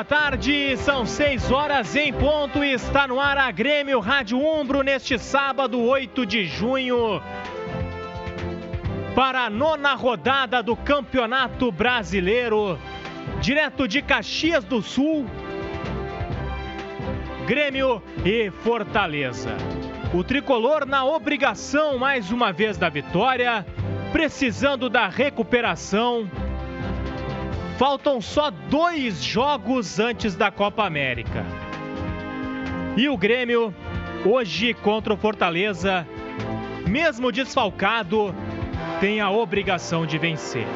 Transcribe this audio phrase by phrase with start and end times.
[0.00, 4.80] Boa tarde, são 6 horas em ponto e está no ar a Grêmio Rádio Umbro
[4.82, 7.20] neste sábado, 8 de junho.
[9.14, 12.78] Para a nona rodada do Campeonato Brasileiro,
[13.42, 15.26] direto de Caxias do Sul,
[17.46, 19.54] Grêmio e Fortaleza.
[20.14, 23.66] O tricolor na obrigação mais uma vez da vitória,
[24.12, 26.26] precisando da recuperação
[27.80, 31.46] Faltam só dois jogos antes da Copa América.
[32.94, 33.74] E o Grêmio,
[34.22, 36.06] hoje contra o Fortaleza,
[36.86, 38.34] mesmo desfalcado,
[39.00, 40.66] tem a obrigação de vencer.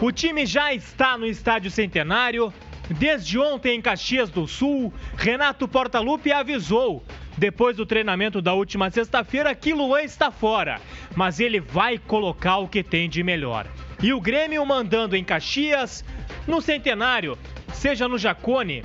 [0.00, 2.50] O time já está no Estádio Centenário.
[2.88, 7.04] Desde ontem em Caxias do Sul, Renato Portaluppi avisou
[7.36, 10.80] depois do treinamento da última sexta-feira que Luan está fora,
[11.14, 13.66] mas ele vai colocar o que tem de melhor.
[14.02, 16.04] E o Grêmio mandando em Caxias,
[16.46, 17.38] no Centenário,
[17.72, 18.84] seja no Jacone,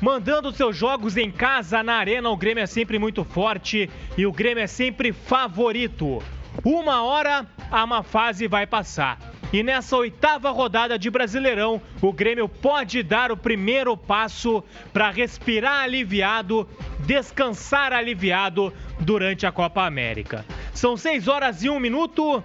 [0.00, 4.32] mandando seus jogos em casa, na arena, o Grêmio é sempre muito forte e o
[4.32, 6.22] Grêmio é sempre favorito.
[6.64, 9.18] Uma hora a má fase vai passar.
[9.50, 15.84] E nessa oitava rodada de Brasileirão, o Grêmio pode dar o primeiro passo para respirar
[15.84, 16.68] aliviado,
[17.06, 20.44] descansar aliviado durante a Copa América.
[20.74, 22.44] São seis horas e um minuto.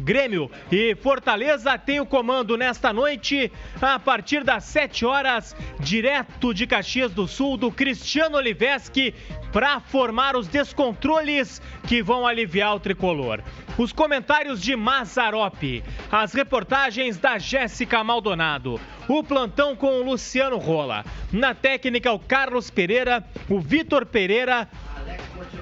[0.00, 6.66] Grêmio e Fortaleza tem o comando nesta noite, a partir das 7 horas, direto de
[6.66, 9.14] Caxias do Sul, do Cristiano Oliveski,
[9.52, 13.42] para formar os descontroles que vão aliviar o tricolor.
[13.78, 21.04] Os comentários de Mazarop, as reportagens da Jéssica Maldonado, o plantão com o Luciano Rola.
[21.32, 24.68] Na técnica, o Carlos Pereira, o Vitor Pereira,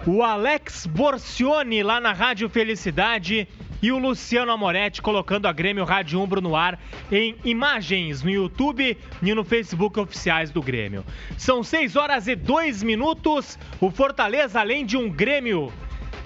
[0.07, 3.49] o Alex Borcione lá na Rádio Felicidade
[3.85, 6.81] e o Luciano Amoretti colocando a Grêmio Rádio Umbro no ar
[7.13, 11.05] em imagens no YouTube e no Facebook oficiais do Grêmio.
[11.37, 13.59] São 6 horas e 2 minutos.
[13.79, 15.71] O Fortaleza, além de um Grêmio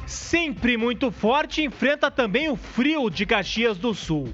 [0.07, 4.33] sempre muito forte, enfrenta também o frio de Caxias do Sul.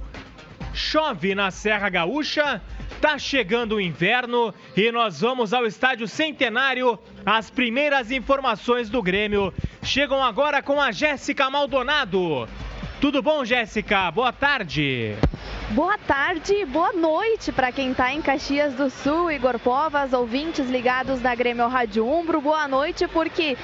[0.74, 2.60] Chove na Serra Gaúcha,
[3.00, 6.98] tá chegando o inverno e nós vamos ao Estádio Centenário.
[7.24, 12.46] As primeiras informações do Grêmio chegam agora com a Jéssica Maldonado.
[13.00, 14.10] Tudo bom, Jéssica?
[14.10, 15.14] Boa tarde.
[15.70, 21.20] Boa tarde, boa noite para quem está em Caxias do Sul, Igor Povas, ouvintes ligados
[21.20, 22.40] na Grêmio Rádio Umbro.
[22.40, 23.56] Boa noite, porque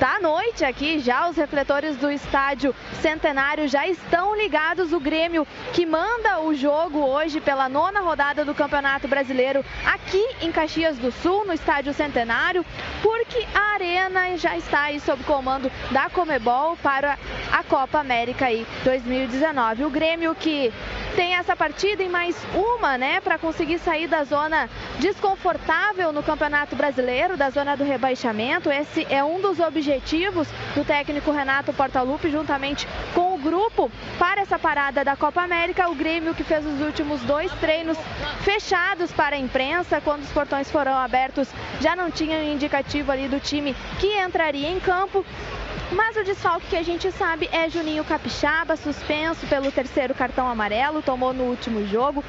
[0.00, 4.92] Tá noite aqui, já os refletores do estádio Centenário já estão ligados.
[4.92, 10.50] O Grêmio que manda o jogo hoje pela nona rodada do Campeonato Brasileiro aqui em
[10.50, 12.66] Caxias do Sul, no estádio Centenário,
[13.02, 17.16] porque a arena já está aí sob comando da Comebol para
[17.52, 19.84] a Copa América aí 2019.
[19.84, 20.72] O Grêmio que
[21.14, 24.68] tem essa partida e mais uma, né, para conseguir sair da zona
[24.98, 28.68] desconfortável no Campeonato Brasileiro, da zona do rebaixamento.
[28.68, 29.83] Esse é um dos objetivos
[30.74, 35.90] do técnico Renato Portaluppi, juntamente com o grupo, para essa parada da Copa América.
[35.90, 37.98] O Grêmio que fez os últimos dois treinos
[38.40, 41.48] fechados para a imprensa, quando os portões foram abertos,
[41.80, 45.24] já não tinha indicativo ali do time que entraria em campo.
[45.92, 51.02] Mas o desfalque que a gente sabe é Juninho Capixaba, suspenso pelo terceiro cartão amarelo,
[51.02, 52.24] tomou no último jogo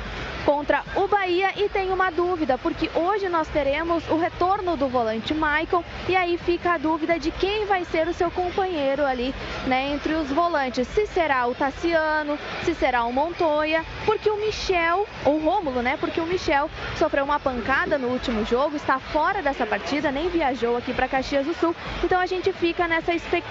[0.45, 5.33] contra o Bahia e tem uma dúvida, porque hoje nós teremos o retorno do volante
[5.33, 9.33] Michael e aí fica a dúvida de quem vai ser o seu companheiro ali,
[9.65, 10.87] né, entre os volantes.
[10.89, 16.21] Se será o Tassiano, se será o Montoya, porque o Michel, ou Rômulo, né, porque
[16.21, 20.93] o Michel sofreu uma pancada no último jogo, está fora dessa partida, nem viajou aqui
[20.93, 21.75] para Caxias do Sul.
[22.03, 23.44] Então a gente fica nessa expectativa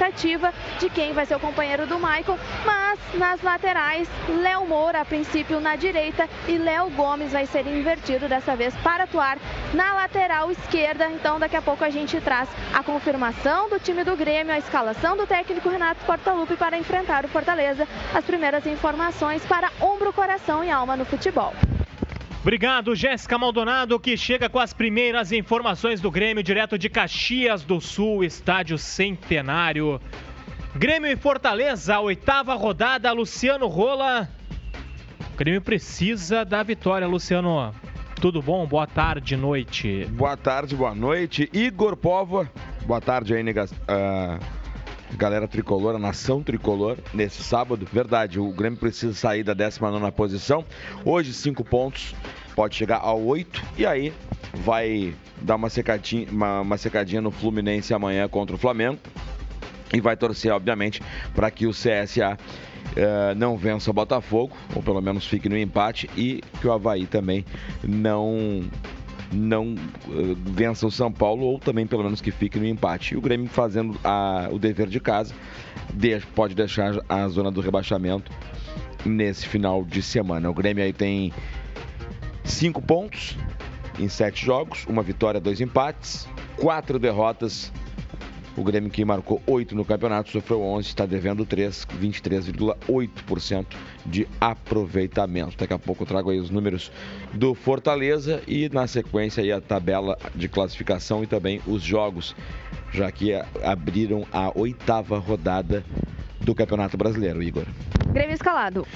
[0.80, 4.08] de quem vai ser o companheiro do Michael, mas nas laterais,
[4.42, 9.04] Léo Moura a princípio na direita e Léo Gomes vai ser invertido dessa vez para
[9.04, 9.38] atuar
[9.72, 11.08] na lateral esquerda.
[11.10, 15.16] Então, daqui a pouco a gente traz a confirmação do time do Grêmio, a escalação
[15.16, 17.86] do técnico Renato Portaluppi para enfrentar o Fortaleza.
[18.12, 21.52] As primeiras informações para ombro, coração e alma no futebol.
[22.44, 27.80] Obrigado, Jéssica Maldonado, que chega com as primeiras informações do Grêmio, direto de Caxias do
[27.80, 29.98] Sul, estádio Centenário.
[30.76, 34.28] Grêmio e Fortaleza, oitava rodada, Luciano Rola.
[35.32, 37.74] O Grêmio precisa da vitória, Luciano.
[38.20, 38.66] Tudo bom?
[38.66, 40.04] Boa tarde, noite.
[40.10, 41.48] Boa tarde, boa noite.
[41.50, 42.46] Igor Povo,
[42.84, 44.63] boa tarde aí, nega, uh,
[45.16, 47.86] galera tricolor, a nação tricolor, nesse sábado.
[47.90, 50.64] Verdade, o Grêmio precisa sair da 19 posição.
[51.04, 52.14] Hoje, cinco pontos,
[52.54, 54.12] pode chegar a oito e aí
[54.54, 58.98] vai dar uma secadinha, uma, uma secadinha no Fluminense amanhã contra o Flamengo.
[59.92, 61.00] E vai torcer, obviamente,
[61.34, 66.10] para que o CSA uh, não vença o Botafogo, ou pelo menos fique no empate,
[66.16, 67.44] e que o Havaí também
[67.82, 68.64] não
[69.34, 73.14] não uh, vença o São Paulo ou também pelo menos que fique no empate.
[73.14, 75.34] E o Grêmio fazendo a, o dever de casa
[76.34, 78.30] pode deixar a zona do rebaixamento
[79.04, 80.48] nesse final de semana.
[80.50, 81.32] O Grêmio aí tem
[82.44, 83.36] cinco pontos
[83.98, 87.72] em sete jogos, uma vitória, dois empates, quatro derrotas
[88.56, 93.66] o Grêmio que marcou 8 no campeonato sofreu 11, está devendo 3, 23,8%
[94.06, 95.56] de aproveitamento.
[95.56, 96.90] Daqui a pouco eu trago aí os números
[97.32, 102.34] do Fortaleza e na sequência aí a tabela de classificação e também os jogos,
[102.92, 105.84] já que abriram a oitava rodada
[106.40, 107.64] do Campeonato Brasileiro, Igor.
[108.12, 108.86] Grêmio escalado.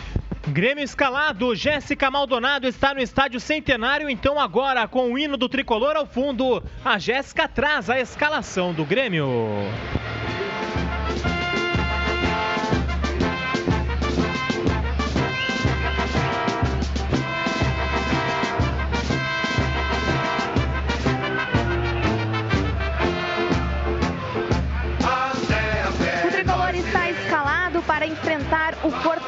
[0.48, 5.94] Grêmio escalado, Jéssica Maldonado está no estádio Centenário, então agora com o hino do tricolor
[5.94, 9.28] ao fundo, a Jéssica traz a escalação do Grêmio.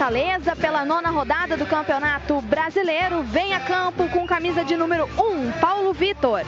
[0.01, 3.23] Fortaleza pela nona rodada do Campeonato Brasileiro.
[3.23, 6.41] Vem a campo com camisa de número 1, Paulo Vitor.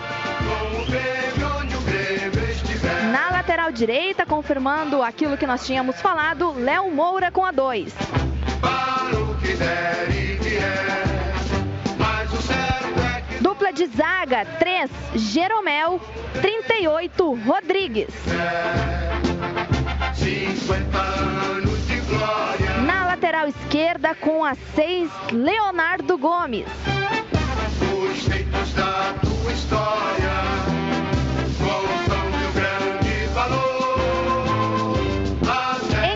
[3.13, 7.93] Na lateral direita, confirmando aquilo que nós tínhamos falado, Léo Moura com a 2.
[13.43, 16.01] Dupla de zaga, 3, Jeromel,
[16.41, 18.15] 38, Rodrigues.
[20.15, 21.83] 50 anos
[22.13, 22.72] na
[23.33, 26.67] lateral esquerda, com a 6, Leonardo Gomes.
[27.81, 30.33] Os feitos da tua história
[32.55, 34.99] grande valor.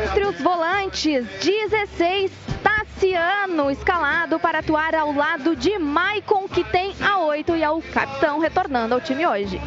[0.05, 2.31] Entre os volantes, 16,
[2.63, 7.81] Tassiano, escalado para atuar ao lado de Maicon, que tem a 8 e é o
[7.81, 9.59] capitão retornando ao time hoje.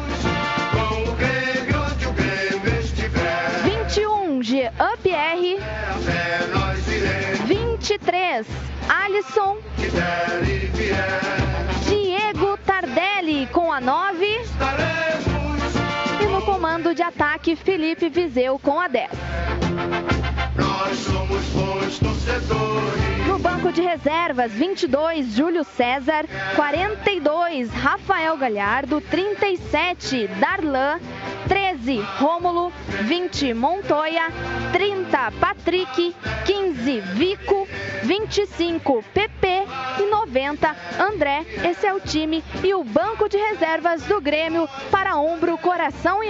[0.72, 1.39] Com o.
[3.64, 4.72] 21, Jean
[5.02, 5.58] Pierre.
[7.46, 8.46] 23,
[8.88, 9.58] Alisson.
[11.88, 14.40] Diego Tardelli com a 9.
[16.40, 19.10] No comando de ataque, Felipe Viseu com a 10.
[20.56, 23.26] Nós somos bons torcedores.
[23.26, 26.24] No banco de reservas, 22, Júlio César.
[26.56, 29.02] 42, Rafael Galhardo.
[29.02, 30.98] 37, Darlan.
[31.46, 32.72] 13, Rômulo.
[33.02, 34.32] 20, Montoya.
[34.72, 36.16] 30, Patrick.
[36.46, 37.68] 15, Vico.
[38.02, 39.66] 25, PP.
[39.98, 41.44] E 90, André.
[41.68, 46.29] Esse é o time e o banco de reservas do Grêmio para ombro, coração e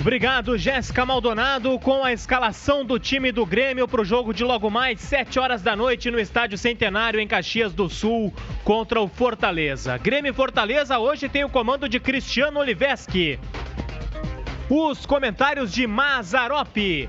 [0.00, 4.70] Obrigado, Jéssica Maldonado, com a escalação do time do Grêmio para o jogo de logo
[4.70, 8.32] mais 7 horas da noite no Estádio Centenário, em Caxias do Sul,
[8.64, 9.98] contra o Fortaleza.
[9.98, 13.38] Grêmio Fortaleza hoje tem o comando de Cristiano Oliveski.
[14.70, 17.06] Os comentários de Mazarope.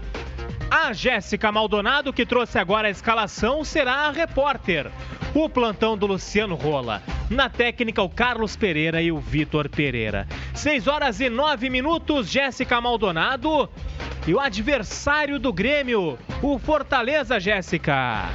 [0.69, 4.91] A Jéssica Maldonado, que trouxe agora a escalação, será a repórter
[5.33, 7.01] o plantão do Luciano Rola.
[7.29, 10.27] Na técnica, o Carlos Pereira e o Vitor Pereira.
[10.53, 13.69] 6 horas e 9 minutos, Jéssica Maldonado.
[14.27, 18.29] E o adversário do Grêmio, o Fortaleza, Jéssica.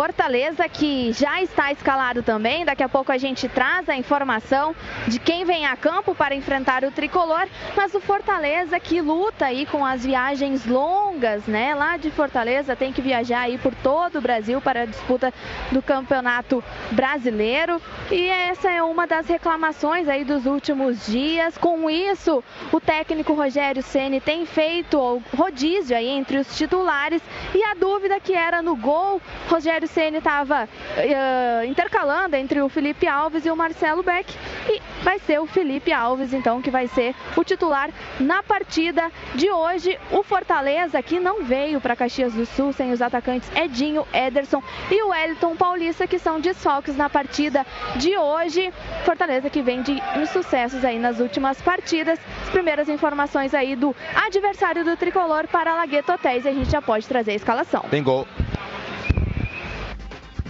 [0.00, 2.64] Fortaleza que já está escalado também.
[2.64, 4.74] Daqui a pouco a gente traz a informação
[5.06, 7.46] de quem vem a campo para enfrentar o tricolor.
[7.76, 11.74] Mas o Fortaleza que luta aí com as viagens longas, né?
[11.74, 15.34] Lá de Fortaleza tem que viajar aí por todo o Brasil para a disputa
[15.70, 17.78] do Campeonato Brasileiro.
[18.10, 21.58] E essa é uma das reclamações aí dos últimos dias.
[21.58, 22.42] Com isso,
[22.72, 27.20] o técnico Rogério Ceni tem feito o rodízio aí entre os titulares
[27.54, 33.06] e a dúvida que era no gol, Rogério Ceni estava uh, intercalando entre o Felipe
[33.06, 34.32] Alves e o Marcelo Beck
[34.68, 39.50] e vai ser o Felipe Alves então que vai ser o titular na partida de
[39.50, 39.98] hoje.
[40.10, 45.02] O Fortaleza que não veio para Caxias do Sul sem os atacantes Edinho, Ederson e
[45.02, 47.66] o Wellington Paulista que são desfalques na partida
[47.96, 48.72] de hoje.
[49.04, 52.18] Fortaleza que vem de insucessos aí nas últimas partidas.
[52.42, 56.80] As primeiras informações aí do adversário do tricolor para Lagueto Hotéis e a gente já
[56.80, 57.84] pode trazer a escalação.
[57.90, 58.26] Tem gol.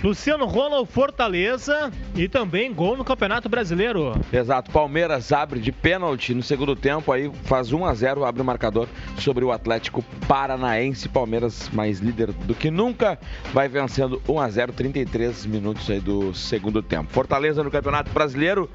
[0.03, 4.19] Luciano rola o Fortaleza e também gol no Campeonato Brasileiro.
[4.33, 8.45] Exato, Palmeiras abre de pênalti no segundo tempo, aí faz 1 a 0 abre o
[8.45, 8.89] marcador
[9.19, 11.07] sobre o Atlético Paranaense.
[11.07, 13.19] Palmeiras mais líder do que nunca,
[13.53, 17.13] vai vencendo 1 a 0 33 minutos aí do segundo tempo.
[17.13, 18.71] Fortaleza no Campeonato Brasileiro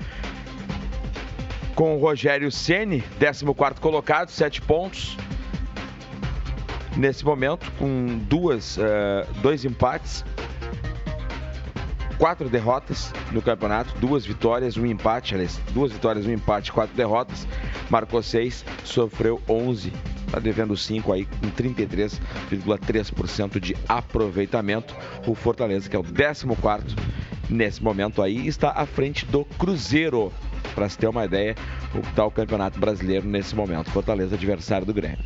[1.74, 3.46] com o Rogério Ceni, 14
[3.82, 5.17] colocado, 7 pontos.
[6.96, 8.82] Nesse momento, com duas, uh,
[9.41, 10.24] dois empates,
[12.17, 17.45] quatro derrotas no campeonato, duas vitórias, um empate, aliás, duas vitórias, um empate, quatro derrotas,
[17.89, 19.93] marcou seis, sofreu 11,
[20.25, 24.95] está devendo cinco aí com 33,3% de aproveitamento.
[25.25, 26.45] O Fortaleza, que é o 14
[27.50, 30.31] nesse momento aí, está à frente do Cruzeiro.
[30.74, 31.55] Para se ter uma ideia,
[31.93, 33.89] o que está o Campeonato Brasileiro nesse momento.
[33.91, 35.19] Fortaleza adversário do Grêmio.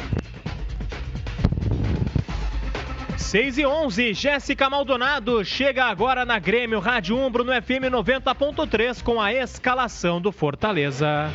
[3.20, 9.22] 6 e 11, Jéssica Maldonado chega agora na Grêmio Rádio Umbro no FM 90.3 com
[9.22, 11.30] a escalação do Fortaleza.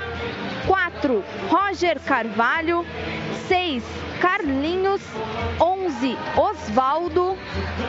[0.67, 2.85] 4, Roger Carvalho.
[3.47, 3.85] 6,
[4.21, 5.01] Carlinhos,
[5.61, 7.37] 11 Osvaldo,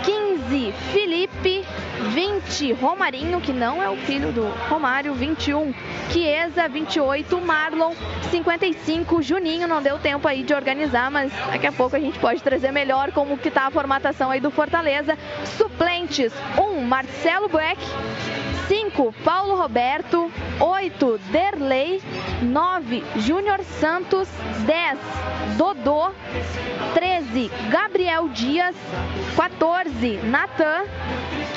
[0.03, 1.65] 15 Felipe,
[2.13, 5.73] 20 Romarinho, que não é o filho do Romário, 21
[6.11, 7.93] Chiesa, 28 Marlon,
[8.31, 12.41] 55 Juninho, não deu tempo aí de organizar, mas daqui a pouco a gente pode
[12.41, 15.17] trazer melhor como que tá a formatação aí do Fortaleza.
[15.57, 17.79] Suplentes, 1 Marcelo Beck,
[18.67, 22.01] 5 Paulo Roberto, 8 Derley,
[22.41, 24.27] 9 Júnior Santos,
[24.65, 24.99] 10
[25.57, 26.11] Dodô,
[26.93, 28.75] 13 Gabriel Dias,
[29.35, 30.85] 14 Natan,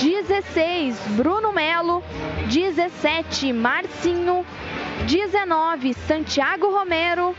[0.01, 2.03] 16 Bruno Melo,
[2.49, 4.45] 17 Marcinho,
[5.07, 7.35] 19 Santiago Romero,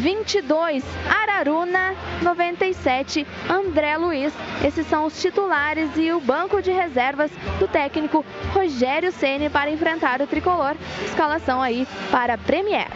[0.00, 4.32] 22 Araruna, 97 André Luiz.
[4.64, 10.20] Esses são os titulares e o banco de reservas do técnico Rogério Ceni para enfrentar
[10.20, 10.74] o tricolor.
[11.04, 12.88] Escalação aí para Premier.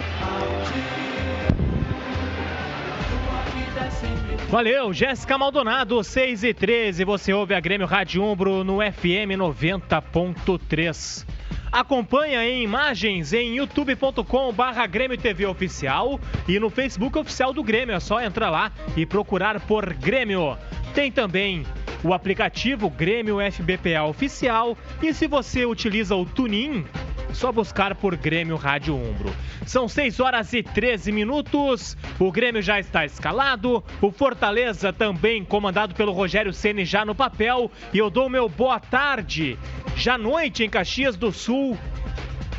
[4.49, 7.05] Valeu, Jéssica Maldonado, 6 e 13.
[7.05, 11.27] Você ouve a Grêmio Rádio Umbro no FM 90.3.
[11.73, 17.95] Acompanha em imagens em youtube.com barra Grêmio TV Oficial e no Facebook Oficial do Grêmio.
[17.95, 20.57] É só entrar lá e procurar por Grêmio.
[20.95, 21.67] Tem também
[22.05, 26.85] o aplicativo Grêmio FBPA Oficial e se você utiliza o Tunin,
[27.33, 29.35] só buscar por Grêmio Rádio Umbro.
[29.67, 31.97] São 6 horas e 13 minutos.
[32.19, 33.83] O Grêmio já está escalado.
[34.01, 37.71] O Fortaleza também comandado pelo Rogério Ceni já no papel.
[37.93, 39.59] E eu dou meu boa tarde.
[39.97, 41.77] Já noite em Caxias do Sul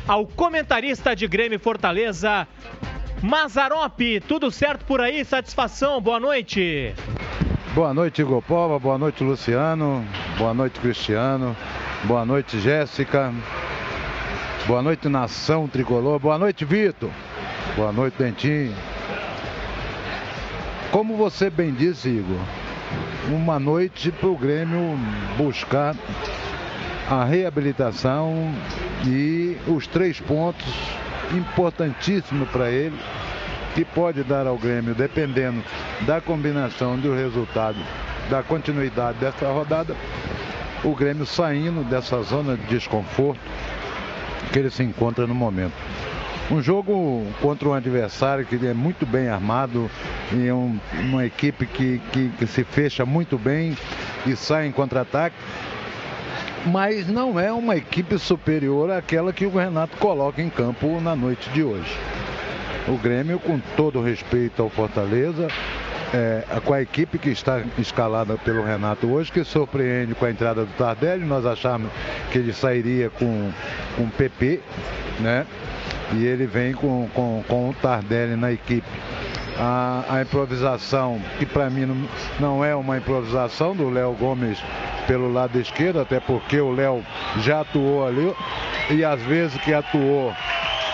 [0.08, 2.48] ao comentarista de Grêmio Fortaleza,
[3.22, 4.20] Mazarope.
[4.20, 5.22] Tudo certo por aí?
[5.24, 6.00] Satisfação?
[6.00, 6.94] Boa noite.
[7.74, 8.78] Boa noite, Igor Pova.
[8.78, 10.04] Boa noite, Luciano.
[10.38, 11.54] Boa noite, Cristiano.
[12.04, 13.32] Boa noite, Jéssica.
[14.68, 16.18] Boa noite, nação tricolor.
[16.18, 17.08] Boa noite, Vitor.
[17.74, 18.76] Boa noite, Dentinho.
[20.90, 22.36] Como você bem disse, Igor,
[23.30, 24.78] uma noite para o Grêmio
[25.38, 25.96] buscar
[27.08, 28.54] a reabilitação
[29.06, 30.68] e os três pontos
[31.32, 32.98] importantíssimos para ele,
[33.74, 35.64] que pode dar ao Grêmio, dependendo
[36.02, 37.78] da combinação do resultado,
[38.28, 39.96] da continuidade dessa rodada,
[40.84, 43.40] o Grêmio saindo dessa zona de desconforto
[44.52, 45.74] que ele se encontra no momento.
[46.50, 49.90] Um jogo contra um adversário que é muito bem armado
[50.32, 53.76] e é um, uma equipe que, que, que se fecha muito bem
[54.26, 55.36] e sai em contra-ataque
[56.66, 61.48] mas não é uma equipe superior àquela que o Renato coloca em campo na noite
[61.50, 61.96] de hoje.
[62.86, 65.48] O Grêmio, com todo respeito ao Fortaleza,
[66.12, 70.64] é, com a equipe que está escalada pelo Renato hoje, que surpreende com a entrada
[70.64, 71.24] do Tardelli.
[71.24, 71.90] Nós achamos
[72.30, 73.50] que ele sairia com,
[73.96, 74.60] com PP,
[75.20, 75.46] né?
[76.14, 78.88] E ele vem com, com, com o Tardelli na equipe.
[79.58, 84.58] A, a improvisação, que para mim não, não é uma improvisação do Léo Gomes
[85.06, 87.02] pelo lado esquerdo, até porque o Léo
[87.40, 88.32] já atuou ali
[88.90, 90.32] e às vezes que atuou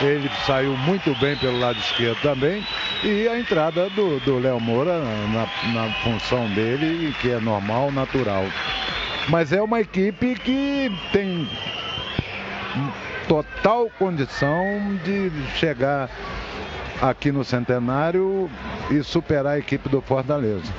[0.00, 2.64] ele saiu muito bem pelo lado esquerdo também.
[3.02, 8.44] e a entrada do Léo Moura na, na função dele, que é normal, natural.
[9.28, 11.48] Mas é uma equipe que tem
[13.28, 14.64] total condição
[15.04, 16.10] de chegar
[17.00, 18.50] aqui no Centenário
[18.90, 20.72] e superar a equipe do Fortaleza.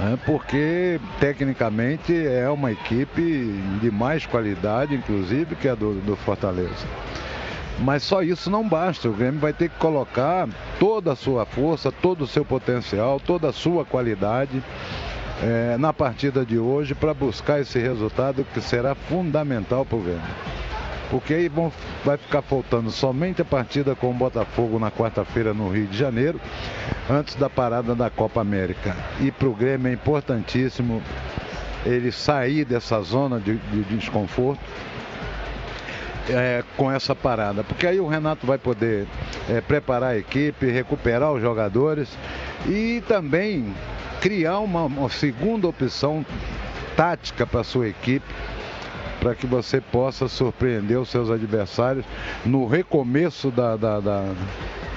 [0.00, 6.86] É porque tecnicamente é uma equipe de mais qualidade, inclusive, que a do, do Fortaleza.
[7.78, 9.08] Mas só isso não basta.
[9.08, 10.48] O Grêmio vai ter que colocar
[10.78, 14.62] toda a sua força, todo o seu potencial, toda a sua qualidade
[15.42, 20.22] é, na partida de hoje para buscar esse resultado que será fundamental para o Grêmio.
[21.10, 21.70] Porque aí vão,
[22.04, 26.40] vai ficar faltando somente a partida com o Botafogo na quarta-feira no Rio de Janeiro,
[27.10, 28.96] antes da parada da Copa América.
[29.20, 31.02] E para o Grêmio é importantíssimo
[31.84, 34.60] ele sair dessa zona de, de desconforto
[36.28, 39.06] é, com essa parada, porque aí o Renato vai poder
[39.48, 42.08] é, preparar a equipe, recuperar os jogadores
[42.66, 43.74] e também
[44.20, 46.24] criar uma, uma segunda opção
[46.96, 48.26] tática para sua equipe,
[49.20, 52.04] para que você possa surpreender os seus adversários
[52.44, 54.24] no recomeço da, da, da,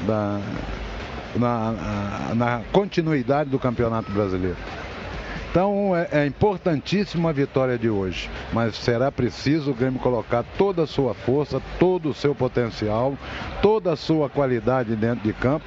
[0.02, 0.42] da
[1.36, 4.58] na, na continuidade do Campeonato Brasileiro.
[5.56, 10.84] Então é, é importantíssima a vitória de hoje, mas será preciso o Grêmio colocar toda
[10.84, 13.18] a sua força, todo o seu potencial,
[13.62, 15.64] toda a sua qualidade dentro de campo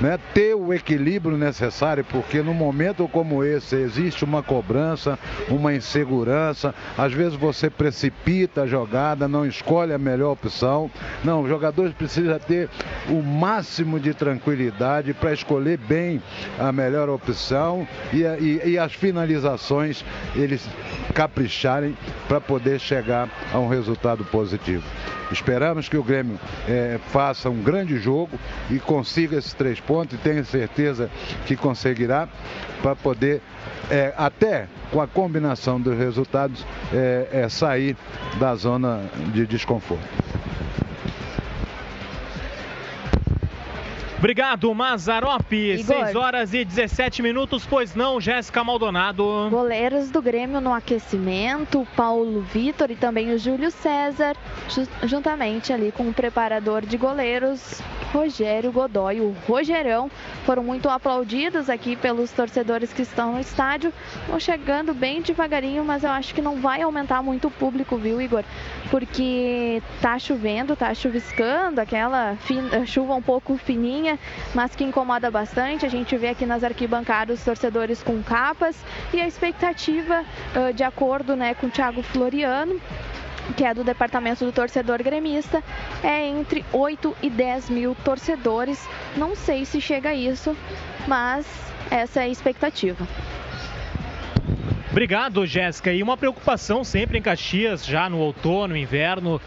[0.00, 6.74] né, ter o equilíbrio necessário, porque no momento como esse existe uma cobrança, uma insegurança,
[6.96, 10.90] às vezes você precipita a jogada, não escolhe a melhor opção.
[11.22, 12.68] Não, os jogadores precisam ter
[13.08, 16.22] o máximo de tranquilidade para escolher bem
[16.58, 20.04] a melhor opção e, e, e as finalizações
[20.34, 20.66] eles
[21.14, 24.84] capricharem para poder chegar a um resultado positivo.
[25.30, 28.38] Esperamos que o Grêmio é, faça um grande jogo
[28.68, 31.10] e consiga esses três pontos e tenho certeza
[31.46, 32.28] que conseguirá
[32.82, 33.40] para poder
[33.90, 37.96] é, até com a combinação dos resultados é, é sair
[38.38, 40.39] da zona de desconforto.
[44.20, 45.82] Obrigado, Mazarope.
[45.82, 49.48] 6 horas e 17 minutos, pois não, Jéssica Maldonado.
[49.48, 54.36] Goleiros do Grêmio no aquecimento, Paulo Vitor e também o Júlio César,
[55.04, 57.80] juntamente ali com o preparador de goleiros,
[58.12, 60.10] Rogério Godoy, o Rogerão,
[60.44, 63.92] foram muito aplaudidos aqui pelos torcedores que estão no estádio.
[64.28, 68.20] Vão chegando bem devagarinho, mas eu acho que não vai aumentar muito o público, viu,
[68.20, 68.42] Igor?
[68.90, 72.36] Porque tá chovendo, tá chuviscando, aquela
[72.86, 74.18] chuva um pouco fininha,
[74.54, 75.86] mas que incomoda bastante.
[75.86, 78.76] A gente vê aqui nas arquibancadas os torcedores com capas
[79.12, 80.24] e a expectativa,
[80.74, 82.80] de acordo né, com o Thiago Floriano,
[83.56, 85.62] que é do departamento do torcedor gremista,
[86.02, 88.88] é entre 8 e 10 mil torcedores.
[89.16, 90.56] Não sei se chega a isso,
[91.06, 91.46] mas
[91.90, 93.06] essa é a expectativa.
[94.90, 95.92] Obrigado, Jéssica.
[95.92, 99.40] E uma preocupação sempre em Caxias, já no outono, inverno,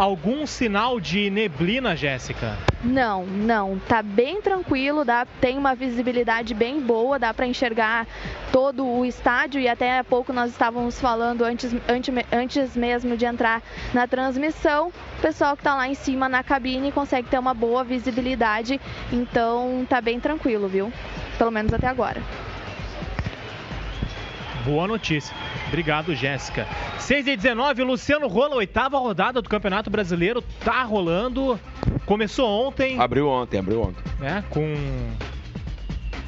[0.00, 2.56] algum sinal de neblina, Jéssica?
[2.82, 3.78] Não, não.
[3.86, 8.06] Tá bem tranquilo, dá, tem uma visibilidade bem boa, dá para enxergar
[8.50, 13.26] todo o estádio e até há pouco nós estávamos falando antes, antes, antes mesmo de
[13.26, 17.52] entrar na transmissão, o pessoal que está lá em cima na cabine consegue ter uma
[17.52, 18.80] boa visibilidade,
[19.12, 20.90] então tá bem tranquilo, viu?
[21.36, 22.22] Pelo menos até agora.
[24.64, 25.36] Boa notícia.
[25.70, 26.66] Obrigado, Jéssica.
[26.98, 31.60] 6 e 19, Luciano Rola, oitava rodada do Campeonato Brasileiro, tá rolando.
[32.04, 32.98] Começou ontem.
[32.98, 34.02] Abriu ontem, abriu ontem.
[34.20, 34.74] É, com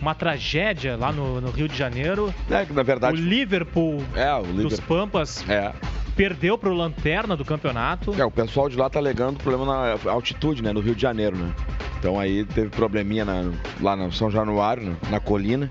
[0.01, 2.33] uma tragédia lá no, no Rio de Janeiro.
[2.49, 3.21] É, que na verdade.
[3.21, 4.69] O Liverpool, é, o Liverpool.
[4.69, 5.73] dos Pampas é.
[6.17, 8.15] Perdeu pro Lanterna do campeonato.
[8.21, 11.37] É, o pessoal de lá tá alegando problema na altitude, né, no Rio de Janeiro,
[11.37, 11.55] né?
[11.99, 15.71] Então aí teve probleminha na, lá no São Januário, na, na colina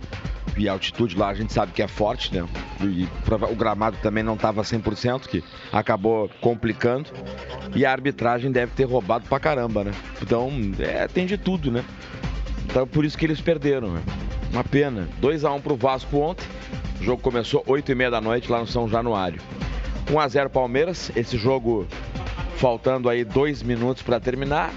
[0.58, 2.46] e a altitude lá a gente sabe que é forte, né?
[2.82, 3.08] E
[3.52, 7.10] o gramado também não estava 100%, que acabou complicando.
[7.76, 9.92] E a arbitragem deve ter roubado pra caramba, né?
[10.22, 11.84] Então, é, tem de tudo, né?
[12.66, 14.02] Então, por isso que eles perderam, né?
[14.52, 15.08] Uma pena.
[15.20, 16.46] 2 a 1 pro Vasco ontem.
[17.00, 19.42] O jogo começou 8 e meia da noite lá no São Januário.
[20.10, 21.12] 1 a 0 Palmeiras.
[21.16, 21.88] Esse jogo
[22.58, 24.72] faltando aí dois minutos para terminar.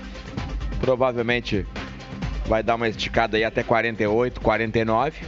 [0.81, 1.67] Provavelmente
[2.47, 5.25] vai dar uma esticada aí até 48, 49.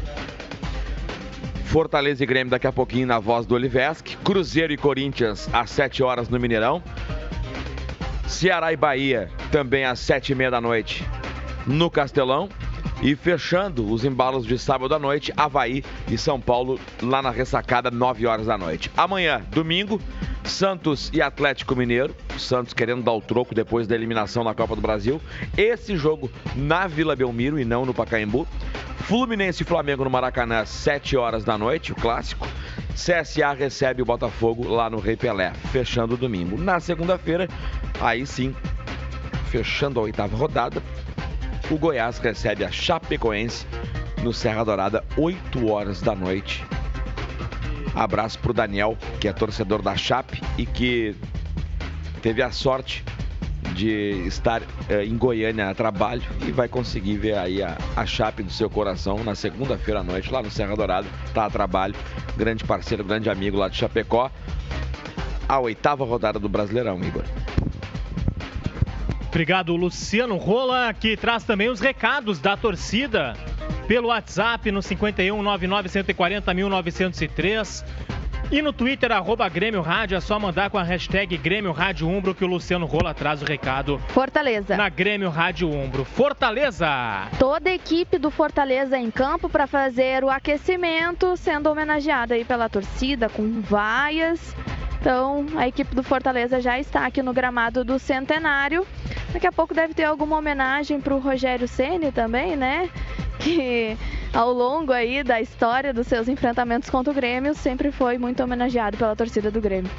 [1.64, 4.16] Fortaleza e Grêmio daqui a pouquinho na voz do Oliveski.
[4.18, 6.82] Cruzeiro e Corinthians às 7 horas no Mineirão.
[8.26, 11.04] Ceará e Bahia também às 7 e meia da noite
[11.66, 12.48] no Castelão.
[13.02, 17.90] E fechando os embalos de sábado à noite, Havaí e São Paulo lá na ressacada,
[17.90, 18.90] 9 horas da noite.
[18.96, 20.00] Amanhã, domingo,
[20.44, 22.14] Santos e Atlético Mineiro.
[22.38, 25.20] Santos querendo dar o troco depois da eliminação na Copa do Brasil.
[25.56, 28.46] Esse jogo na Vila Belmiro e não no Pacaembu.
[29.00, 32.48] Fluminense e Flamengo no Maracanã, 7 horas da noite, o clássico.
[32.90, 36.58] CSA recebe o Botafogo lá no Rei Pelé, fechando o domingo.
[36.58, 37.46] Na segunda-feira,
[38.00, 38.54] aí sim,
[39.50, 40.82] fechando a oitava rodada,
[41.70, 43.66] o Goiás recebe a Chapecoense
[44.22, 46.64] no Serra Dourada, 8 horas da noite.
[47.94, 51.16] Abraço pro Daniel, que é torcedor da Chape e que
[52.22, 53.04] teve a sorte
[53.74, 58.42] de estar eh, em Goiânia a trabalho e vai conseguir ver aí a, a Chape
[58.42, 61.94] do seu coração na segunda-feira à noite, lá no Serra Dourada, tá a trabalho.
[62.36, 64.30] Grande parceiro, grande amigo lá de Chapecó.
[65.48, 67.24] A oitava rodada do Brasileirão, Igor.
[69.36, 73.34] Obrigado, Luciano Rola, que traz também os recados da torcida
[73.86, 77.84] pelo WhatsApp no 51 99 140 1903.
[78.50, 82.34] E no Twitter, arroba Grêmio Rádio, é só mandar com a hashtag Grêmio Rádio Umbro
[82.34, 84.00] que o Luciano Rola traz o recado.
[84.08, 84.74] Fortaleza.
[84.74, 86.06] Na Grêmio Rádio Umbro.
[86.06, 86.88] Fortaleza!
[87.38, 92.70] Toda a equipe do Fortaleza em campo para fazer o aquecimento, sendo homenageada aí pela
[92.70, 94.56] torcida com vaias.
[95.06, 98.84] Então, a equipe do Fortaleza já está aqui no gramado do Centenário.
[99.32, 102.90] Daqui a pouco deve ter alguma homenagem para o Rogério Ceni também, né?
[103.38, 103.96] Que
[104.32, 108.96] ao longo aí da história dos seus enfrentamentos contra o Grêmio sempre foi muito homenageado
[108.96, 109.92] pela torcida do Grêmio.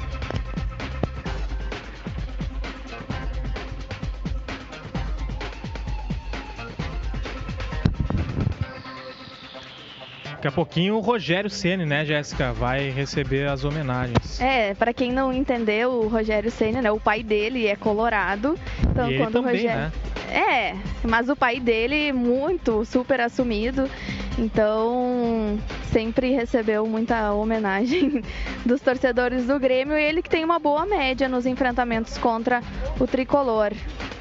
[10.38, 14.40] Daqui a pouquinho o Rogério Ceni, né, Jéssica, vai receber as homenagens.
[14.40, 18.56] É, para quem não entendeu, o Rogério Ceni, né, o pai dele é colorado.
[18.88, 19.92] Então, e quando também, o Rogério né?
[20.30, 23.90] É, mas o pai dele muito super assumido.
[24.38, 25.58] Então,
[25.90, 28.22] sempre recebeu muita homenagem
[28.64, 32.62] dos torcedores do Grêmio e ele que tem uma boa média nos enfrentamentos contra
[33.00, 33.72] o tricolor.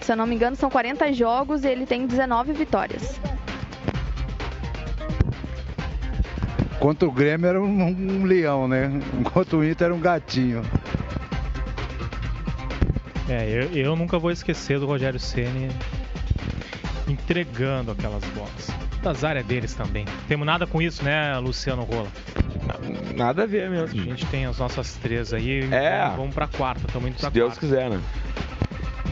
[0.02, 3.22] Se eu não me engano, são 40 jogos e ele tem 19 vitórias.
[6.80, 8.92] Contra o Grêmio era um, um leão, né?
[9.20, 10.62] Enquanto o Inter era um gatinho.
[13.30, 15.70] É, eu, eu nunca vou esquecer do Rogério Ceni
[17.08, 18.70] entregando aquelas bolas.
[19.02, 20.06] Das áreas deles também.
[20.28, 22.08] Temos nada com isso, né, Luciano Rola?
[23.16, 24.00] Nada a ver mesmo.
[24.02, 25.68] A gente tem as nossas três aí.
[25.72, 26.02] É.
[26.04, 27.60] Vamos, vamos pra quarta, estamos indo pra Se Deus quarta.
[27.60, 28.00] quiser, né?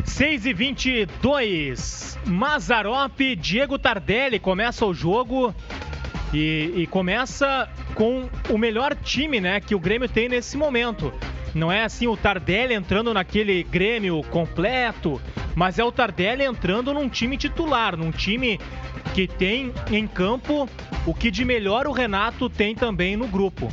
[0.04, 5.54] 6 e 22 Mazarop, Diego Tardelli começa o jogo
[6.36, 11.14] e, e, começa com o melhor time né, que o Grêmio tem nesse momento.
[11.54, 15.22] Não é assim o Tardelli entrando naquele Grêmio completo,
[15.56, 18.60] mas é o Tardelli entrando num time titular, num time
[19.14, 20.68] que tem em campo
[21.06, 23.72] o que de melhor o Renato tem também no grupo.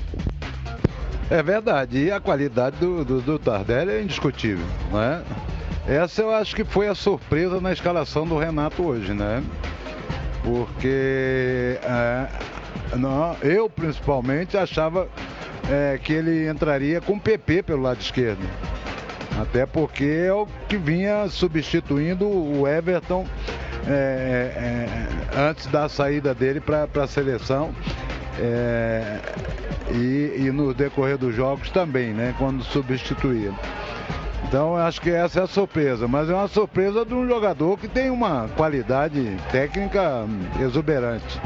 [1.28, 5.24] É verdade, e a qualidade do, do, do Tardelli é indiscutível, né?
[5.88, 9.42] Essa eu acho que foi a surpresa na escalação do Renato hoje, né?
[10.44, 12.28] Porque é,
[12.96, 15.08] não, eu principalmente achava
[15.70, 18.46] é, que ele entraria com PP pelo lado esquerdo.
[19.40, 23.26] Até porque é o que vinha substituindo o Everton
[23.86, 24.86] é,
[25.34, 27.70] é, antes da saída dele para a seleção.
[28.38, 29.18] É,
[29.90, 32.34] e, e, no decorrer dos jogos também, né?
[32.38, 33.52] Quando substituía.
[34.48, 37.88] Então acho que essa é a surpresa, mas é uma surpresa de um jogador que
[37.88, 40.26] tem uma qualidade técnica
[40.60, 41.40] exuberante.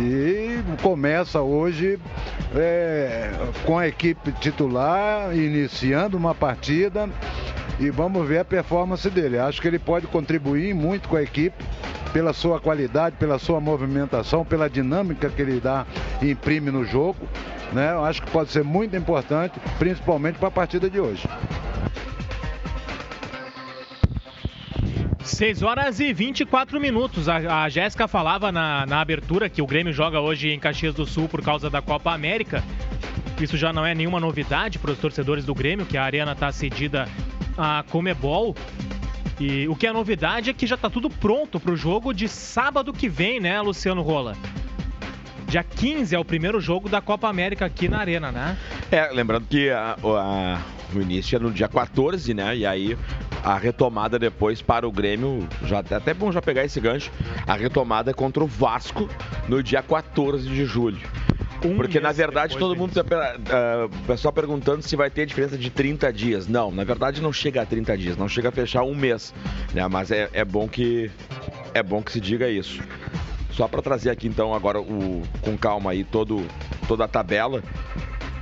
[0.00, 1.98] E começa hoje
[2.54, 3.30] é,
[3.64, 7.08] com a equipe titular, iniciando uma partida
[7.80, 9.38] e vamos ver a performance dele.
[9.38, 11.64] Acho que ele pode contribuir muito com a equipe
[12.12, 15.84] pela sua qualidade, pela sua movimentação, pela dinâmica que ele dá
[16.22, 17.18] e imprime no jogo.
[17.72, 17.88] Né?
[18.04, 21.28] Acho que pode ser muito importante, principalmente para a partida de hoje.
[25.30, 27.28] 6 horas e 24 minutos.
[27.28, 31.06] A, a Jéssica falava na, na abertura que o Grêmio joga hoje em Caxias do
[31.06, 32.62] Sul por causa da Copa América.
[33.40, 36.50] Isso já não é nenhuma novidade para os torcedores do Grêmio, que a arena está
[36.50, 37.08] cedida
[37.56, 38.54] a Comebol.
[39.38, 42.26] E o que é novidade é que já está tudo pronto para o jogo de
[42.26, 44.36] sábado que vem, né, Luciano Rola?
[45.48, 48.56] Dia 15 é o primeiro jogo da Copa América aqui na Arena, né?
[48.92, 50.60] É, lembrando que a, a,
[50.94, 52.54] o início é no dia 14, né?
[52.54, 52.98] E aí
[53.42, 57.10] a retomada depois para o Grêmio, já até bom já pegar esse gancho,
[57.46, 59.08] a retomada é contra o Vasco
[59.48, 61.00] no dia 14 de julho.
[61.64, 65.70] Um Porque na verdade todo mundo, uh, o pessoal perguntando se vai ter diferença de
[65.70, 66.46] 30 dias.
[66.46, 69.34] Não, na verdade não chega a 30 dias, não chega a fechar um mês,
[69.72, 69.86] né?
[69.88, 71.10] Mas é, é bom que
[71.72, 72.80] é bom que se diga isso.
[73.58, 76.46] Só para trazer aqui então agora o, com calma aí todo,
[76.86, 77.60] toda a tabela.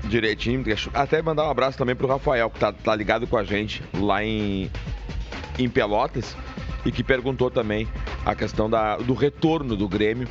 [0.05, 0.63] Direitinho.
[0.93, 4.23] Até mandar um abraço também pro Rafael, que tá, tá ligado com a gente lá
[4.23, 4.71] em,
[5.59, 6.37] em Pelotas
[6.85, 7.89] e que perguntou também
[8.27, 10.29] a questão da, do retorno do Grêmio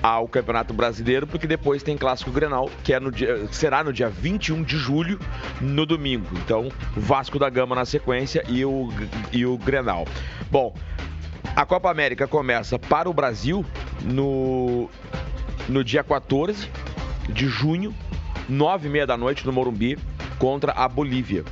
[0.00, 4.08] ao Campeonato Brasileiro, porque depois tem Clássico Grenal, que é no dia, será no dia
[4.08, 5.18] 21 de julho,
[5.60, 6.28] no domingo.
[6.44, 8.88] Então, Vasco da Gama na sequência e o,
[9.32, 10.06] e o Grenal.
[10.48, 10.74] Bom,
[11.54, 13.64] a Copa América começa para o Brasil
[14.02, 14.88] no,
[15.68, 16.68] no dia 14
[17.28, 17.94] de junho,
[18.48, 19.98] nove e meia da noite no Morumbi,
[20.38, 21.44] contra a Bolívia.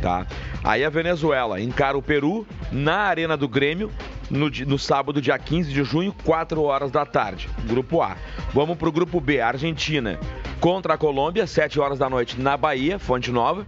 [0.00, 0.26] Tá?
[0.62, 3.90] Aí a Venezuela encara o Peru na Arena do Grêmio
[4.30, 7.48] no, no, sábado, dia 15 de junho, 4 horas da tarde.
[7.64, 8.16] Grupo A.
[8.52, 10.18] Vamos para o grupo B, Argentina
[10.60, 13.66] contra a Colômbia, 7 horas da noite na Bahia, Fonte Nova.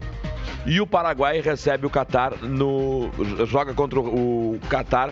[0.67, 3.11] E o Paraguai recebe o Catar no.
[3.47, 5.11] joga contra o Catar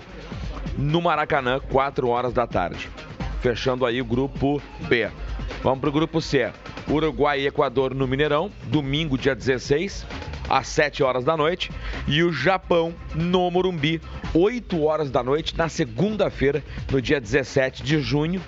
[0.76, 2.90] no Maracanã, 4 horas da tarde.
[3.40, 5.08] Fechando aí o grupo B.
[5.62, 6.50] Vamos para o grupo C.
[6.88, 10.06] Uruguai e Equador no Mineirão, domingo, dia 16,
[10.48, 11.70] às 7 horas da noite.
[12.06, 14.00] E o Japão no Morumbi,
[14.32, 18.40] 8 horas da noite, na segunda-feira, no dia 17 de junho,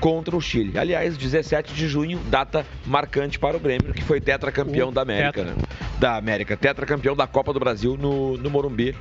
[0.00, 0.78] contra o Chile.
[0.78, 5.44] Aliás, 17 de junho, data marcante para o Grêmio, que foi tetracampeão da América.
[5.44, 5.54] Tetra.
[5.54, 5.62] Né?
[5.98, 8.96] Da América, tetracampeão da Copa do Brasil no, no Morumbi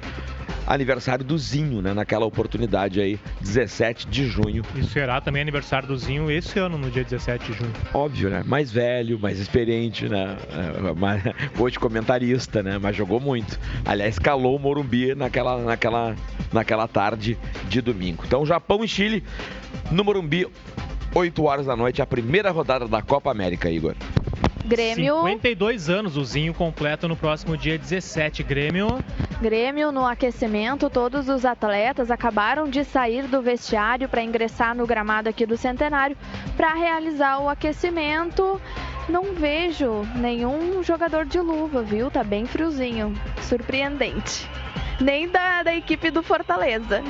[0.70, 1.94] aniversário do Zinho, né?
[1.94, 4.64] Naquela oportunidade aí, 17 de junho.
[4.76, 7.74] E será também aniversário do Zinho esse ano, no dia 17 de junho.
[7.92, 8.44] Óbvio, né?
[8.46, 10.38] Mais velho, mais experiente, né?
[10.52, 12.78] É, hoje comentarista, né?
[12.78, 13.60] Mas jogou muito.
[13.84, 16.16] Aliás, calou o Morumbi naquela, naquela,
[16.54, 18.24] naquela tarde de domingo.
[18.26, 19.24] Então, Japão e Chile
[19.92, 20.48] no Morumbi,
[21.16, 23.96] 8 horas da noite, a primeira rodada da Copa América, Igor.
[24.70, 25.16] Grêmio.
[25.16, 28.44] 52 anos, o Zinho completa no próximo dia 17.
[28.44, 29.04] Grêmio.
[29.42, 35.28] Grêmio no aquecimento, todos os atletas acabaram de sair do vestiário para ingressar no gramado
[35.28, 36.16] aqui do Centenário
[36.56, 38.62] para realizar o aquecimento.
[39.10, 42.12] Não vejo nenhum jogador de luva, viu?
[42.12, 43.20] Tá bem friozinho.
[43.42, 44.48] Surpreendente.
[45.02, 47.02] Nem da, da equipe do Fortaleza.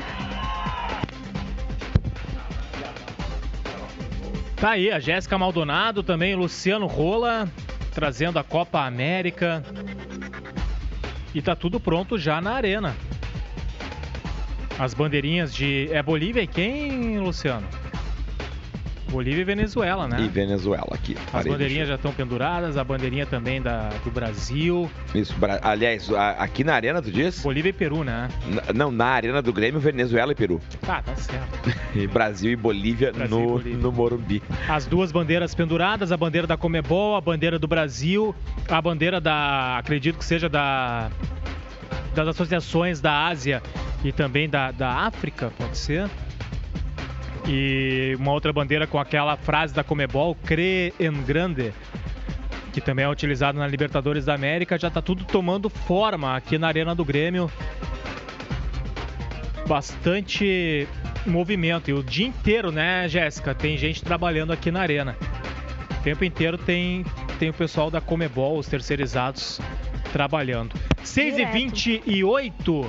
[4.60, 7.48] Tá aí a Jéssica Maldonado, também Luciano Rola,
[7.94, 9.64] trazendo a Copa América.
[11.34, 12.94] E tá tudo pronto já na arena.
[14.78, 15.88] As bandeirinhas de.
[15.90, 17.66] É Bolívia e quem, Luciano?
[19.10, 20.20] Bolívia e Venezuela, né?
[20.20, 21.16] E Venezuela aqui.
[21.32, 24.90] As bandeirinhas já estão penduradas, a bandeirinha também da, do Brasil.
[25.14, 27.42] Isso, aliás, aqui na Arena tu diz?
[27.42, 28.28] Bolívia e Peru, né?
[28.74, 30.60] não, na Arena do Grêmio, Venezuela e Peru.
[30.80, 31.76] Tá, tá certo.
[31.94, 33.76] e Brasil e Bolívia, Brasil no, e Bolívia.
[33.78, 34.42] no Morumbi.
[34.68, 38.34] As duas bandeiras penduradas, a bandeira da Comebol, a bandeira do Brasil,
[38.68, 39.78] a bandeira da.
[39.78, 41.10] acredito que seja da.
[42.14, 43.62] das associações da Ásia
[44.04, 46.08] e também da, da África, pode ser?
[47.46, 51.72] E uma outra bandeira com aquela frase da Comebol, Cre en Grande,
[52.72, 56.68] que também é utilizado na Libertadores da América, já está tudo tomando forma aqui na
[56.68, 57.50] Arena do Grêmio.
[59.66, 60.86] Bastante
[61.26, 61.90] movimento.
[61.90, 63.54] E o dia inteiro, né, Jéssica?
[63.54, 65.16] Tem gente trabalhando aqui na Arena.
[65.98, 67.04] O tempo inteiro tem,
[67.38, 69.60] tem o pessoal da Comebol, os terceirizados,
[70.12, 70.74] trabalhando.
[71.04, 72.86] 6h28.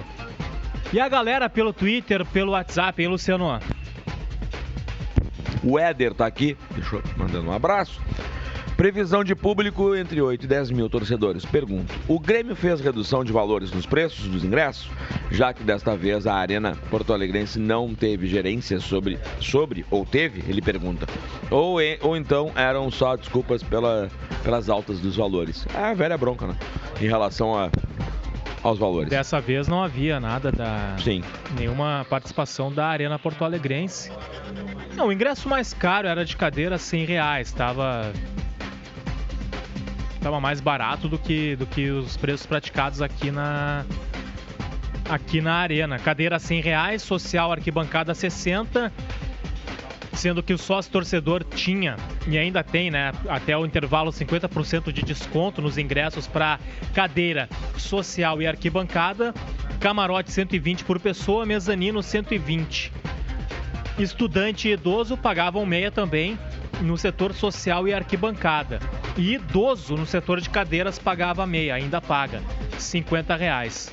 [0.94, 3.60] E a galera pelo Twitter, pelo WhatsApp, hein, Luciano?
[5.64, 8.02] O Éder tá aqui, deixa eu mandando um abraço.
[8.76, 11.46] Previsão de público entre 8 e 10 mil torcedores.
[11.46, 14.90] Pergunto: o Grêmio fez redução de valores nos preços dos ingressos?
[15.30, 20.44] Já que desta vez a Arena Porto Alegrense não teve gerência sobre, sobre ou teve?
[20.50, 21.06] Ele pergunta.
[21.52, 24.10] Ou, ou então eram só desculpas pela,
[24.44, 25.68] pelas altas dos valores?
[25.76, 26.56] É a velha bronca, né?
[27.00, 27.70] Em relação a,
[28.64, 29.10] aos valores.
[29.10, 30.96] Dessa vez não havia nada da.
[31.04, 31.24] Sim.
[31.58, 34.12] Nenhuma participação da Arena Porto Alegrense.
[34.96, 37.48] Não, o ingresso mais caro era de cadeira 100 reais.
[37.48, 38.12] Estava
[40.22, 43.84] tava mais barato do que, do que os preços praticados aqui na
[45.10, 46.00] aqui na arena.
[46.00, 48.92] Cadeira 100 reais, social arquibancada 60,
[50.22, 51.96] sendo que o sócio torcedor tinha
[52.28, 56.60] e ainda tem, né, até o intervalo 50% de desconto nos ingressos para
[56.94, 59.34] cadeira social e arquibancada,
[59.80, 62.94] camarote 120 por pessoa, mezanino 120.
[63.98, 66.38] Estudante e idoso pagavam meia também
[66.82, 68.80] no setor social e arquibancada.
[69.18, 72.44] E idoso no setor de cadeiras pagava meia, ainda paga,
[72.78, 73.92] 50 reais.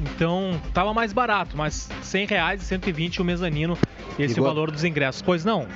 [0.00, 3.76] Então estava mais barato, mas 100 reais e 120 o mezanino,
[4.18, 4.44] esse Igor...
[4.44, 5.22] valor dos ingressos.
[5.22, 5.66] Pois não?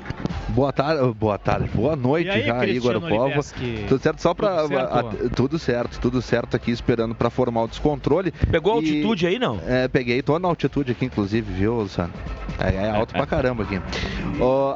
[0.55, 3.41] Boa tarde, boa tarde, boa noite aí, já, Igor Povo.
[3.89, 4.21] Tudo certo?
[4.21, 5.31] Só para tudo certo?
[5.35, 8.33] tudo certo, tudo certo aqui esperando para formar o descontrole.
[8.51, 9.59] Pegou E- altitude aí, não?
[9.67, 12.13] É, peguei, tô na altitude aqui, inclusive, viu, Luciano?
[12.59, 13.81] É, é alto pra caramba aqui.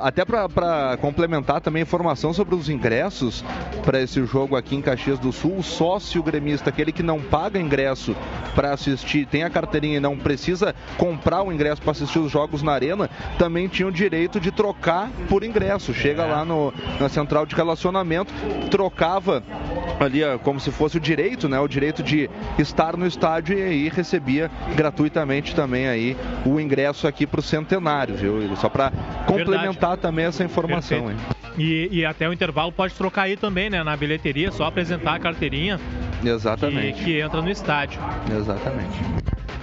[0.00, 3.44] Até pra, pra complementar também informação sobre os ingressos
[3.84, 7.58] para esse jogo aqui em Caxias do Sul, o sócio gremista, aquele que não paga
[7.60, 8.16] ingresso
[8.54, 12.62] para assistir, tem a carteirinha e não precisa comprar o ingresso para assistir os jogos
[12.62, 15.65] na arena, também tinha o direito de trocar por ingresso.
[15.92, 18.32] Chega lá no, na central de relacionamento,
[18.70, 19.42] trocava
[19.98, 21.58] ali como se fosse o direito, né?
[21.58, 27.26] O direito de estar no estádio e aí recebia gratuitamente também aí o ingresso aqui
[27.26, 28.56] para o centenário, viu?
[28.56, 28.92] Só para
[29.26, 31.12] complementar também essa informação.
[31.58, 33.82] E, e até o intervalo pode trocar aí também, né?
[33.82, 35.80] Na bilheteria, só apresentar a carteirinha
[36.20, 37.04] que, Exatamente.
[37.04, 38.00] que entra no estádio.
[38.36, 38.98] Exatamente.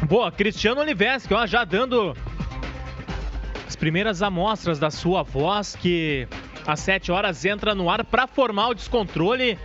[0.07, 2.15] Boa, Cristiano Oliveski, ó, já dando
[3.67, 6.27] as primeiras amostras da sua voz, que
[6.65, 9.57] às 7 horas entra no ar para formar o descontrole.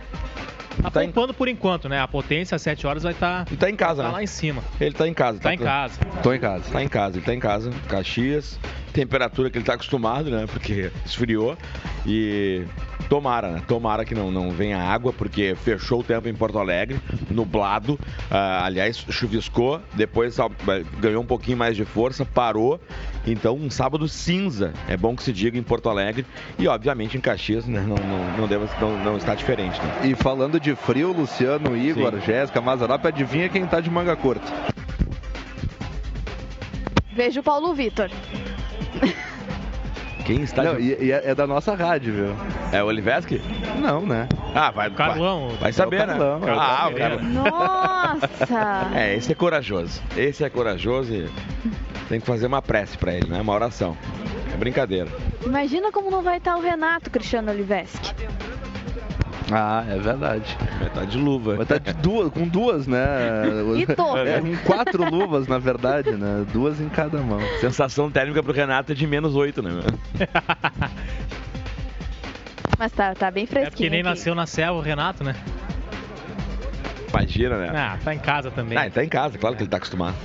[0.81, 1.99] Tá, Tá em- poupando por enquanto, né?
[1.99, 4.23] A potência às 7 horas vai estar Ele tá em casa, lá né?
[4.23, 4.63] em cima.
[4.79, 5.37] Ele tá em casa.
[5.39, 5.99] Tá em casa.
[6.23, 6.63] Tô em casa.
[6.71, 7.69] Tá em casa, ele tá em casa.
[7.89, 8.57] Caxias,
[8.99, 10.45] temperatura que ele tá acostumado, né?
[10.51, 11.57] Porque esfriou.
[12.05, 12.63] E
[13.07, 13.61] tomara, né?
[13.67, 17.99] Tomara que não, não venha água, porque fechou o tempo em Porto Alegre, nublado.
[18.29, 20.49] Ah, aliás, chuviscou, depois ah,
[20.99, 22.79] ganhou um pouquinho mais de força, parou.
[23.25, 26.25] Então, um sábado cinza, é bom que se diga em Porto Alegre.
[26.57, 27.81] E, obviamente, em Caxias, né?
[27.81, 30.09] Não, não, não, deve, não, não está diferente, né?
[30.09, 32.21] E falando de frio, Luciano, Igor, Sim.
[32.25, 34.45] Jéssica, Mazarop, adivinha quem tá de manga curta?
[37.13, 38.09] Vejo o Paulo Vitor.
[40.25, 40.81] Quem está Não, de...
[40.83, 42.35] e, e é, é da nossa rádio, viu?
[42.71, 43.41] É o Oliveski?
[43.81, 44.27] Não, né?
[44.53, 45.47] Ah, vai, Carlão.
[45.49, 46.49] vai, vai saber, É Carlão, né?
[46.49, 46.95] é o ah, o Carlão.
[46.95, 47.21] cara.
[47.23, 48.29] Nossa!
[48.95, 50.01] É, esse é corajoso.
[50.15, 51.29] Esse é corajoso e
[52.07, 53.41] tem que fazer uma prece pra ele, né?
[53.41, 53.97] Uma oração.
[54.53, 55.07] É brincadeira.
[55.45, 58.13] Imagina como não vai estar o Renato Cristiano Oliveski.
[59.51, 60.57] Ah, é verdade.
[60.79, 61.55] Vai tá de luva.
[61.55, 62.99] Vai estar de duas, com duas, né?
[63.77, 63.83] E.
[63.83, 66.45] É, com quatro luvas, na verdade, né?
[66.53, 67.39] Duas em cada mão.
[67.59, 69.71] Sensação térmica pro Renato é de menos 8, né?
[72.77, 73.67] Mas tá, tá bem fresquinho.
[73.67, 74.09] É porque nem aqui.
[74.09, 75.35] nasceu na selva o Renato, né?
[77.09, 77.71] Imagina, né?
[77.75, 78.77] Ah, tá em casa também.
[78.77, 80.15] Ah, ele tá em casa, claro que ele tá acostumado.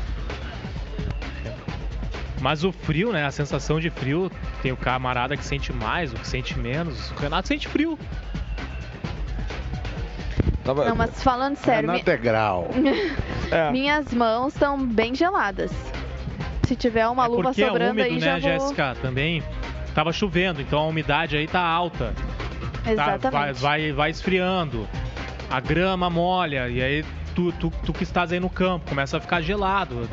[2.40, 3.24] Mas o frio, né?
[3.24, 4.30] A sensação de frio,
[4.62, 7.10] tem o camarada que sente mais, o que sente menos.
[7.12, 7.98] O Renato sente frio.
[10.64, 10.84] Tava...
[10.86, 12.64] Não, mas falando sério, mi- Renato é.
[13.68, 13.70] É.
[13.70, 15.70] minhas mãos estão bem geladas.
[16.66, 18.40] Se tiver uma é luva é sobrando úmido, aí, né, já vou...
[18.60, 18.96] Jéssica?
[19.02, 19.42] Também
[19.94, 22.12] tava chovendo, então a umidade aí tá alta.
[22.82, 23.30] Tá, Exatamente.
[23.32, 24.88] vai, vai, vai esfriando.
[25.50, 29.20] A grama molha, e aí tu, tu, tu que estás aí no campo, começa a
[29.20, 30.08] ficar gelado.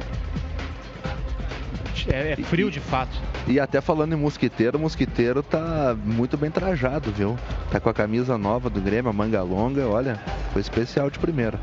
[2.10, 3.12] É, é frio de fato.
[3.48, 7.38] E até falando em mosquiteiro, o mosquiteiro tá muito bem trajado, viu?
[7.72, 10.20] Tá com a camisa nova do Grêmio, a manga longa, olha,
[10.54, 11.60] foi especial de primeira.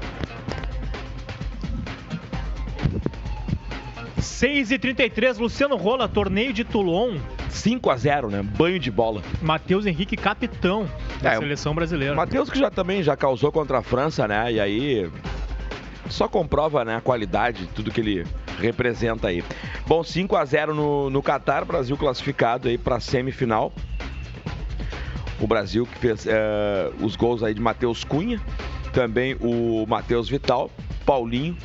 [4.18, 7.16] 6 e 33 Luciano Rola, torneio de Toulon.
[7.50, 8.42] 5 a 0 né?
[8.42, 9.22] Banho de bola.
[9.42, 10.88] Matheus Henrique, capitão
[11.20, 12.14] da É, seleção brasileira.
[12.14, 14.52] Matheus que já também já causou contra a França, né?
[14.52, 15.10] E aí
[16.08, 18.26] só comprova né, a qualidade, tudo que ele
[18.58, 19.42] representa aí.
[19.86, 23.72] Bom, 5 a 0 no, no Catar, Brasil classificado aí para semifinal.
[25.40, 28.40] O Brasil que fez eh, os gols aí de Matheus Cunha,
[28.92, 30.68] também o Matheus Vital,
[31.06, 31.56] Paulinho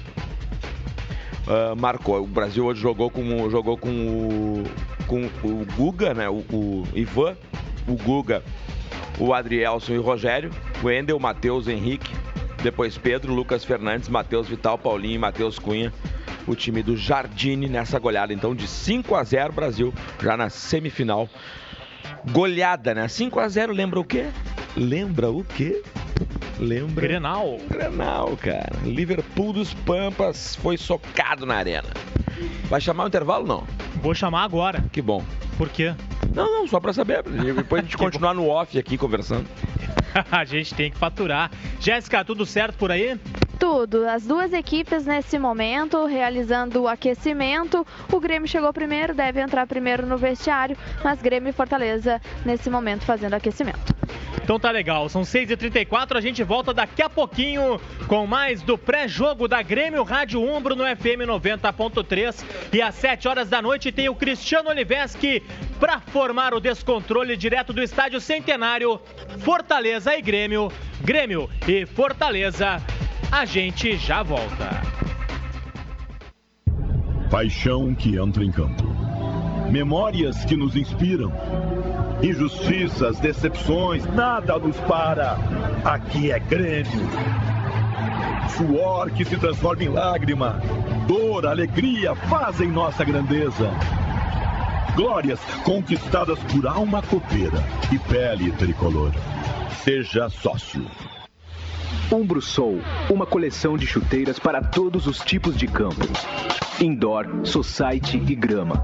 [1.48, 2.22] ah, marcou.
[2.22, 4.64] O Brasil hoje jogou com, o- jogou com o,
[5.08, 6.30] com o Guga, né?
[6.30, 7.36] O, o Ivan,
[7.88, 8.44] o Guga,
[9.20, 10.52] o Adrielson e o Rogério,
[10.82, 12.14] o Endel, Matheus Henrique,
[12.64, 15.94] depois Pedro, Lucas Fernandes, Matheus Vital, Paulinho e Matheus Cunha.
[16.48, 21.30] O time do Jardine nessa goleada, então de 5 a 0 Brasil já na semifinal.
[22.32, 23.08] Goleada, né?
[23.08, 24.28] 5 a 0 lembra o quê?
[24.76, 25.84] Lembra o quê?
[26.60, 27.58] Lembra Grenal.
[27.70, 28.72] Grenal, cara.
[28.84, 31.90] Liverpool dos Pampas foi socado na arena.
[32.66, 33.64] Vai chamar o intervalo não?
[34.02, 34.84] Vou chamar agora.
[34.92, 35.24] Que bom.
[35.58, 35.94] Por quê?
[36.34, 37.24] Não, não, só pra saber.
[37.24, 39.48] Depois a gente continuar no off aqui conversando.
[40.32, 41.52] a gente tem que faturar.
[41.80, 43.20] Jéssica, tudo certo por aí?
[43.60, 44.08] Tudo.
[44.08, 47.86] As duas equipes nesse momento realizando o aquecimento.
[48.12, 53.04] O Grêmio chegou primeiro, deve entrar primeiro no vestiário, mas Grêmio e Fortaleza nesse momento
[53.04, 53.94] fazendo aquecimento.
[54.44, 59.48] Então tá legal, são 6h34, a gente volta daqui a pouquinho com mais do pré-jogo
[59.48, 62.23] da Grêmio Rádio Umbro no FM 90.3
[62.72, 65.42] e às 7 horas da noite tem o Cristiano Oliveski
[65.80, 69.00] para formar o descontrole direto do Estádio Centenário,
[69.40, 70.72] Fortaleza e Grêmio,
[71.02, 72.82] Grêmio e Fortaleza.
[73.32, 74.82] A gente já volta.
[77.30, 78.84] Paixão que entra em campo.
[79.72, 81.34] Memórias que nos inspiram.
[82.22, 85.38] Injustiças, decepções, nada nos para.
[85.84, 87.10] Aqui é Grêmio.
[88.50, 90.62] Suor que se transforma em lágrima.
[91.08, 93.70] Dor, alegria fazem nossa grandeza.
[94.96, 99.12] Glórias conquistadas por alma copeira e pele tricolor.
[99.84, 100.86] Seja sócio.
[102.10, 102.80] Umbro Soul,
[103.10, 106.08] uma coleção de chuteiras para todos os tipos de campo.
[106.80, 108.84] Indoor, society e grama.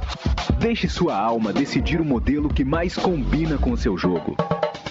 [0.60, 4.36] Deixe sua alma decidir o modelo que mais combina com seu jogo.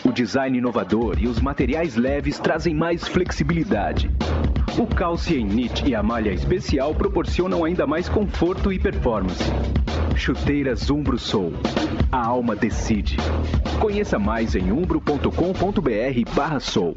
[0.03, 4.11] O design inovador e os materiais leves trazem mais flexibilidade.
[4.79, 9.43] O Calcium Knit e a malha especial proporcionam ainda mais conforto e performance.
[10.15, 11.53] Chuteiras Umbro Soul.
[12.13, 13.17] A alma decide.
[13.81, 16.97] Conheça mais em umbro.com.br barra soul.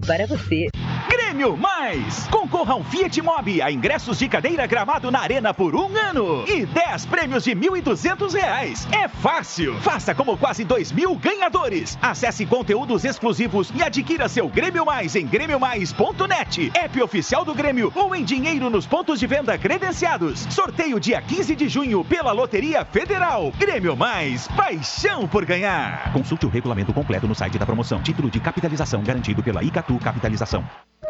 [0.00, 0.68] para você.
[1.08, 2.26] Grêmio Mais!
[2.28, 6.44] Concorra a um Fiat Mobi a ingressos de cadeira gramado na arena por um ano
[6.48, 8.86] e 10 prêmios de R$ 1.200.
[8.92, 9.78] É fácil!
[9.80, 11.98] Faça como quase 2 mil ganhadores.
[12.00, 18.14] Acesse conteúdos exclusivos e adquira seu Grêmio Mais em grêmiomais.net, app oficial do Grêmio ou
[18.14, 20.46] em dinheiro nos pontos de venda credenciados.
[20.50, 23.52] Sorteio dia 15 de junho pela Loteria Federal.
[23.58, 26.12] Grêmio Mais, paixão por ganhar.
[26.12, 28.02] Consulte o regulamento completo no site da promoção.
[28.02, 30.64] Título de capitalização garantido pela Icatu Capitalização.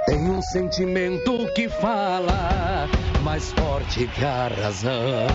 [0.06, 2.88] Tem um sentimento que fala
[3.22, 5.26] mais forte que a razão.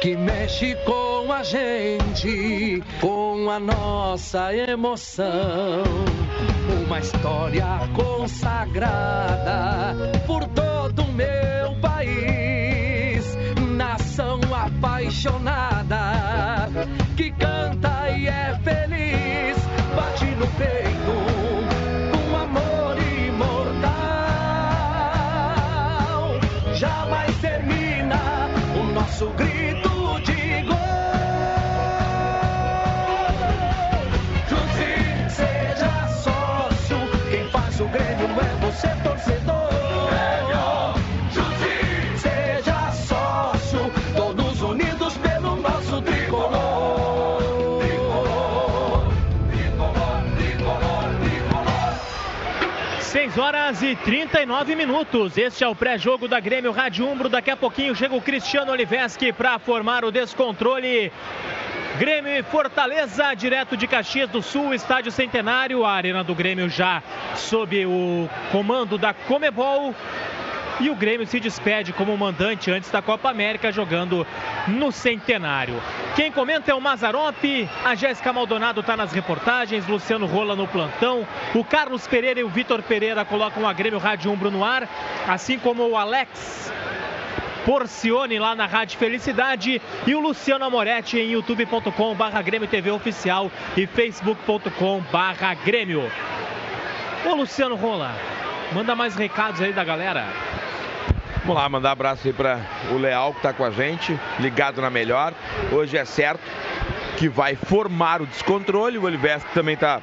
[0.00, 5.82] Que mexe com a gente, com a nossa emoção.
[6.86, 9.94] Uma história consagrada
[10.26, 13.34] por todo o meu país.
[13.76, 16.68] Nação apaixonada
[17.16, 19.56] que canta e é feliz.
[19.96, 21.03] Bate no peito
[29.04, 30.76] nosso grito de gol.
[34.48, 36.96] Junte, seja sócio.
[37.30, 38.13] Quem faz o Grêmio
[53.44, 55.36] horas e 39 minutos.
[55.36, 57.28] Este é o pré-jogo da Grêmio Rádio Umbro.
[57.28, 61.12] Daqui a pouquinho chega o Cristiano Oliveski para formar o descontrole.
[61.98, 65.84] Grêmio e Fortaleza, direto de Caxias do Sul, Estádio Centenário.
[65.84, 67.02] A Arena do Grêmio já
[67.36, 69.94] sob o comando da Comebol.
[70.80, 74.26] E o Grêmio se despede como mandante antes da Copa América, jogando
[74.66, 75.80] no Centenário.
[76.16, 81.26] Quem comenta é o Mazarop, a Jéssica Maldonado está nas reportagens, Luciano Rola no plantão,
[81.54, 84.88] o Carlos Pereira e o Vitor Pereira colocam a Grêmio Rádio Umbro no ar,
[85.28, 86.72] assim como o Alex
[87.64, 93.50] Porcione lá na Rádio Felicidade e o Luciano Amoretti em youtube.com barra Grêmio TV Oficial
[93.76, 96.10] e facebook.com barra Grêmio.
[97.24, 98.14] Ô Luciano Rola,
[98.72, 100.26] manda mais recados aí da galera.
[101.44, 102.58] Vamos lá, mandar abraço aí para
[102.90, 105.34] o Leal que está com a gente, ligado na melhor.
[105.70, 106.40] Hoje é certo
[107.18, 108.96] que vai formar o descontrole.
[108.96, 110.00] O Oliver também está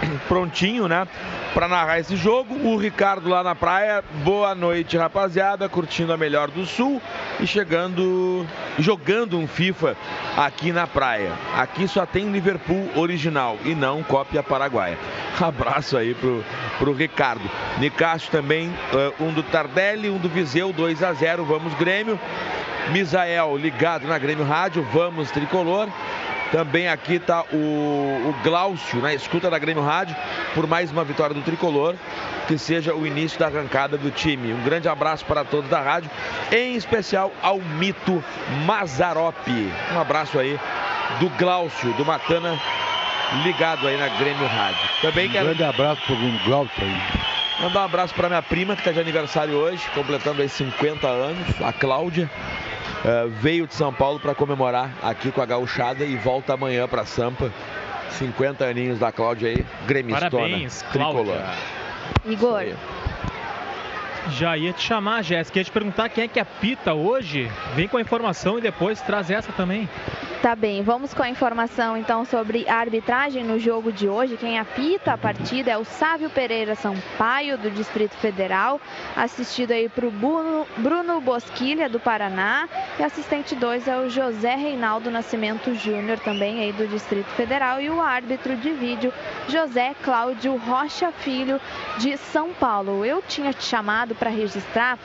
[0.28, 1.06] prontinho, né?
[1.54, 2.54] Para narrar esse jogo.
[2.68, 4.04] O Ricardo lá na praia.
[4.24, 5.68] Boa noite, rapaziada.
[5.68, 7.00] Curtindo a melhor do sul
[7.40, 8.46] e chegando,
[8.78, 9.96] jogando um FIFA
[10.36, 11.32] aqui na praia.
[11.56, 14.98] Aqui só tem Liverpool original e não cópia paraguaia.
[15.40, 16.44] Abraço aí pro,
[16.78, 17.48] pro Ricardo.
[17.78, 22.18] Nicasso também, uh, um do Tardelli, um do Viseu, 2 a 0 Vamos Grêmio.
[22.90, 25.88] Misael ligado na Grêmio Rádio, vamos tricolor.
[26.52, 30.16] Também aqui está o, o Glaucio na escuta da Grêmio Rádio
[30.54, 31.94] por mais uma vitória do tricolor.
[32.46, 34.52] Que seja o início da arrancada do time.
[34.52, 36.08] Um grande abraço para todos da rádio,
[36.52, 38.22] em especial ao mito
[38.64, 39.72] Mazarope.
[39.92, 40.56] Um abraço aí
[41.18, 42.56] do Glaucio, do Matana,
[43.42, 44.88] ligado aí na Grêmio Rádio.
[45.02, 45.46] Também um quero.
[45.46, 47.02] grande abraço para o Glaucio aí.
[47.60, 51.62] Mandar um abraço para minha prima que está de aniversário hoje, completando aí 50 anos,
[51.62, 52.30] a Cláudia.
[53.06, 57.04] Uh, veio de São Paulo para comemorar aqui com a gauchada e volta amanhã para
[57.04, 57.52] Sampa.
[58.10, 61.24] 50 aninhos da Cláudia aí, gremistona, Parabéns, tricolor.
[61.24, 61.44] Cláudia.
[62.24, 62.76] Igor.
[64.30, 65.58] Já ia te chamar, Jéssica.
[65.58, 67.48] Ia te perguntar quem é que apita hoje.
[67.74, 69.88] Vem com a informação e depois traz essa também.
[70.42, 74.36] Tá bem, vamos com a informação então sobre a arbitragem no jogo de hoje.
[74.36, 78.78] Quem apita a partida é o Sávio Pereira Sampaio, do Distrito Federal,
[79.16, 82.68] assistido aí para o Bruno, Bruno Bosquilha, do Paraná,
[82.98, 87.88] e assistente 2 é o José Reinaldo Nascimento Júnior, também aí do Distrito Federal, e
[87.88, 89.12] o árbitro de vídeo,
[89.48, 91.58] José Cláudio Rocha Filho,
[91.98, 93.04] de São Paulo.
[93.04, 94.98] Eu tinha te chamado para registrar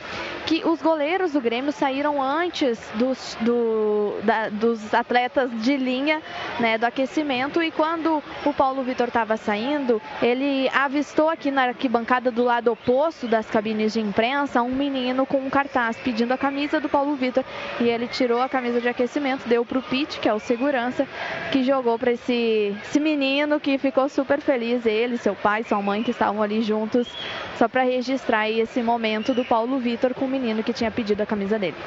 [0.46, 5.21] que os goleiros do Grêmio saíram antes dos, do, da, dos atletas
[5.62, 6.22] de linha
[6.60, 7.62] né, do aquecimento.
[7.62, 13.28] E quando o Paulo Vitor estava saindo, ele avistou aqui na arquibancada do lado oposto
[13.28, 17.44] das cabines de imprensa um menino com um cartaz pedindo a camisa do Paulo Vitor.
[17.80, 21.08] E ele tirou a camisa de aquecimento, deu para o Pete, que é o segurança,
[21.52, 26.04] que jogou para esse, esse menino que ficou super feliz, ele, seu pai, sua mãe
[26.04, 27.08] que estavam ali juntos,
[27.58, 31.26] só para registrar esse momento do Paulo Vitor com o menino que tinha pedido a
[31.26, 31.78] camisa dele.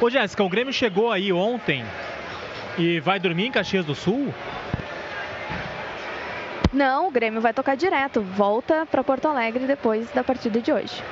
[0.00, 1.84] Ô Jéssica, o Grêmio chegou aí ontem
[2.78, 4.32] e vai dormir em Caxias do Sul?
[6.72, 8.20] Não, o Grêmio vai tocar direto.
[8.20, 11.02] Volta para Porto Alegre depois da partida de hoje.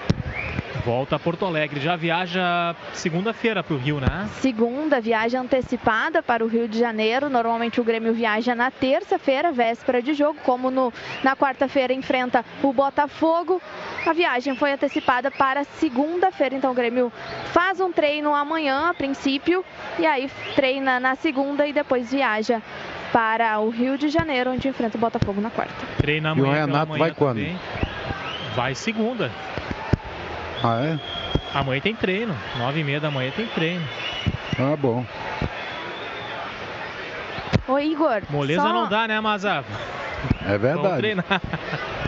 [0.87, 1.81] Volta a Porto Alegre.
[1.81, 4.29] Já viaja segunda-feira para o Rio, né?
[4.41, 7.29] Segunda, viagem antecipada para o Rio de Janeiro.
[7.29, 10.93] Normalmente o Grêmio viaja na terça-feira, véspera de jogo, como no,
[11.25, 13.61] na quarta-feira enfrenta o Botafogo.
[14.07, 17.13] A viagem foi antecipada para segunda-feira, então o Grêmio
[17.47, 19.65] faz um treino amanhã, a princípio,
[19.99, 22.63] e aí treina na segunda e depois viaja
[23.13, 25.75] para o Rio de Janeiro, onde enfrenta o Botafogo na quarta.
[25.97, 26.47] Treina E amanhã.
[26.49, 27.39] o pela Renato vai quando?
[27.39, 27.59] também.
[28.55, 29.33] Vai segunda.
[30.63, 30.99] Ah, é?
[31.55, 32.37] Amanhã tem treino.
[32.59, 33.85] Nove e meia da manhã tem treino.
[34.59, 35.05] Ah, bom.
[37.69, 39.65] Ô Igor, Moleza só, não dá, né, Maza?
[40.45, 40.99] É Vamos verdade.
[40.99, 41.25] treinar.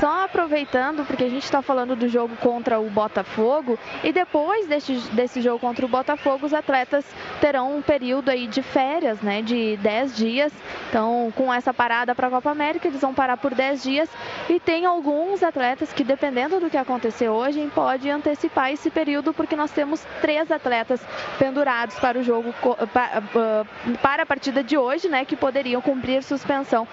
[0.00, 4.94] só aproveitando, porque a gente está falando do jogo contra o Botafogo, e depois desse,
[5.12, 7.04] desse jogo contra o Botafogo, os atletas
[7.40, 10.52] terão um período aí de férias, né, de 10 dias.
[10.88, 14.08] Então, com essa parada para a Copa América, eles vão parar por 10 dias.
[14.48, 19.54] E tem alguns atletas que, dependendo do que acontecer hoje, pode antecipar esse período, porque
[19.54, 21.00] nós temos três atletas
[21.38, 22.52] pendurados para o jogo,
[22.92, 23.64] pa- ah,
[24.02, 26.86] para a partida de hoje, né, que poderiam cumprir suspensão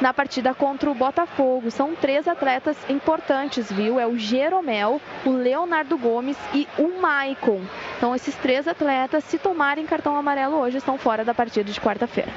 [0.00, 1.70] na partida contra o Botafogo.
[1.70, 3.98] São três atletas importantes, viu?
[3.98, 7.62] É o Jeromel, o Leonardo Gomes e o Maicon.
[7.96, 12.30] Então, esses três atletas, se tomarem cartão amarelo hoje, estão fora da partida de quarta-feira.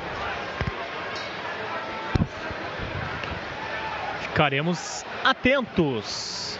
[4.21, 6.57] Ficaremos atentos.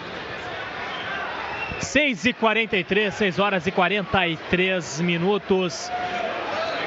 [1.80, 5.90] 6 e 43, 6 horas e 43 minutos.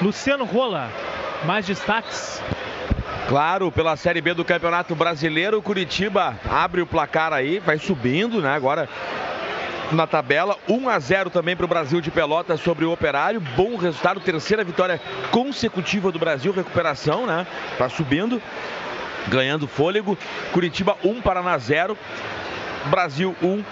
[0.01, 0.91] Luciano Rola,
[1.45, 2.43] mais destaques.
[3.29, 8.55] Claro, pela Série B do Campeonato Brasileiro, Curitiba abre o placar aí, vai subindo, né?
[8.55, 8.89] Agora
[9.93, 13.41] na tabela, 1 a 0 também para o Brasil de Pelotas sobre o Operário.
[13.57, 15.01] Bom resultado, terceira vitória
[15.31, 17.47] consecutiva do Brasil, recuperação, né?
[17.79, 18.41] Tá subindo,
[19.29, 20.19] ganhando fôlego.
[20.53, 21.97] Curitiba 1, Paraná 0.
[22.87, 23.65] Brasil 1,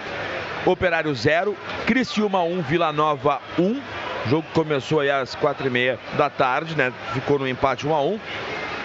[0.65, 1.57] Operário 0.
[1.85, 3.63] Criciúma 1, Vila Nova 1.
[3.63, 6.93] O jogo começou aí às 4h30 da tarde, né?
[7.13, 8.19] Ficou no empate 1 a 1.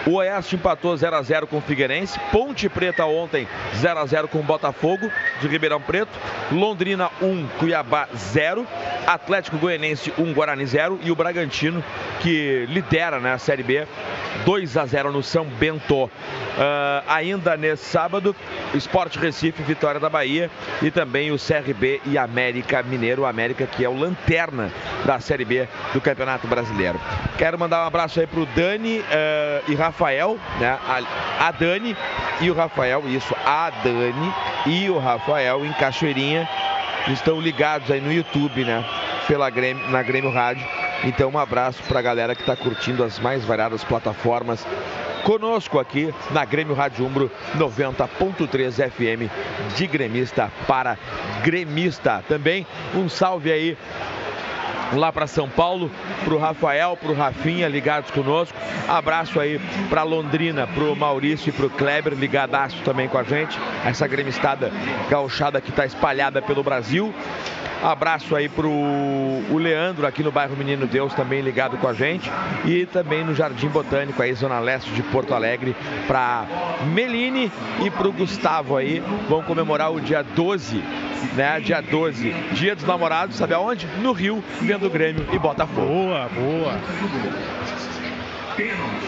[0.07, 2.17] O Oeste empatou 0 a 0 com o Figueirense.
[2.31, 3.45] Ponte Preta ontem
[3.75, 6.17] 0 a 0 com o Botafogo de Ribeirão Preto.
[6.49, 8.65] Londrina 1, Cuiabá 0.
[9.05, 10.99] Atlético Goianense 1, Guarani 0.
[11.03, 11.83] E o Bragantino,
[12.21, 13.85] que lidera né, a Série B,
[14.45, 16.09] 2 a 0 no São Bento.
[16.59, 18.35] Ah, ainda nesse sábado,
[18.73, 20.49] Esporte Recife, Vitória da Bahia
[20.81, 24.71] e também o CRB e América Mineiro, América que é o lanterna
[25.05, 26.99] da Série B do Campeonato Brasileiro.
[27.37, 30.77] Quero mandar um abraço aí pro Dani ah, e Rafael, né?
[30.87, 31.97] A, a Dani
[32.39, 34.31] e o Rafael, isso, a Dani
[34.67, 36.47] e o Rafael em Cachoeirinha
[37.07, 38.85] estão ligados aí no YouTube, né?
[39.27, 40.63] Pela Grêmio, na Grêmio Rádio.
[41.03, 44.63] Então um abraço pra galera que está curtindo as mais variadas plataformas
[45.23, 50.95] conosco aqui na Grêmio Rádio Umbro 90.3 FM de gremista para
[51.43, 52.23] gremista.
[52.27, 53.77] Também um salve aí
[54.93, 55.91] lá para São Paulo,
[56.23, 58.57] para o Rafael, para o Rafinha ligados conosco.
[58.87, 59.59] Abraço aí
[59.89, 63.57] para Londrina, para o Maurício e para o Kleber ligadaço também com a gente.
[63.85, 64.71] Essa gremistada
[65.09, 67.13] gauchada que está espalhada pelo Brasil.
[67.83, 72.29] Abraço aí pro o Leandro aqui no bairro Menino Deus também ligado com a gente
[72.65, 75.75] e também no Jardim Botânico aí zona leste de Porto Alegre
[76.07, 76.45] para
[76.93, 77.51] Meline
[77.83, 80.83] e pro Gustavo aí vão comemorar o dia 12,
[81.35, 81.59] né?
[81.59, 83.87] Dia 12, Dia dos Namorados, sabe aonde?
[84.01, 85.87] No Rio, vendo Grêmio e Botafogo.
[85.87, 86.73] Boa, boa.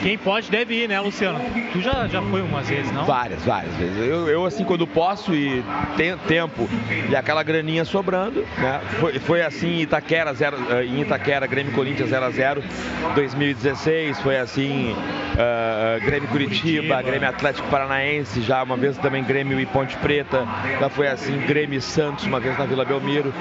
[0.01, 1.39] Quem pode deve ir, né, Luciano?
[1.71, 3.05] Tu já, já foi umas vezes, não?
[3.05, 3.97] Várias, várias vezes.
[3.97, 5.63] Eu, eu assim, quando posso e
[5.97, 6.69] tenho tempo
[7.09, 8.81] e aquela graninha sobrando, né?
[8.99, 12.61] Foi, foi assim em Itaquera, zero, eh, em Itaquera, Grêmio Corinthians 0x0,
[13.15, 19.65] 2016, foi assim uh, Grêmio Curitiba, Grêmio Atlético Paranaense, já uma vez também Grêmio e
[19.65, 20.47] Ponte Preta,
[20.79, 23.33] já foi assim Grêmio e Santos, uma vez na Vila Belmiro.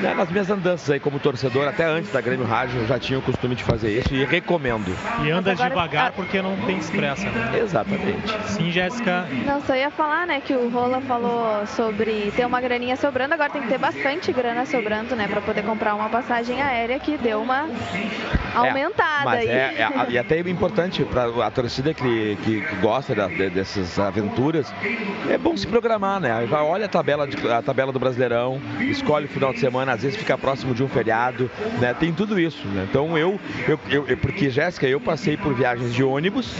[0.00, 0.14] Né?
[0.14, 3.22] Nas minhas andanças aí como torcedor, até antes da Grêmio Rádio, eu já tinha o
[3.22, 4.94] costume de fazer isso e recomendo.
[5.24, 7.58] E anda agora- devagar porque não tem expressa, né?
[7.60, 8.32] Exatamente.
[8.48, 9.26] Sim, Jéssica.
[9.44, 13.50] Não, só ia falar, né, que o Rola falou sobre ter uma graninha sobrando, agora
[13.50, 17.40] tem que ter bastante grana sobrando, né, pra poder comprar uma passagem aérea que deu
[17.40, 17.68] uma
[18.54, 19.48] aumentada Mas aí.
[19.48, 19.52] é,
[19.82, 24.72] é- e até é importante para a torcida que, que, gosta da- de- dessas aventuras,
[25.28, 26.30] é bom se programar, né?
[26.50, 30.16] Olha a tabela, de- a tabela do Brasileirão, escolhe o final de semana, às vezes
[30.16, 31.50] fica próximo de um feriado,
[31.80, 31.94] né?
[31.94, 32.86] Tem tudo isso, né?
[32.88, 33.38] Então eu,
[33.68, 36.54] eu, eu- eu- porque Jéssica, eu passei por viagens de ônibus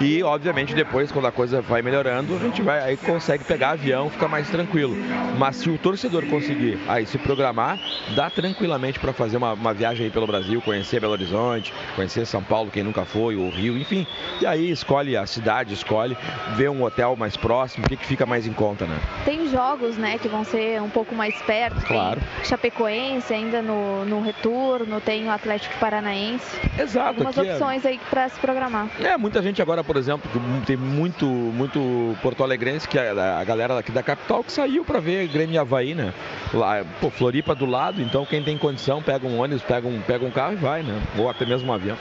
[0.00, 4.10] e obviamente depois quando a coisa vai melhorando, a gente vai aí consegue pegar avião,
[4.10, 4.96] fica mais tranquilo.
[5.38, 7.78] Mas se o torcedor conseguir aí se programar,
[8.14, 12.42] dá tranquilamente para fazer uma, uma viagem aí pelo Brasil, conhecer Belo Horizonte, conhecer São
[12.42, 14.06] Paulo, quem nunca foi, o Rio, enfim.
[14.40, 16.16] E aí escolhe a cidade, escolhe,
[16.54, 18.98] vê um hotel mais próximo, o que, que fica mais em conta, né?
[19.24, 21.84] Tem jogos, né, que vão ser um pouco mais perto.
[21.86, 22.20] Claro.
[22.20, 26.58] Tem Chapecoense ainda no, no retorno, tem o Atlético Paranaense.
[26.78, 27.08] Exato.
[27.08, 28.88] Algumas é- opções aí pra se programar.
[29.00, 30.30] É, muita gente agora, por exemplo,
[30.66, 35.00] tem muito, muito porto alegrense, que é a, galera daqui da capital que saiu para
[35.00, 36.12] ver Grêmio e Havaí, né?
[36.52, 40.24] Lá, pô, Floripa do lado, então quem tem condição pega um ônibus, pega um, pega
[40.24, 41.00] um carro e vai, né?
[41.18, 41.96] Ou até mesmo um avião.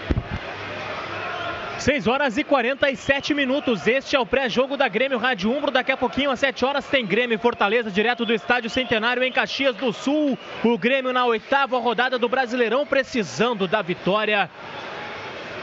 [1.80, 3.88] 6 horas e 47 minutos.
[3.88, 5.72] Este é o pré-jogo da Grêmio Rádio Umbro.
[5.72, 9.32] Daqui a pouquinho, às 7 horas, tem Grêmio e Fortaleza, direto do Estádio Centenário em
[9.32, 10.38] Caxias do Sul.
[10.64, 14.50] O Grêmio na oitava rodada do Brasileirão, precisando da vitória.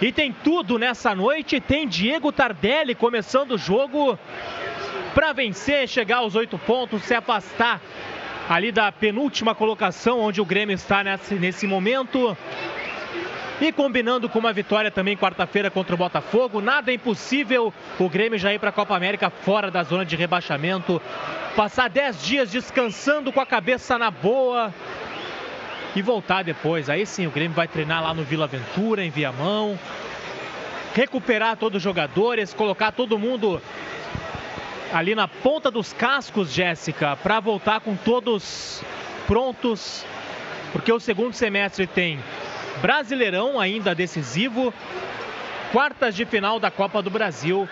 [0.01, 1.61] E tem tudo nessa noite.
[1.61, 4.19] Tem Diego Tardelli começando o jogo
[5.15, 7.81] para vencer, chegar aos oito pontos, se afastar
[8.49, 12.37] ali da penúltima colocação, onde o Grêmio está nesse, nesse momento.
[13.59, 18.39] E combinando com uma vitória também quarta-feira contra o Botafogo, nada é impossível o Grêmio
[18.39, 21.01] já ir para a Copa América fora da zona de rebaixamento,
[21.57, 24.75] passar 10 dias descansando com a cabeça na boa
[25.97, 26.91] e voltar depois.
[26.91, 29.79] Aí sim o Grêmio vai treinar lá no Vila Aventura, em Viamão,
[30.95, 33.61] recuperar todos os jogadores, colocar todo mundo
[34.93, 38.83] ali na ponta dos cascos, Jéssica, para voltar com todos
[39.27, 40.05] prontos,
[40.71, 42.21] porque o segundo semestre tem
[42.83, 44.73] Brasileirão ainda decisivo,
[45.73, 47.67] quartas de final da Copa do Brasil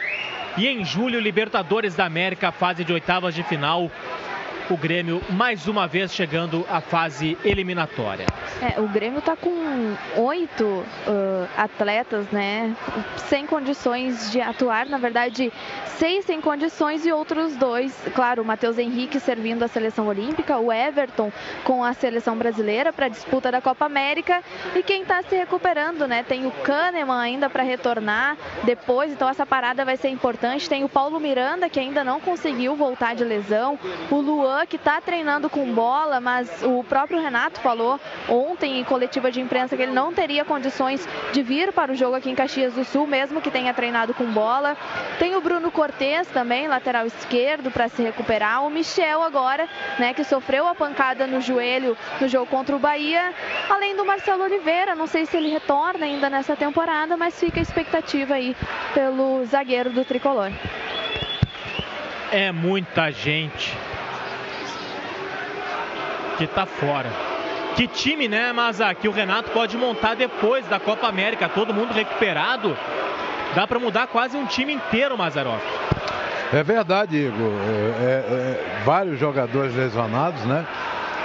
[0.57, 3.91] e em julho Libertadores da América, fase de oitavas de final.
[4.71, 8.25] O Grêmio mais uma vez chegando à fase eliminatória.
[8.63, 9.53] É, o Grêmio tá com
[10.17, 12.75] oito ah, atletas, né?
[13.29, 14.87] Sem condições de atuar.
[14.87, 15.53] Na verdade,
[15.99, 17.95] seis sem condições e outros dois.
[18.15, 21.31] Claro, o Matheus Henrique servindo a seleção olímpica, o Everton
[21.63, 24.43] com a seleção brasileira para a disputa da Copa América.
[24.75, 26.23] E quem está se recuperando, né?
[26.23, 30.71] Tem o Kahneman ainda para retornar depois, então essa parada vai ser importante.
[30.71, 33.79] Tem o Paulo Miranda, que ainda não conseguiu voltar de lesão.
[34.11, 37.99] O Luan Luan, que está treinando com bola, mas o próprio Renato falou
[38.29, 42.15] ontem em coletiva de imprensa que ele não teria condições de vir para o jogo
[42.15, 44.77] aqui em Caxias do Sul, mesmo que tenha treinado com bola.
[45.19, 48.65] Tem o Bruno Cortes também, lateral esquerdo, para se recuperar.
[48.65, 53.35] O Michel agora, né, que sofreu a pancada no joelho no jogo contra o Bahia.
[53.69, 57.63] Além do Marcelo Oliveira, não sei se ele retorna ainda nessa temporada, mas fica a
[57.63, 58.55] expectativa aí
[58.95, 60.53] pelo zagueiro do tricolor.
[62.31, 63.77] É muita gente
[66.37, 67.11] que tá fora.
[67.77, 71.93] Que time, né, mas aqui o Renato pode montar depois da Copa América, todo mundo
[71.93, 72.77] recuperado.
[73.55, 75.61] Dá para mudar quase um time inteiro, Mazarov.
[76.53, 77.53] É verdade, Igor.
[77.53, 80.65] É, é, é, vários jogadores lesionados, né?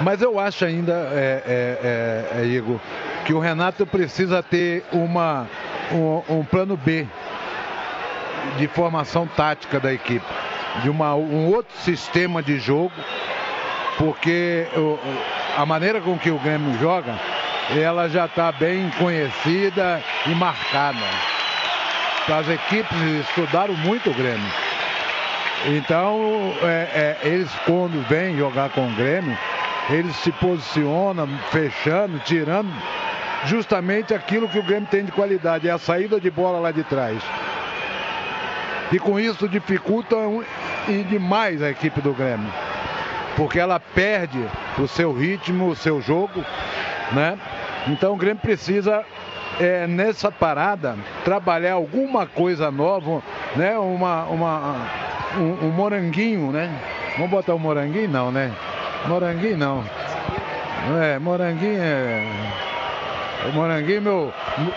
[0.01, 2.79] Mas eu acho ainda, é, é, é, Igor,
[3.25, 5.47] que o Renato precisa ter uma,
[5.91, 7.05] um, um plano B
[8.57, 10.25] de formação tática da equipe,
[10.81, 12.93] de uma, um outro sistema de jogo,
[13.99, 14.65] porque
[15.57, 17.19] a maneira com que o Grêmio joga,
[17.77, 20.97] ela já está bem conhecida e marcada.
[22.27, 22.97] As equipes
[23.27, 24.51] estudaram muito o Grêmio.
[25.65, 29.37] Então, é, é, eles quando vêm jogar com o Grêmio,
[29.89, 32.71] eles se posicionam, fechando, tirando
[33.45, 36.83] justamente aquilo que o Grêmio tem de qualidade, é a saída de bola lá de
[36.85, 37.21] trás.
[38.91, 40.15] E com isso dificulta
[40.87, 42.49] e demais a equipe do Grêmio.
[43.39, 44.37] Porque ela perde
[44.77, 46.43] o seu ritmo, o seu jogo,
[47.13, 47.39] né?
[47.87, 49.05] Então o Grêmio precisa
[49.57, 53.23] é, nessa parada trabalhar alguma coisa nova,
[53.55, 53.77] né?
[53.77, 54.75] Uma, uma,
[55.37, 56.69] um, um moranguinho, né?
[57.15, 58.09] Vamos botar um moranguinho?
[58.09, 58.51] Não, né?
[59.07, 59.85] Moranguinho não.
[61.01, 62.27] É, moranguinho é.
[63.45, 64.33] O Moranguinho, meu,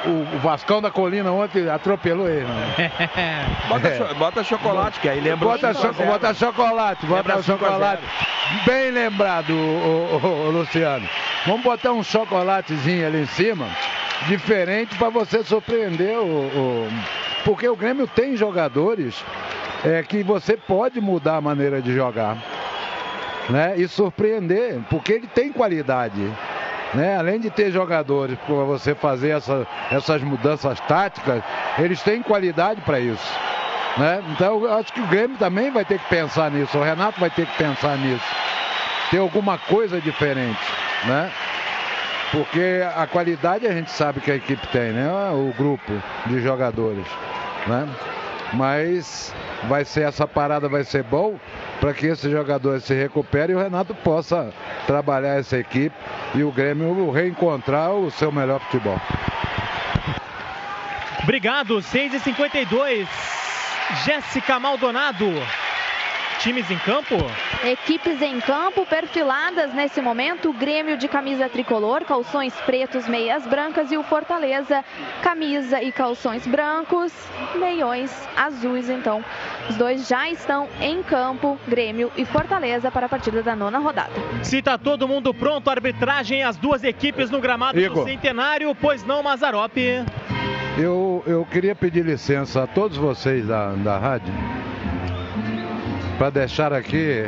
[0.07, 2.45] o, Vascão da Colina ontem atropelou ele.
[2.45, 2.91] Né?
[3.69, 3.97] bota, é.
[3.97, 8.03] cho bota, chocolate, que aí lembra bota, cho bota chocolate, bota chocolate.
[8.65, 11.09] Bem lembrado, o, o, o, Luciano.
[11.45, 13.67] Vamos botar um chocolatezinho ali em cima,
[14.29, 16.89] diferente para você surpreender o,
[17.45, 19.25] Porque o Grêmio tem jogadores
[19.85, 22.37] é, que você pode mudar a maneira de jogar
[23.49, 23.75] né?
[23.77, 26.21] E surpreender, porque ele tem qualidade.
[26.95, 27.17] Né?
[27.17, 31.43] Além de ter jogadores para você fazer essa, essas mudanças táticas,
[31.79, 33.33] eles têm qualidade para isso.
[33.97, 34.23] Né?
[34.31, 37.31] Então eu acho que o Grêmio também vai ter que pensar nisso, o Renato vai
[37.31, 38.25] ter que pensar nisso.
[39.11, 40.61] Ter alguma coisa diferente,
[41.05, 41.31] né?
[42.31, 45.07] Porque a qualidade a gente sabe que a equipe tem, né?
[45.33, 45.93] O grupo
[46.25, 47.07] de jogadores,
[47.67, 47.87] né?
[48.53, 49.35] Mas
[49.69, 51.39] vai ser essa parada vai ser bom
[51.81, 54.53] para que esses jogadores se recuperem e o Renato possa
[54.87, 55.97] trabalhar essa equipe
[56.35, 59.01] e o Grêmio reencontrar o seu melhor futebol.
[61.23, 63.07] Obrigado, 6h52.
[64.05, 65.33] Jéssica Maldonado
[66.43, 67.15] times em campo?
[67.65, 70.51] Equipes em campo, perfiladas nesse momento.
[70.51, 73.93] O Grêmio de camisa tricolor, calções pretos, meias brancas.
[73.93, 74.85] E o Fortaleza,
[75.23, 77.13] camisa e calções brancos,
[77.55, 78.91] meiões azuis.
[78.91, 79.25] Então,
[79.71, 84.13] os dois já estão em campo, Grêmio e Fortaleza, para a partida da nona rodada.
[84.43, 88.05] Se está todo mundo pronto, arbitragem, as duas equipes no gramado Igor.
[88.05, 89.77] do Centenário, pois não, Mazarop?
[90.77, 94.33] Eu, eu queria pedir licença a todos vocês da, da rádio
[96.23, 97.25] para deixar aqui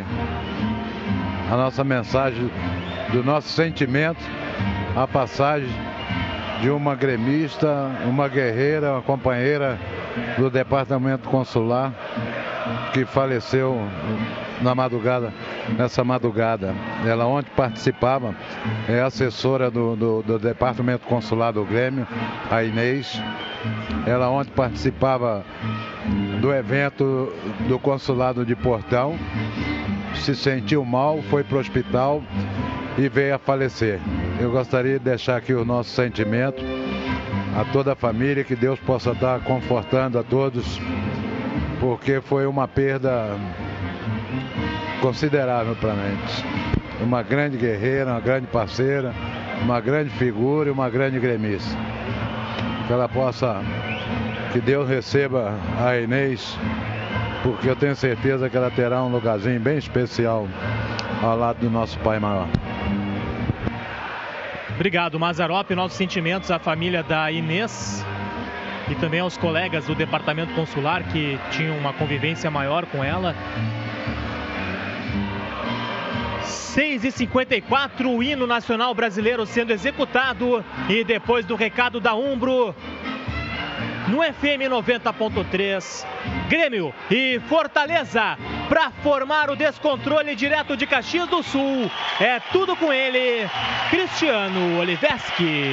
[1.50, 2.48] a nossa mensagem
[3.10, 4.20] do nosso sentimento,
[4.94, 5.68] a passagem
[6.62, 9.76] de uma gremista, uma guerreira, uma companheira
[10.38, 11.92] do departamento consular
[12.92, 13.84] que faleceu
[14.62, 15.32] na madrugada,
[15.76, 16.74] nessa madrugada.
[17.06, 18.34] Ela ontem participava,
[18.88, 22.06] é assessora do, do, do departamento consular do Grêmio,
[22.50, 23.20] a Inês.
[24.06, 25.44] Ela ontem participava
[26.40, 27.32] do evento
[27.66, 29.18] do consulado de Portão,
[30.14, 32.22] se sentiu mal, foi para o hospital
[32.98, 34.00] e veio a falecer.
[34.38, 36.62] Eu gostaria de deixar aqui o nosso sentimento
[37.56, 40.80] a toda a família, que Deus possa estar confortando a todos,
[41.80, 43.38] porque foi uma perda
[45.04, 46.44] considerável para gente.
[47.02, 49.12] Uma grande guerreira, uma grande parceira,
[49.60, 51.76] uma grande figura e uma grande gremista.
[52.86, 53.60] Que ela possa
[54.50, 56.56] que Deus receba a Inês,
[57.42, 60.48] porque eu tenho certeza que ela terá um lugarzinho bem especial
[61.22, 62.48] ao lado do nosso Pai Maior.
[64.74, 65.70] Obrigado, Mazarop.
[65.72, 68.02] Nossos sentimentos à família da Inês
[68.88, 73.34] e também aos colegas do departamento consular que tinham uma convivência maior com ela.
[76.44, 80.64] 6h54, o hino nacional brasileiro sendo executado.
[80.88, 82.74] E depois do recado da Umbro,
[84.08, 86.06] no FM 90.3.
[86.48, 88.36] Grêmio e Fortaleza
[88.68, 91.90] para formar o descontrole direto de Caxias do Sul.
[92.20, 93.48] É tudo com ele,
[93.90, 95.72] Cristiano Oliveski.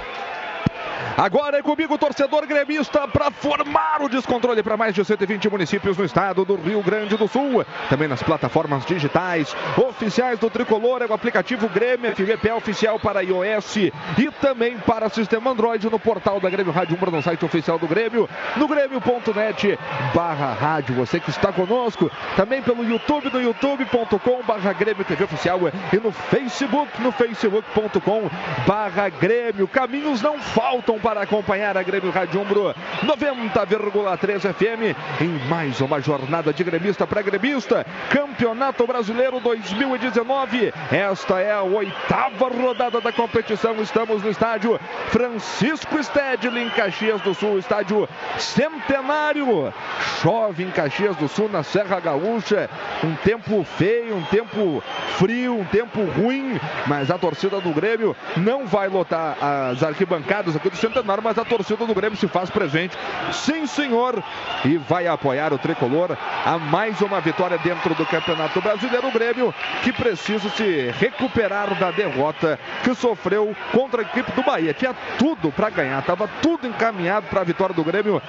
[1.17, 6.05] Agora é comigo, torcedor gremista, para formar o descontrole para mais de 120 municípios no
[6.05, 7.65] estado do Rio Grande do Sul.
[7.89, 13.75] Também nas plataformas digitais oficiais do Tricolor, é o aplicativo Grêmio FVP oficial para iOS
[13.75, 13.91] e
[14.39, 18.29] também para sistema Android no portal da Grêmio Rádio Umbra, no site oficial do Grêmio,
[18.55, 19.77] no grêmio.net
[20.13, 20.95] barra rádio.
[20.95, 25.59] Você que está conosco, também pelo YouTube, no youtube.com barra Grêmio TV Oficial
[25.91, 28.29] e no Facebook, no facebook.com
[28.65, 29.67] barra Grêmio.
[29.67, 32.73] Caminhos não faltam para acompanhar a Grêmio Rádio Umbro
[33.03, 37.85] 90,3 FM em mais uma jornada de gremista para gremista.
[38.09, 40.73] Campeonato Brasileiro 2019.
[40.91, 43.81] Esta é a oitava rodada da competição.
[43.81, 49.73] Estamos no estádio Francisco Stedley, em Caxias do Sul, estádio Centenário.
[50.21, 52.69] Chove em Caxias do Sul, na Serra Gaúcha.
[53.03, 54.83] Um tempo feio, um tempo
[55.17, 60.69] frio, um tempo ruim, mas a torcida do Grêmio não vai lotar as arquibancadas aqui
[60.69, 62.97] do Centenário, mas a torcida do Grêmio se faz presente.
[63.31, 64.21] Sim, senhor,
[64.65, 69.07] e vai apoiar o tricolor a mais uma vitória dentro do Campeonato Brasileiro.
[69.07, 74.73] O Grêmio que precisa se recuperar da derrota que sofreu contra a equipe do Bahia.
[74.73, 78.21] Tinha tudo para ganhar, estava tudo encaminhado para a vitória do Grêmio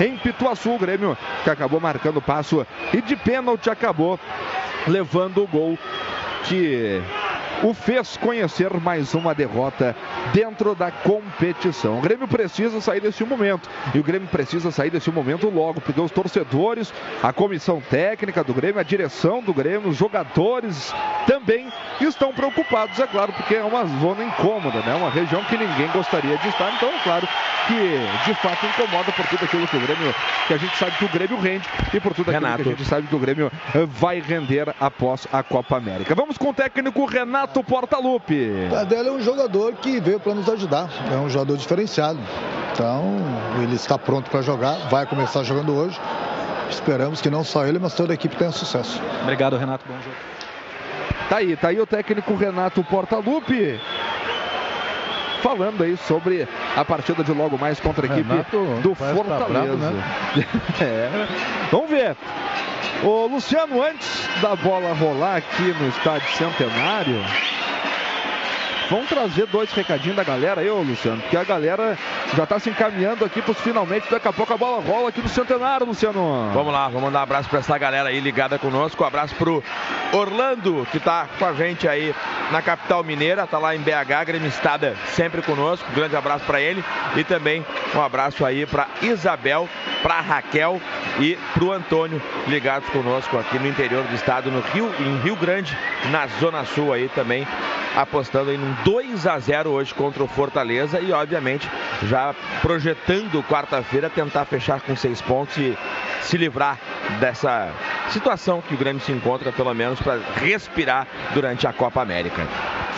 [0.00, 0.74] em Pituaçu.
[0.74, 4.18] O Grêmio que acabou marcando passo e de pênalti acabou
[4.86, 5.78] levando o gol
[6.44, 7.00] que
[7.62, 9.94] o fez conhecer mais uma derrota
[10.32, 11.98] dentro da competição.
[11.98, 16.00] O Grêmio precisa sair desse momento e o Grêmio precisa sair desse momento logo, porque
[16.00, 16.92] os torcedores,
[17.22, 20.94] a comissão técnica do Grêmio, a direção do Grêmio, os jogadores
[21.26, 24.94] também estão preocupados, é claro, porque é uma zona incômoda, né?
[24.94, 27.28] Uma região que ninguém gostaria de estar, então é claro
[27.66, 30.14] que de fato incomoda por tudo aquilo que o Grêmio,
[30.46, 32.62] que a gente sabe que o Grêmio rende e por tudo aquilo Renato.
[32.62, 36.14] que a gente sabe que o Grêmio eh, vai render após a Copa América.
[36.14, 38.68] Vamos com o técnico Renato Portaluppi.
[38.70, 42.18] Tardelli é um jogador que veio para nos ajudar, é um jogador diferenciado.
[42.72, 43.16] Então,
[43.62, 45.98] ele está pronto para jogar, vai começar jogando hoje.
[46.70, 49.00] Esperamos que não só ele, mas toda a equipe tenha sucesso.
[49.22, 49.84] Obrigado, Renato.
[49.88, 50.16] Bom jogo.
[51.28, 53.80] Tá aí, tá aí o técnico Renato Portaluppi.
[55.42, 59.14] Falando aí sobre a partida de logo mais contra a equipe Renato do que tá
[59.14, 59.48] Fortaleza.
[59.48, 60.04] bravo, né?
[60.80, 61.28] É.
[61.70, 62.16] Vamos ver.
[63.02, 67.24] Ô Luciano, antes da bola rolar aqui no estádio Centenário,
[68.90, 71.96] vamos trazer dois recadinhos da galera aí, ô Luciano, porque a galera
[72.36, 75.28] já tá se encaminhando aqui pros finalmente, daqui a pouco a bola rola aqui no
[75.28, 76.50] Centenário, Luciano.
[76.52, 79.02] Vamos lá, vamos mandar um abraço para essa galera aí ligada conosco.
[79.02, 79.62] Um abraço pro
[80.12, 82.14] Orlando, que tá com a gente aí
[82.50, 85.86] na capital mineira, tá lá em BH, gremistada sempre conosco.
[85.90, 86.82] Um grande abraço para ele
[87.16, 87.64] e também
[87.94, 89.68] um abraço aí para Isabel,
[90.02, 90.80] para Raquel
[91.20, 95.76] e pro Antônio ligados conosco aqui no interior do estado, no Rio, em Rio Grande,
[96.10, 97.46] na zona sul aí também
[97.96, 101.68] apostando em um 2 a 0 hoje contra o Fortaleza e obviamente
[102.04, 105.76] já projetando quarta-feira tentar fechar com seis pontos e
[106.22, 106.78] se livrar
[107.20, 107.72] dessa
[108.10, 112.46] situação que o Grêmio se encontra, pelo menos para respirar durante a Copa América.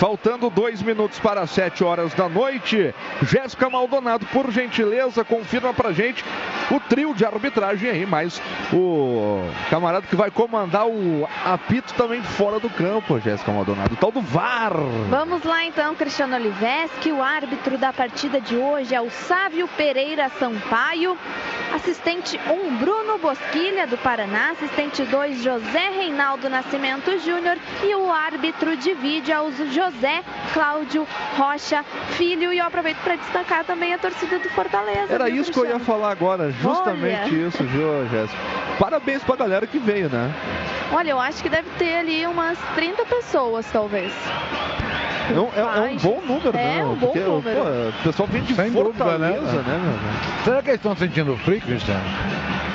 [0.01, 5.93] Faltando dois minutos para as sete horas da noite, Jéssica Maldonado, por gentileza, confirma pra
[5.93, 6.25] gente
[6.71, 8.41] o trio de arbitragem aí, mas
[8.73, 14.11] o camarada que vai comandar o apito também fora do campo, Jéssica Maldonado, o tal
[14.11, 14.73] do VAR.
[15.11, 17.13] Vamos lá então, Cristiano Oliveski.
[17.13, 21.15] O árbitro da partida de hoje é o Sávio Pereira Sampaio.
[21.75, 24.53] Assistente 1, Bruno Bosquilha, do Paraná.
[24.53, 27.59] Assistente 2, José Reinaldo Nascimento Júnior.
[27.83, 29.90] E o árbitro de vídeo é o José
[30.53, 31.85] Cláudio Rocha
[32.17, 32.53] Filho.
[32.53, 35.13] E eu aproveito para destacar também a torcida do Fortaleza.
[35.13, 36.01] Era viu, isso que eu ia Cristiano?
[36.01, 37.49] falar agora, justamente Olha.
[37.49, 38.39] isso, viu, Jéssica?
[38.79, 40.33] Parabéns pra galera que veio, né?
[40.93, 44.13] Olha, eu acho que deve ter ali umas 30 pessoas, talvez.
[45.33, 46.85] É um, é- é um bom número, É né?
[46.85, 47.57] um bom Porque, número.
[47.61, 47.63] pô,
[48.01, 49.63] o pessoal vem de Sem dúvida, Fortaleza, né?
[49.67, 50.45] né, meu?
[50.45, 52.03] Será que eles estão sentindo frio, Cristiano?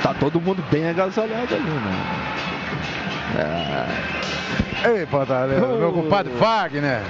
[0.02, 2.45] Tá todo mundo bem agasalhado ali, né?
[4.86, 7.02] Ei, Fortaleza, meu compadre Wagner.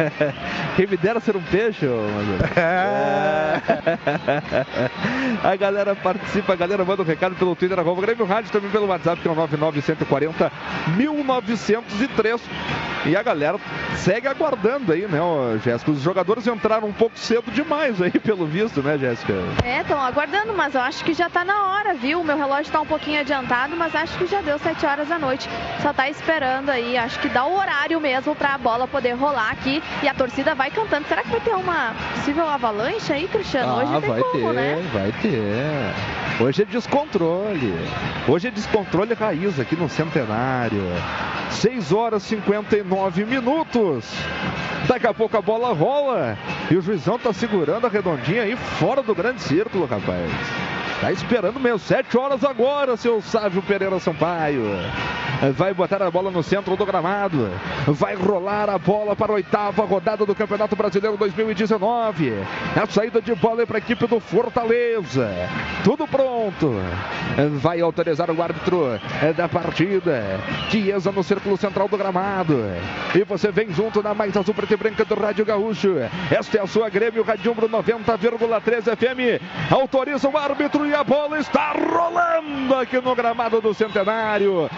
[0.76, 2.06] Quem me dera ser um peixe, ô.
[2.54, 3.62] É.
[5.42, 8.86] A galera participa, a galera manda um recado pelo Twitter, arroba Grêmio Rádio, também pelo
[8.86, 10.52] WhatsApp, que é o 99140
[10.96, 12.40] 1903.
[13.06, 13.58] E a galera
[13.96, 15.18] segue aguardando aí, né,
[15.64, 15.92] Jéssica?
[15.92, 19.32] Os jogadores entraram um pouco cedo demais aí, pelo visto, né, Jéssica?
[19.64, 22.20] É, estão aguardando, mas eu acho que já tá na hora, viu?
[22.20, 25.18] O meu relógio tá um pouquinho adiantado, mas acho que já deu 7 horas da
[25.18, 25.47] noite.
[25.82, 29.82] Só tá esperando aí, acho que dá o horário mesmo pra bola poder rolar aqui
[30.02, 31.06] e a torcida vai cantando.
[31.06, 33.76] Será que vai ter uma possível avalanche aí, Cristiano?
[33.76, 34.90] Hoje ah, vai como, ter, né?
[34.92, 36.44] vai ter.
[36.44, 37.74] Hoje é descontrole.
[38.26, 40.82] Hoje é descontrole raiz aqui no Centenário.
[41.50, 44.04] 6 horas e 59 minutos.
[44.86, 46.36] Daqui a pouco a bola rola.
[46.70, 50.30] E o juizão tá segurando a redondinha aí fora do grande círculo, rapaz.
[51.00, 51.78] Tá esperando mesmo.
[51.78, 54.64] 7 horas agora, seu Sávio Pereira Sampaio.
[55.56, 57.50] Vai botar a bola no centro do gramado.
[57.86, 62.32] Vai rolar a bola para a oitava rodada do Campeonato Brasileiro 2019.
[62.76, 65.30] A saída de bola é para a equipe do Fortaleza.
[65.84, 66.74] Tudo pronto.
[67.60, 68.98] Vai autorizar o árbitro
[69.36, 70.40] da partida.
[70.70, 72.56] Chiesa no círculo central do gramado.
[73.14, 75.94] E você vem junto na mais azul preta e branca do Rádio Gaúcho.
[76.30, 79.40] Esta é a sua Grêmio Radiumbro 90,3 FM.
[79.72, 84.68] Autoriza o árbitro e a bola está rolando aqui no gramado do Centenário.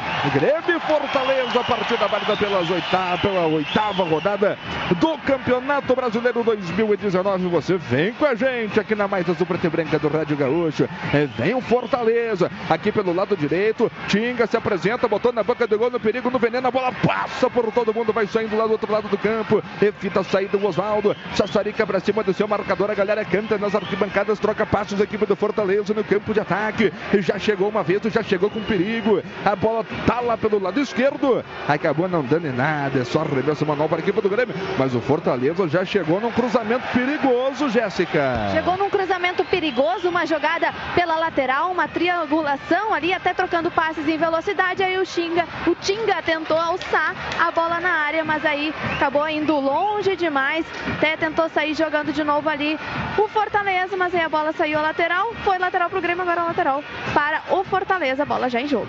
[0.41, 4.59] Grêmio e Fortaleza, partida válida pelas oitava, pela oitava rodada
[4.99, 7.47] do Campeonato Brasileiro 2019.
[7.49, 10.89] Você vem com a gente aqui na mais azul preta e branca do Rádio Gaúcho.
[11.13, 13.93] É, Vem o Fortaleza, aqui pelo lado direito.
[14.09, 16.69] Tinga se apresenta, botou na boca do gol, no perigo, no veneno.
[16.69, 19.63] A bola passa por todo mundo, vai saindo lá do outro lado do campo.
[19.83, 21.15] Evita a saída o Oswaldo.
[21.35, 22.91] Sassarica pra cima do seu marcador.
[22.91, 25.03] A galera canta nas arquibancadas, troca passos.
[25.03, 26.91] A equipe do Fortaleza no campo de ataque.
[27.19, 29.23] Já chegou uma vez, já chegou com perigo.
[29.45, 31.45] A bola tá lá pelo lado esquerdo.
[31.69, 33.01] Acabou não dando em nada.
[33.01, 34.55] É só arremesso manual para a equipe do Grêmio.
[34.79, 38.49] Mas o Fortaleza já chegou num cruzamento perigoso, Jéssica.
[38.53, 44.17] Chegou num cruzamento perigoso, uma jogada pela lateral, uma triangulação ali, até trocando passes em
[44.17, 44.83] velocidade.
[44.83, 49.59] Aí o Xinga, o Tinga tentou alçar a bola na área, mas aí acabou indo
[49.59, 50.65] longe demais.
[50.97, 52.79] Até tentou sair jogando de novo ali
[53.19, 55.35] o Fortaleza, mas aí a bola saiu a lateral.
[55.45, 58.23] Foi lateral pro Grêmio, agora lateral para o Fortaleza.
[58.23, 58.89] A bola já em jogo.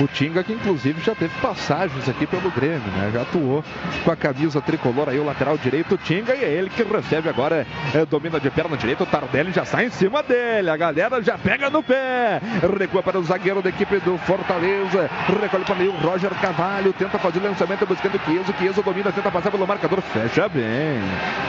[0.00, 3.10] O Tinga que inclusive já teve passagens aqui pelo Grêmio, né?
[3.12, 3.64] Já atuou
[4.04, 7.28] com a camisa tricolor aí o lateral direito, o Tinga, e é ele que recebe
[7.28, 11.22] agora, é, domina de perna direita, o Tardelli já sai em cima dele, a galera
[11.22, 12.40] já pega no pé,
[12.78, 15.10] recua para o zagueiro da equipe do Fortaleza,
[15.40, 19.12] recolhe para meio o Roger Cavalho, tenta fazer o lançamento buscando o Chiesa, o domina,
[19.12, 21.00] tenta passar pelo marcador, fecha bem,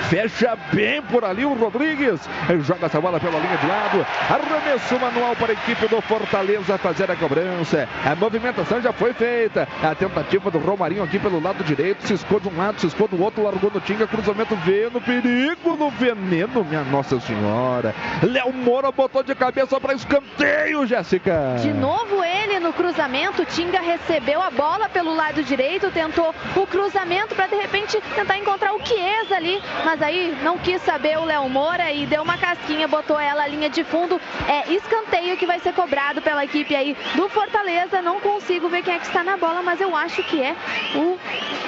[0.09, 2.21] fecha bem por ali o Rodrigues,
[2.61, 7.11] joga essa bola pela linha de lado, arremesso manual para a equipe do Fortaleza fazer
[7.11, 12.07] a cobrança, a movimentação já foi feita, a tentativa do Romarinho aqui pelo lado direito,
[12.07, 15.89] ciscou de um lado, ciscou do outro, largou no Tinga, cruzamento veio no perigo, no
[15.89, 17.93] veneno, minha Nossa Senhora.
[18.23, 21.57] Léo Moura botou de cabeça para escanteio, Jéssica.
[21.61, 27.35] De novo ele no cruzamento, Tinga recebeu a bola pelo lado direito, tentou o cruzamento
[27.35, 31.49] para de repente tentar encontrar o Chiesa ali, mas aí não quis saber o Léo
[31.49, 34.19] Moura e deu uma casquinha, botou ela à linha de fundo.
[34.47, 38.01] É escanteio que vai ser cobrado pela equipe aí do Fortaleza.
[38.01, 40.55] Não consigo ver quem é que está na bola, mas eu acho que é
[40.95, 41.17] o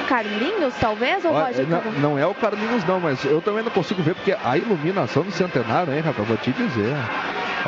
[0.08, 1.68] Carlinhos, talvez, ou Olha, Roger?
[1.68, 5.24] não, não é o Carlinhos não, mas eu também não consigo ver porque a iluminação
[5.24, 6.96] do Centenário, hein, rapaz, vou te dizer.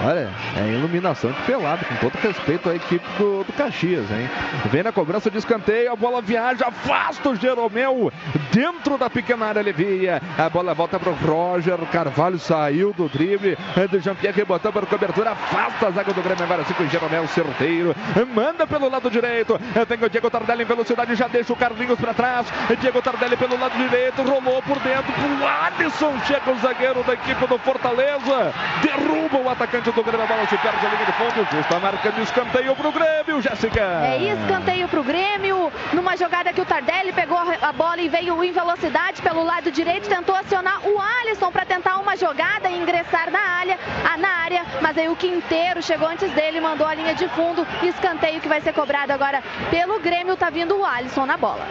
[0.04, 4.28] Olha, é iluminação de pelado, com todo respeito à equipe do, do Caxias, hein?
[4.72, 8.12] Vem na cobrança de escanteio, a bola viaja, afasta o Jeromel
[8.52, 10.20] dentro da pequena área alivia.
[10.38, 14.84] A bola volta para o Roger, Carvalho saiu do drible, é do Jean-Pierre rebotou para
[14.84, 17.96] a cobertura, afasta a zaga do Grêmio agora sim com o Jeromel certeiro,
[18.34, 22.14] manda pelo lado direito, tem o Diego Tardelli em velocidade, já deixa o Carlinhos para
[22.14, 22.48] trás,
[22.80, 27.48] Diego Tardelli pelo lado direito, rolou por dentro, o Alisson chega o zagueiro da equipe
[27.48, 31.42] do Fortaleza, derruba o atacante do Grêmio, a bola se perde a linha de fundo,
[31.42, 33.82] o juiz está marcando escanteio para o Grêmio, Jéssica.
[33.82, 38.44] É escanteio para o Grêmio, numa jogada que o Tardelli pegou a bola e veio
[38.44, 43.32] em velocidade pelo lado direito, tentou acionar o Alisson para tentar uma jogada e ingressar
[43.32, 43.80] na área,
[44.18, 48.42] na área, mas aí o Quinteiro chegou antes dele, mandou a linha de fundo, escanteio
[48.42, 51.66] que vai ser cobrado agora pelo Grêmio, tá vindo o Alisson na bola.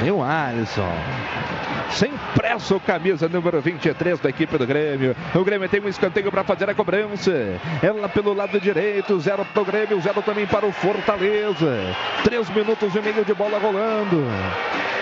[0.00, 0.92] Vem o Alisson.
[1.92, 5.16] Sem pressa o camisa número 23 da equipe do Grêmio.
[5.34, 7.32] O Grêmio tem um escanteio para fazer a cobrança.
[7.82, 11.94] Ela pelo lado direito, zero para o Grêmio, zero também para o Fortaleza.
[12.24, 14.24] Três minutos e meio de bola rolando.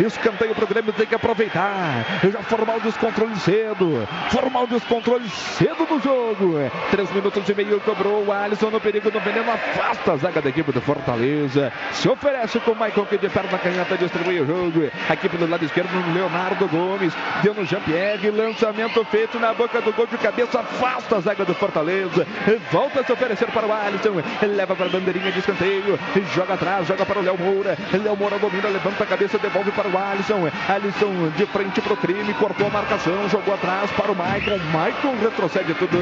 [0.00, 2.20] Escanteio para o Grêmio, tem que aproveitar.
[2.22, 4.06] Já formar o descontrole cedo.
[4.30, 6.54] Formar o descontrole cedo do jogo.
[6.90, 9.50] Três minutos e meio cobrou o Alisson no perigo do veneno.
[9.50, 11.72] Afasta a zaga da equipe do Fortaleza.
[11.92, 14.88] Se oferece com o Michael que de perna canhota distribui o jogo.
[15.08, 17.12] Aqui pelo lado esquerdo, Leonardo Gomes.
[17.42, 18.30] Deu no Jean-Pierre.
[18.30, 20.60] Lançamento feito na boca do gol de cabeça.
[20.60, 22.26] Afasta a zaga do Fortaleza.
[22.70, 24.22] Volta a se oferecer para o Alisson.
[24.42, 25.98] Leva para a bandeirinha de escanteio.
[26.34, 27.76] Joga atrás, joga para o Léo Moura.
[27.92, 30.48] Léo Moura domina, levanta a cabeça, devolve para o Alisson.
[30.68, 32.32] Alisson de frente para o crime.
[32.34, 34.58] Cortou a marcação, jogou atrás para o Michael.
[34.58, 35.98] Michael retrocede tudo.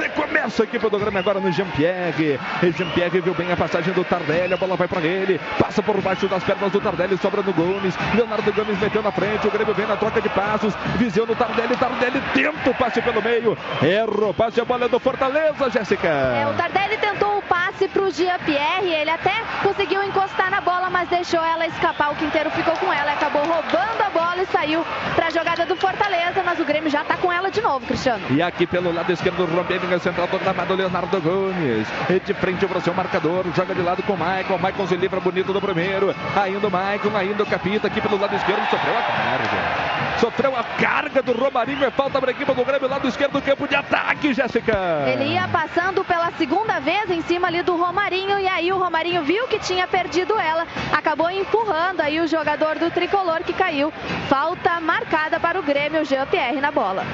[0.00, 2.38] Recomeça a equipe do Grêmio agora no Jean-Pierre.
[2.76, 4.54] Jean-Pierre viu bem a passagem do Tardelli.
[4.54, 5.40] A bola vai para ele.
[5.58, 7.16] Passa por baixo das pernas do Tardelli.
[7.18, 7.94] Sobra no Gomes.
[8.14, 9.46] Leonardo Gomes meteu na frente.
[9.46, 10.74] O Grêmio vem na troca de passos.
[10.96, 11.76] Viseu no Tardelli.
[11.76, 13.56] Tardelli tenta o passe pelo meio.
[13.82, 14.32] Errou.
[14.32, 16.08] Passe a bola do Fortaleza, Jéssica.
[16.08, 18.92] É, o Tardelli tentou o passe para o Jean-Pierre.
[18.92, 19.32] Ele até
[19.62, 22.12] conseguiu encostar na bola, mas deixou ela escapar.
[22.12, 23.12] O Quinteiro ficou com ela.
[23.12, 24.84] Acabou roubando a bola e saiu
[25.14, 26.42] para a jogada do Fortaleza.
[26.44, 28.24] Mas o Grêmio já está com ela de novo, Cristiano.
[28.30, 31.86] E aqui pelo lado esquerdo, Romênia, central do gramado, Leonardo Gomes.
[32.08, 34.58] E de frente para o seu marcador, joga de lado com o Michael.
[34.58, 36.14] Michael se livra bonito do primeiro.
[36.36, 39.97] Ainda o Michael, ainda o Capita aqui pelo lado esquerdo, sofreu a carga.
[40.20, 41.84] Sofreu a carga do Romarinho.
[41.84, 44.76] É falta para a equipe do Grêmio, lado esquerdo do campo de ataque, Jéssica.
[45.06, 48.38] Ele ia passando pela segunda vez em cima ali do Romarinho.
[48.38, 50.66] E aí o Romarinho viu que tinha perdido ela.
[50.92, 53.92] Acabou empurrando aí o jogador do tricolor que caiu.
[54.28, 57.04] Falta marcada para o Grêmio, Jean-Pierre na bola.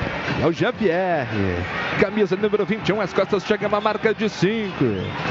[0.42, 1.28] É o Jean-Pierre.
[2.00, 4.72] Camisa número 21, as costas chega uma marca de 5.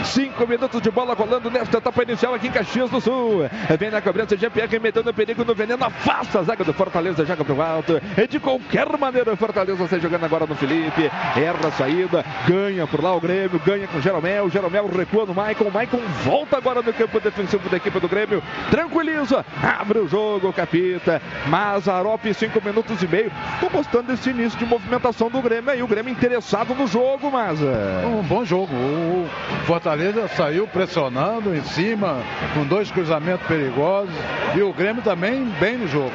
[0.06, 3.50] 5 minutos de bola rolando nesta etapa inicial aqui em Caxias do Sul.
[3.78, 5.84] Vem na cobrança, Jean-Pierre metendo perigo no veneno.
[5.84, 8.02] Afasta a zaga do Fortaleza, joga pro alto.
[8.18, 11.10] E de qualquer maneira, o Fortaleza sai jogando agora no Felipe.
[11.36, 14.50] Erra a saída, ganha por lá o Grêmio, ganha com o Jeromel.
[14.50, 15.70] Jeromel recua no Maicon.
[15.70, 18.42] Maicon volta agora no campo defensivo da equipe do Grêmio.
[18.70, 21.22] Tranquiliza, abre o jogo, capita.
[21.48, 23.32] Mazarop, 5 minutos e meio.
[23.60, 25.84] Tô gostando desse início de movimentação do Grêmio aí.
[25.84, 27.60] O Grêmio interessado no jogo, mas.
[27.62, 28.74] Um bom jogo.
[28.74, 29.28] O
[29.66, 32.18] Fortaleza saiu pressionando em cima,
[32.54, 34.14] com dois cruzamentos perigosos.
[34.56, 36.12] E o Grêmio também bem no jogo.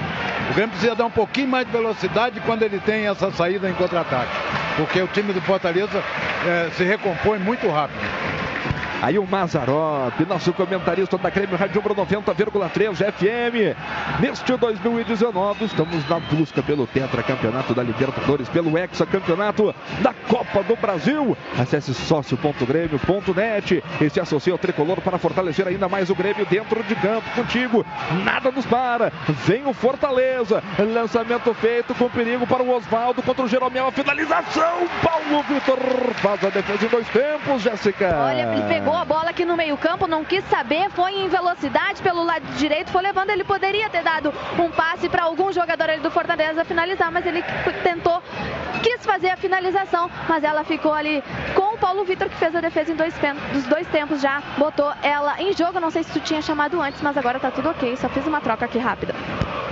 [0.50, 3.74] O Grêmio precisa dar um pouquinho mais de velocidade quando ele tem essa saída em
[3.74, 4.32] contra-ataque.
[4.76, 6.02] Porque o time do Fortaleza
[6.46, 8.00] eh, se recompõe muito rápido.
[9.00, 14.20] Aí o Mazarop, nosso comentarista da Grêmio Rádio 90,3 FM.
[14.20, 20.64] Neste 2019, estamos na busca pelo Tetra Campeonato da Libertadores, pelo Hexa Campeonato da Copa
[20.64, 21.36] do Brasil.
[21.56, 26.96] Acesse sócio.grêmio.net e se associe ao tricolor para fortalecer ainda mais o Grêmio dentro de
[26.96, 27.86] campo contigo.
[28.24, 29.12] Nada nos para.
[29.46, 30.60] Vem o Fortaleza.
[30.76, 33.86] Lançamento feito com perigo para o Oswaldo contra o Jeromel.
[33.86, 34.88] A finalização.
[35.04, 35.78] Paulo Vitor
[36.16, 38.16] faz a defesa em dois tempos, Jéssica.
[38.24, 42.22] Olha, ele pegou a bola aqui no meio-campo, não quis saber, foi em velocidade pelo
[42.24, 43.30] lado direito, foi levando.
[43.30, 47.42] Ele poderia ter dado um passe para algum jogador ali do Fortaleza finalizar, mas ele
[47.82, 48.22] tentou,
[48.82, 51.22] quis fazer a finalização, mas ela ficou ali
[51.54, 53.14] com o Paulo Vitor, que fez a defesa em dois,
[53.52, 55.80] dos dois tempos já, botou ela em jogo.
[55.80, 57.96] Não sei se tu tinha chamado antes, mas agora tá tudo ok.
[57.96, 59.14] Só fiz uma troca aqui rápida.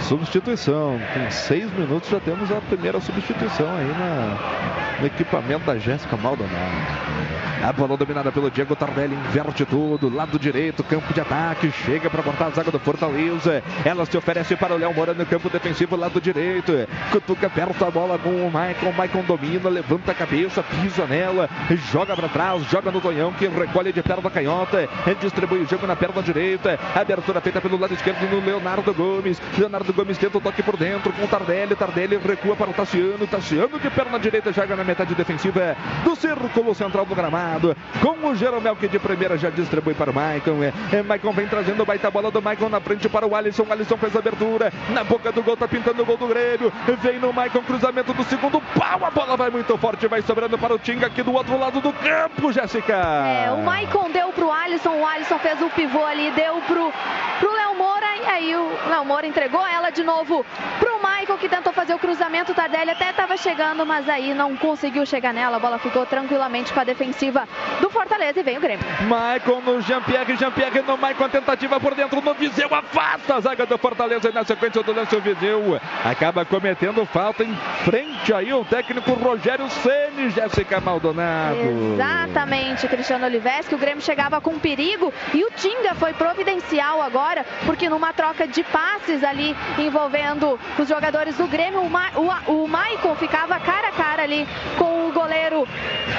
[0.00, 1.00] Substituição.
[1.14, 7.35] Com seis minutos já temos a primeira substituição aí na, no equipamento da Jéssica Maldonado.
[7.66, 12.22] A bola dominada pelo Diego Tardelli, inverte tudo, lado direito, campo de ataque, chega para
[12.22, 13.60] cortar a zaga do Fortaleza.
[13.84, 16.72] Ela se oferece para o Léo Moura no campo defensivo, lado direito.
[17.10, 21.50] Cutuca perto a bola com o Maicon, Maicon domina, levanta a cabeça, pisa nela,
[21.90, 24.88] joga para trás, joga no Tonhão que recolhe de perna canhota,
[25.20, 26.78] distribui o jogo na perna direita.
[26.94, 29.42] Abertura feita pelo lado esquerdo no Leonardo Gomes.
[29.58, 31.74] Leonardo Gomes tenta o toque por dentro com o Tardelli.
[31.74, 33.26] Tardelli recua para o Tassiano.
[33.26, 37.55] Tassiano de perna direita joga na metade defensiva do círculo central do gramado.
[38.00, 40.62] Com o Jeromel que de primeira já distribui para o Maicon.
[40.62, 43.66] É, é, Maicon vem trazendo baita bola do Maicon na frente para o Alisson.
[43.70, 44.72] Alisson fez a abertura.
[44.90, 46.72] Na boca do gol, tá pintando o gol do Grêmio.
[47.02, 49.04] Vem no Maicon, cruzamento do segundo pau.
[49.04, 51.92] A bola vai muito forte, vai sobrando para o Tinga aqui do outro lado do
[51.92, 52.94] campo, Jéssica.
[52.94, 54.90] É, o Maicon deu pro Alisson.
[54.90, 56.92] O Alisson fez o pivô ali, deu pro,
[57.40, 58.06] pro Léo Moura.
[58.22, 60.44] E aí o Léo Moura entregou ela de novo
[60.78, 62.52] pro Maicon que tentou fazer o cruzamento.
[62.52, 65.56] O Tardelli até estava chegando, mas aí não conseguiu chegar nela.
[65.56, 67.45] A bola ficou tranquilamente com a defensiva
[67.80, 68.84] do Fortaleza e vem o Grêmio.
[69.08, 73.78] Maicon no Jean-Pierre, Jean-Pierre no Maicon, tentativa por dentro no Viseu, afasta a zaga do
[73.78, 78.64] Fortaleza e na sequência do lance o Viseu acaba cometendo falta em frente aí o
[78.64, 81.56] técnico Rogério Ceni, Jéssica Maldonado.
[81.94, 87.44] Exatamente, Cristiano Olives, que o Grêmio chegava com perigo e o Tinga foi providencial agora,
[87.64, 91.80] porque numa troca troca de passes ali envolvendo os jogadores do Grêmio.
[91.80, 92.10] O, Ma
[92.46, 94.46] o, o Maicon ficava cara a cara ali
[94.76, 95.66] com o goleiro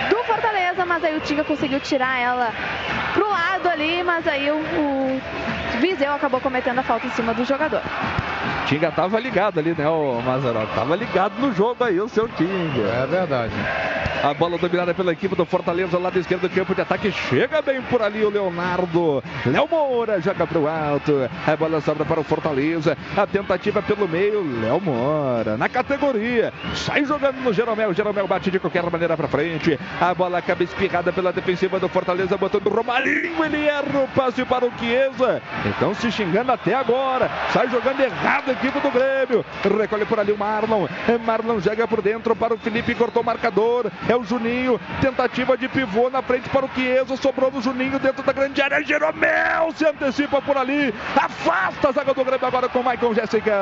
[0.10, 2.54] do Fortaleza, mas aí o Tinga conseguiu tirar ela
[3.14, 5.22] pro lado ali, mas aí o, o
[5.80, 7.82] Viseu acabou cometendo a falta em cima do jogador.
[8.68, 10.74] Tinga tava ligado ali, né, o Mazarop?
[10.76, 12.82] Tava ligado no jogo aí, o seu Tinga.
[12.82, 13.54] É verdade.
[14.24, 17.12] A bola dominada pela equipe do Fortaleza, lado esquerdo do campo de ataque.
[17.12, 19.24] Chega bem por ali o Leonardo.
[19.46, 21.30] Léo Moura joga para o alto.
[21.46, 22.98] A bola sobra para o Fortaleza.
[23.16, 25.56] A tentativa pelo meio, Léo Moura.
[25.56, 26.52] Na categoria.
[26.74, 27.94] Sai jogando no Jeromel.
[27.94, 29.80] Jeromel bate de qualquer maneira para frente.
[30.02, 33.46] A bola acaba espirrada pela defensiva do Fortaleza, botando o Romarinho.
[33.46, 35.42] Ele erra o passe para o Chiesa.
[35.68, 37.30] Então se xingando até agora.
[37.52, 39.46] Sai jogando errado a equipe do Grêmio.
[39.80, 40.88] Recolhe por ali o Marlon.
[41.26, 42.96] Marlon joga por dentro para o Felipe.
[42.96, 43.92] Cortou o marcador.
[44.08, 44.80] É o Juninho.
[45.02, 47.18] Tentativa de pivô na frente para o Chiesa.
[47.18, 48.84] Sobrou no Juninho dentro da grande área.
[48.84, 50.94] Jeromel se antecipa por ali.
[51.16, 53.54] Afasta a zaga do Grêmio agora com o Maicon Jéssica.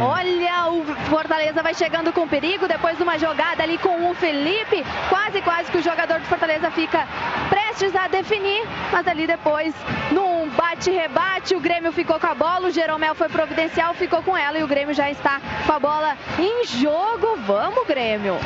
[0.00, 2.66] Olha, o Fortaleza vai chegando com perigo.
[2.66, 4.84] Depois de uma jogada ali com o Felipe.
[5.08, 7.06] Quase, quase que o jogador do Fortaleza fica
[7.48, 8.62] prestes a definir.
[8.90, 9.74] Mas ali depois,
[10.10, 10.29] num
[10.60, 12.68] bate-rebate, o Grêmio ficou com a bola.
[12.68, 14.58] O Jeromel foi providencial, ficou com ela.
[14.58, 17.38] E o Grêmio já está com a bola em jogo.
[17.46, 18.36] Vamos, Grêmio.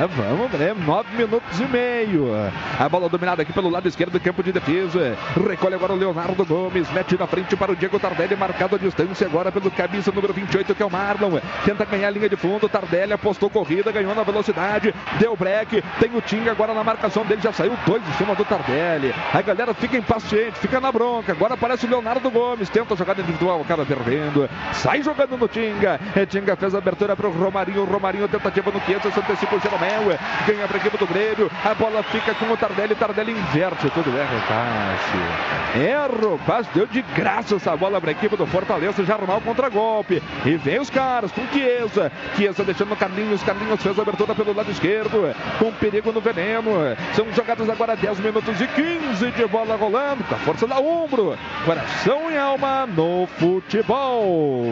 [0.00, 0.82] É, vamos, Grêmio.
[0.82, 2.30] Nove minutos e meio.
[2.78, 5.14] A bola dominada aqui pelo lado esquerdo do campo de defesa.
[5.46, 6.90] Recolhe agora o Leonardo Gomes.
[6.90, 8.34] Mete na frente para o Diego Tardelli.
[8.34, 11.38] Marcado a distância agora pelo camisa número 28, que é o Marlon.
[11.66, 12.66] Tenta ganhar a linha de fundo.
[12.66, 14.94] Tardelli apostou corrida, ganhou na velocidade.
[15.18, 15.82] Deu break.
[16.00, 17.42] Tem o Tinga agora na marcação dele.
[17.42, 19.14] Já saiu dois em cima do Tardelli.
[19.34, 21.32] A galera fica impaciente, fica na bronca.
[21.32, 22.68] Agora aparece o Leonardo Gomes.
[22.68, 24.48] Tenta a jogada individual, acaba perdendo.
[24.72, 26.00] Sai jogando no Tinga.
[26.28, 27.84] Tinga fez a abertura para o Romarinho.
[27.84, 29.12] Romarinho tentativa no 500.
[29.12, 30.18] Se antecipa o Jeromel.
[30.46, 31.50] Ganha para a equipe do Grêmio.
[31.64, 32.94] A bola fica com o Tardelli.
[32.94, 34.16] Tardelli inverte tudo.
[34.16, 35.78] Erra o passe.
[35.78, 36.70] Erra o passe.
[36.72, 39.04] Deu de graça essa bola para a equipe do Fortaleza.
[39.04, 40.22] Já arrumar o contragolpe.
[40.44, 42.12] E vem os caras com Chiesa.
[42.36, 43.42] Chiesa deixando o Carlinhos.
[43.42, 45.34] Carlinhos fez a abertura pelo lado esquerdo.
[45.58, 46.70] Com perigo no veneno.
[47.14, 50.22] São jogados agora 10 minutos e 15 de bola rolando.
[50.24, 51.36] Com a força da Umbro.
[51.64, 54.64] Coração e alma no futebol.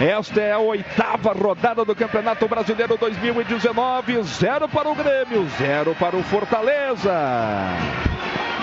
[0.00, 4.22] Esta é a oitava rodada do Campeonato Brasileiro 2019.
[4.24, 7.12] Zero para o Grêmio, zero para o Fortaleza.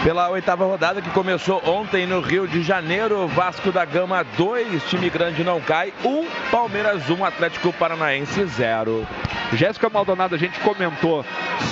[0.04, 5.12] Pela oitava rodada que começou ontem no Rio de Janeiro, Vasco da Gama 2, time
[5.12, 9.08] grande não cai, 1, um, Palmeiras 1, um, Atlético Paranaense 0.
[9.54, 11.26] Jéssica Maldonado, a gente comentou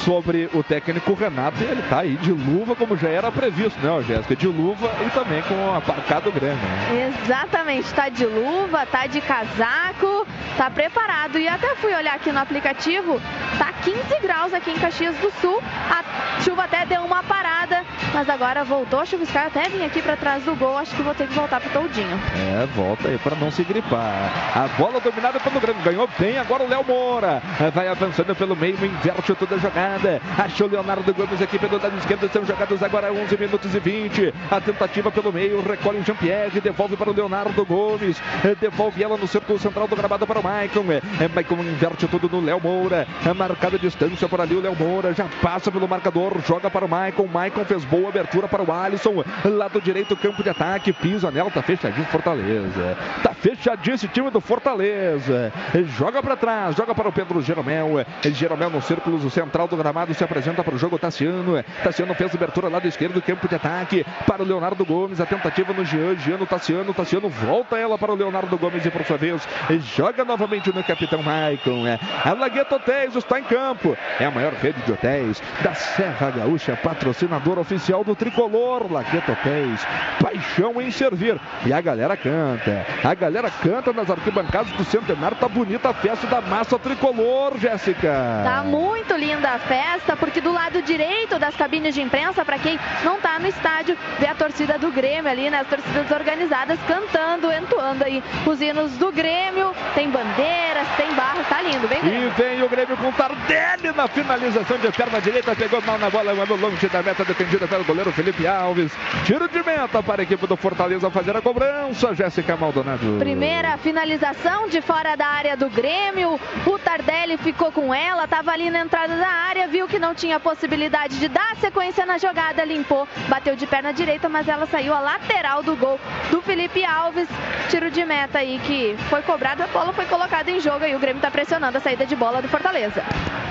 [0.04, 4.04] sobre o técnico Renato e ele tá aí de luva, como já era previsto, né,
[4.04, 4.36] Jéssica?
[4.36, 6.58] De luva e também com aparcado Grêmio.
[6.58, 7.14] Né?
[7.24, 10.28] Exatamente, tá de luva, tá de casaco,
[10.58, 11.40] tá preparado.
[11.40, 13.20] E até fui olhar aqui no aplicativo,
[13.58, 17.84] tá 15 graus aqui em Caxias do Sul, a chuva até deu uma parada,
[18.14, 21.14] mas agora voltou a chuviscar, até vim aqui para trás do gol, acho que vou
[21.14, 22.20] ter que voltar pro Toldinho.
[22.36, 24.32] É, volta aí para não se gripar.
[24.56, 27.41] A bola dominada pelo Grêmio, ganhou bem agora o Léo Moura
[27.74, 30.22] vai avançando pelo meio, inverte toda a jogada.
[30.38, 32.30] Achou Leonardo Gomes aqui pelo lado esquerdo.
[32.32, 34.34] São jogados agora 11 minutos e 20.
[34.50, 38.22] A tentativa pelo meio, recolhe o Jean-Pierre, devolve para o Leonardo Gomes.
[38.60, 40.86] Devolve ela no círculo central do gramado para o Maicon.
[40.91, 43.08] É, Maicon inverte tudo no Léo Moura.
[43.26, 45.14] É marcada a distância por ali o Léo Moura.
[45.14, 47.28] Já passa pelo marcador, joga para o Maicon.
[47.28, 49.23] Maicon fez boa abertura para o Alisson.
[49.45, 50.94] Lado direito, campo de ataque.
[50.94, 52.98] Pisa nela, tá fechadinho Fortaleza.
[53.23, 55.52] Tá fechadinho esse time do Fortaleza.
[55.98, 57.41] Joga para trás, joga para o Pedro.
[57.41, 58.06] Jeromel.
[58.23, 61.64] Jeromel no círculo central do gramado se apresenta para o jogo Tassiano.
[61.84, 65.22] Tassiano fez abertura lado esquerdo, campo de ataque para o Leonardo Gomes.
[65.22, 66.94] A tentativa no Jean, Jean no Tassiano.
[66.94, 69.48] Tassiano volta ela para o Leonardo Gomes e por sua vez
[69.95, 71.86] joga novamente no capitão Maicon.
[72.23, 73.98] A Lagueto Hotéis está em campo.
[74.19, 78.92] É a maior rede de hotéis da Serra Gaúcha, patrocinador oficial do tricolor.
[78.92, 79.86] Lagueto Hotéis,
[80.22, 81.40] paixão em servir.
[81.66, 82.86] E a galera canta.
[83.04, 85.38] A galera canta nas arquibancadas do Centenário.
[85.38, 87.58] Tá bonita a festa da massa tricolor.
[87.58, 88.42] Jéssica.
[88.44, 92.80] Tá muito linda a festa, porque do lado direito das cabines de imprensa, para quem
[93.04, 95.60] não tá no estádio, vê a torcida do Grêmio ali, né?
[95.60, 99.74] As torcidas organizadas cantando, entoando aí os hinos do Grêmio.
[99.94, 102.28] Tem bandeiras, tem barro, tá lindo, bem Grêmio.
[102.28, 106.34] E vem o Grêmio com Tardelli na finalização de perna direita, pegou mal na bola,
[106.34, 108.91] mandou longe da meta, defendida pelo goleiro Felipe Alves.
[109.26, 113.18] Tiro de meta para a equipe do Fortaleza fazer a cobrança, Jéssica Maldonado.
[113.18, 118.70] Primeira finalização de fora da área do Grêmio, o Tardelli ficou com ela, estava ali
[118.70, 123.07] na entrada da área, viu que não tinha possibilidade de dar sequência na jogada, limpou,
[123.28, 125.99] bateu de perna direita, mas ela saiu a lateral do gol
[126.30, 127.28] do Felipe Alves.
[127.72, 130.99] Tiro de meta aí que foi cobrado, a bola foi colocada em jogo e o
[130.99, 133.03] Grêmio está pressionando a saída de bola do Fortaleza.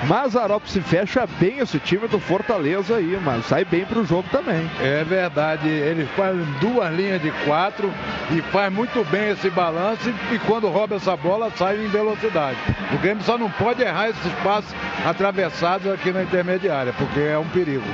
[0.06, 4.70] Mazarop se fecha bem esse time do Fortaleza aí, mas sai bem pro jogo também.
[4.80, 7.92] É verdade, ele faz duas linhas de quatro
[8.30, 12.56] e faz muito bem esse balanço e quando rouba essa bola sai em velocidade.
[12.92, 14.72] O Grêmio só não pode errar esses passos
[15.04, 17.84] atravessados aqui na intermediária, porque é um perigo.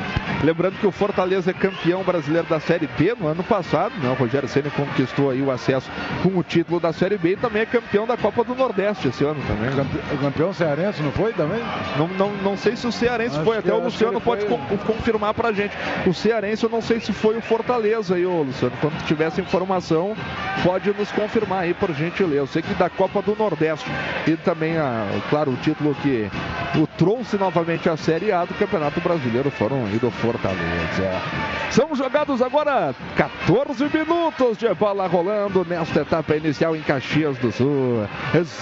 [0.43, 4.11] Lembrando que o Fortaleza é campeão brasileiro da Série B no ano passado, né?
[4.11, 5.91] O Rogério Ceni conquistou aí o acesso
[6.23, 9.25] com o título da Série B e também é campeão da Copa do Nordeste esse
[9.25, 9.71] ano também.
[10.13, 11.63] O campeão cearense não foi também?
[11.97, 14.77] Não, não, não sei se o cearense Acho foi, até o Luciano pode foi- con-
[14.87, 15.75] confirmar pra gente.
[16.07, 18.77] O cearense eu não sei se foi o Fortaleza aí, ô Luciano.
[18.81, 20.17] Quando tiver essa informação,
[20.63, 22.35] pode nos confirmar aí, por gentileza.
[22.35, 23.89] Eu sei que da Copa do Nordeste
[24.27, 26.31] e também, a, claro, o título que
[26.79, 31.23] o trouxe novamente a Série A do Campeonato Brasileiro foram aí do Fortaleza.
[31.71, 38.07] São jogados agora 14 minutos de bola rolando nesta etapa inicial em Caxias do Sul.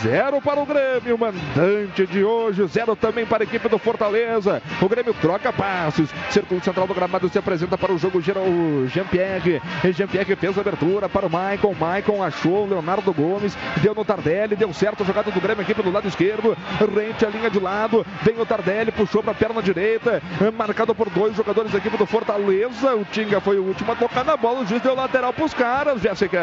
[0.02, 4.62] Zero para o Grêmio, mandante de hoje, zero também para a equipe do Fortaleza.
[4.80, 6.08] O Grêmio troca passes.
[6.30, 8.46] Círculo central do gramado apresenta para o jogo geral
[8.86, 9.60] Jean-Pierre.
[9.92, 11.74] Jean-Pierre fez a abertura para o Maicon.
[11.74, 15.74] Maicon achou o Leonardo Gomes, deu no Tardelli, deu certo a jogada do Grêmio aqui
[15.74, 16.56] pelo lado esquerdo.
[16.94, 20.22] Rente a linha de lado, vem o Tardelli, puxou para a perna direita,
[20.56, 22.94] marcado por dois jogadores da equipe do Fortaleza.
[22.94, 25.52] O Tinga foi o último a tocar na bola, o juiz deu lateral para os
[25.52, 26.40] caras, Jéssica.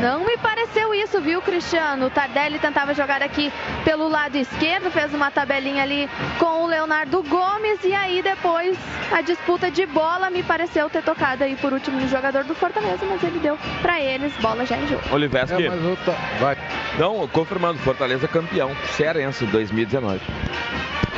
[0.00, 2.06] Não me pareceu isso, viu, Cristiano?
[2.06, 3.52] O Tardelli tentava jogar aqui
[3.84, 6.08] pelo lado esquerdo, fez uma tabelinha ali
[6.38, 8.78] com o Leonardo Gomes e aí depois
[9.12, 13.04] a disputa de bola me pareceu ter tocado aí por último no jogador do Fortaleza,
[13.08, 15.02] mas ele deu pra eles, bola já em jogo.
[15.12, 15.64] Oliveski.
[15.64, 16.56] É, outra- vai.
[16.98, 20.20] Não, confirmando, Fortaleza campeão, cearense 2019.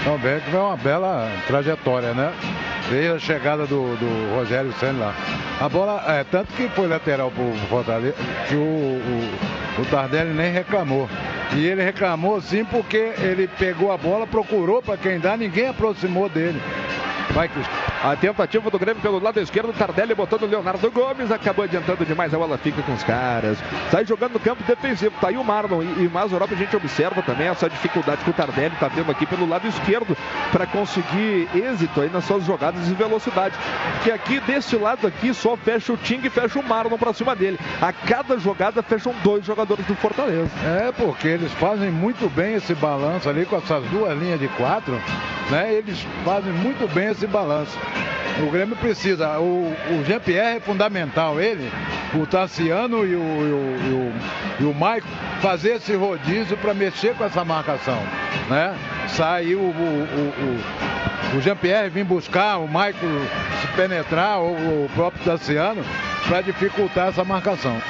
[0.01, 2.33] Então, bem que é uma bela trajetória, né?
[2.89, 5.15] Desde a chegada do, do Rogério Senna lá.
[5.61, 8.15] A bola, é, tanto que foi lateral pro Fortaleza,
[8.49, 11.09] que o, o, o Tardelli nem reclamou.
[11.55, 16.29] E ele reclamou sim porque ele pegou a bola, procurou para quem dá, ninguém aproximou
[16.29, 16.61] dele.
[17.33, 17.91] Cristiano.
[18.03, 22.33] A tentativa do Grêmio pelo lado esquerdo, Tardelli botando o Leonardo Gomes, acabou adiantando demais,
[22.33, 23.59] a bola fica com os caras.
[23.91, 27.21] Sai jogando no campo defensivo, tá aí o Marlon e, e Mazarop, a gente observa
[27.23, 30.17] também essa dificuldade que o Tardelli tá tendo aqui pelo lado esquerdo
[30.51, 33.55] para conseguir êxito aí nas suas jogadas de velocidade.
[34.03, 37.37] Que aqui desse lado aqui só fecha o Ting e fecha o Marlon para cima
[37.37, 37.59] dele.
[37.81, 40.51] A cada jogada fecham dois jogadores do Fortaleza.
[40.65, 44.99] É, porque eles fazem muito bem esse balanço ali com essas duas linhas de quatro,
[45.51, 45.73] né?
[45.75, 47.79] Eles fazem muito bem esse balanço.
[48.47, 51.71] O Grêmio precisa, o, o Jean-Pierre é fundamental, ele,
[52.15, 54.13] o Tassiano e o, e o,
[54.61, 55.07] e o, e Maico
[55.41, 57.99] fazer esse rodízio para mexer com essa marcação,
[58.49, 58.75] né?
[59.09, 60.63] Sair o, o,
[61.35, 63.07] o, o Jean-Pierre vir buscar, o Maico
[63.61, 65.83] se penetrar, ou o próprio Tassiano,
[66.27, 67.81] para dificultar essa marcação.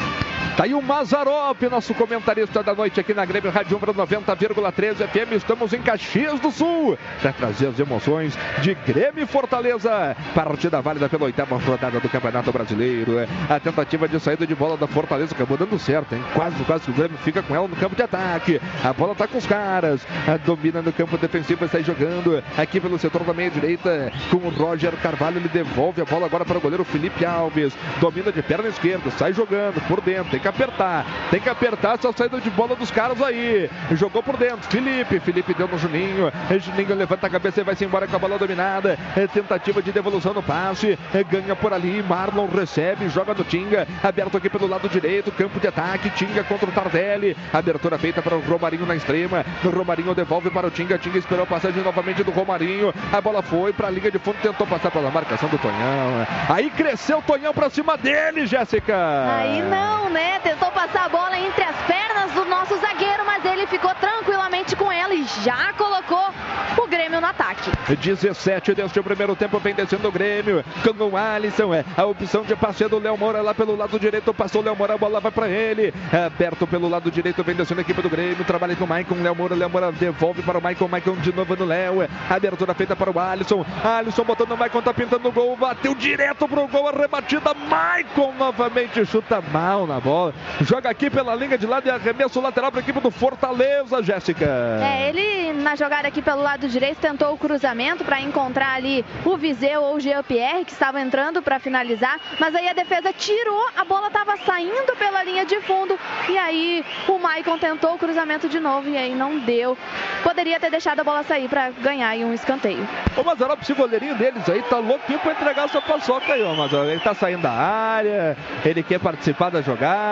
[0.57, 5.33] Tá aí o Mazarop, nosso comentarista da noite aqui na Grêmio Rádio Umbra 90,3 FM.
[5.33, 10.17] Estamos em Caxias do Sul para trazer as emoções de Grêmio e Fortaleza.
[10.35, 13.13] Partida válida pela oitava rodada do Campeonato Brasileiro.
[13.49, 16.23] A tentativa de saída de bola da Fortaleza acabou dando certo, hein?
[16.35, 18.61] Quase, quase que o Grêmio fica com ela no campo de ataque.
[18.85, 20.07] A bola tá com os caras.
[20.27, 24.51] A domina no campo defensivo, sai jogando aqui pelo setor da meia direita com o
[24.51, 25.39] Roger Carvalho.
[25.39, 27.73] Ele devolve a bola agora para o goleiro Felipe Alves.
[28.01, 30.40] Domina de perna esquerda, sai jogando por dentro.
[30.41, 33.69] Que apertar, tem que apertar essa saída de bola dos caras aí.
[33.93, 35.21] Jogou por dentro, Felipe.
[35.21, 36.33] Felipe deu no Juninho.
[36.59, 38.99] Juninho levanta a cabeça e vai-se embora com a bola dominada.
[39.15, 40.99] É tentativa de devolução no passe.
[41.13, 42.03] É, ganha por ali.
[42.03, 43.87] Marlon recebe, joga no Tinga.
[44.03, 45.31] Aberto aqui pelo lado direito.
[45.31, 46.09] Campo de ataque.
[46.11, 47.37] Tinga contra o Tardelli.
[47.53, 49.45] Abertura feita para o Romarinho na extrema.
[49.63, 50.97] O Romarinho devolve para o Tinga.
[50.97, 52.95] Tinga esperou a passagem novamente do Romarinho.
[53.13, 54.39] A bola foi para a linha de fundo.
[54.41, 56.27] Tentou passar pela marcação do Tonhão.
[56.49, 58.97] Aí cresceu o Tonhão para cima dele, Jéssica.
[59.37, 60.30] Aí não, né?
[60.39, 64.91] Tentou passar a bola entre as pernas do nosso zagueiro, mas ele ficou tranquilamente com
[64.91, 66.31] ela e já colocou
[66.77, 67.71] o Grêmio no ataque.
[67.97, 71.75] 17 deste primeiro tempo, vem descendo o Grêmio com o Alisson.
[71.75, 74.33] É a opção de passe do Léo Moura lá pelo lado direito.
[74.33, 75.93] Passou o Léo Moura, a bola vai para ele.
[76.13, 78.45] É aberto pelo lado direito, vem descendo a equipe do Grêmio.
[78.45, 79.55] Trabalha com o Maicon, Léo Moura.
[79.55, 80.89] Léo Moura devolve para o Maicon.
[80.89, 82.09] Maicon de novo no Léo.
[82.29, 83.65] Abertura feita para o Alisson.
[83.85, 85.57] Alisson botando o Maicon, tá pintando o gol.
[85.57, 87.55] Bateu direto pro gol, a rebatida.
[87.55, 90.20] Maicon novamente chuta mal na bola.
[90.61, 94.47] Joga aqui pela linha de lado e arremesso lateral para a equipe do Fortaleza, Jéssica.
[94.83, 99.37] É, ele na jogada aqui pelo lado direito tentou o cruzamento para encontrar ali o
[99.37, 103.85] Viseu ou o Jean-Pierre que estava entrando para finalizar, mas aí a defesa tirou, a
[103.85, 105.99] bola estava saindo pela linha de fundo
[106.29, 109.77] e aí o Maicon tentou o cruzamento de novo e aí não deu.
[110.23, 112.87] Poderia ter deixado a bola sair para ganhar um escanteio.
[113.17, 116.89] Ô Mazarop, esse goleirinho deles aí tá louquinho pra entregar essa paçoca aí, ó Mazarop.
[116.89, 120.10] Ele tá saindo da área, ele quer participar da jogada.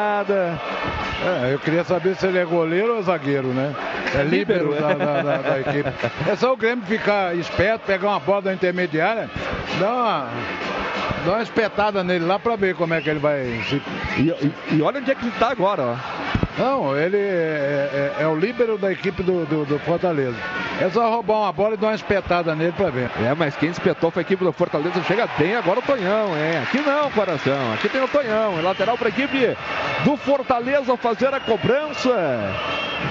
[1.25, 3.75] É, eu queria saber se ele é goleiro ou zagueiro, né?
[4.19, 5.91] É líbero da, da- da- da equipe.
[6.31, 9.29] É só o Grêmio ficar esperto, pegar uma bola da intermediária,
[9.81, 10.29] dá uma,
[11.27, 13.83] dá uma espetada nele lá pra ver como é que ele vai se...
[14.17, 15.97] E, e, e olha onde é que ele tá agora, ó.
[16.57, 20.37] Não, ele é, é- é o líbero da equipe do, do- do Fortaleza.
[20.81, 23.11] É só roubar uma bola e dar uma espetada nele pra ver.
[23.25, 25.01] É, mas quem espetou foi a equipe do Fortaleza.
[25.07, 26.59] Chega bem agora o Tonhão, é.
[26.63, 27.73] Aqui não, coração.
[27.75, 28.59] Aqui tem o Tonhão.
[28.59, 29.57] É lateral para a equipe
[30.05, 32.11] do Fortaleza fazer a cobrança.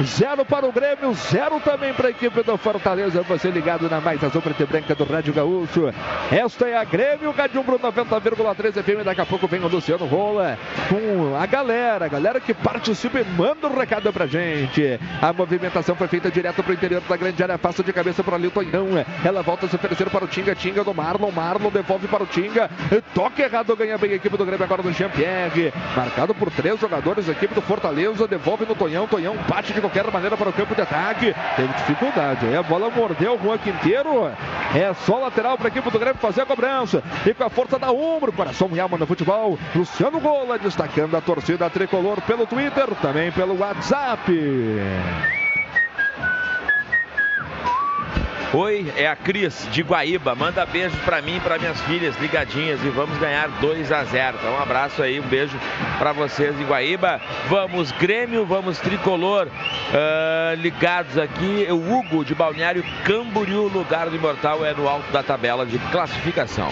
[0.04, 3.22] Zero para o Grêmio, zero também para a equipe do Fortaleza.
[3.24, 5.94] Você ligado na mais azul preta e branca do Rádio Gaúcho.
[6.30, 9.06] Esta é a Grêmio, Gadiumbro 90,3 FM.
[9.06, 10.58] Daqui a pouco vem o Luciano Rola
[10.90, 15.00] com a galera, a galera que participa e manda um recado pra gente.
[15.22, 17.58] A movimentação foi feita direto para o interior da grande área.
[17.58, 18.88] Passa de cabeça para ali o Tonhão.
[19.24, 20.54] Ela volta a se oferecer para o Tinga.
[20.54, 21.32] Tinga do Marlon.
[21.32, 22.70] Marlon devolve para o Tinga.
[23.14, 25.74] Toque errado, ganha bem a equipe do Grêmio agora no Jean-Pierre.
[25.96, 28.28] Marcado por três jogadores, a equipe do Fortaleza.
[28.28, 29.08] Devolve no Tonhão.
[29.08, 31.34] Tonhão bate de qualquer maneira para o campo de ataque.
[31.56, 32.46] Teve dificuldade.
[32.46, 34.32] Aí a bola mordeu o Juan Quinteiro.
[34.76, 37.04] É só lateral para a equipe do Grêmio fazer a cobrança.
[37.26, 39.58] E com a força da Umbro, coração e alma no futebol.
[39.76, 44.32] Luciano Gola destacando a torcida tricolor pelo Twitter, também pelo WhatsApp.
[48.54, 50.34] Oi, é a Cris de Guaíba.
[50.34, 54.38] Manda beijos pra mim e pra minhas filhas ligadinhas e vamos ganhar 2 a 0.
[54.40, 55.60] Então um abraço aí, um beijo
[56.00, 57.20] pra vocês de Guaíba.
[57.50, 59.50] Vamos Grêmio, vamos Tricolor.
[59.94, 65.22] Ah, ligados aqui, o Hugo de Balneário Camboriú, lugar do Imortal é no alto da
[65.22, 66.72] tabela de classificação.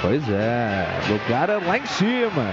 [0.00, 2.44] Pois é, lugar é lá em cima.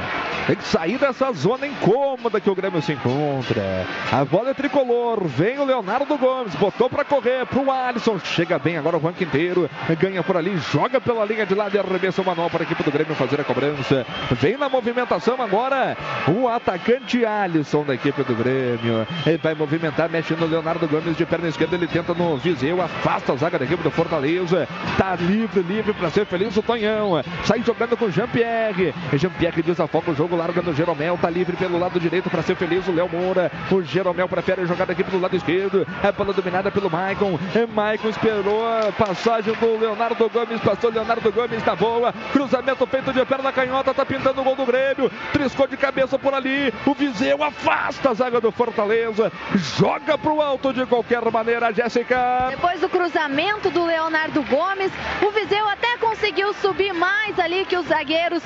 [0.47, 3.87] Tem que sair dessa zona incômoda que o Grêmio se encontra.
[4.11, 5.23] A bola é tricolor.
[5.25, 6.53] Vem o Leonardo Gomes.
[6.55, 8.19] Botou para correr pro Alisson.
[8.35, 9.69] Chega bem agora o Juan Quinteiro.
[9.99, 10.57] Ganha por ali.
[10.57, 13.39] Joga pela linha de lado e arremessa o manual para a equipe do Grêmio fazer
[13.39, 14.03] a cobrança.
[14.31, 15.95] Vem na movimentação agora
[16.27, 19.05] o atacante Alisson da equipe do Grêmio.
[19.23, 21.75] Ele vai movimentar, mexe no Leonardo Gomes de perna esquerda.
[21.75, 22.81] Ele tenta no Viseu.
[22.81, 24.67] Afasta a zaga da equipe do Fortaleza.
[24.97, 27.23] Tá livre, livre para ser feliz o Tonhão.
[27.43, 28.95] Sai jogando com Jean-Pierre.
[29.13, 31.19] Jean-Pierre desafoga o jogo, larga no Jeromel.
[31.21, 33.51] Tá livre pelo lado direito para ser feliz o Léo Moura.
[33.69, 35.85] O Jeromel prefere jogar da equipe do lado esquerdo.
[36.01, 37.37] É bola dominada pelo Maicon.
[37.53, 40.61] É Maicon esperou a passagem do Leonardo Gomes.
[40.61, 42.13] Passou Leonardo Gomes tá boa.
[42.31, 43.93] Cruzamento feito de perna canhota.
[43.93, 45.11] Tá pintando o gol do Grêmio.
[45.33, 46.73] Triscou de cabeça por ali.
[46.85, 49.29] O Viseu afasta a zaga do Fortaleza.
[49.55, 52.47] Joga pro alto de qualquer maneira, Jéssica.
[52.49, 54.91] Depois do cruzamento do Leonardo Gomes,
[55.21, 58.41] o Viseu até conseguiu subir mais ali que os zagueiros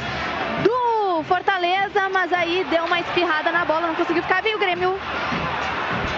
[0.64, 4.42] do Fortaleza, mas aí deu uma espirrada na bola, não conseguiu ficar.
[4.42, 5.00] Vem o Grêmio.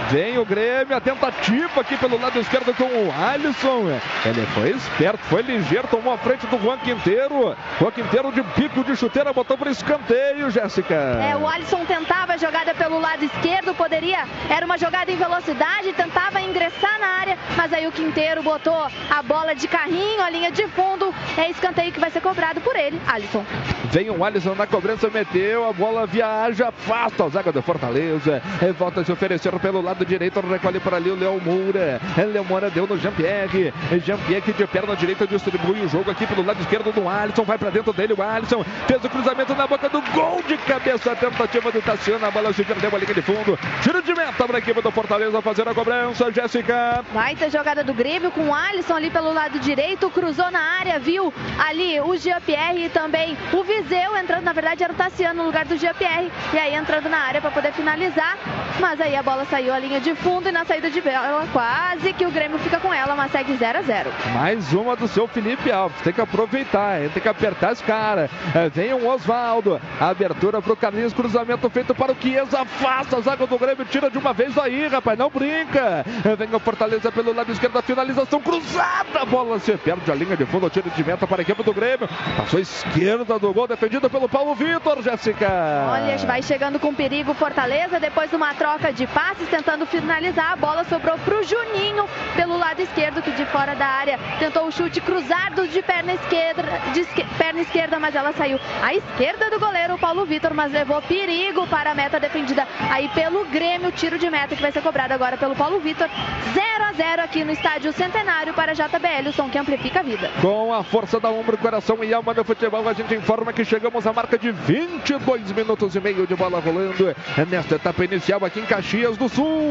[0.09, 3.89] Vem o Grêmio, a tentativa aqui pelo lado esquerdo com o Alisson.
[4.25, 7.55] Ele foi esperto, foi ligeiro, tomou a frente do Juan Quinteiro.
[7.79, 10.95] Juan Quinteiro de bico de chuteira botou para escanteio, Jéssica.
[10.95, 15.93] É, o Alisson tentava a jogada pelo lado esquerdo, poderia, era uma jogada em velocidade,
[15.93, 20.51] tentava ingressar na área, mas aí o Quinteiro botou a bola de carrinho, a linha
[20.51, 23.45] de fundo, é escanteio que vai ser cobrado por ele, Alisson.
[23.91, 28.41] Vem o Alisson na cobrança, meteu, a bola viaja, afasta a zaga do Fortaleza.
[28.61, 31.99] E volta a se oferecer pelo lado direito, recolhe para ali o Léo Moura.
[32.17, 33.73] É, Léo Moura deu no Jean-Pierre.
[33.91, 37.43] É, Jean-Pierre de perna direita distribui o jogo aqui pelo lado esquerdo do Alisson.
[37.43, 38.63] Vai para dentro dele o Alisson.
[38.87, 41.15] Fez o cruzamento na boca do gol de cabeça.
[41.15, 42.25] Tentativa do Tassiano.
[42.25, 43.57] A bola se perdeu a linha de fundo.
[43.81, 46.31] Tiro de meta para a equipe do Fortaleza fazer a cobrança.
[46.31, 47.03] Jéssica.
[47.13, 50.99] Vai ter jogada do Grêmio com o Alisson ali pelo lado direito, cruzou na área,
[50.99, 55.45] viu ali o Jean-Pierre e também o Viseu entrando, na verdade era o Tassiano no
[55.45, 58.37] lugar do Jean-Pierre, e aí entrando na área para poder finalizar,
[58.79, 62.13] mas aí a bola saiu a linha de fundo e na saída de bola quase
[62.13, 64.11] que o Grêmio fica com ela, mas segue 0 a 0.
[64.35, 65.99] Mais uma do seu Felipe Alves.
[66.01, 68.29] Tem que aproveitar, tem que apertar esse cara.
[68.53, 69.81] É, vem o Oswaldo.
[69.99, 71.11] Abertura pro Carlinhos.
[71.11, 72.61] Cruzamento feito para o Chiesa.
[72.61, 73.83] Afasta a zaga do Grêmio.
[73.85, 75.17] Tira de uma vez daí, rapaz.
[75.17, 76.05] Não brinca.
[76.23, 77.79] É, vem o Fortaleza pelo lado esquerdo.
[77.79, 79.21] A finalização cruzada.
[79.21, 80.69] A bola se perde a linha de fundo.
[80.69, 82.07] Tiro de meta para a equipe do Grêmio.
[82.37, 83.67] Passou a esquerda do gol.
[83.67, 85.49] Defendido pelo Paulo Vitor, Jéssica.
[85.89, 90.55] Olha, vai chegando com perigo Fortaleza, depois de uma troca de passes, tentando finalizar, a
[90.55, 95.01] bola sobrou pro Juninho pelo lado esquerdo, que de fora da área tentou o chute
[95.01, 97.05] cruzado de perna esquerda, de
[97.37, 101.67] perna esquerda, mas ela saiu à esquerda do goleiro, o Paulo Vitor, mas levou perigo
[101.67, 105.37] para a meta defendida aí pelo Grêmio, tiro de meta que vai ser cobrado agora
[105.37, 106.09] pelo Paulo Vitor.
[106.53, 110.03] 0 a 0 aqui no estádio Centenário para a JBL, o som que amplifica a
[110.03, 110.31] vida.
[110.41, 114.05] Com a força da ombro, coração e alma do futebol, a gente informa que chegamos
[114.07, 117.15] à marca de 22 minutos e meio de bola rolando
[117.49, 119.68] nesta etapa inicial aqui em Caxias do Sul.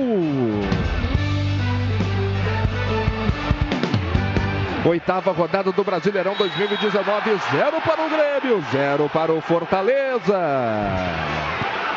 [4.85, 10.39] Oitava rodada do Brasileirão 2019, zero para o Grêmio, zero para o Fortaleza.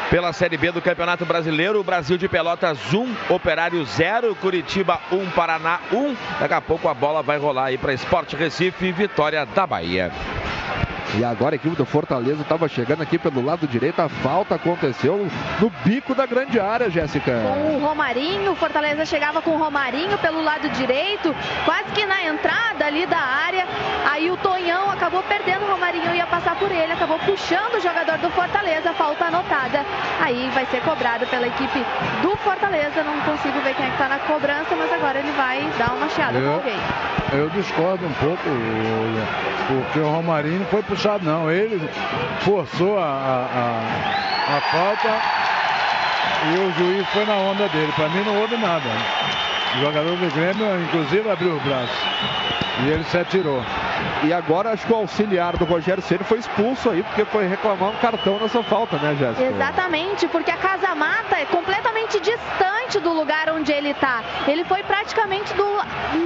[0.09, 5.79] Pela Série B do Campeonato Brasileiro, Brasil de Pelotas 1, Operário 0, Curitiba 1, Paraná
[5.89, 6.15] 1.
[6.37, 10.11] Daqui a pouco a bola vai rolar aí para Esporte Recife e Vitória da Bahia.
[11.17, 13.99] E agora a equipe do Fortaleza estava chegando aqui pelo lado direito.
[14.01, 15.27] A falta aconteceu
[15.59, 17.41] no bico da grande área, Jéssica.
[17.43, 22.23] Com o Romarinho, o Fortaleza chegava com o Romarinho pelo lado direito, quase que na
[22.25, 23.67] entrada ali da área.
[24.09, 28.17] Aí o Tonhão acabou perdendo o Romarinho, ia passar por ele, acabou puxando o jogador
[28.17, 28.93] do Fortaleza.
[28.93, 29.85] Falta anotada.
[30.21, 31.83] Aí vai ser cobrado pela equipe
[32.21, 33.03] do Fortaleza.
[33.03, 36.07] Não consigo ver quem é que tá na cobrança, mas agora ele vai dar uma
[36.09, 36.77] chiada com alguém.
[37.33, 38.43] eu discordo um pouco,
[39.67, 41.49] porque o Romarinho foi puxado, não.
[41.49, 41.79] Ele
[42.41, 45.09] forçou a, a, a- a falta
[46.53, 47.91] e o juiz foi na onda dele.
[47.95, 48.89] Para mim não houve nada.
[49.77, 51.97] O jogador do Grêmio, inclusive, abriu os braços.
[52.79, 53.61] E ele se atirou.
[54.23, 57.89] E agora acho que o auxiliar do Rogério Ceni foi expulso aí, porque foi reclamar
[57.89, 59.43] um cartão nessa falta, né, Jéssica?
[59.43, 64.23] Exatamente, porque a Casa Mata é completamente distante do lugar onde ele está.
[64.47, 65.65] Ele foi praticamente do,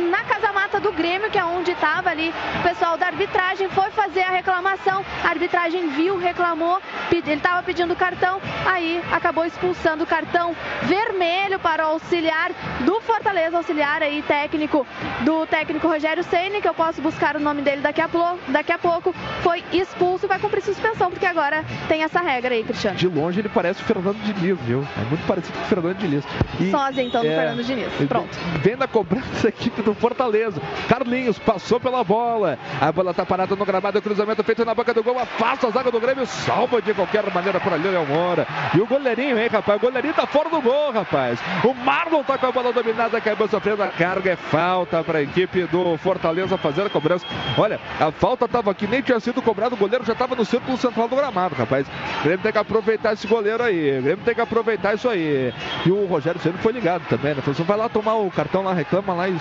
[0.10, 3.92] na Casa Mata do Grêmio, que é onde estava ali o pessoal da arbitragem, foi
[3.92, 5.04] fazer a reclamação.
[5.24, 6.82] A arbitragem viu, reclamou,
[7.12, 12.52] ele estava pedindo cartão, aí acabou expulsando o cartão vermelho para o auxiliar
[12.82, 14.86] do Fortaleza, auxiliar aí técnico
[15.22, 16.35] do técnico Rogério Ceni,
[16.66, 18.10] que eu posso buscar o nome dele daqui a,
[18.48, 19.14] daqui a pouco,
[19.44, 22.98] foi expulso e vai cumprir suspensão, porque agora tem essa regra aí, Cristiano.
[22.98, 24.84] De longe ele parece o Fernando Diniz, viu?
[25.00, 26.24] É muito parecido com o Fernando Diniz.
[26.60, 27.94] E, Sósia, então, do é, Fernando Diniz.
[28.10, 28.36] Pronto.
[28.64, 30.60] Vem da cobrança a equipe do Fortaleza.
[30.90, 32.58] Carlinhos passou pela bola.
[32.82, 34.02] A bola tá parada no gramado.
[34.02, 35.20] Cruzamento feito na boca do gol.
[35.20, 36.26] Afasta a zaga do Grêmio.
[36.26, 38.48] Salva de qualquer maneira por ali, Léo Moura.
[38.74, 39.78] E o goleirinho, hein, rapaz?
[39.78, 41.40] O goleirinho tá fora do gol, rapaz.
[41.64, 43.20] O Marlon tá com a bola dominada.
[43.20, 44.32] Acabou sofrendo a carga.
[44.32, 46.25] É falta para a equipe do Fortaleza
[46.58, 47.26] fazer a cobrança.
[47.58, 49.76] Olha, a falta tava aqui, nem tinha sido cobrado.
[49.76, 51.86] O goleiro já tava no círculo central do gramado, rapaz.
[52.20, 54.00] O Grêmio tem que aproveitar esse goleiro aí.
[54.00, 55.54] O Grêmio tem que aproveitar isso aí.
[55.86, 57.42] E o Rogério Ceni foi ligado também, né?
[57.42, 59.36] Falou assim, vai lá tomar o cartão lá, reclama lá e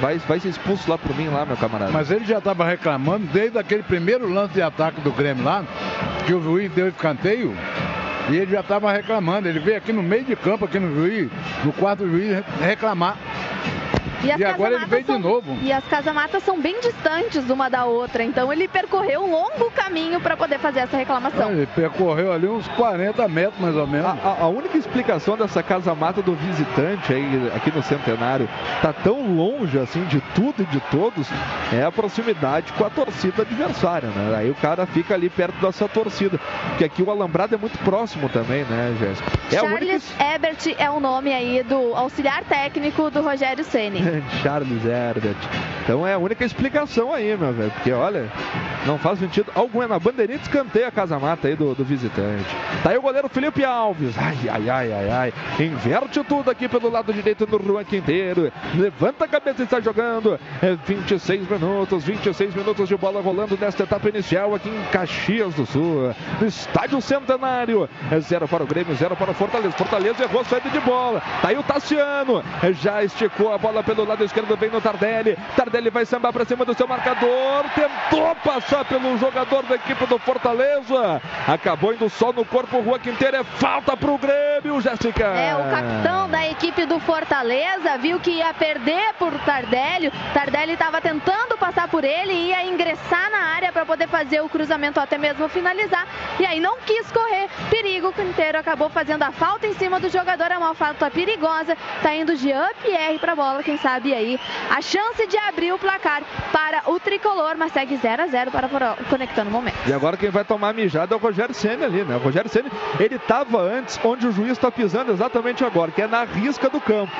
[0.00, 1.92] vai, vai ser expulso lá por mim lá, meu camarada.
[1.92, 5.64] Mas ele já estava reclamando desde aquele primeiro lance de ataque do Grêmio lá,
[6.26, 7.56] que o juiz deu escanteio.
[8.28, 9.48] E ele já estava reclamando.
[9.48, 11.30] Ele veio aqui no meio de campo, aqui no juiz,
[11.64, 13.16] no quarto juiz, reclamar.
[14.30, 15.56] As E agora ele veio de são- novo.
[15.62, 20.20] E as casamatas são bem distantes uma da outra, então ele percorreu um longo caminho
[20.20, 21.50] para poder fazer essa reclamação.
[21.52, 24.06] Ele percorreu ali uns 40 metros mais ou menos.
[24.06, 28.48] A, a única explicação dessa casa-mata do visitante aí, aqui no Centenário
[28.82, 31.28] tá tão longe assim de tudo e de todos
[31.72, 34.36] é a proximidade com a torcida adversária, né?
[34.36, 36.38] Aí o cara fica ali perto dessa torcida.
[36.68, 39.30] Porque aqui o alambrado é muito próximo também, né, Jéssica?
[39.52, 44.00] É a única Charles Ebert é o nome aí do auxiliar técnico do Rogério Ceni.
[44.42, 45.36] Charles Herbert.
[45.82, 47.70] Então é a única explicação aí, meu velho.
[47.70, 48.30] Porque olha,
[48.84, 49.82] não faz sentido algum.
[49.82, 52.44] É na bandeirinha de escanteio a casa-mata aí do, do visitante.
[52.82, 54.16] Tá aí o goleiro Felipe Alves.
[54.18, 55.32] Ai, ai, ai, ai, ai.
[55.64, 58.52] Inverte tudo aqui pelo lado direito do Juan Quinteiro.
[58.74, 60.38] Levanta a cabeça e está jogando.
[60.60, 65.66] É 26 minutos, 26 minutos de bola rolando nesta etapa inicial aqui em Caxias do
[65.66, 66.14] Sul.
[66.40, 67.88] No estádio Centenário.
[68.10, 69.76] É zero para o Grêmio, zero para o Fortaleza.
[69.76, 71.20] Fortaleza errou a saída de bola.
[71.42, 72.42] Tá aí o Tassiano.
[72.80, 75.36] Já esticou a bola pelo lado esquerdo, vem no Tardelli.
[75.56, 77.64] Tardelli vai sambar para cima do seu marcador.
[77.74, 81.20] Tentou passar pelo jogador da equipe do Fortaleza.
[81.46, 82.80] Acabou indo só no corpo.
[82.80, 85.24] Rua Quinteiro é falta para o Grêmio, Jéssica.
[85.24, 90.12] É, o capitão da equipe do Fortaleza viu que ia perder por Tardelli.
[90.32, 94.48] Tardelli estava tentando passar por ele e ia ingressar na área para poder fazer o
[94.48, 96.06] cruzamento até mesmo finalizar.
[96.38, 97.48] E aí não quis correr.
[97.70, 100.50] Perigo, Quinteiro acabou fazendo a falta em cima do jogador.
[100.50, 101.76] É uma falta perigosa.
[102.02, 103.62] Tá indo Jean Pierre para a bola.
[103.62, 104.38] Quem sabe aí
[104.70, 106.22] a chance de abrir o placar
[106.52, 109.76] para o tricolor, mas segue 0 a 0 para o Conectando Momento.
[109.86, 112.16] E agora quem vai tomar mijada é o Rogério Senna ali, né?
[112.16, 116.06] O Rogério Senna, ele estava antes onde o juiz está pisando exatamente agora, que é
[116.06, 117.12] na risca do campo.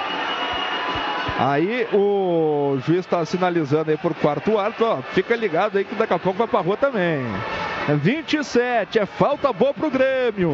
[1.38, 6.14] Aí o juiz está sinalizando aí por quarto árbitro, ó, fica ligado aí que daqui
[6.14, 7.24] a pouco vai pra rua também.
[7.94, 10.52] 27, é falta boa pro Grêmio.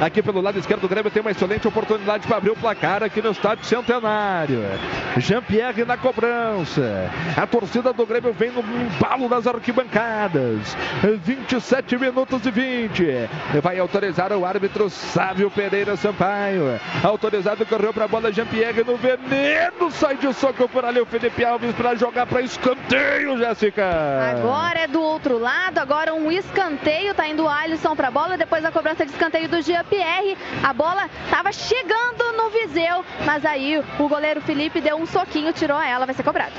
[0.00, 3.22] Aqui pelo lado esquerdo do Grêmio tem uma excelente oportunidade para abrir o placar aqui
[3.22, 4.62] no estádio Centenário.
[5.16, 7.10] Jean-Pierre na cobrança.
[7.36, 10.76] A torcida do Grêmio vem no embalo das arquibancadas.
[11.22, 13.04] 27 minutos e 20.
[13.62, 16.78] Vai autorizar o árbitro Sávio Pereira Sampaio.
[17.02, 19.90] Autorizado, correu para a bola Jean-Pierre no veneno.
[20.06, 23.84] Sai de soco por ali o Felipe Alves para jogar para escanteio, Jéssica.
[24.30, 28.64] Agora é do outro lado, agora um escanteio, tá indo o Alisson pra bola, depois
[28.64, 30.38] a cobrança de escanteio do Jean Pierre.
[30.62, 35.82] A bola estava chegando no Viseu, mas aí o goleiro Felipe deu um soquinho, tirou
[35.82, 36.52] ela, vai ser cobrado.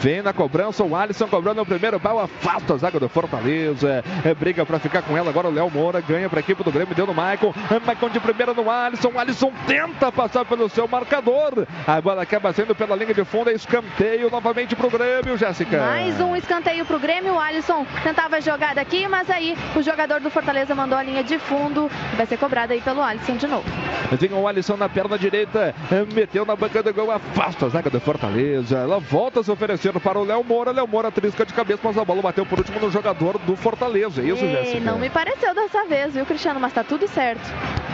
[0.00, 4.04] Vem na cobrança o Alisson cobrando o primeiro pau, afasta a zaga do Fortaleza.
[4.24, 5.30] É, briga para ficar com ela.
[5.30, 7.52] Agora o Léo Moura ganha para a equipe do Grêmio, deu no Maicon.
[7.70, 9.10] É, Maicon de primeira no Alisson.
[9.14, 11.66] O Alisson tenta passar pelo seu marcador.
[11.86, 13.50] A bola acaba saindo pela linha de fundo.
[13.50, 15.78] É escanteio novamente para o Grêmio, Jéssica.
[15.78, 17.34] Mais um escanteio para o Grêmio.
[17.34, 21.22] O Alisson tentava a jogada aqui, mas aí o jogador do Fortaleza mandou a linha
[21.24, 21.90] de fundo.
[22.16, 23.64] Vai ser cobrada aí pelo Alisson de novo.
[24.12, 27.90] Vem o Alisson na perna direita, é, meteu na banca do gol, afasta a zaga
[27.90, 28.76] do Fortaleza.
[28.78, 30.72] Ela volta a se oferecer para o Léo Moura.
[30.72, 34.20] Léo Moura trisca de cabeça, mas a bola bateu por último no jogador do Fortaleza.
[34.20, 34.80] É isso, Ei, Jéssica?
[34.80, 36.58] não me pareceu dessa vez, viu, Cristiano?
[36.60, 37.40] Mas tá tudo certo.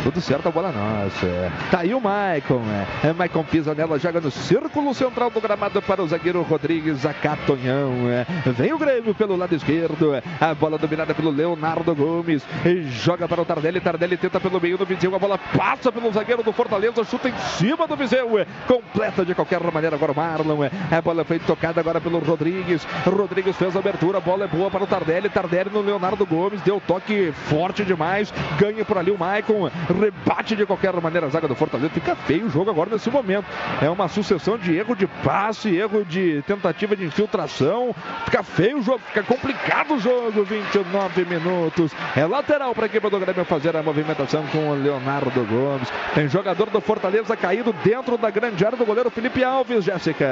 [0.02, 1.26] Tudo certo, a bola nossa.
[1.26, 1.50] é.
[1.70, 2.62] Tá aí o Maicon.
[3.02, 3.08] É.
[3.08, 8.08] É, Maicon pisa nela, joga no círculo central do gramado para o zagueiro Rodrigues Acatonhão.
[8.10, 8.26] É.
[8.52, 10.14] Vem o Grêmio pelo lado esquerdo.
[10.14, 10.22] é.
[10.40, 12.42] A bola dominada pelo Leonardo Gomes.
[12.90, 13.80] Joga para o Tardelli.
[13.80, 15.14] Tardelli tenta pelo meio do Viseu.
[15.14, 17.04] A bola passa pelo zagueiro do Fortaleza.
[17.04, 18.38] Chuta em cima do Viseu.
[18.38, 18.46] é.
[18.66, 20.68] Completa de qualquer maneira agora o Marlon.
[20.90, 22.86] A bola foi tocada agora pelo Rodrigues.
[23.04, 24.18] Rodrigues fez a abertura.
[24.18, 25.28] A bola é boa para o Tardelli.
[25.28, 26.60] Tardelli no Leonardo Gomes.
[26.62, 28.32] Deu toque forte demais.
[28.58, 29.70] Ganha por ali o Maicon.
[30.00, 31.90] Rebate de qualquer maneira a zaga do Fortaleza.
[31.90, 33.46] Fica feio o jogo agora nesse momento.
[33.80, 37.94] É uma sucessão de erro de passe, erro de tentativa de infiltração.
[38.24, 40.44] Fica feio o jogo, fica complicado o jogo.
[40.44, 41.92] 29 minutos.
[42.14, 45.88] É lateral para a equipe do Grêmio fazer a movimentação com o Leonardo Gomes.
[46.14, 50.26] Tem jogador do Fortaleza caído dentro da grande área do goleiro Felipe Alves, Jéssica.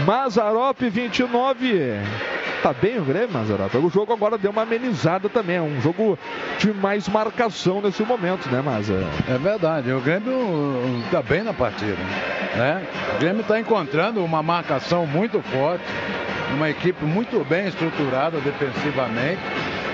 [0.00, 2.00] Mazarop 29.
[2.62, 3.74] Tá bem o Grêmio, Mazarop.
[3.76, 5.56] O jogo agora deu uma amenizada também.
[5.56, 6.18] É um jogo
[6.58, 9.06] de mais marcação nesse momento, né, Maza?
[9.28, 11.98] É verdade, o Grêmio está bem na partida.
[12.56, 12.86] Né?
[13.14, 15.84] O Grêmio está encontrando uma marcação muito forte,
[16.54, 19.40] uma equipe muito bem estruturada defensivamente.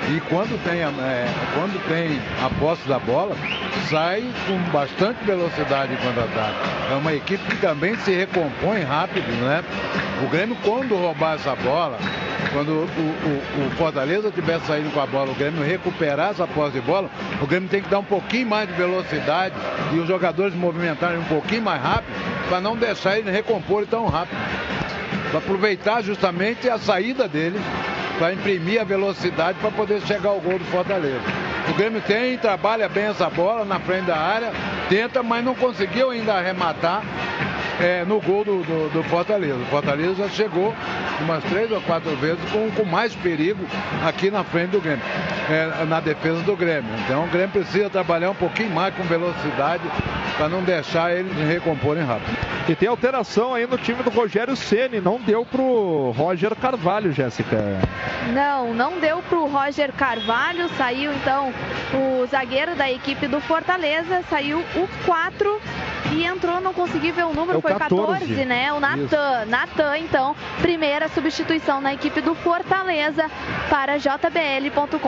[0.08, 3.36] E quando tem, é, quando tem a posse da bola,
[3.88, 6.56] sai com bastante velocidade em contra-ataque.
[6.90, 9.62] É uma equipe que também se recompõe rápido, né?
[10.24, 11.96] O Grêmio, quando roubar essa bola,
[12.52, 16.72] quando o, o- o Fortaleza estiver saindo com a bola, o Grêmio recuperar essa posse
[16.72, 17.08] de bola,
[17.40, 19.54] o Grêmio tem que dar um pouquinho mais de velocidade
[19.92, 22.12] e os jogadores movimentarem um pouquinho mais rápido
[22.48, 24.38] para não deixar ele recompor tão rápido.
[25.30, 27.58] Para aproveitar justamente a saída dele
[28.18, 31.22] para imprimir a velocidade para poder chegar ao gol do Fortaleza.
[31.70, 34.52] O Grêmio tem, trabalha bem essa bola na frente da área,
[34.88, 37.02] tenta, mas não conseguiu ainda arrematar
[37.80, 39.56] é, no gol do, do- do Fortaleza.
[39.56, 40.74] O Fortaleza já chegou
[41.20, 43.64] umas três ou quatro vezes com, com mais perigo
[44.06, 45.02] aqui na frente do Grêmio,
[45.50, 46.90] é, na defesa do Grêmio.
[47.04, 49.82] Então o Grêmio precisa trabalhar um pouquinho mais com velocidade
[50.36, 52.36] para não deixar eles recomporem rápido.
[52.68, 55.00] E tem alteração aí no time do Rogério Ceni.
[55.00, 57.56] Não deu pro Roger Carvalho, Jéssica.
[58.32, 60.68] Não, não deu para o Roger Carvalho.
[60.76, 61.52] Saiu então
[61.94, 64.22] o zagueiro da equipe do Fortaleza.
[64.30, 65.60] Saiu o 4
[66.12, 68.72] e entrou, não consegui ver o número, É foi 14, 14, né?
[68.72, 69.44] O Natan.
[69.46, 73.30] Natan, então, primeira substituição na equipe do Fortaleza
[73.68, 75.00] para jbl.com.br.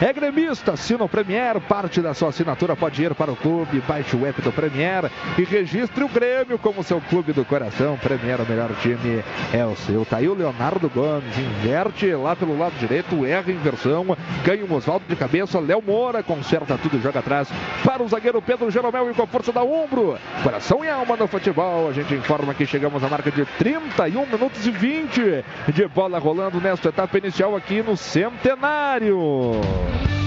[0.00, 4.14] É gremista, assina o Premier, parte da sua assinatura pode ir para o clube, baixe
[4.14, 7.96] o app do Premier e registre o Grêmio como seu clube do coração.
[7.96, 10.04] Premier, o melhor time é o seu.
[10.04, 15.04] Tá aí o Leonardo Gomes, inverte lá pelo lado direito, erra inversão, ganha o Oswaldo
[15.08, 17.48] de cabeça, Léo Moura conserta tudo e joga atrás
[17.84, 20.16] para o zagueiro Pedro Jeromel e com a força da ombro.
[20.44, 24.64] Coração e alma no futebol, a gente informa que chegamos à marca de 31 minutos
[24.64, 25.44] e 20
[25.74, 29.87] de bola rolando nesta etapa inicial aqui no Centenário.
[29.88, 30.17] Bye.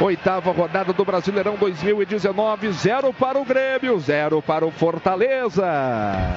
[0.00, 5.62] Oitava rodada do Brasileirão 2019, zero para o Grêmio, zero para o Fortaleza.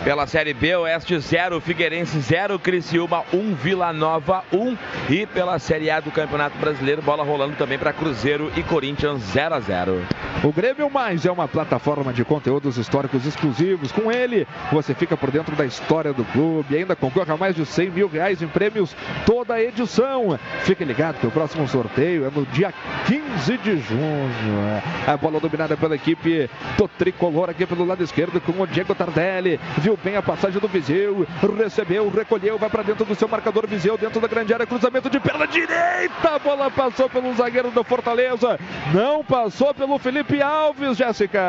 [0.04, 4.78] Pela Série B, Oeste 0, Figueirense 0, Criciúma 1, Vila Nova 1.
[5.10, 9.56] E pela Série A do Campeonato Brasileiro, bola rolando também para Cruzeiro e Corinthians 0
[9.56, 10.06] a 0.
[10.44, 13.94] O Grêmio Mais é uma plataforma de conteúdos históricos exclusivos.
[13.94, 17.56] Com ele, você fica por dentro da história do clube e ainda concorre a mais
[17.56, 18.94] de 100 mil reais em prêmios
[19.26, 20.38] toda a edição.
[20.64, 22.74] Fique ligado que o próximo sorteio é no dia
[23.06, 24.82] 15 de junho.
[25.08, 29.60] A bola dominada pela equipe do Tricolor aqui pelo lado esquerdo com o Diego Tardelli.
[29.78, 31.26] Viu bem a passagem do Viseu,
[31.58, 35.20] recebeu, recolheu, vai para dentro do seu marcador Viseu, dentro da grande área, cruzamento de
[35.20, 36.36] perna direita.
[36.36, 38.60] A bola passou pelo zagueiro do Fortaleza,
[38.94, 41.42] não passou pelo Felipe Alves, Jéssica.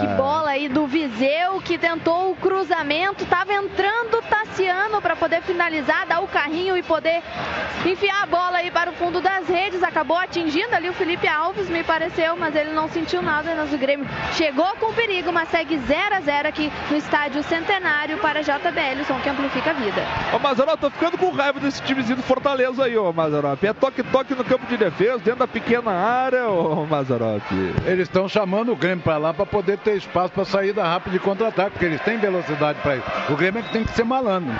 [0.00, 5.42] Que bola aí do Viseu que tentou o cruzamento, tava entrando o Tassiano para poder
[5.42, 7.22] finalizar, dar o carrinho e poder
[7.84, 9.82] enfiar a bola aí para o fundo das redes.
[9.82, 13.54] Acabou atingindo ali o Felipe Alves, me pareceu, mas ele não sentiu nada.
[13.56, 18.18] Mas o Grêmio chegou com perigo, mas segue 0 a 0 aqui no estádio Centenário
[18.18, 20.02] para JBL, o som que amplifica a vida.
[20.34, 23.62] Ô Mazarop, tô ficando com raiva desse timezinho do Fortaleza aí, ô Mazarop.
[23.64, 27.42] É toque-toque no campo de defesa, dentro da pequena área, ô Mazarop.
[27.86, 31.22] Eles estão chamando o Grêmio para lá para poder ter espaço para saída rápida de
[31.22, 33.06] contra-ataque, porque eles têm velocidade para isso.
[33.28, 34.54] O Grêmio é que tem que ser malandro.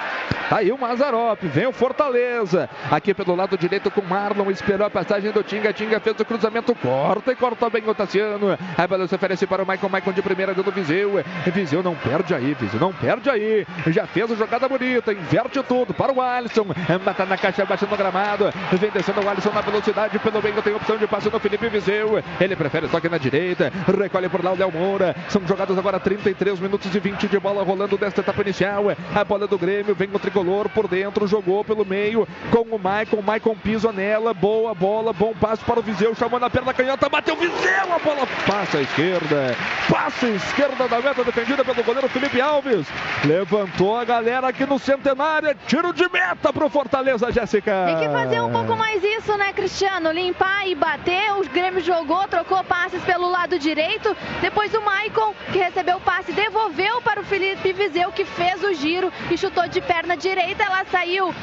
[0.51, 2.68] Tá aí o Mazarop, vem o Fortaleza.
[2.90, 5.72] Aqui pelo lado direito com o Marlon, esperou a passagem do Tinga.
[5.72, 8.58] Tinga fez o cruzamento, corta e corta bem o Tassiano.
[8.76, 11.22] A bola se oferece para o Maicon, Maicon de primeira do Viseu.
[11.52, 13.66] Viseu não perde aí, Viseu não perde aí.
[13.88, 16.66] Já fez a jogada bonita, inverte tudo para o Alisson.
[17.04, 18.52] Mata na caixa, baixa no gramado.
[18.72, 22.22] Vem descendo o Alisson na velocidade, pelo meio tem opção de passe no Felipe Viseu.
[22.40, 25.14] Ele prefere toque na direita, recolhe por lá o Léo Moura.
[25.28, 28.84] São jogados agora 33 minutos e 20 de bola rolando desta etapa inicial.
[29.14, 33.22] A bola do Grêmio vem o tricolor por dentro, jogou pelo meio com o Maicon.
[33.22, 37.36] Maicon pisa nela, boa bola, bom passe para o Viseu, chamou na perna canhota, bateu
[37.36, 39.56] Viseu, a bola passa à esquerda,
[39.88, 42.86] passa à esquerda da meta defendida pelo goleiro Felipe Alves.
[43.24, 47.84] Levantou a galera aqui no Centenário, é tiro de meta para o Fortaleza, Jéssica.
[47.86, 50.10] Tem que fazer um pouco mais isso, né, Cristiano?
[50.10, 51.32] Limpar e bater.
[51.34, 54.16] O Grêmio jogou, trocou passes pelo lado direito.
[54.40, 58.72] Depois o Maicon, que recebeu o passe, devolveu para o Felipe Viseu, que fez o
[58.72, 60.64] giro e chutou de perna direita.
[60.64, 61.34] Ela saiu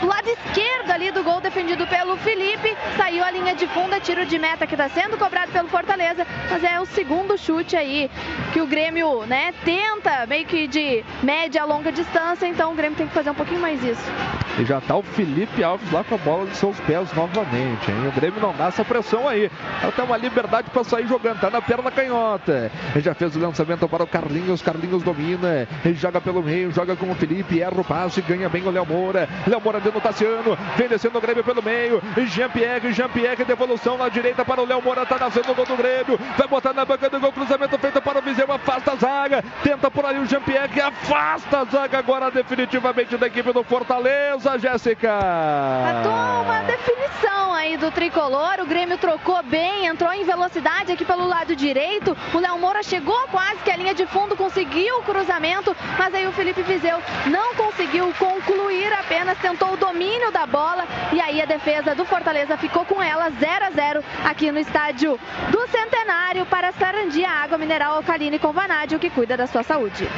[0.00, 2.76] do lado esquerdo ali do gol defendido pelo Felipe.
[2.96, 6.26] Saiu a linha de fundo, é tiro de meta que está sendo cobrado pelo Fortaleza.
[6.50, 8.10] Mas é o segundo chute aí
[8.52, 12.46] que o Grêmio, né, tenta meio que de média a longa distância.
[12.46, 14.02] Então o Grêmio tem que fazer um pouquinho mais isso.
[14.58, 18.08] E já tá o Felipe Alves lá com a bola de seus pés novamente, hein?
[18.08, 19.50] O Grêmio não dá essa pressão aí.
[19.82, 22.70] Ela tem uma liberdade para sair jogando, tá na perna canhota.
[22.94, 26.94] Ele já fez o lançamento para o Carlinhos, Carlinhos domina, ele joga pelo meio, joga
[26.94, 29.28] com o Felipe, erra o passe, ganha bem o Léo Moura.
[29.46, 32.02] Léo Moura dentro do Tassiano, vem descendo o Grêmio pelo meio.
[32.26, 36.18] Jean-Pierre, Jean-Pierre, devolução na direita para o Léo Moura, tá nascendo o gol do Grêmio.
[36.36, 39.44] Vai botar na banca do gol, cruzamento feito para o Viseu, afasta a zaga.
[39.62, 44.58] Tenta por ali o Jean-Pierre, afasta a zaga agora definitivamente da equipe do Fortaleza.
[44.58, 45.18] Jéssica.
[45.82, 48.60] Matou uma definição aí do tricolor.
[48.60, 52.16] O Grêmio trocou bem, entrou em velocidade aqui pelo lado direito.
[52.34, 56.26] O Léo Moura chegou quase que a linha de fundo, conseguiu o cruzamento, mas aí
[56.26, 61.46] o Felipe Viseu não conseguiu concluir, apenas tentou o domínio da bola e aí a
[61.46, 65.18] defesa do Fortaleza ficou com ela 0 a 0 aqui no estádio
[65.50, 70.08] do Centenário para Sarandia Água Mineral Alcalina e com Vanádio que cuida da sua saúde.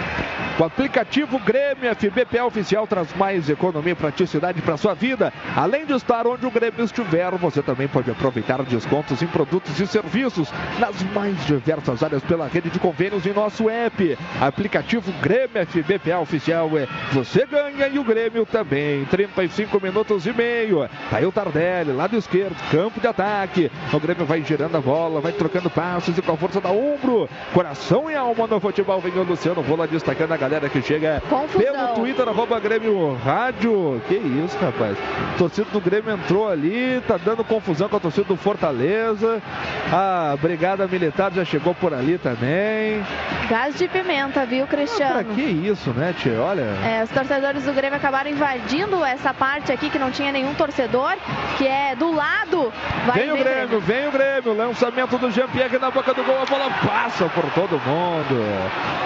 [0.57, 5.33] O aplicativo Grêmio FBPA oficial traz mais economia e praticidade para sua vida.
[5.57, 9.87] Além de estar onde o Grêmio estiver, você também pode aproveitar descontos em produtos e
[9.87, 10.49] serviços
[10.79, 14.17] nas mais diversas áreas pela rede de convênios em nosso app.
[14.41, 19.05] Aplicativo Grêmio FBPA oficial é você ganha e o Grêmio também.
[19.07, 20.89] 35 minutos e meio.
[21.11, 23.73] Tá aí o Tardelli, lado esquerdo, campo de ataque.
[23.93, 27.29] O Grêmio vai girando a bola, vai trocando passos e com a força da ombro.
[27.53, 29.01] Coração e alma no futebol.
[29.01, 31.73] Vem o Luciano Rola destacando a galera que chega Confusão.
[31.73, 34.01] pelo Twitter, arroba Grêmio Rádio.
[34.07, 34.97] Que isso, rapaz.
[35.35, 39.43] A torcida do Grêmio entrou ali, tá dando confusão com a torcida do Fortaleza.
[39.91, 43.03] A Brigada Militar já chegou por ali também.
[43.49, 45.21] Gás de pimenta, viu, Cristiano?
[45.21, 46.41] Ah, que isso, né, tia?
[46.41, 46.63] Olha.
[46.85, 51.15] É, os torcedores do Grêmio acabaram invadindo essa parte aqui que não tinha nenhum torcedor,
[51.57, 52.73] que é do lado.
[53.07, 54.57] Vai vem o ver Grêmio, vem o Grêmio.
[54.57, 56.37] Lançamento do Jean-Pierre na boca do gol.
[56.43, 58.45] A bola passa por todo mundo.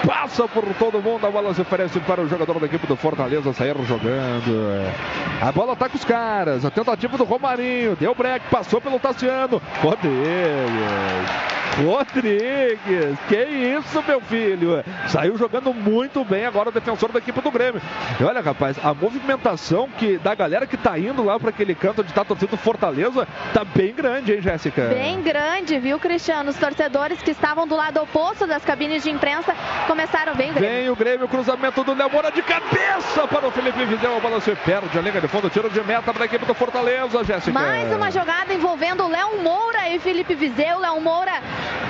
[0.06, 1.27] Passa por todo mundo.
[1.28, 4.82] A bola se oferece para o jogador da equipe do Fortaleza sair jogando.
[5.42, 6.64] A bola tá com os caras.
[6.64, 7.94] A tentativa do Romarinho.
[7.96, 9.60] Deu break, passou pelo Tassiano.
[9.82, 11.59] Rodrigues.
[11.84, 13.18] Rodrigues.
[13.28, 14.82] Que isso, meu filho.
[15.06, 17.80] Saiu jogando muito bem agora o defensor da equipe do Grêmio.
[18.18, 22.02] E olha, rapaz, a movimentação que da galera que tá indo lá para aquele canto
[22.02, 24.88] de tá torcendo Fortaleza tá bem grande, hein, Jéssica?
[24.88, 26.50] Bem grande, viu, Cristiano?
[26.50, 29.55] Os torcedores que estavam do lado oposto das cabines de imprensa
[29.86, 30.52] começaram bem.
[30.52, 34.16] Vem o Grêmio, cruzamento do Léo Moura de cabeça para o Felipe Viseu.
[34.16, 36.55] A bola se perde, a linha de fundo, tiro de meta para a equipe do
[36.55, 37.51] Fortaleza, Jéssica.
[37.59, 40.78] Mais uma jogada envolvendo o Léo Moura e Felipe Viseu.
[40.78, 41.32] Léo Moura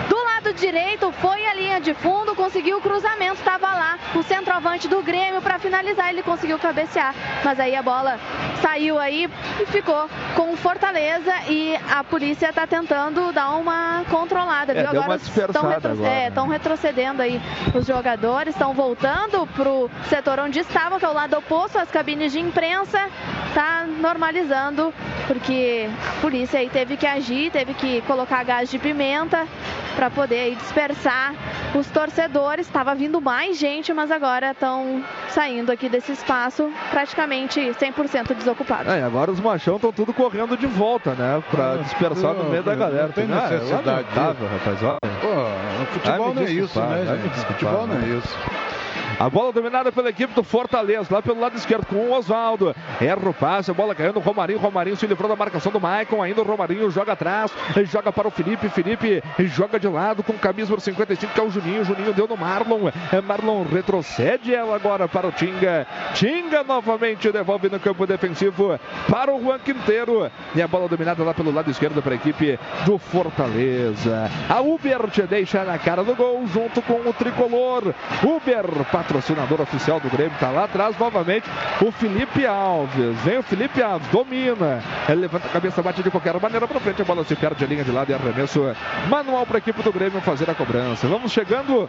[0.09, 4.87] do lado direito foi a linha de fundo, conseguiu o cruzamento, estava lá o centroavante
[4.89, 7.15] do Grêmio para finalizar, ele conseguiu cabecear,
[7.45, 8.19] mas aí a bola
[8.63, 9.29] saiu aí
[9.61, 14.89] e ficou com o Fortaleza e a polícia está tentando dar uma controlada, É, viu?
[14.91, 16.29] agora uma dispersada agora, né?
[16.29, 17.41] estão retrocedendo aí
[17.75, 19.18] os jogadores, estão voltando
[19.55, 23.09] pro setor onde estavam, que é o lado oposto às cabines de imprensa,
[23.55, 24.93] tá normalizando
[25.27, 29.47] porque a polícia aí teve que agir, teve que colocar gás de pimenta
[29.95, 31.35] para poder aí dispersar
[31.75, 32.67] os torcedores.
[32.67, 38.93] Estava vindo mais gente, mas agora estão saindo aqui desse espaço praticamente 100% desocupados.
[38.93, 41.43] É, agora os machão estão tudo correndo de volta, né?
[41.51, 43.07] Pra dispersar no meio da galera.
[43.09, 44.83] Não tem Ah, é necessidade lamentável, rapaz.
[44.83, 44.99] Olha.
[45.21, 48.19] Pô, futebol não é isso, né, Futebol não é né?
[48.19, 48.39] isso.
[49.19, 52.73] A bola dominada pela equipe do Fortaleza, lá pelo lado esquerdo com o Oswaldo.
[53.01, 54.21] Erra o passe, a bola caindo.
[54.21, 56.23] Romarinho, Romarinho se livrou da marcação do Maicon.
[56.23, 57.51] Ainda o Romarinho joga atrás,
[57.91, 58.69] joga para o Felipe.
[58.69, 61.85] Felipe joga de lado com camisa número 55, que é o Juninho.
[61.85, 62.91] Juninho deu no Marlon.
[63.27, 65.85] Marlon retrocede ela agora para o Tinga.
[66.15, 68.79] Tinga novamente devolve no campo defensivo
[69.11, 70.31] para o Juan Quinteiro.
[70.55, 74.31] E a bola dominada lá pelo lado esquerdo para a equipe do Fortaleza.
[74.49, 77.93] A Uber te deixa na cara do gol junto com o tricolor.
[78.23, 81.49] Uber, patrocinador oficial do Grêmio, está lá atrás novamente
[81.81, 83.17] o Felipe Alves.
[83.25, 84.83] Vem o Felipe Alves, domina.
[85.09, 87.01] Ele levanta a cabeça, bate de qualquer maneira para frente.
[87.01, 88.63] A bola se perde a linha de lado e arremesso
[89.09, 91.07] manual para a equipe do Grêmio fazer a cobrança.
[91.09, 91.89] Vamos chegando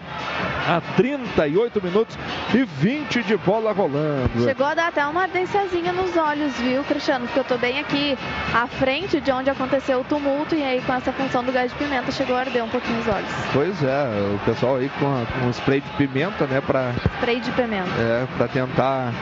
[0.67, 2.17] a 38 minutos
[2.53, 4.43] e 20 de bola rolando.
[4.45, 7.25] Chegou a dar até uma ardênciazinha nos olhos, viu, Cristiano?
[7.25, 8.17] Porque eu tô bem aqui
[8.53, 11.77] à frente de onde aconteceu o tumulto e aí com essa função do gás de
[11.77, 13.29] pimenta chegou a arder um pouquinho os olhos.
[13.51, 17.51] Pois é, o pessoal aí com, a- com spray de pimenta, né, para Spray de
[17.51, 17.89] pimenta.
[17.99, 19.13] é, pra tentar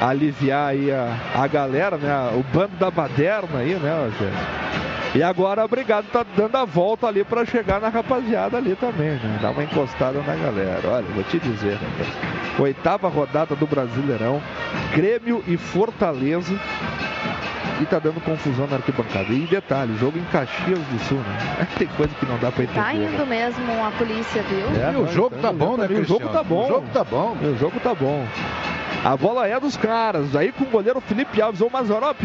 [0.00, 4.10] aliviar aí a, a galera, né, o bando da baderna aí, né?
[5.14, 9.10] E agora a Brigada tá dando a volta ali para chegar na rapaziada ali também,
[9.10, 9.38] né?
[9.40, 10.80] Dar uma encostada na galera.
[10.84, 12.58] Olha, vou te dizer, rapaz.
[12.58, 14.42] Oitava rodada do Brasileirão,
[14.92, 16.54] Grêmio e Fortaleza.
[17.80, 19.32] E tá dando confusão na arquibancada.
[19.32, 21.66] E detalhe, jogo em Caxias do Sul, né?
[21.78, 22.80] Tem coisa que não dá pra entender.
[22.80, 23.04] Tá né?
[23.12, 24.66] indo mesmo a polícia, viu?
[24.82, 26.32] É, E o não, jogo tá bom, né, O jogo Cristiano?
[26.32, 26.64] tá bom.
[26.64, 27.36] O jogo tá bom.
[27.40, 28.26] O jogo tá bom.
[29.04, 30.34] A bola é dos caras.
[30.34, 32.20] Aí com o goleiro Felipe Alves ou Mazarop.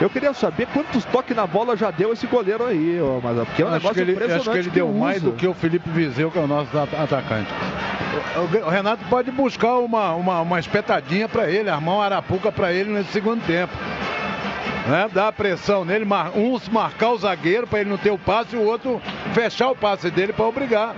[0.00, 3.48] Eu queria saber quantos toques na bola já deu esse goleiro aí, ô Mazarop.
[3.48, 4.48] Porque é um acho, negócio que ele, impressionante.
[4.48, 6.76] acho que ele deu o mais do que o Felipe Viseu, que é o nosso
[6.78, 7.50] ata- atacante.
[8.34, 12.72] O, o Renato pode buscar uma, uma, uma espetadinha para ele, armar uma arapuca para
[12.72, 13.74] ele nesse segundo tempo.
[14.86, 15.08] Né?
[15.12, 18.58] Dar pressão nele, mar, um marcar o zagueiro para ele não ter o passe e
[18.58, 19.00] o outro
[19.34, 20.94] fechar o passe dele para obrigar.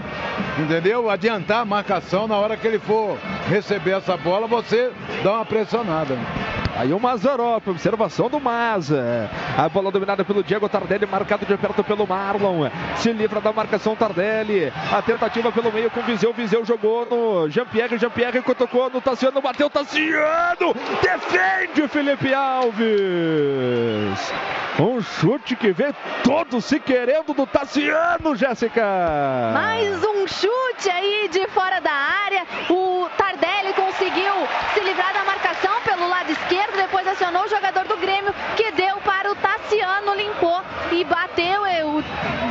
[0.59, 1.11] Entendeu?
[1.11, 3.19] Adiantar a marcação na hora que ele for
[3.49, 4.91] receber essa bola, você
[5.23, 6.17] dá uma pressionada.
[6.77, 9.31] Aí o Mazarop, observação do Maza.
[9.57, 12.69] A bola dominada pelo Diego Tardelli, marcado de perto pelo Marlon.
[12.97, 14.73] Se livra da marcação Tardelli.
[14.91, 16.33] A tentativa pelo meio com o Viseu.
[16.33, 17.99] Viseu jogou no Jean-Pierre.
[17.99, 19.41] Jean-Pierre tocou no Tassiano.
[19.43, 20.75] Bateu Tassiano.
[21.03, 22.83] Defende Felipe Alves.
[24.79, 25.95] Um chute que veio
[26.25, 28.83] todo se querendo do Tassiano, Jéssica.
[29.53, 32.47] Mais um chute aí de fora da área.
[32.71, 34.33] O Tardelli conseguiu
[34.73, 38.97] se livrar da marcação pelo lado esquerdo, depois acionou o jogador do Grêmio, que deu
[39.03, 40.61] para o Tassiano, limpou
[40.93, 41.63] e bateu.
[41.83, 42.03] O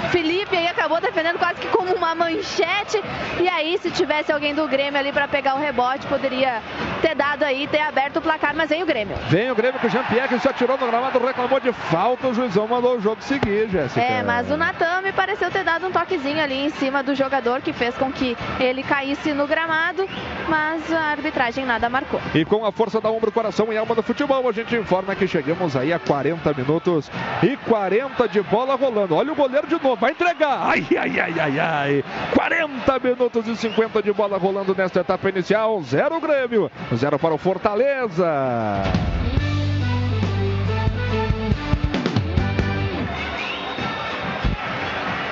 [0.09, 3.01] Felipe aí acabou defendendo quase que como uma manchete.
[3.39, 6.61] E aí, se tivesse alguém do Grêmio ali para pegar o rebote, poderia
[7.01, 9.15] ter dado aí, ter aberto o placar, mas vem o Grêmio.
[9.29, 12.27] Vem o Grêmio com o Jean-Pierre, se atirou no gramado, reclamou de falta.
[12.27, 14.01] O juizão mandou o jogo seguir, Jéssica.
[14.01, 17.61] É, mas o Natan me pareceu ter dado um toquezinho ali em cima do jogador
[17.61, 20.07] que fez com que ele caísse no gramado,
[20.47, 22.19] mas a arbitragem nada marcou.
[22.33, 25.27] E com a força da ombro, coração e alma do futebol, a gente informa que
[25.27, 27.09] chegamos aí a 40 minutos
[27.43, 29.15] e 40 de bola rolando.
[29.15, 30.59] Olha o goleiro de novo, vai entregar.
[30.61, 32.05] Ai, ai, ai, ai, ai.
[32.33, 35.81] 40 minutos e 50 de bola rolando nesta etapa inicial.
[35.83, 38.83] Zero Grêmio, zero para o Fortaleza.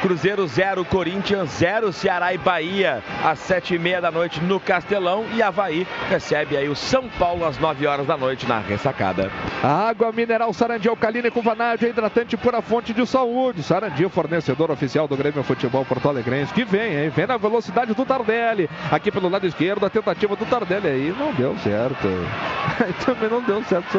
[0.01, 5.25] Cruzeiro 0, Corinthians 0, Ceará e Bahia às sete e meia da noite no Castelão
[5.33, 9.29] e Havaí recebe aí o São Paulo às 9 horas da noite na ressacada.
[9.61, 13.61] Água mineral Sarandi alcalina com vanádio hidratante pura fonte de saúde.
[13.61, 16.53] Sarandi, fornecedor oficial do Grêmio Futebol Porto Alegrense.
[16.53, 17.09] Que vem, hein?
[17.09, 18.69] Vem na velocidade do Tardelli.
[18.89, 22.07] Aqui pelo lado esquerdo, a tentativa do Tardelli aí não deu certo.
[23.05, 23.97] Também não deu certo.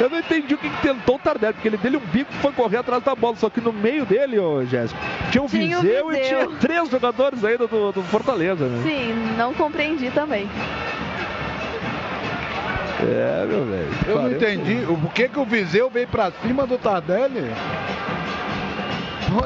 [0.00, 2.52] Eu não entendi o que tentou o Tardelli, porque ele dele um bico e foi
[2.52, 3.36] correr atrás da bola.
[3.36, 4.98] Só que no meio dele, ô Jéssica,
[5.34, 6.46] tinha um Tinha o Viseu e Viseu.
[6.46, 8.82] tinha três jogadores ainda do, do Fortaleza, né?
[8.84, 10.48] Sim, não compreendi também.
[13.00, 13.88] É, meu velho.
[14.06, 17.50] Eu não entendi o porquê que o Viseu veio pra cima do Tardelli.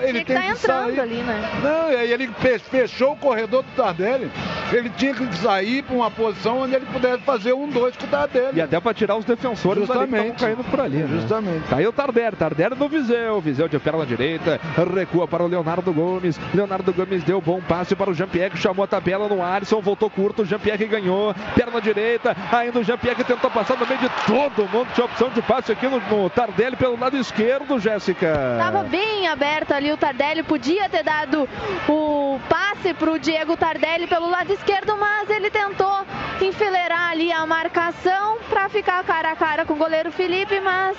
[0.03, 1.01] Ele Tinha que tem tá que entrando sair.
[1.01, 1.51] ali, né?
[1.63, 4.31] Não, e aí ele fe- fechou o corredor do Tardelli.
[4.73, 8.09] ele tinha que sair para uma posição onde ele pudesse fazer um dois com o
[8.09, 8.59] Tardelli.
[8.59, 10.21] E até para tirar os defensores Justamente.
[10.21, 10.99] ali que caindo por ali.
[10.99, 11.09] né?
[11.11, 11.69] Justamente.
[11.69, 14.61] Tá aí o Tardelli, Tardelli no Viseu, Viseu de perna direita,
[14.95, 18.85] recua para o Leonardo Gomes, Leonardo Gomes deu bom passe para o Jean-Pierre, que chamou
[18.85, 23.51] a tabela no Alisson, voltou curto, o Jean-Pierre ganhou, perna direita, ainda o Jean-Pierre tentou
[23.51, 26.99] passar no meio de todo mundo, tinha opção de passe aqui no, no Tardelli pelo
[26.99, 28.57] lado esquerdo, Jéssica.
[28.59, 31.49] Tava bem aberto ali o Tardelli, podia ter dado
[31.89, 36.05] o passe para o Diego Tardelli pelo lado esquerdo, mas ele tentou
[36.41, 40.97] enfileirar ali a marcação para ficar cara a cara com o goleiro Felipe, mas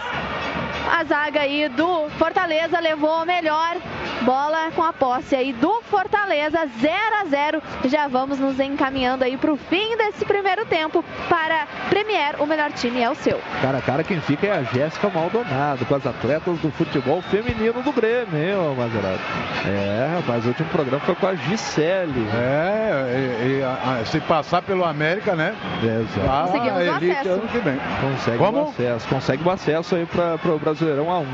[0.92, 3.78] a zaga aí do Fortaleza levou melhor.
[4.22, 7.64] Bola com a posse aí do Fortaleza, 0 a 0.
[7.86, 12.36] Já vamos nos encaminhando aí para o fim desse primeiro tempo para Premier.
[12.42, 13.40] O melhor time é o seu.
[13.62, 17.82] Cara a cara quem fica é a Jéssica Maldonado, com as atletas do futebol feminino
[17.82, 19.20] do Grêmio, hein, ô Mazerato?
[19.66, 22.28] É, rapaz, o último programa foi com a Gisele.
[22.34, 25.56] É, e, e, a- a- se passar pelo América, né?
[25.84, 26.28] Exato.
[26.28, 27.30] Tá Conseguimos a o elite acesso.
[27.30, 27.80] ano que vem.
[28.02, 28.58] Consegue Como?
[28.66, 31.26] o acesso, consegue o acesso aí para o Brasileirão A1.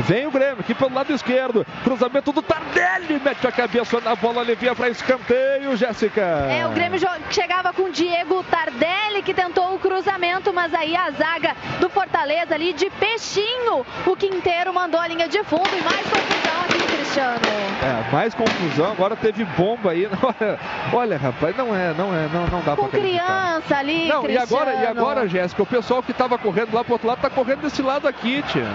[0.00, 4.40] Vem o Grêmio aqui pelo lado esquerdo, cruzamento do Tardelli, mete a cabeça na bola,
[4.40, 6.20] alivia para escanteio, Jéssica.
[6.20, 6.98] É, o Grêmio
[7.30, 12.72] chegava com Diego Tardelli que tentou o cruzamento, mas aí a zaga do Fortaleza ali
[12.72, 13.84] de peixinho.
[14.06, 17.40] O Quinteiro mandou a linha de fundo e mais confusão aqui, Cristiano.
[17.82, 20.08] É, mais confusão, agora teve bomba aí.
[20.22, 20.58] Olha,
[20.92, 23.24] olha, rapaz, não é, não é, não, não dá Com pra acreditar.
[23.26, 25.00] criança ali, Não, e agora, e Cristiano.
[25.00, 28.06] agora, Jéssica, o pessoal que tava correndo lá pro outro lado tá correndo desse lado
[28.06, 28.66] aqui, tia.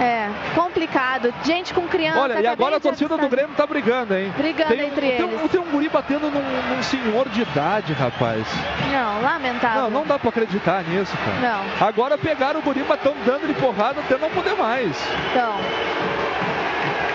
[0.00, 1.32] É, complicado.
[1.44, 2.20] Gente com criança.
[2.20, 3.30] Olha, e agora a torcida do avistar.
[3.38, 4.32] Grêmio tá brigando, hein?
[4.34, 5.50] Brigando tem, um- entre tem eles.
[5.50, 8.46] tem um guri batendo num, num senhor de idade, rapaz.
[8.90, 9.82] Não, lamentável.
[9.82, 11.52] Não, não dá pra acreditar nisso, cara.
[11.54, 11.86] Não.
[11.86, 14.96] Agora pegaram o guri, tão dando de porrada até não poder mais.
[15.32, 15.54] Então.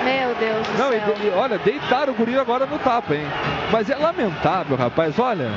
[0.06, 1.16] Meu Deus do Não, e, céu.
[1.24, 3.26] e olha, deitaram o guri agora no tapa, hein?
[3.72, 5.50] Mas é lamentável, rapaz, olha.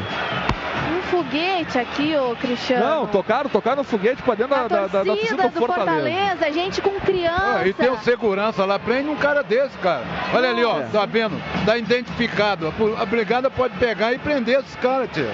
[0.91, 2.85] Um foguete aqui, ô Cristiano.
[2.85, 5.91] Não, tocaram, tocaram no foguete pra dentro da, da, da, da torcida do do Fortaleza.
[6.01, 7.59] Fortaleza, gente com criança.
[7.61, 10.03] Ah, e tem o segurança lá, prende um cara desse, cara.
[10.35, 11.39] Olha ali, ó, tá vendo?
[11.67, 12.73] Tá identificado.
[12.99, 15.31] A brigada pode pegar e prender esses caras, tia.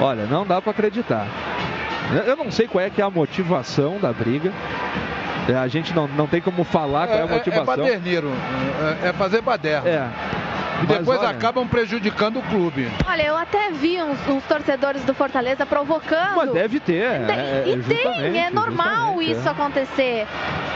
[0.00, 1.26] Olha, não dá pra acreditar.
[2.26, 4.52] Eu não sei qual é que é a motivação da briga.
[5.48, 7.66] É, A gente não, não tem como falar qual é a É, é motivação.
[7.66, 8.30] baderneiro,
[9.02, 9.88] é, é fazer baderna.
[9.88, 10.08] É.
[10.82, 12.90] E depois olha- acabam prejudicando o clube.
[13.06, 16.36] Olha, eu até vi uns, uns torcedores do Fortaleza provocando.
[16.36, 17.08] Mas deve ter.
[17.26, 19.50] Tem- é, e tem, justamente, é normal isso é.
[19.50, 20.26] acontecer.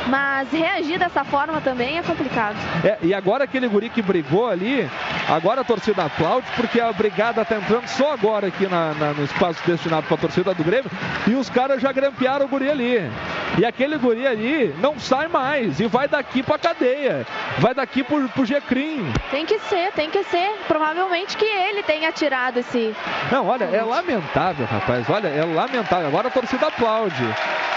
[0.07, 2.57] Mas reagir dessa forma também é complicado.
[2.85, 4.89] É, e agora aquele guri que brigou ali,
[5.29, 9.25] agora a torcida aplaude, porque a brigada tá entrando só agora aqui na- na- no
[9.25, 10.91] espaço destinado para a torcida do Grêmio,
[11.27, 13.11] e os caras já grampearam o guri ali.
[13.59, 17.27] E aquele guri ali não sai mais, e vai daqui pra cadeia,
[17.59, 19.13] vai daqui pro, pro G-Crim.
[19.31, 20.59] Tem que ser, tem que ser.
[20.67, 22.95] Provavelmente que ele tenha tirado esse.
[23.31, 26.09] Não, olha, é lamentável, rapaz, olha, é lamentável.
[26.09, 27.35] Agora a torcida aplaude.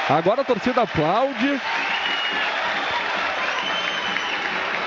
[0.09, 1.61] Agora a torcida aplaude.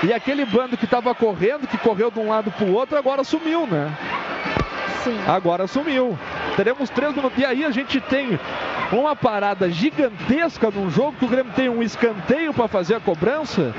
[0.03, 3.23] E aquele bando que estava correndo, que correu de um lado para o outro, agora
[3.23, 3.91] sumiu, né?
[5.03, 5.19] Sim.
[5.27, 6.17] Agora sumiu.
[6.55, 7.37] Teremos três minutos.
[7.37, 8.39] E aí a gente tem
[8.91, 13.73] uma parada gigantesca num jogo que o Grêmio tem um escanteio para fazer a cobrança.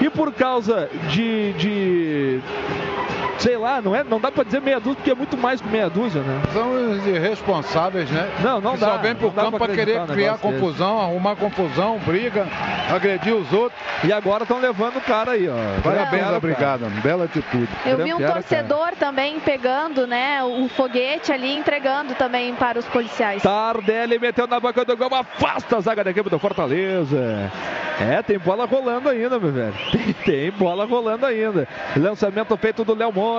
[0.00, 2.40] E por causa de, de
[3.42, 5.68] sei lá, não, é, não dá pra dizer meia dúzia, porque é muito mais que
[5.68, 6.40] meia dúzia, né?
[6.52, 8.30] São os irresponsáveis, né?
[8.42, 8.92] Não, não que dá.
[8.92, 10.60] Só vem pro campo pra pra querer criar negócio desse.
[10.60, 12.46] confusão, arrumar confusão, briga,
[12.94, 13.80] agredir os outros.
[14.04, 15.54] E agora estão levando o cara aí, ó.
[15.82, 16.40] Parabéns Grampearam à o cara.
[16.40, 17.68] brigada, bela atitude.
[17.84, 23.42] Eu vi um torcedor também pegando, né, o foguete ali, entregando também para os policiais.
[23.42, 27.50] Tardelli meteu na boca do gol, afasta a zaga da equipe do Fortaleza.
[28.00, 29.74] É, tem bola rolando ainda, meu velho.
[29.92, 31.68] Tem, tem bola rolando ainda.
[31.96, 33.31] Lançamento feito do Léo Moura.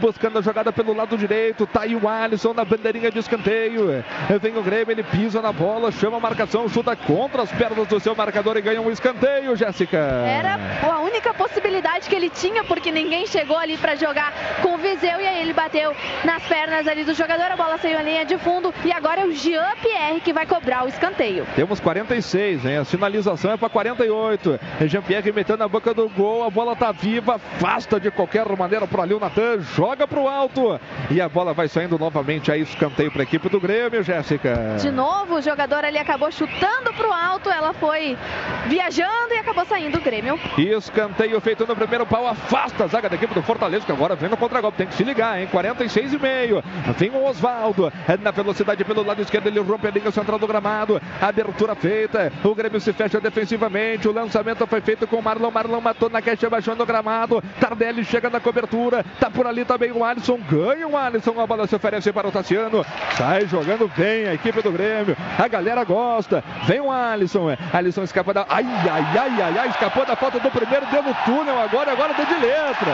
[0.00, 1.66] Buscando a jogada pelo lado direito.
[1.66, 4.04] Tá aí o Alisson na bandeirinha de escanteio.
[4.40, 8.00] Vem o Grêmio, ele pisa na bola, chama a marcação, chuta contra as pernas do
[8.00, 9.98] seu marcador e ganha um escanteio, Jéssica.
[9.98, 14.32] Era a única possibilidade que ele tinha, porque ninguém chegou ali para jogar
[14.62, 15.94] com o Viseu e aí ele bateu
[16.24, 19.24] nas pernas ali do jogador, a bola saiu em linha de fundo e agora é
[19.24, 21.46] o Jean Pierre que vai cobrar o escanteio.
[21.54, 22.76] Temos 46, hein?
[22.78, 24.58] A sinalização é para 48.
[24.86, 29.02] Jean-Pierre metendo na boca do gol, a bola tá viva, afasta de qualquer maneira para
[29.02, 30.80] ali o Natan, joga pro alto
[31.10, 34.76] e a bola vai saindo novamente aí, escanteio para a equipe do Grêmio, Jéssica.
[34.80, 38.18] De novo, o jogador ali acabou chutando pro alto, ela foi
[38.66, 40.38] viajando e acabou saindo o Grêmio.
[40.58, 44.28] Escanteio feito no primeiro pau, afasta a zaga da equipe do Fortaleza, que agora vem
[44.28, 45.46] no contra-golpe, tem que se ligar, hein?
[45.50, 46.64] 46 e meio.
[46.98, 50.46] Vem o Oswaldo, é na velocidade pelo lado esquerdo, ele rompe a linha central do
[50.46, 55.50] gramado, abertura feita, o Grêmio se fecha defensivamente, o lançamento foi feito com o Marlon,
[55.50, 57.42] Marlon matou na caixa, baixando o gramado.
[57.60, 61.66] Tardelli chega na cobertura, tá por ali também o Alisson, ganha o Alisson, a bola
[61.66, 62.84] se oferece para o Tassiano,
[63.16, 67.58] sai jogando bem a equipe do Grêmio, a galera gosta, vem o Alisson, é.
[67.72, 71.14] Alisson escapa da, ai, ai, ai, ai, ai, escapou da falta do primeiro, deu no
[71.24, 72.92] túnel agora, agora deu de letra,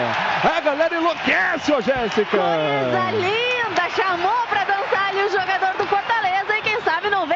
[0.57, 2.39] a galera enlouquece, ô Jéssica.
[2.39, 7.27] Coisa linda, chamou pra dançar ali o jogador do Fortaleza e quem sabe não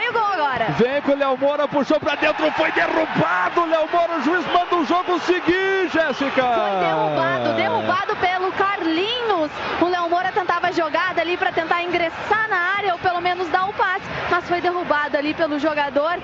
[0.77, 4.77] Vem com o Léo Moura, puxou pra dentro, foi derrubado, Léo Moura, o juiz manda
[4.77, 6.43] o jogo seguir, Jéssica.
[6.43, 9.51] Foi derrubado, derrubado pelo Carlinhos.
[9.81, 13.49] O Léo Moura tentava a jogada ali para tentar ingressar na área ou pelo menos
[13.49, 16.19] dar o passe, mas foi derrubado ali pelo jogador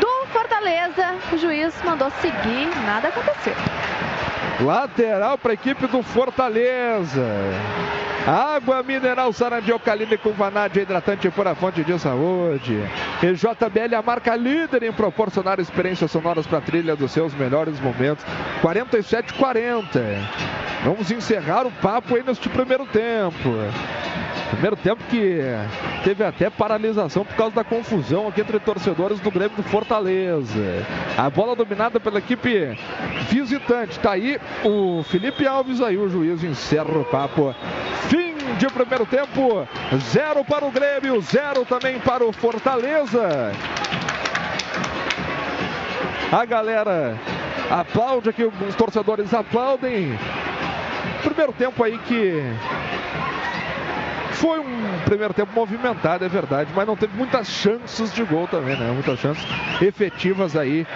[0.00, 1.14] do Fortaleza.
[1.32, 3.54] O juiz mandou seguir, nada aconteceu.
[4.60, 7.24] Lateral para a equipe do Fortaleza.
[8.28, 12.78] Água mineral Sarandiocaline com vanádio hidratante por a fonte de saúde.
[13.22, 17.80] E JBL a marca líder em proporcionar experiências sonoras para a trilha dos seus melhores
[17.80, 18.22] momentos.
[18.60, 19.82] 47-40.
[20.84, 23.48] Vamos encerrar o papo aí neste primeiro tempo.
[24.50, 25.40] Primeiro tempo que
[26.04, 30.86] teve até paralisação por causa da confusão aqui entre torcedores do Grêmio do Fortaleza.
[31.16, 32.76] A bola dominada pela equipe
[33.30, 33.98] visitante.
[34.00, 37.54] Tá aí o Felipe Alves aí, o juiz encerra o papo.
[38.56, 39.68] De primeiro tempo,
[40.10, 43.52] zero para o Grêmio, zero também para o Fortaleza.
[46.32, 47.16] A galera
[47.70, 50.18] aplaude aqui, os torcedores aplaudem.
[51.22, 52.42] Primeiro tempo aí que
[54.32, 58.78] foi um primeiro tempo movimentado, é verdade, mas não teve muitas chances de gol também,
[58.78, 58.90] né?
[58.92, 59.44] Muitas chances
[59.80, 60.86] efetivas aí.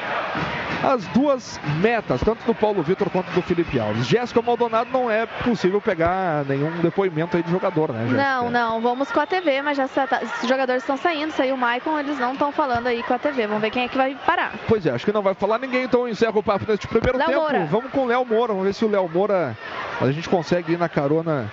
[0.83, 4.05] As duas metas, tanto do Paulo Vitor quanto do Felipe Alves.
[4.05, 8.21] Jéssica Maldonado não é possível pegar nenhum depoimento aí de jogador, né, Jéssica?
[8.21, 11.59] Não, não, vamos com a TV, mas já tá, os jogadores estão saindo, saiu o
[11.59, 13.47] Maicon, eles não estão falando aí com a TV.
[13.47, 14.55] Vamos ver quem é que vai parar.
[14.67, 17.29] Pois é, acho que não vai falar ninguém, então encerra o papo neste primeiro Léo
[17.29, 17.41] tempo.
[17.41, 17.65] Moura.
[17.67, 19.57] Vamos com o Léo Moura, vamos ver se o Léo Moura
[20.01, 21.49] a gente consegue ir na carona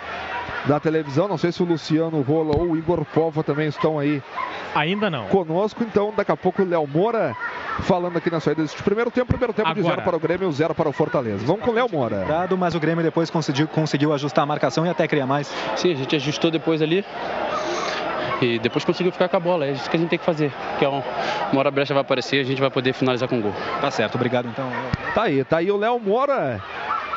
[0.65, 1.27] da televisão.
[1.27, 4.22] Não sei se o Luciano Rola ou o Igor Povo também estão aí.
[4.76, 5.26] Ainda não.
[5.26, 7.36] Conosco, então daqui a pouco o Léo Moura
[7.81, 9.27] falando aqui na saída deste primeiro tempo.
[9.27, 9.95] Primeiro tempo de Agora.
[9.95, 11.45] zero para o Grêmio, zero para o Fortaleza.
[11.45, 12.26] Vamos com o Léo Moura.
[12.27, 15.53] Dado, mas o Grêmio depois conseguiu, conseguiu ajustar a marcação e até criar mais.
[15.76, 17.03] Sim, a gente ajustou depois ali.
[18.41, 19.65] E depois conseguiu ficar com a bola.
[19.65, 20.51] É isso que a gente tem que fazer.
[20.77, 21.01] Que é um-
[21.51, 23.53] uma hora a brecha vai aparecer e a gente vai poder finalizar com gol.
[23.81, 24.69] Tá certo, obrigado então.
[25.13, 26.61] Tá aí, tá aí o Léo Moura.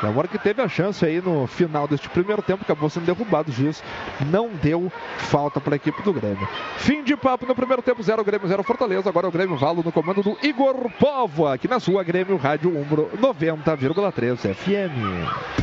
[0.01, 3.49] Léo Moura que teve a chance aí no final deste primeiro tempo, acabou sendo derrubado.
[3.49, 3.81] O juiz
[4.29, 6.45] não deu falta para a equipe do Grêmio.
[6.77, 9.07] Fim de papo no primeiro tempo, 0 Grêmio, 0 Fortaleza.
[9.07, 13.09] Agora o Grêmio Valo no comando do Igor Povo, aqui na sua Grêmio Rádio Umbro
[13.17, 15.62] 90,3 FM.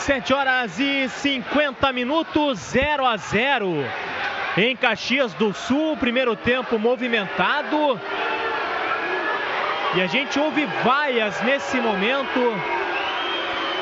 [0.00, 3.84] 7 horas e 50 minutos, 0 a 0.
[4.56, 8.00] Em Caxias do Sul, primeiro tempo movimentado.
[9.94, 12.40] E a gente ouve vaias nesse momento.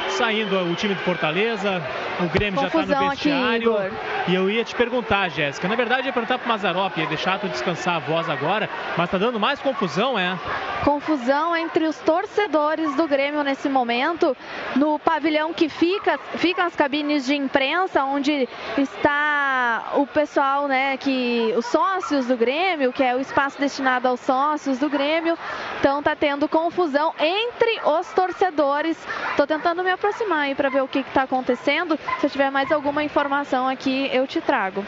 [0.09, 1.81] Saindo o time de Fortaleza,
[2.21, 3.63] o Grêmio já está Confusão no aqui, vestiário.
[3.63, 3.91] Igor.
[4.29, 5.69] e eu ia te perguntar, Jéssica.
[5.69, 9.19] Na verdade, ia perguntar pro Mazarop, ia deixar tu descansar a voz agora, mas tá
[9.19, 10.39] dando mais confusão, é?
[10.85, 14.37] Confusão entre os torcedores do Grêmio nesse momento,
[14.77, 21.53] no pavilhão que fica, ficam as cabines de imprensa, onde está o pessoal, né, que
[21.57, 25.37] os sócios do Grêmio, que é o espaço destinado aos sócios do Grêmio.
[25.81, 28.97] Então tá tendo confusão entre os torcedores.
[29.37, 31.99] Tô tentando me aproximar aí para ver o que está acontecendo.
[32.21, 34.85] Se eu tiver mais alguma informação aqui, eu te trago.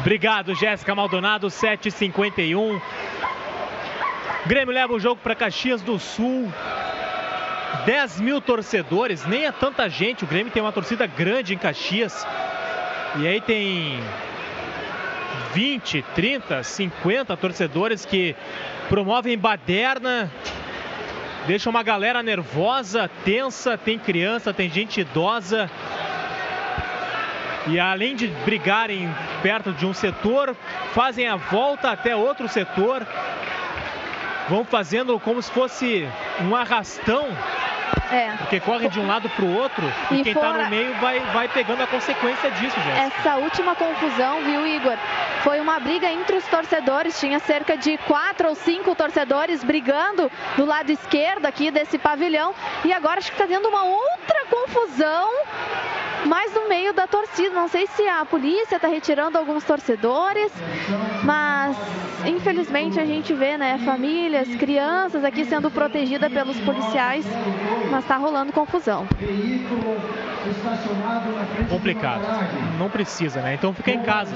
[0.00, 2.80] Obrigado, Jéssica Maldonado, 7h51.
[4.46, 6.52] Grêmio leva o jogo para Caxias do Sul.
[7.84, 10.24] 10 mil torcedores, nem é tanta gente.
[10.24, 12.26] O Grêmio tem uma torcida grande em Caxias.
[13.16, 14.00] E aí tem
[15.52, 18.34] 20, 30, 50 torcedores que
[18.88, 20.30] promovem baderna,
[21.48, 23.78] deixam uma galera nervosa, tensa.
[23.78, 25.70] Tem criança, tem gente idosa.
[27.66, 29.08] E além de brigarem
[29.42, 30.54] perto de um setor,
[30.92, 33.06] fazem a volta até outro setor.
[34.50, 36.06] Vão fazendo como se fosse
[36.42, 37.26] um arrastão
[38.10, 38.30] É.
[38.38, 41.20] Porque corre de um lado pro outro e, E quem tá fora- no meio vai,
[41.32, 43.18] vai pegando a consequência disso, Jéssica.
[43.18, 44.96] Essa última confusão, viu, Igor?
[45.42, 47.18] Foi uma briga entre os torcedores.
[47.20, 52.54] Tinha cerca de quatro ou cinco torcedores brigando do lado esquerdo aqui desse pavilhão.
[52.84, 55.30] E agora acho que está tendo uma outra confusão,
[56.24, 57.54] mais no meio da torcida.
[57.54, 60.50] Não sei se a polícia está retirando alguns torcedores,
[61.24, 61.76] mas
[62.26, 67.24] infelizmente a gente vê, né, famílias, crianças aqui sendo protegidas pelos policiais,
[67.90, 69.06] mas está rolando confusão.
[71.68, 72.22] Complicado.
[72.78, 73.54] Não precisa, né?
[73.54, 74.34] Então fica em casa.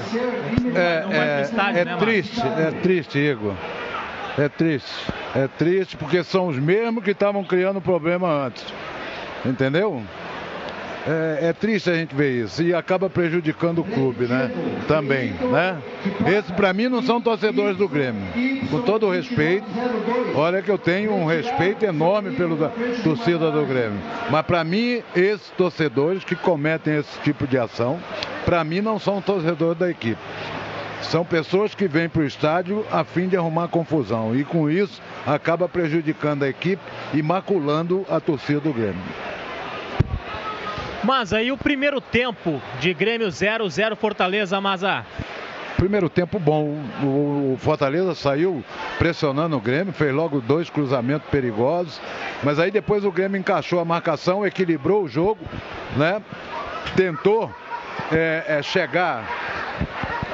[0.74, 3.54] É, Não é, estádio, é né, triste, é triste, Igor.
[4.38, 5.12] É triste.
[5.34, 8.64] É triste porque são os mesmos que estavam criando problema antes.
[9.44, 10.02] Entendeu?
[11.06, 14.50] É, é triste a gente ver isso e acaba prejudicando o clube, né?
[14.86, 15.78] Também, né?
[16.26, 18.22] Esses para mim não são torcedores do Grêmio.
[18.70, 19.66] Com todo o respeito,
[20.34, 22.70] olha que eu tenho um respeito enorme pelo da,
[23.02, 23.98] torcida do Grêmio.
[24.30, 27.98] Mas para mim, esses torcedores que cometem esse tipo de ação,
[28.44, 30.20] para mim não são torcedores da equipe.
[31.02, 35.02] São pessoas que vêm para o estádio a fim de arrumar confusão e com isso
[35.26, 39.02] acaba prejudicando a equipe e maculando a torcida do Grêmio.
[41.04, 45.04] Mas aí o primeiro tempo de Grêmio 0, 0 Fortaleza, Maza.
[45.76, 48.62] Primeiro tempo bom, o Fortaleza saiu
[48.98, 52.00] pressionando o Grêmio, fez logo dois cruzamentos perigosos,
[52.44, 55.40] mas aí depois o Grêmio encaixou a marcação, equilibrou o jogo,
[55.96, 56.22] né?
[56.94, 57.52] Tentou
[58.12, 59.24] é, é, chegar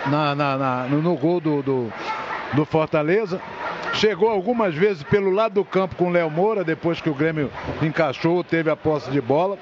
[0.07, 1.93] na- na- na- no, no gol do, do,
[2.53, 3.41] do Fortaleza.
[3.95, 7.51] Chegou algumas vezes pelo lado do campo com o Léo Moura, depois que o Grêmio
[7.81, 9.57] encaixou, teve a posse de bola.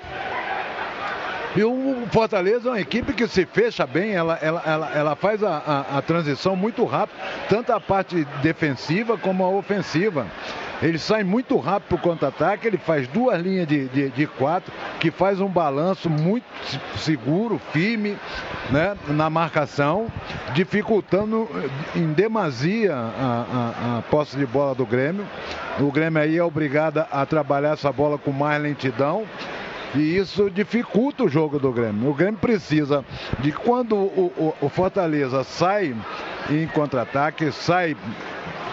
[1.56, 5.42] E o Fortaleza é uma equipe que se fecha bem, ela, ela, ela, ela faz
[5.42, 5.56] a,
[5.90, 7.16] a- a transição muito rápido,
[7.48, 10.26] tanto a parte defensiva como a ofensiva.
[10.82, 14.70] Ele sai muito rápido para o contra-ataque, ele faz duas linhas de, de, de quatro,
[15.00, 18.18] que faz um balanço muito se- seguro, firme
[18.70, 20.08] né, na marcação,
[20.52, 21.48] dificultando
[21.94, 22.98] eh, em demasia a,
[23.94, 25.24] a- a posse de bola do Grêmio.
[25.80, 29.24] O Grêmio aí é obrigado a trabalhar essa bola com mais lentidão.
[29.96, 32.10] E isso dificulta o jogo do Grêmio.
[32.10, 33.04] O Grêmio precisa
[33.40, 35.94] de quando o, o- o Fortaleza sai
[36.50, 37.96] em contra-ataque, sai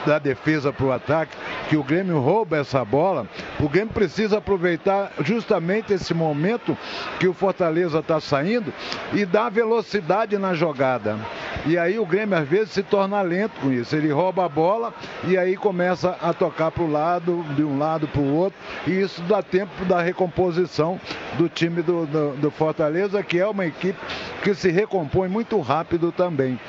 [0.05, 1.35] da defesa para o ataque,
[1.69, 3.27] que o Grêmio rouba essa bola,
[3.59, 6.77] o Grêmio precisa aproveitar justamente esse momento
[7.19, 8.73] que o Fortaleza está saindo
[9.13, 11.17] e dar velocidade na jogada.
[11.65, 13.95] E aí o Grêmio às vezes se torna lento com isso.
[13.95, 14.93] Ele rouba a bola
[15.25, 18.91] e aí começa a tocar para o lado, de um lado para o outro, e
[18.99, 20.99] isso dá tempo da recomposição
[21.37, 23.97] do time do, do- do Fortaleza, que é uma equipe
[24.43, 26.59] que se recompõe muito rápido também.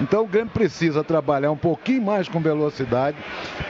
[0.00, 2.83] Então o Grêmio precisa trabalhar um pouquinho mais com velocidade,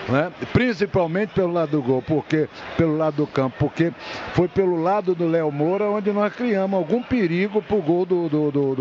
[0.09, 0.31] né?
[0.53, 3.93] principalmente pelo lado do gol, porque pelo lado do campo, porque
[4.33, 8.29] foi pelo lado do Léo Moura onde nós criamos algum perigo para o gol do,
[8.29, 8.75] do, do,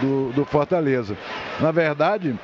[0.00, 1.16] do, do- Fortaleza.
[1.60, 2.34] Na verdade,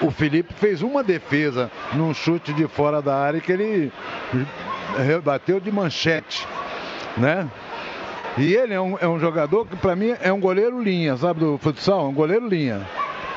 [0.00, 3.92] o Felipe fez uma defesa num chute de fora da área que ele
[5.04, 6.46] rebateu de manchete,
[7.16, 7.48] né?
[8.38, 11.40] E ele é um, é um jogador que para mim é um goleiro linha, sabe
[11.40, 12.00] do futsal?
[12.06, 12.82] É um goleiro linha.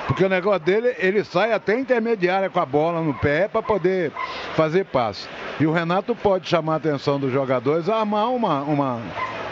[0.09, 4.11] Porque o negócio dele, ele sai até intermediária com a bola no pé para poder
[4.55, 5.27] fazer passe.
[5.59, 9.01] E o Renato pode chamar a atenção dos jogadores, armar uma, uma,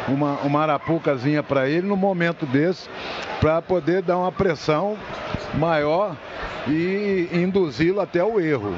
[0.07, 2.89] uma, uma arapucazinha para ele no momento desse,
[3.39, 4.97] para poder dar uma pressão
[5.53, 6.17] maior
[6.67, 8.75] e induzi-lo até o erro.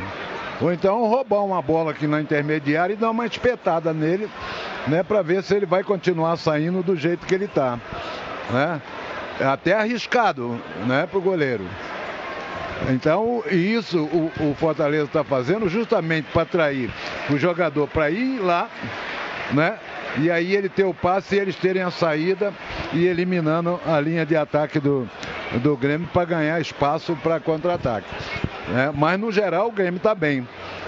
[0.59, 4.29] Ou então roubar uma bola aqui na intermediária e dar uma espetada nele,
[4.85, 7.79] né, para ver se ele vai continuar saindo do jeito que ele está,
[8.49, 8.81] né?
[9.39, 11.65] É até arriscado, né, pro goleiro.
[12.89, 16.89] Então, isso o, o Fortaleza está fazendo justamente para atrair
[17.29, 18.69] o jogador para ir lá,
[19.51, 19.77] né?
[20.17, 22.53] E aí ele ter o passe e eles terem a saída
[22.93, 25.07] e eliminando a linha de ataque do,
[25.61, 28.07] do Grêmio para ganhar espaço para contra-ataque.
[28.69, 28.91] né?
[28.95, 30.47] Mas no geral o Grêmio está bem.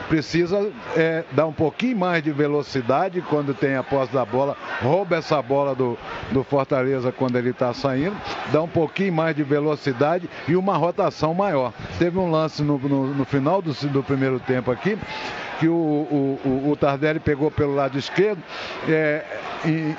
[0.09, 5.15] Precisa é, dar um pouquinho mais de velocidade quando tem a posse da bola, rouba
[5.17, 5.97] essa bola do,
[6.31, 8.15] do Fortaleza quando ele está saindo,
[8.51, 11.71] dá um pouquinho mais de velocidade e uma rotação maior.
[11.97, 14.97] Teve um lance no, no- no final do, do primeiro tempo aqui,
[15.59, 18.41] que o, o, o- o Tardelli pegou pelo lado esquerdo,
[18.89, 19.23] é,
[19.65, 19.95] e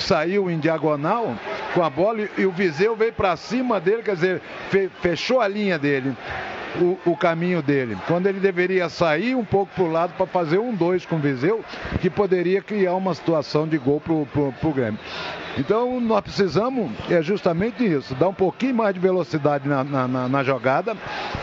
[0.00, 1.34] saiu em diagonal
[1.74, 5.40] com a bola e, e o Viseu veio para cima dele, quer dizer, fe- fechou
[5.40, 6.14] a linha dele.
[6.80, 10.58] O, o caminho dele, quando ele deveria sair um pouco para o lado para fazer
[10.58, 11.64] um dois com o Viseu,
[12.00, 15.00] que poderia criar uma situação de gol para o Grêmio.
[15.58, 20.28] Então nós precisamos é justamente isso, dar um pouquinho mais de velocidade na, na, na,
[20.28, 20.94] na jogada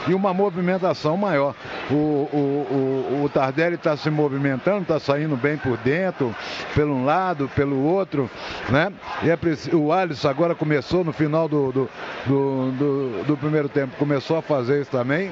[0.08, 1.56] e uma movimentação maior.
[1.90, 6.36] O, o, o, o Tardelli está se movimentando, está saindo bem por dentro,
[6.76, 8.30] pelo um lado, pelo outro,
[8.70, 8.92] né?
[9.24, 9.38] E é,
[9.76, 11.90] o Alisson agora começou no final do, do,
[12.26, 15.32] do, do, do primeiro tempo, começou a fazer isso também,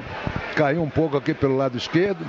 [0.56, 2.24] caiu um pouco aqui pelo lado esquerdo.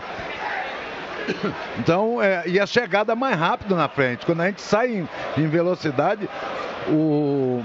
[1.79, 4.25] Então, é, e a chegada mais rápido na frente.
[4.25, 6.29] Quando a gente sai em, em velocidade,
[6.87, 7.63] o,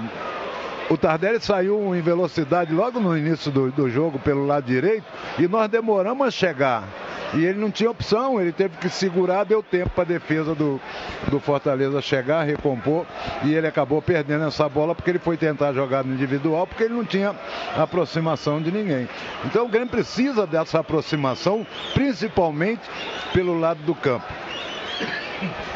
[0.91, 5.05] o Tardelli saiu em velocidade logo no início do, do jogo pelo lado direito
[5.39, 6.85] e nós demoramos a chegar.
[7.35, 10.81] E ele não tinha opção, ele teve que segurar, deu tempo para a defesa do,
[11.31, 13.05] do Fortaleza chegar, recompor,
[13.45, 16.95] e ele acabou perdendo essa bola porque ele foi tentar jogar no individual, porque ele
[16.95, 17.35] não tinha
[17.77, 19.07] aproximação de ninguém.
[19.45, 22.83] Então o Grêmio precisa dessa aproximação, principalmente
[23.35, 24.49] pelo lado do campo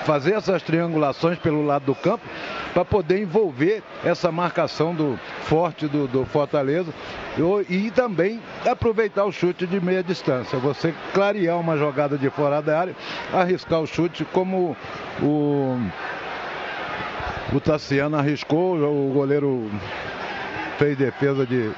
[0.05, 2.25] fazer essas triangulações pelo lado do campo
[2.73, 6.93] para poder envolver essa marcação do forte do, do Fortaleza
[7.69, 10.59] e, e também aproveitar o chute de meia distância.
[10.59, 12.97] Você clarear uma jogada de fora da área,
[13.33, 14.77] arriscar o chute como
[15.21, 15.79] o,
[17.53, 19.71] o Tassiano arriscou, o goleiro
[20.79, 21.71] fez defesa de,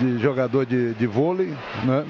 [0.00, 1.54] de jogador de, de vôlei,
[1.84, 2.04] né?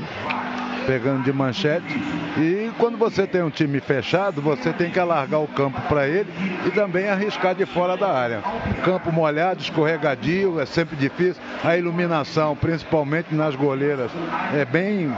[0.88, 2.00] Pegando de manchete.
[2.38, 6.32] E quando você tem um time fechado, você tem que alargar o campo para ele
[6.66, 8.42] e também arriscar de fora da área.
[8.82, 11.42] Campo molhado, escorregadio, é sempre difícil.
[11.62, 14.10] A iluminação, principalmente nas goleiras,
[14.54, 15.14] é bem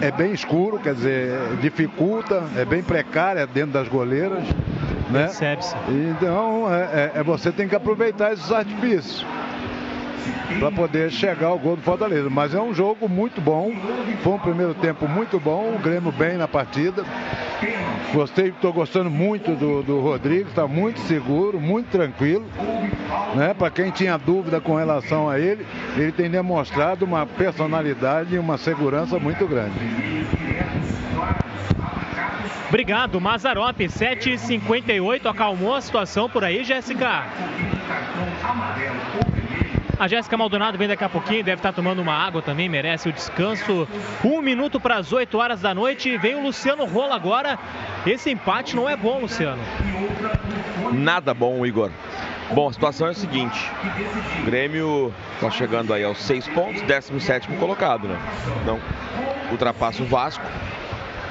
[0.00, 4.44] é bem escuro, quer dizer, dificulta, é bem precária dentro das goleiras.
[5.10, 5.28] Né?
[5.88, 9.24] Então, é, é, é, você tem que aproveitar esses artifícios
[10.58, 12.28] para poder chegar ao gol do Fortaleza.
[12.30, 13.72] Mas é um jogo muito bom,
[14.22, 17.04] foi um primeiro tempo muito bom, o Grêmio bem na partida.
[18.12, 22.44] Gostei, estou gostando muito do, do Rodrigo, está muito seguro, muito tranquilo.
[23.34, 23.54] Né?
[23.54, 25.66] Para quem tinha dúvida com relação a ele,
[25.96, 29.72] ele tem demonstrado uma personalidade e uma segurança muito grande.
[32.68, 33.78] Obrigado, Mazarop.
[33.78, 37.26] 7h58, acalmou a situação por aí, Jéssica?
[39.98, 43.12] A Jéssica Maldonado vem daqui a pouquinho, deve estar tomando uma água também, merece o
[43.12, 43.86] descanso.
[44.24, 46.16] Um minuto para as 8 horas da noite.
[46.18, 47.58] Vem o Luciano Rola agora.
[48.06, 49.62] Esse empate não é bom, Luciano.
[50.92, 51.90] Nada bom, Igor.
[52.52, 53.70] Bom, a situação é a seguinte:
[54.40, 58.18] o Grêmio está chegando aí aos 6 pontos, 17 colocado, né?
[58.62, 58.80] Então,
[59.50, 60.44] ultrapassa o Vasco.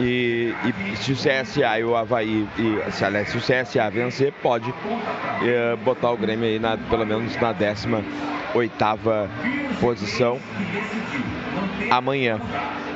[0.01, 4.33] E, e, se o CSA e o Havaí, e, se, aliás, se o CSA vencer,
[4.41, 4.73] pode
[5.43, 8.03] é, botar o Grêmio aí na, pelo menos na 18
[9.79, 10.39] posição
[11.89, 12.39] amanhã.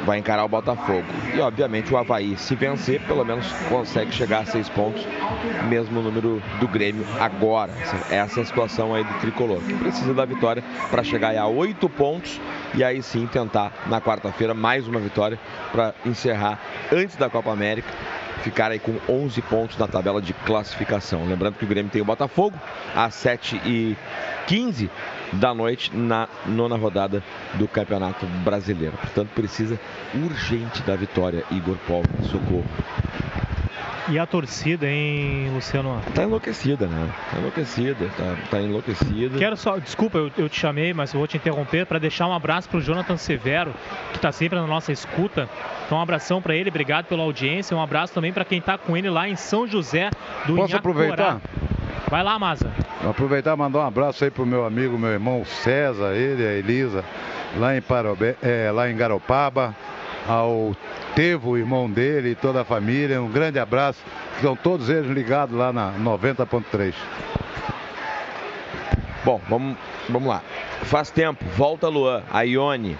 [0.06, 1.04] Vai encarar o Botafogo.
[1.34, 5.06] E obviamente o Havaí, se vencer, pelo menos consegue chegar a seis pontos,
[5.68, 7.72] mesmo número do Grêmio agora.
[8.12, 11.90] Essa é a situação aí do tricolor, que precisa da vitória para chegar a oito
[11.90, 12.40] pontos
[12.74, 15.40] e aí sim tentar na quarta-feira mais uma vitória
[15.72, 16.60] para encerrar
[16.92, 17.90] antes da Copa América
[18.46, 21.26] ficar aí com 11 pontos na tabela de classificação.
[21.26, 22.56] Lembrando que o Grêmio tem o Botafogo
[22.96, 23.98] às 7 e
[24.46, 24.90] 15
[25.34, 27.24] da noite na nona rodada
[27.56, 28.96] do Campeonato Brasileiro.
[28.98, 29.80] Portanto, precisa
[30.14, 32.06] urgente da vitória, Igor Paulo.
[32.24, 32.66] Socorro.
[34.08, 36.00] E a torcida, hein, Luciano?
[36.14, 37.10] Tá enlouquecida, né?
[37.32, 39.40] Tá enlouquecida, tá, tá enlouquecida.
[39.40, 42.34] Quero só, desculpa, eu, eu te chamei, mas eu vou te interromper para deixar um
[42.34, 43.74] abraço pro Jonathan Severo,
[44.14, 45.50] que tá sempre na nossa escuta.
[45.86, 47.76] Então, um abração para ele, obrigado pela audiência.
[47.76, 50.12] Um abraço também para quem tá com ele lá em São José
[50.46, 50.78] do Posso Inhacorá.
[50.78, 51.42] aproveitar?
[52.08, 52.72] Vai lá, Maza.
[53.02, 56.48] Vou aproveitar e mandar um abraço aí pro meu amigo, meu irmão César, ele e
[56.48, 57.04] a Elisa,
[57.58, 59.76] lá em, Parobé, é, lá em Garopaba,
[60.28, 60.76] ao
[61.16, 63.22] Tevo, irmão dele e toda a família.
[63.22, 64.00] Um grande abraço.
[64.36, 66.94] Estão todos eles ligados lá na 90.3.
[69.24, 69.78] Bom, vamos,
[70.10, 70.42] vamos lá.
[70.84, 72.96] Faz tempo, volta Luan, a Ione,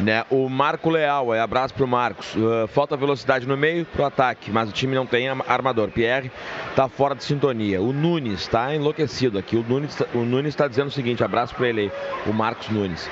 [0.00, 0.24] né?
[0.28, 2.34] O Marco Leal, é abraço pro Marcos.
[2.34, 5.90] Uh, falta velocidade no meio pro ataque, mas o time não tem armador.
[5.90, 6.30] Pierre
[6.74, 7.80] tá fora de sintonia.
[7.80, 9.56] O Nunes tá enlouquecido aqui.
[9.56, 11.92] O Nunes, o Nunes tá dizendo o seguinte: abraço para ele aí,
[12.26, 13.08] o Marcos Nunes.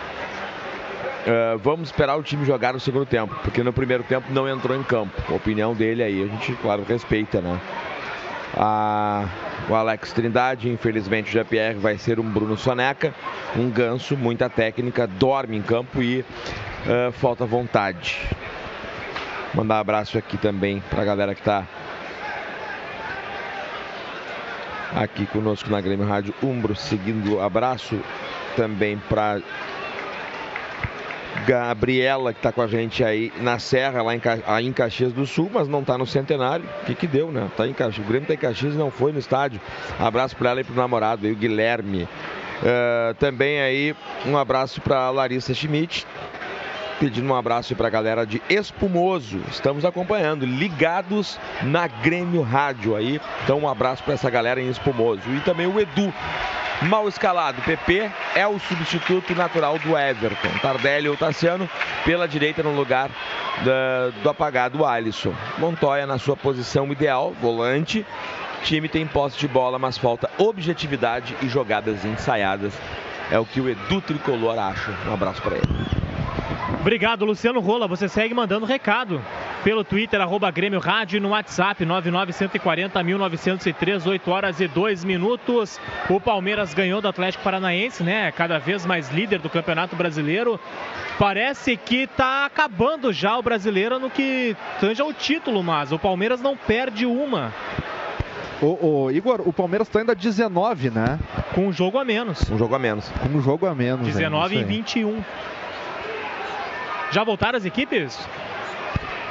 [1.28, 4.74] Uh, vamos esperar o time jogar no segundo tempo, porque no primeiro tempo não entrou
[4.74, 5.12] em campo.
[5.28, 7.60] A opinião dele aí, a gente, claro, respeita, né?
[8.56, 9.28] Ah,
[9.68, 13.14] o Alex Trindade, infelizmente o Jean-Pierre vai ser um Bruno Soneca,
[13.54, 18.18] um ganso, muita técnica, dorme em campo e uh, falta vontade.
[19.52, 21.66] Mandar um abraço aqui também para a galera que está
[24.96, 28.00] aqui conosco na Grêmio Rádio Umbro, seguindo abraço
[28.56, 29.40] também para
[31.46, 35.26] Gabriela, que está com a gente aí na Serra, lá em, aí em Caxias do
[35.26, 36.64] Sul, mas não está no Centenário.
[36.82, 37.48] O que, que deu, né?
[37.56, 38.04] Tá em Caxias.
[38.04, 39.60] O Grêmio está em Caxias e não foi no estádio.
[39.98, 42.08] Abraço para ela e para o namorado, aí, o Guilherme.
[42.58, 43.94] Uh, também aí
[44.26, 46.04] um abraço para Larissa Schmidt,
[46.98, 49.40] pedindo um abraço para a galera de Espumoso.
[49.48, 53.20] Estamos acompanhando, ligados na Grêmio Rádio aí.
[53.44, 55.22] Então um abraço para essa galera em Espumoso.
[55.30, 56.12] E também o Edu,
[56.82, 57.60] mal escalado.
[57.62, 60.48] PP é o substituto natural do Everton.
[60.60, 61.68] Tardelli ou Tassiano
[62.04, 63.10] pela direita no lugar
[63.64, 65.34] da, do apagado Alisson.
[65.58, 68.04] Montoya na sua posição ideal, volante.
[68.62, 72.72] Time tem posse de bola, mas falta objetividade e jogadas ensaiadas.
[73.30, 74.92] É o que o Edu Tricolor acha.
[75.06, 75.68] Um abraço para ele.
[76.80, 77.86] Obrigado, Luciano Rola.
[77.86, 79.22] Você segue mandando recado
[79.62, 85.80] pelo Twitter, arroba Grêmio Rádio, no WhatsApp 99140-1903, 8 horas e 2 minutos.
[86.08, 88.32] O Palmeiras ganhou do Atlético Paranaense, né?
[88.32, 90.58] Cada vez mais líder do Campeonato Brasileiro.
[91.18, 96.40] Parece que tá acabando já o brasileiro no que tange ao título, mas o Palmeiras
[96.40, 97.52] não perde uma.
[98.60, 101.18] O, o, Igor, o Palmeiras está ainda 19, né?
[101.54, 102.50] Com um jogo a menos.
[102.50, 103.08] Um jogo a menos.
[103.08, 104.06] Com um jogo a menos.
[104.06, 105.22] 19 em 21.
[107.10, 108.18] Já voltaram as equipes?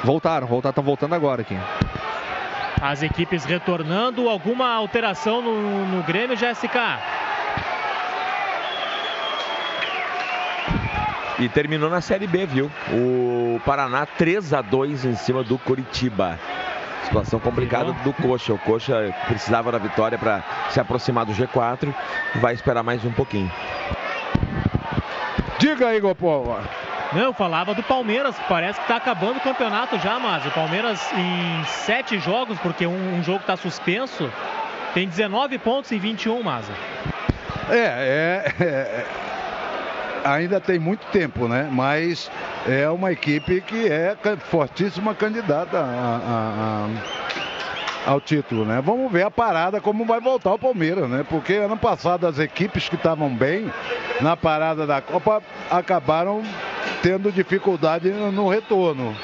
[0.04, 1.56] Voltaram, voltaram, estão voltando agora aqui.
[2.80, 4.28] As equipes retornando.
[4.28, 6.98] Alguma alteração no, no Grêmio, Jéssica?
[11.38, 12.70] E terminou na Série B, viu?
[12.90, 16.38] O Paraná 3 a 2 em cima do Curitiba.
[17.04, 18.52] Situação complicada do Coxa.
[18.52, 21.94] O Coxa precisava da vitória para se aproximar do G4.
[22.36, 23.50] Vai esperar mais um pouquinho.
[25.58, 26.62] Diga aí, Gopova.
[27.12, 31.00] Não, eu falava do Palmeiras, parece que está acabando o campeonato já, mas o Palmeiras
[31.14, 34.30] em sete jogos, porque um, um jogo está suspenso,
[34.92, 36.72] tem 19 pontos em 21, Maza.
[37.70, 39.06] É, é, é,
[40.22, 41.68] ainda tem muito tempo, né?
[41.70, 42.30] Mas
[42.66, 44.14] é uma equipe que é
[44.50, 47.47] fortíssima candidata a, a,
[48.08, 48.80] ao título, né?
[48.82, 51.24] Vamos ver a parada como vai voltar o Palmeiras, né?
[51.28, 53.70] Porque ano passado as equipes que estavam bem
[54.22, 56.42] na parada da Copa acabaram
[57.02, 59.14] tendo dificuldade no retorno.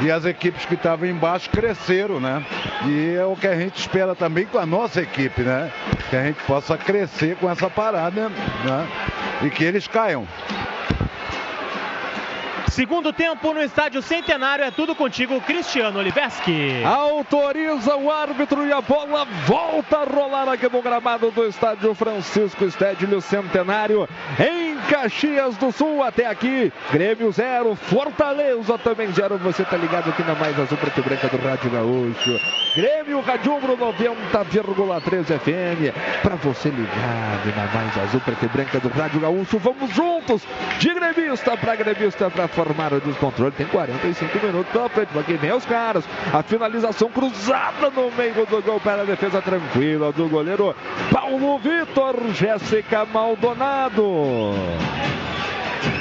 [0.00, 2.44] E as equipes que estavam embaixo cresceram, né?
[2.86, 5.72] E é o que a gente espera também com a nossa equipe, né?
[6.10, 8.88] Que a gente possa crescer com essa parada, né?
[9.42, 10.28] E que eles caiam.
[12.78, 16.84] Segundo tempo no estádio Centenário, é tudo contigo, Cristiano Oliveski.
[16.84, 22.64] Autoriza o árbitro e a bola volta a rolar aqui no gramado do estádio Francisco
[22.64, 26.04] Estédio Centenário, em Caxias do Sul.
[26.04, 29.38] Até aqui, Grêmio 0, Fortaleza também 0.
[29.38, 32.40] Você tá ligado aqui na Mais Azul Preto e Branca do Rádio Gaúcho.
[32.76, 36.22] Grêmio Radiumbro 90,3 FM.
[36.22, 39.58] Para você ligado na Mais Azul Preto e Branca do Rádio Gaúcho.
[39.58, 40.42] Vamos juntos,
[40.78, 43.50] de gremista para gremista, para formar o descontrole.
[43.52, 45.18] Tem 45 minutos pela frente.
[45.18, 46.04] Aqui vem os caras.
[46.32, 50.74] A finalização cruzada no meio do gol para a defesa tranquila do goleiro
[51.10, 52.16] Paulo Vitor.
[52.34, 54.52] Jéssica Maldonado.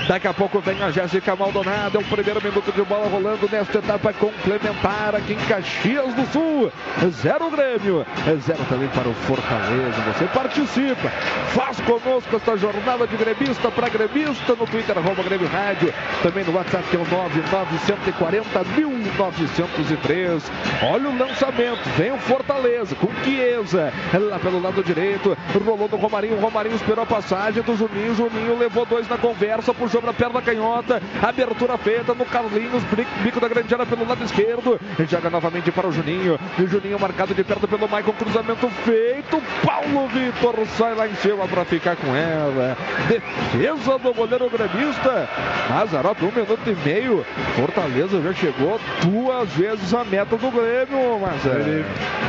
[0.07, 1.97] Daqui a pouco vem a Jéssica Maldonado.
[1.97, 6.71] É o primeiro minuto de bola rolando nesta etapa complementar aqui em Caxias do Sul.
[7.09, 8.05] Zero Grêmio,
[8.39, 10.01] zero também para o Fortaleza.
[10.13, 11.09] Você participa,
[11.49, 15.93] faz conosco esta jornada de gremista para gremista no Twitter, arroba Grêmio Rádio.
[16.23, 20.51] Também no WhatsApp que é o 9940 1903.
[20.83, 23.91] Olha o lançamento, vem o Fortaleza com Chiesa.
[24.13, 26.39] Lá pelo lado direito, rolou no Romarinho.
[26.39, 28.15] Romarinho esperou a passagem do Juninho.
[28.15, 31.01] Juninho levou dois na conversa, puxou para a perna canhota.
[31.21, 32.83] Abertura feita no Carlinhos,
[33.23, 34.79] bico da grande área pelo lado esquerdo.
[35.09, 36.39] Joga novamente para o Juninho.
[36.57, 38.13] E o Juninho marcado de perto pelo Maicon.
[38.13, 39.41] Cruzamento feito.
[39.65, 42.77] Paulo Vitor sai lá em cima para ficar com ela.
[43.07, 45.29] Defesa do goleiro gremista.
[45.69, 47.25] Mazarop, um minuto e meio.
[47.55, 51.19] Fortaleza já chegou duas vezes a meta do Grêmio.
[51.19, 51.85] Mas ele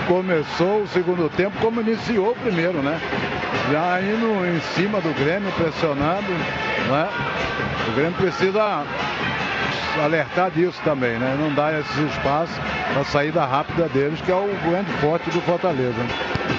[0.06, 3.00] começou o segundo tempo como iniciou o primeiro, né?
[3.70, 7.08] Já indo em cima do Grêmio, pressionando, né?
[7.88, 8.84] O Grêmio precisa
[10.00, 11.36] alertar disso também, né?
[11.38, 12.56] Não dar esses espaços
[12.92, 16.06] para saída rápida deles, que é o grande forte do Fortaleza.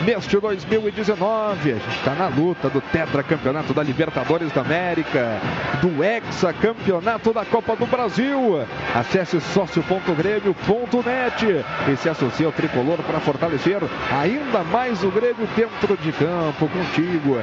[0.06, 5.42] Neste 2019, a gente está na luta do Tetra Campeonato da Libertadores da América,
[5.82, 8.66] do Hexa Campeonato da Copa do Brasil.
[8.96, 16.12] Acesse sócio.grêmio.net e se associe ao tricolor para fortalecer ainda mais o Grêmio dentro de
[16.14, 17.42] campo, contigo.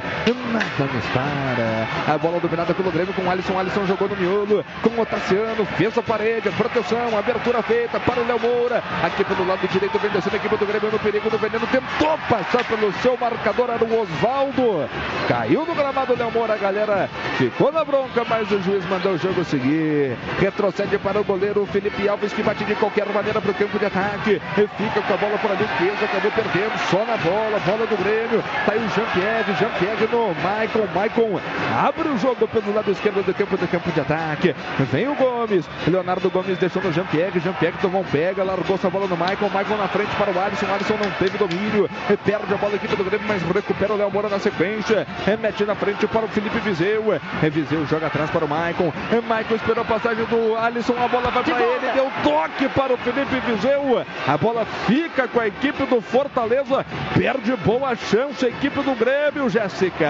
[0.51, 2.13] Nada nos para.
[2.13, 3.59] A bola dominada pelo Grêmio com Alisson.
[3.59, 8.27] Alisson jogou no miolo com o Tassiano, fez a parede, proteção, abertura feita para o
[8.27, 8.83] Léo Moura.
[9.03, 12.17] Aqui pelo lado direito vem descendo a equipe do Grêmio no perigo do veneno, tentou
[12.29, 14.89] passar pelo seu marcador era o Osvaldo.
[15.27, 19.17] Caiu no gramado Léo Moura, a galera ficou na bronca, mas o juiz mandou o
[19.17, 20.17] jogo seguir.
[20.39, 23.85] Retrocede para o goleiro Felipe Alves, que bate de qualquer maneira para o campo de
[23.85, 24.41] ataque.
[24.57, 27.97] E fica com a bola por ali, o acabou perdendo, só na bola, bola do
[27.97, 28.43] Grêmio.
[28.65, 31.39] Tá aí o Jean-Pierre, Jean-Pierre no Maicon, Maicon
[31.77, 34.55] abre o jogo pelo lado esquerdo do campo do campo de ataque.
[34.91, 39.07] Vem o Gomes, Leonardo Gomes deixou no Jean-Pierre, Jean-Pierre tomou um pega, largou essa bola
[39.07, 41.89] no Maicon, Maicon na frente para o Alisson, Alisson não teve domínio,
[42.25, 45.05] perde a bola equipe do Grêmio, mas recupera o Léo Moura na sequência,
[45.39, 47.03] mete na frente para o Felipe Viseu,
[47.51, 48.91] Viseu joga atrás para o Maicon,
[49.27, 52.97] Maicon esperou a passagem do Alisson, a bola vai para ele, deu toque para o
[52.97, 58.81] Felipe Viseu, a bola fica com a equipe do Fortaleza, perde boa chance a equipe
[58.81, 60.07] do Grêmio, Jéssica.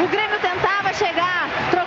[0.00, 1.83] O Grêmio tentava chegar, trocou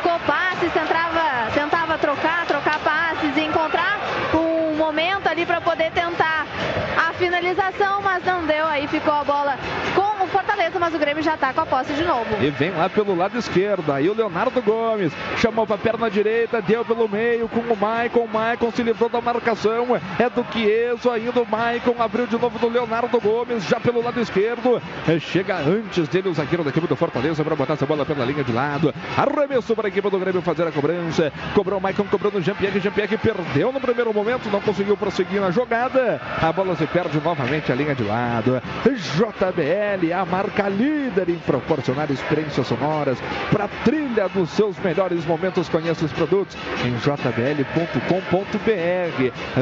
[9.00, 9.77] ficou a bola
[10.88, 12.42] mas o Grêmio já está com a posse de novo.
[12.42, 13.92] E vem lá pelo lado esquerdo.
[13.92, 18.22] Aí o Leonardo Gomes chamou para a perna direita, deu pelo meio com o Maicon.
[18.22, 19.86] O Maicon se livrou da marcação.
[20.18, 21.42] É do Chieso ainda.
[21.42, 24.82] O Maicon abriu de novo do Leonardo Gomes, já pelo lado esquerdo.
[25.20, 28.46] Chega antes dele o zagueiro da equipe do Fortaleza para botar essa bola pela linha
[28.46, 28.94] de lado.
[29.18, 31.34] Arremesso para a equipe do Grêmio fazer a cobrança.
[31.54, 32.80] Cobrou o Maicon, cobrou no Jean-Pierre.
[32.80, 36.22] Jean-Pierre perdeu no primeiro momento, não conseguiu prosseguir na jogada.
[36.42, 38.62] A bola se perde novamente a linha de lado.
[38.86, 43.18] JBL, a marca líder em proporcionar experiências sonoras
[43.52, 45.68] para a trilha dos seus melhores momentos.
[45.70, 46.56] Conheça os produtos
[46.86, 48.04] em jbl.com.br.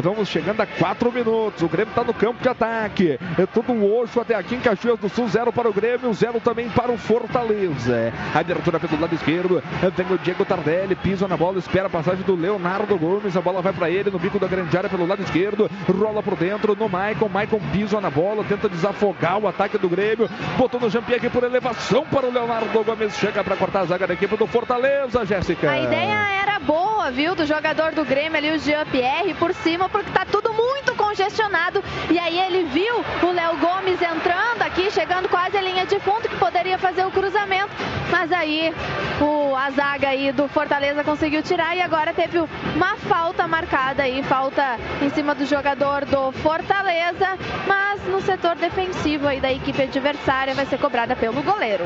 [0.01, 1.61] Vamos chegando a 4 minutos.
[1.61, 3.19] O Grêmio está no campo de ataque.
[3.37, 5.27] É tudo oxo até aqui em Caxias do Sul.
[5.27, 8.13] Zero para o Grêmio, zero também para o Fortaleza.
[8.33, 9.63] Abertura pelo lado esquerdo.
[9.95, 13.37] Vem o Diego Tardelli, pisa na bola, espera a passagem do Leonardo Gomes.
[13.37, 15.69] A bola vai para ele no bico da grande área pelo lado esquerdo.
[15.89, 17.29] Rola por dentro no Maicon.
[17.29, 20.29] Maicon pisa na bola, tenta desafogar o ataque do Grêmio.
[20.57, 23.15] Botou no Jean-Pierre por elevação para o Leonardo Gomes.
[23.17, 25.69] Chega para cortar a zaga da equipe do Fortaleza, Jéssica.
[25.69, 30.09] A ideia era boa, viu, do jogador do Grêmio ali, o Jean-Pierre, por cima, porque
[30.09, 31.83] tá tudo muito congestionado.
[32.09, 36.27] E aí ele viu o Léo Gomes entrando aqui, chegando quase a linha de fundo,
[36.27, 37.69] que poderia fazer o cruzamento.
[38.09, 38.73] Mas aí
[39.21, 44.23] o, a zaga aí do Fortaleza conseguiu tirar e agora teve uma falta marcada aí,
[44.23, 47.37] falta em cima do jogador do Fortaleza,
[47.67, 51.83] mas no setor defensivo aí da equipe adversária vai ser cobrada pelo goleiro.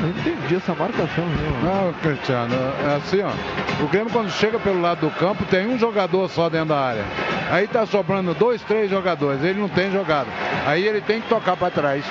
[0.00, 1.50] Não entendi essa marcação, viu?
[1.62, 3.84] Não, Cristiano, é assim, ó.
[3.84, 7.04] O Grêmio quando chega pelo lado do campo tem um jogador só dentro da área.
[7.50, 9.44] Aí tá sobrando dois, três jogadores.
[9.44, 10.28] Ele não tem jogado.
[10.66, 12.02] Aí ele tem que tocar para trás.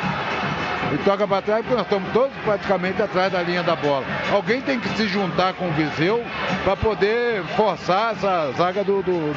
[0.94, 4.06] E toca para trás porque nós estamos todos praticamente atrás da linha da bola.
[4.32, 6.24] Alguém tem que se juntar com o Viseu
[6.64, 9.34] para poder forçar essa zaga do, do,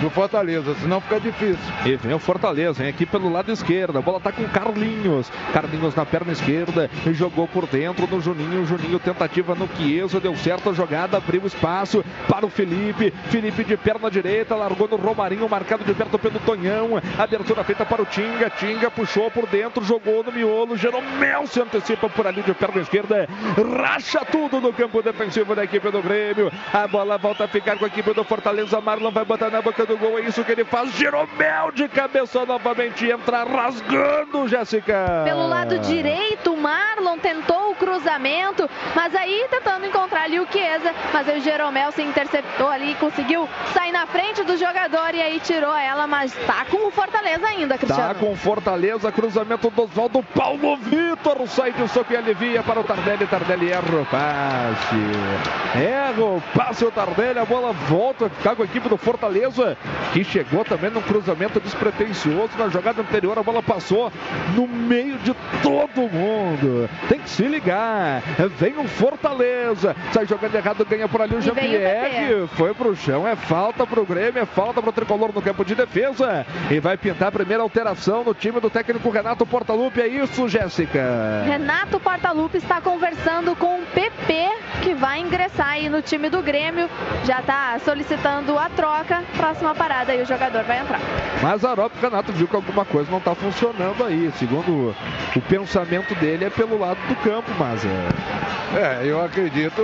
[0.00, 1.58] do, Fortaleza, senão fica difícil.
[1.84, 3.98] E vem o Fortaleza, vem aqui pelo lado esquerdo.
[3.98, 5.28] A bola está com Carlinhos.
[5.52, 8.66] Carlinhos na perna esquerda, jogou por dentro no Juninho.
[8.66, 13.12] Juninho tentativa no Chiesa, deu certo a jogada, abriu espaço para o Felipe.
[13.30, 17.00] Felipe de perna direita, largou no Romarinho, marcado de perto pelo Tonhão.
[17.18, 18.50] Abertura feita para o Tinga.
[18.50, 22.80] Tinga puxou por dentro, jogou no miolo, gerou Mel se antecipa por ali de perna
[22.80, 23.28] esquerda,
[23.76, 26.52] racha tudo no campo defensivo da equipe do Grêmio.
[26.72, 28.80] A bola volta a ficar com a equipe do Fortaleza.
[28.80, 30.18] Marlon vai botar na boca do gol.
[30.18, 30.92] É isso que ele faz.
[30.94, 35.22] Jeromel de cabeça novamente entra rasgando, Jéssica.
[35.24, 36.09] Pelo lado direito,
[36.50, 40.92] o Marlon tentou o cruzamento, mas aí tentando encontrar ali o Chiesa.
[41.12, 45.40] Mas aí o Jeromel se interceptou ali, conseguiu sair na frente do jogador e aí
[45.40, 46.06] tirou ela.
[46.06, 48.14] Mas tá com o Fortaleza ainda, Cristiano.
[48.14, 52.84] Tá com Fortaleza, cruzamento do Oswaldo Paulo Vitor sai de soco e alivia para o
[52.84, 53.26] Tardelli.
[53.26, 55.78] Tardelli erra o passe.
[55.78, 57.38] Erra o passe o Tardelli.
[57.38, 59.76] A bola volta ficar com a equipe do Fortaleza,
[60.12, 62.50] que chegou também num cruzamento despretensioso.
[62.58, 64.12] Na jogada anterior, a bola passou
[64.54, 66.88] no meio de todo mundo.
[67.08, 68.22] Tem que se ligar.
[68.58, 69.94] Vem o Fortaleza.
[70.12, 72.48] Sai jogando errado, ganha por ali o Jean-Pierre.
[72.54, 73.26] Foi pro chão.
[73.26, 76.46] É falta pro Grêmio, é falta pro tricolor no campo de defesa.
[76.70, 80.00] E vai pintar a primeira alteração no time do técnico Renato Portaluppi.
[80.00, 81.44] É isso, Jéssica.
[81.44, 84.48] Renato Portaluppi está conversando com o PP,
[84.82, 86.88] que vai ingressar aí no time do Grêmio.
[87.24, 89.22] Já está solicitando a troca.
[89.36, 91.00] Próxima parada aí o jogador vai entrar.
[91.42, 94.30] Mas a o Renato viu que alguma coisa não está funcionando aí.
[94.36, 94.94] Segundo
[95.34, 95.89] o pensamento
[96.20, 99.82] dele, é pelo lado do campo, mas é É, eu acredito,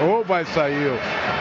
[0.00, 0.88] ou vai sair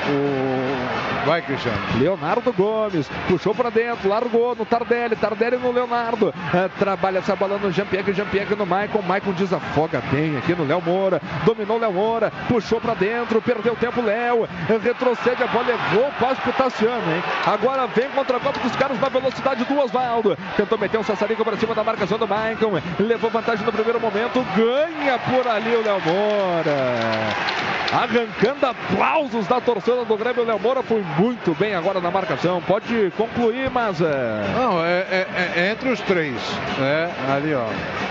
[0.10, 1.26] o.
[1.26, 1.78] Vai, Cristiano.
[2.00, 6.34] Leonardo Gomes puxou para dentro, largou no Tardelli, Tardelli no Leonardo.
[6.54, 9.02] É, trabalha essa bola no Jean-Pierre, Jean-Pierre no Maicon.
[9.02, 11.22] Maicon desafoga bem aqui no Léo Moura.
[11.46, 14.48] Dominou o Léo Moura, puxou para dentro, perdeu tempo Léo.
[14.70, 17.22] É, retrocede a bola, errou quase pro Tassiano, hein?
[17.46, 20.38] Agora vem contra a Copa dos caras na velocidade do Oswaldo.
[20.56, 22.82] Tentou meter um sassarico para cima da marcação do Maicon.
[23.00, 27.60] Levou vantagem no primeiro momento, ganha por ali o Léo Moura
[27.92, 30.44] arrancando aplausos da torcida do Grêmio.
[30.44, 32.62] O Léo Moura foi muito bem agora na marcação.
[32.62, 34.00] Pode concluir, mas.
[34.00, 36.36] Não, é, é, é entre os três.
[36.78, 37.12] Né?
[37.34, 37.66] Ali, ó.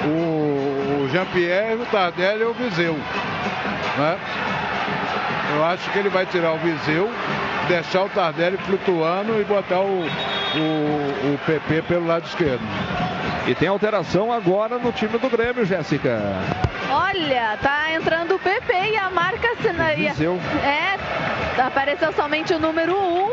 [0.06, 2.94] O, o Jean-Pierre, o Tardelli e o Viseu.
[2.94, 4.18] Né?
[5.56, 7.10] Eu acho que ele vai tirar o Viseu,
[7.68, 12.62] deixar o Tardelli flutuando e botar o, o, o PP pelo lado esquerdo.
[13.48, 16.20] E tem alteração agora no time do Grêmio, Jéssica.
[16.90, 20.12] Olha, tá entrando o PP e a marca assinaria.
[20.62, 23.30] É, apareceu somente o número 1,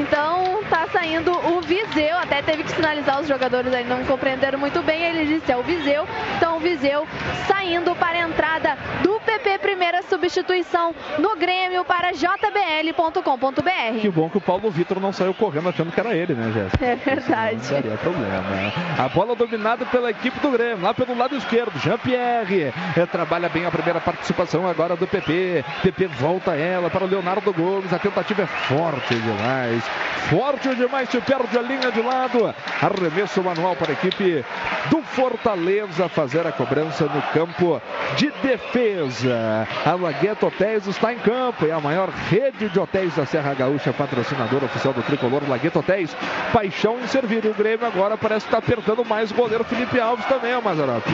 [0.00, 2.18] então tá saindo o Viseu.
[2.18, 5.02] Até teve que sinalizar os jogadores aí, não compreenderam muito bem.
[5.02, 7.06] Ele disse é o Viseu, então o Viseu
[7.46, 14.00] saindo para a entrada do PP, primeira substituição no Grêmio para jbl.com.br.
[14.00, 16.84] Que bom que o Paulo Vitor não saiu correndo achando que era ele, né, Jéssica?
[16.84, 17.56] É verdade.
[17.56, 18.72] Não daria problema.
[18.98, 22.72] A bola dominada pela equipe do Grêmio, lá pelo lado esquerdo, Jean-Pierre.
[22.96, 25.64] É, trabalha bem a primeira participação agora do PP.
[25.82, 27.92] PP volta ela para o Leonardo Gomes.
[27.92, 29.84] A tentativa é forte demais.
[30.28, 32.52] Forte demais, se perde a linha de lado.
[32.82, 34.44] Arremesso manual para a equipe
[34.90, 37.80] do Fortaleza fazer a cobrança no campo
[38.16, 39.68] de defesa.
[39.84, 41.66] A Lagueto Hotéis está em campo.
[41.66, 46.16] É a maior rede de hotéis da Serra Gaúcha, patrocinador oficial do Tricolor Lagueto Hotéis.
[46.52, 47.44] Paixão em servir.
[47.44, 51.10] O Grêmio agora parece estar apertando mais o goleiro Felipe Alves também, Mazarope.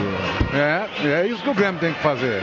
[0.55, 2.43] É, é isso que o Grêmio tem que fazer.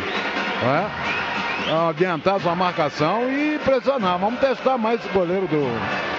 [0.61, 1.87] É?
[1.89, 4.17] Adiantar sua marcação e pressionar.
[4.17, 5.65] Vamos testar mais esse goleiro do.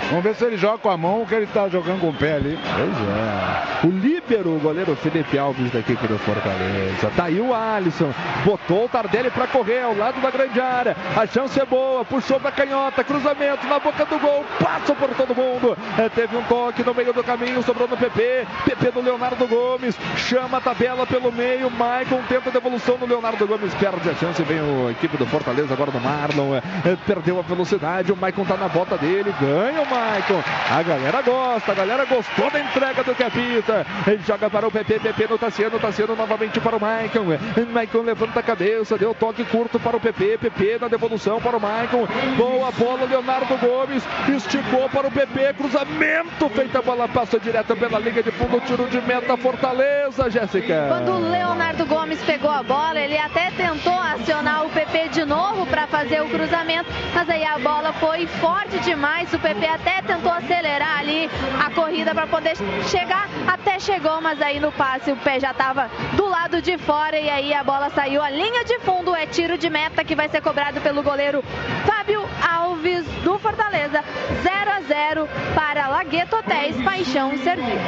[0.08, 2.14] Vamos ver se ele joga com a mão ou que ele está jogando com o
[2.14, 2.58] pé ali.
[2.62, 3.86] Pois é.
[3.86, 7.12] O líbero, o goleiro Felipe Alves da equipe do Fortaleza.
[7.16, 8.12] Tá aí o Alisson.
[8.44, 10.96] Botou o Tardelli para correr ao lado da grande área.
[11.16, 12.04] A chance é boa.
[12.04, 13.04] Puxou pra canhota.
[13.04, 14.44] Cruzamento na boca do gol.
[14.58, 15.76] Passa por todo mundo.
[15.98, 17.62] É, teve um toque no meio do caminho.
[17.62, 18.46] Sobrou no PP.
[18.64, 19.96] PP do Leonardo Gomes.
[20.16, 21.70] Chama a tabela pelo meio.
[21.70, 23.74] Maicon tenta a devolução no Leonardo Gomes.
[23.74, 24.42] Perde a chance.
[24.42, 26.56] Vem a equipe do Fortaleza agora do Marlon.
[26.56, 28.10] É, perdeu a velocidade.
[28.10, 29.32] O Maicon tá na volta dele.
[29.40, 30.42] Ganha o Maicon.
[30.70, 31.72] A galera gosta.
[31.72, 33.86] A galera gostou da entrega do Capita.
[34.06, 35.00] Ele joga para o PP.
[35.00, 35.78] PP no Tassiano.
[35.78, 37.24] Tassiano novamente para o Maicon.
[37.72, 38.98] Maicon levanta a cabeça.
[38.98, 40.38] Deu toque curto para o PP.
[40.38, 42.06] PP na devolução para o Maicon.
[42.36, 43.04] Boa bola.
[43.04, 44.02] Leonardo Gomes.
[44.28, 45.54] Esticou para o PP.
[45.54, 46.48] Cruzamento.
[46.50, 47.08] Feita a bola.
[47.08, 48.60] Passa direto pela linha de fundo.
[48.60, 49.36] Tiro de meta.
[49.36, 50.86] Fortaleza, Jéssica.
[50.88, 55.66] Quando o Leonardo Gomes pegou a bola, ele até tentou acionar o PP de novo
[55.66, 59.32] para fazer o cruzamento, mas aí a bola foi forte demais.
[59.32, 61.30] O PP até tentou acelerar ali
[61.64, 62.56] a corrida para poder
[62.88, 67.18] chegar, até chegou, mas aí no passe o pé já estava do lado de fora
[67.18, 69.14] e aí a bola saiu a linha de fundo.
[69.14, 71.42] É tiro de meta que vai ser cobrado pelo goleiro
[71.86, 73.06] Fábio Alves
[73.38, 74.04] do Fortaleza.
[74.42, 77.78] 0 a 0 para Lagueto Hotéis, Paixão Servir.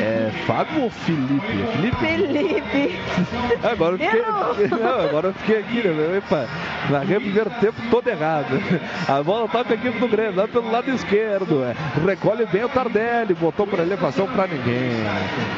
[0.00, 1.46] É Fábio ou Felipe?
[1.72, 1.96] Felipe?
[1.96, 3.00] Felipe.
[3.62, 6.18] Agora eu fiquei, não, agora eu fiquei aqui, né?
[6.18, 6.46] Epa,
[6.90, 8.60] larguei o primeiro tempo todo errado.
[9.08, 11.64] A bola toca aqui pro Grêmio, lá pelo lado esquerdo.
[11.64, 11.74] é.
[12.06, 14.90] Recolhe bem o Tardelli, botou por elevação pra ninguém.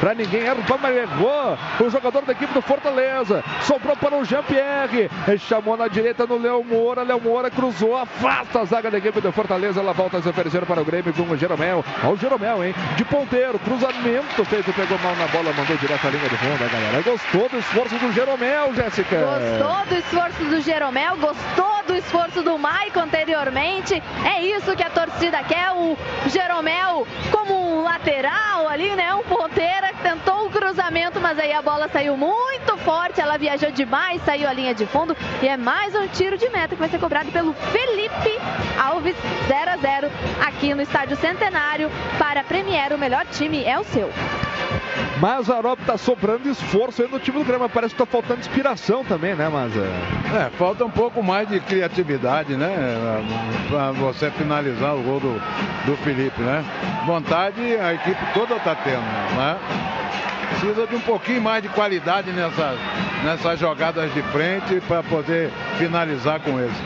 [0.00, 1.58] Pra ninguém, errou, mas errou.
[1.80, 3.42] O jogador da equipe do Fortaleza.
[3.62, 5.10] Sobrou para o Jean-Pierre.
[5.38, 7.02] Chamou na direita no Léo Moura.
[7.02, 9.80] Léo Moura cruzou, afasta a zaga da equipe do Fortaleza.
[9.80, 11.84] Ela volta a se oferecer para o Grêmio com o Jeromel.
[12.02, 12.74] Olha o Jeromel, hein?
[12.96, 16.68] De ponteiro, cruzamento feito, pegou mal na bola, mandou direto à linha de fundo, a
[16.68, 17.02] galera.
[17.02, 19.16] Gostou do esforço do Jeromel, Jéssica?
[19.16, 24.02] Gostou do esforço do Jeromel, gostou do esforço do Maicon anteriormente.
[24.24, 25.96] É isso que a torcida quer, o
[26.28, 29.14] Jeromel como um lateral ali, né?
[29.14, 33.70] Um ponteira que tentou o cruzamento, mas aí a bola saiu muito forte, ela viajou
[33.70, 36.88] demais, saiu a linha de fundo e é mais um tiro de meta que vai
[36.88, 38.37] ser cobrado pelo Felipe
[38.78, 39.16] Alves
[39.48, 40.10] 0 a 0
[40.46, 44.10] aqui no Estádio Centenário para a Premier, o melhor time é o seu.
[45.20, 47.68] Mazarop tá sobrando esforço aí no time do Grêmio.
[47.68, 49.84] Parece que tá faltando inspiração também, né, Maza?
[50.34, 52.70] É, falta um pouco mais de criatividade, né?
[53.68, 55.40] Pra você finalizar o gol do,
[55.86, 56.64] do Felipe, né?
[57.06, 59.00] Vontade a equipe toda tá tendo,
[59.36, 59.58] né?
[60.50, 62.78] Precisa de um pouquinho mais de qualidade nessas,
[63.24, 66.82] nessas jogadas de frente para poder finalizar com esse.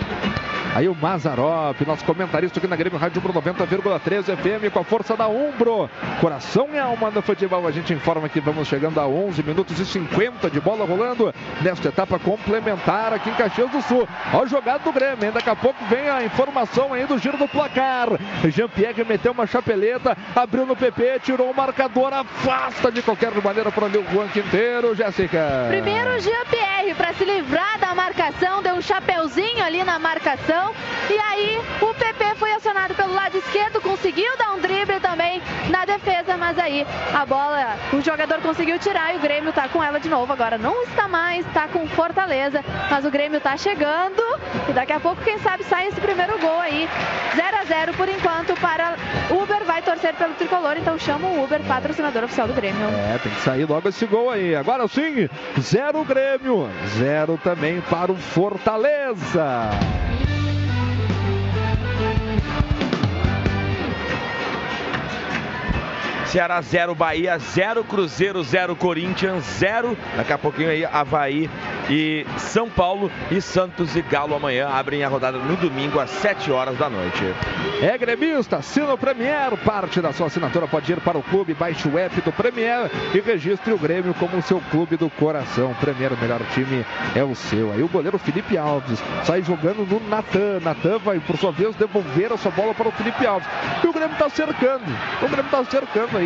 [0.75, 5.15] Aí o Mazarop, nosso comentarista aqui na Grêmio Rádio Umbro 90,3 FM com a força
[5.15, 5.91] da Umbro.
[6.19, 7.67] Coração e alma do futebol.
[7.67, 11.89] A gente informa que vamos chegando a 11 minutos e 50 de bola rolando nesta
[11.89, 14.09] etapa complementar aqui em Caxias do Sul.
[14.33, 15.31] Ó, jogada do Grêmio, hein?
[15.35, 18.09] Daqui a pouco vem a informação aí do giro do placar.
[18.49, 23.85] Jean-Pierre meteu uma chapeleta, abriu no PP, tirou o marcador, afasta de qualquer maneira para
[23.85, 25.67] o Juan Quinteiro, Jéssica.
[25.69, 30.62] Primeiro Jean-Pierre para se livrar da marcação, deu um chapeuzinho ali na marcação
[31.11, 35.85] e aí o PP foi acionado pelo lado esquerdo, conseguiu dar um drible também na
[35.85, 39.99] defesa, mas aí a bola, o jogador conseguiu tirar e o Grêmio tá com ela
[39.99, 40.33] de novo.
[40.33, 44.23] Agora não está mais, tá com Fortaleza, mas o Grêmio tá chegando
[44.69, 46.89] e daqui a pouco, quem sabe, sai esse primeiro gol aí.
[47.35, 48.97] 0 a 0 por enquanto para
[49.31, 52.87] Uber, vai torcer pelo tricolor, então chama o Uber, patrocinador oficial do Grêmio.
[52.89, 54.55] É, tem que sair logo esse gol aí.
[54.55, 55.29] Agora sim,
[55.61, 56.69] zero Grêmio,
[56.99, 59.71] zero também para o Fortaleza.
[66.33, 69.95] Ceará 0, Bahia 0, Cruzeiro 0, Corinthians 0.
[70.17, 71.51] Daqui a pouquinho aí Havaí
[71.91, 76.51] e São Paulo e Santos e Galo amanhã abrem a rodada no domingo às 7
[76.51, 77.23] horas da noite.
[77.83, 79.55] É gremista, assina o Premier.
[79.59, 83.21] Parte da sua assinatura pode ir para o clube, baixe o app do Premier e
[83.21, 85.75] registre o Grêmio como seu clube do coração.
[85.83, 86.83] Premier, o melhor time
[87.15, 87.73] é o seu.
[87.73, 90.61] Aí o goleiro Felipe Alves sai jogando no Natan.
[90.63, 93.47] Natan vai, por sua vez, devolver a sua bola para o Felipe Alves.
[93.85, 94.85] E o Grêmio está cercando.
[95.21, 96.22] O Grêmio está cercando aí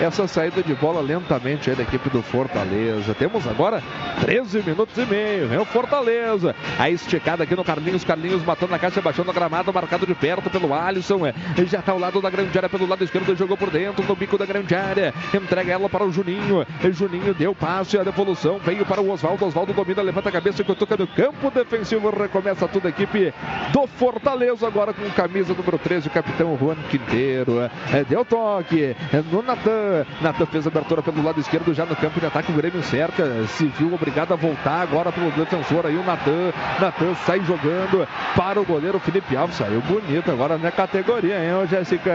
[0.00, 3.14] essa saída de bola lentamente aí da equipe do Fortaleza.
[3.14, 3.82] Temos agora
[4.20, 5.52] 13 minutos e meio.
[5.52, 6.54] É o Fortaleza.
[6.78, 8.04] A esticada aqui no Carlinhos.
[8.04, 11.26] Carlinhos matando na caixa, baixando a gramada, marcado de perto pelo Alisson.
[11.26, 11.34] É,
[11.66, 14.38] já está ao lado da grande área, pelo lado esquerdo, jogou por dentro, no bico
[14.38, 15.12] da grande área.
[15.32, 16.66] Entrega ela para o Juninho.
[16.92, 19.44] Juninho deu passe, a devolução veio para o Oswaldo.
[19.44, 22.10] Oswaldo domina, levanta a cabeça e cutuca no campo defensivo.
[22.10, 23.32] Recomeça toda a equipe
[23.72, 27.60] do Fortaleza agora com camisa número 13, o capitão Juan Quinteiro.
[27.92, 30.06] É, deu toque é, no Natan.
[30.20, 32.52] Natan fez a abertura pelo lado esquerdo, já no campo de ataque.
[32.52, 35.86] O Grêmio cerca, se viu obrigado a voltar agora pelo defensor.
[35.86, 36.52] Aí o Natan.
[36.80, 39.56] Natan sai jogando para o goleiro Felipe Alves.
[39.56, 42.10] Saiu bonito agora na categoria, hein, Jéssica?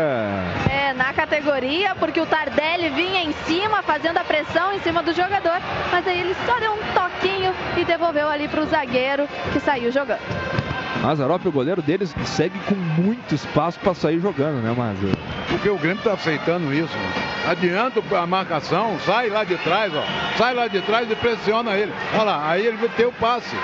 [0.70, 5.14] É, na categoria, porque o Tardelli vinha em cima, fazendo a pressão em cima do
[5.14, 5.60] jogador,
[5.92, 9.92] mas aí ele só deu um toquinho e devolveu ali para o zagueiro que saiu
[9.92, 10.61] jogando.
[11.02, 15.18] Mazarop, o goleiro deles, segue com muito espaço para sair jogando, né, Mazarop?
[15.50, 16.96] Porque o Grêmio está aceitando isso.
[17.48, 20.04] Adianta a marcação, sai lá de trás, ó.
[20.38, 21.92] Sai lá de trás e pressiona ele.
[22.14, 23.56] Olha lá, aí ele tem o passe.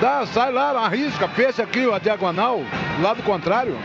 [0.00, 2.62] Dá, sai lá, arrisca, fecha aqui a diagonal,
[3.00, 3.76] lado contrário.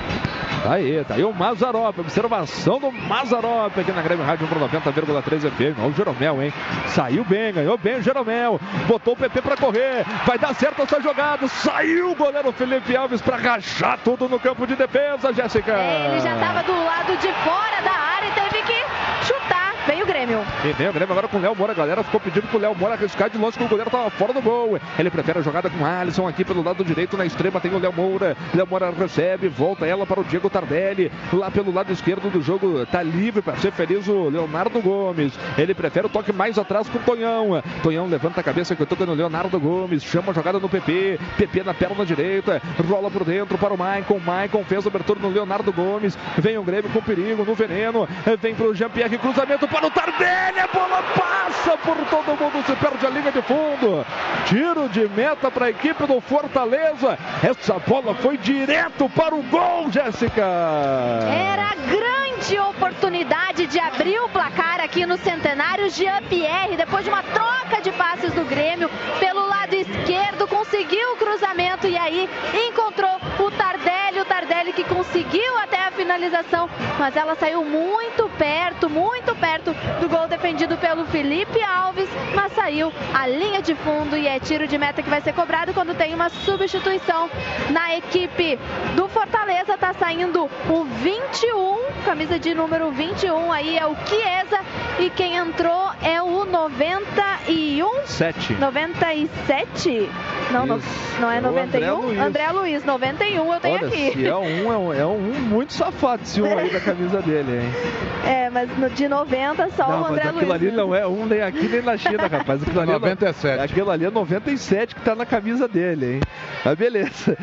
[0.67, 5.49] Tá aí, tá aí o Mazarop, observação do Mazarop aqui na Grêmio Rádio Pro 90,3
[5.49, 5.79] FM.
[5.79, 6.53] Olha o Jeromel, hein?
[6.87, 8.59] Saiu bem, ganhou bem o Jeromel.
[8.85, 10.03] Botou o PP pra correr.
[10.25, 11.47] Vai dar certo essa jogada.
[11.47, 15.71] Saiu o goleiro Felipe Alves pra rachar tudo no campo de defesa, Jéssica.
[15.71, 19.73] É, ele já tava do lado de fora da área e teve que chutar.
[19.87, 20.45] Veio o Grêmio.
[20.73, 21.71] Vem o Grêmio agora com o Léo Moura.
[21.71, 24.33] A galera ficou pedindo pro Léo Moura arriscar de longe que o goleiro tava fora
[24.33, 24.77] do gol.
[24.99, 27.15] Ele prefere a jogada com Alisson aqui pelo lado direito.
[27.15, 28.35] Na extrema tem o Léo Moura.
[28.53, 31.11] Léo Moura recebe, volta ela para o Diego Tardelli.
[31.31, 35.33] Lá pelo lado esquerdo do jogo tá livre para ser feliz o Leonardo Gomes.
[35.57, 37.63] Ele prefere o toque mais atrás com o Tonhão.
[37.81, 40.03] Tonhão levanta a cabeça que toca no Leonardo Gomes.
[40.03, 41.19] Chama a jogada no PP.
[41.37, 42.61] PP na perna direita.
[42.87, 44.19] Rola por dentro para o Maicon.
[44.19, 46.17] Maicon fez a abertura no Leonardo Gomes.
[46.37, 48.07] Vem o Grêmio com perigo no veneno.
[48.41, 49.17] Vem pro Jean-Pierre.
[49.17, 50.56] Cruzamento para o Tardelli.
[50.59, 52.65] A bola passa por todo mundo.
[52.65, 54.05] Se perde a linha de fundo.
[54.45, 57.17] Tiro de meta para a equipe do Fortaleza.
[57.43, 60.43] Essa bola foi direto para o gol, Jéssica.
[60.43, 65.89] Era grande oportunidade de abrir o placar aqui no Centenário.
[65.89, 68.89] Jean-Pierre, depois de uma troca de passes do Grêmio
[69.19, 72.29] pelo lado esquerdo, conseguiu o cruzamento e aí
[72.67, 74.19] encontrou o Tardelli.
[74.19, 80.09] O Tardelli que conseguiu até a finalização, mas ela saiu muito perto, muito perto do
[80.09, 84.77] gol defendido pelo Felipe Alves, mas saiu a linha de fundo e é tiro de
[84.77, 87.29] meta que vai ser cobrado quando tem uma substituição
[87.69, 88.57] na equipe
[88.95, 89.77] do Fortaleza.
[89.77, 94.59] Tá saindo o 21, camisa de número 21 aí é o Chiesa
[94.99, 98.05] e quem entrou é o 91.
[98.05, 98.53] 7.
[98.53, 100.09] 97?
[100.51, 100.81] Não, no,
[101.19, 102.01] não é É o André 91?
[102.01, 102.19] Luiz.
[102.19, 104.11] André Luiz, 91 eu tenho Olha, aqui.
[104.13, 107.59] se é um, é um, é um muito safado esse um aí da camisa dele,
[107.63, 107.71] hein?
[108.27, 110.51] É, mas no- de 90 só Não, o mas André aquilo Luiz.
[110.51, 112.61] ali não é um nem aqui nem na China, rapaz.
[112.61, 113.59] Aquilo ali 97.
[113.59, 116.19] É, aquilo ali é 97 que tá na camisa dele, hein?
[116.65, 117.37] Mas beleza.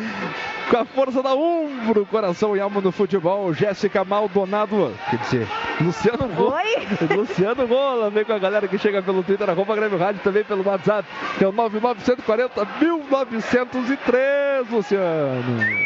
[0.71, 4.93] Com a força da Umbro, coração e alma no futebol, Jéssica Maldonado.
[5.11, 5.49] Quer dizer,
[5.81, 6.63] Luciano Gola.
[7.15, 10.67] Luciano Gola vem com a galera que chega pelo Twitter, arroba Grêmio Rádio, também pelo
[10.67, 15.85] WhatsApp, que é o 99140 1903, Luciano.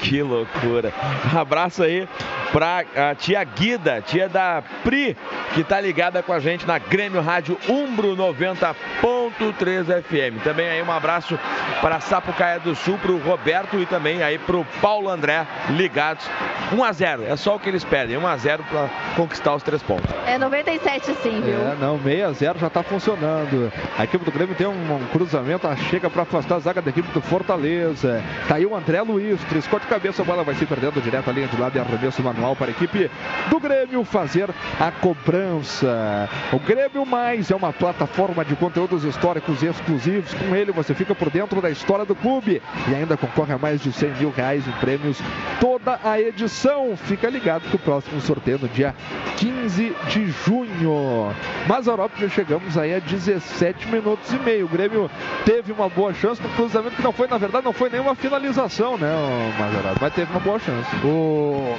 [0.00, 0.92] Que loucura.
[1.32, 2.08] Um abraço aí
[2.52, 5.16] pra a tia Guida, tia da Pri,
[5.54, 10.42] que tá ligada com a gente na Grêmio Rádio Umbro 90.3 FM.
[10.42, 11.38] Também aí um abraço
[11.80, 16.28] para Sapucaia do Sul, pro Roberto e também aí pro Paulo André, ligados.
[16.72, 19.62] 1 a 0 é só o que eles pedem, 1 a 0 para conquistar os
[19.62, 20.14] três pontos.
[20.26, 21.54] É 97 sim, viu?
[21.54, 23.72] É, não, 6 a 0 já tá funcionando.
[23.96, 26.90] A equipe do Grêmio tem um, um cruzamento, a chega para afastar a zaga da
[26.90, 28.22] equipe do Fortaleza.
[28.46, 31.32] Tá aí o André Luiz, triscou de cabeça, a bola vai se perdendo direto a
[31.32, 33.10] linha de lado e arremesso manual para a equipe
[33.48, 36.28] do Grêmio fazer a cobrança.
[36.52, 40.34] O Grêmio Mais é uma plataforma de conteúdos históricos exclusivos.
[40.34, 43.80] Com ele você fica por dentro da história do clube e ainda concorre a mais
[43.80, 45.18] de 100 mil reais em prêmios
[45.60, 46.96] toda a edição.
[46.96, 48.94] Fica ligado que o próximo sorteio é no dia
[49.38, 51.34] 15 de junho.
[51.66, 54.66] Mazarop já chegamos aí a 17 minutos e meio.
[54.66, 55.10] O Grêmio
[55.44, 58.98] teve uma boa chance no cruzamento que não foi, na verdade, não foi nenhuma finalização,
[58.98, 60.88] né, o Mazarop, mas teve uma boa chance.
[61.04, 61.76] O,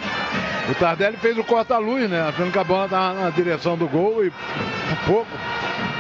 [0.70, 2.22] o Tardelli fez o corta-luz, né?
[2.22, 5.32] Achando que a bola estava na direção do gol e por pouco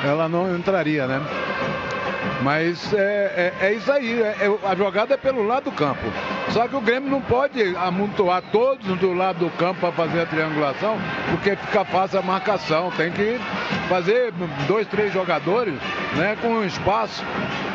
[0.03, 1.21] ela não entraria, né?
[2.41, 6.01] Mas é, é, é isso aí, é- é- a jogada é pelo lado do campo.
[6.49, 10.25] Só que o Grêmio não pode amontoar todos do lado do campo para fazer a
[10.25, 10.97] triangulação,
[11.31, 12.91] porque fica fácil a marcação.
[12.91, 13.39] Tem que
[13.87, 14.31] fazer
[14.67, 15.73] dois, três jogadores
[16.15, 17.23] né, com espaço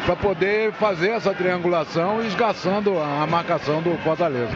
[0.04, 4.52] para poder fazer essa triangulação, esgaçando a marcação do Fortaleza.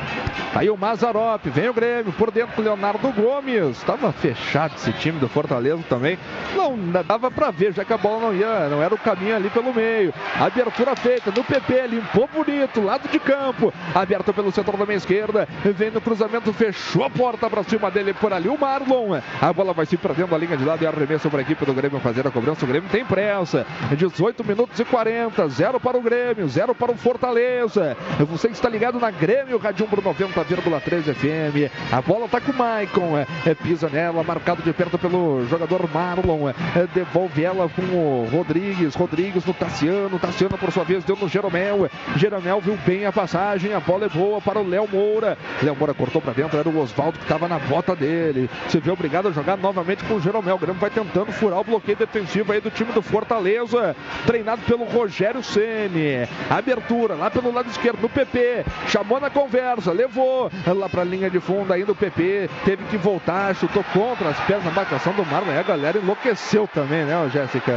[0.52, 3.76] Tá Aí o Mazarop, vem o Grêmio, por dentro do Leonardo Gomes.
[3.76, 6.18] Estava fechado esse time do Fortaleza também.
[6.56, 9.50] Não dava para ver, já que a bola não ia, não era o caminho ali
[9.50, 9.97] pelo meio.
[10.38, 13.72] Abertura feita no PP, limpou bonito, lado de campo.
[13.94, 15.48] Aberto pelo setor da meia esquerda.
[15.64, 18.48] Vem no cruzamento, fechou a porta para cima dele por ali.
[18.48, 19.20] O Marlon.
[19.40, 21.74] A bola vai se perdendo a linha de lado e arremesso para a equipe do
[21.74, 22.64] Grêmio fazer a cobrança.
[22.64, 23.66] O Grêmio tem pressa.
[23.96, 25.48] 18 minutos e 40.
[25.48, 27.96] Zero para o Grêmio, zero para o Fortaleza.
[28.30, 31.92] Você está ligado na Grêmio Rádio Umbro 90,3 FM.
[31.92, 33.18] A bola tá com o Maicon.
[33.44, 36.48] É, pisa nela, marcado de perto pelo jogador Marlon.
[36.48, 38.94] É, devolve ela com o Rodrigues.
[38.94, 39.87] Rodrigues no Tassiano.
[40.20, 41.90] Tassiano, por sua vez, deu no Jeromel.
[42.16, 43.72] Jeromel viu bem a passagem.
[43.72, 45.38] A bola é boa para o Léo Moura.
[45.62, 46.58] Léo Moura cortou para dentro.
[46.58, 48.50] Era o Oswaldo que estava na bota dele.
[48.68, 50.56] Se vê obrigado a jogar novamente com o Jeromel.
[50.56, 53.96] O Grêmio vai tentando furar o bloqueio defensivo aí do time do Fortaleza.
[54.26, 56.28] Treinado pelo Rogério Ceni.
[56.50, 58.64] Abertura lá pelo lado esquerdo no PP.
[58.88, 59.92] Chamou na conversa.
[59.92, 62.50] Levou lá para a linha de fundo ainda o PP.
[62.64, 63.54] Teve que voltar.
[63.54, 65.58] Chutou contra as pernas na marcação do Marlon.
[65.58, 67.72] A galera enlouqueceu também, né, Jéssica?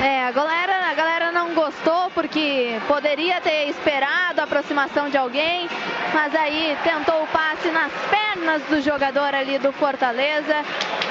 [0.00, 1.05] É, a galera, a galera
[1.46, 5.68] não gostou porque poderia ter esperado a aproximação de alguém,
[6.12, 10.54] mas aí tentou o passe nas pernas do jogador ali do Fortaleza.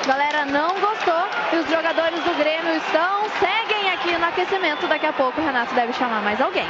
[0.04, 4.88] A galera não gostou e os jogadores do Grêmio estão, seguem aqui no aquecimento.
[4.88, 6.68] Daqui a pouco o Renato deve chamar mais alguém.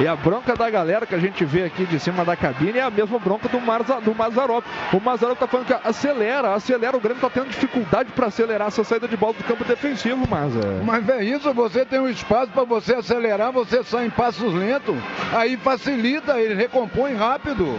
[0.00, 2.82] E a bronca da galera que a gente vê aqui de cima da cabine é
[2.82, 4.64] a mesma bronca do, Marza, do Mazarop.
[4.92, 6.96] O Mazarop tá falando que acelera, acelera.
[6.96, 10.80] O Grêmio tá tendo dificuldade para acelerar essa saída de bola do campo defensivo, Maza.
[10.84, 14.96] Mas é isso, você tem um espaço para você acelerar, você sai em passos lentos,
[15.32, 17.78] aí facilita, ele recompõe rápido.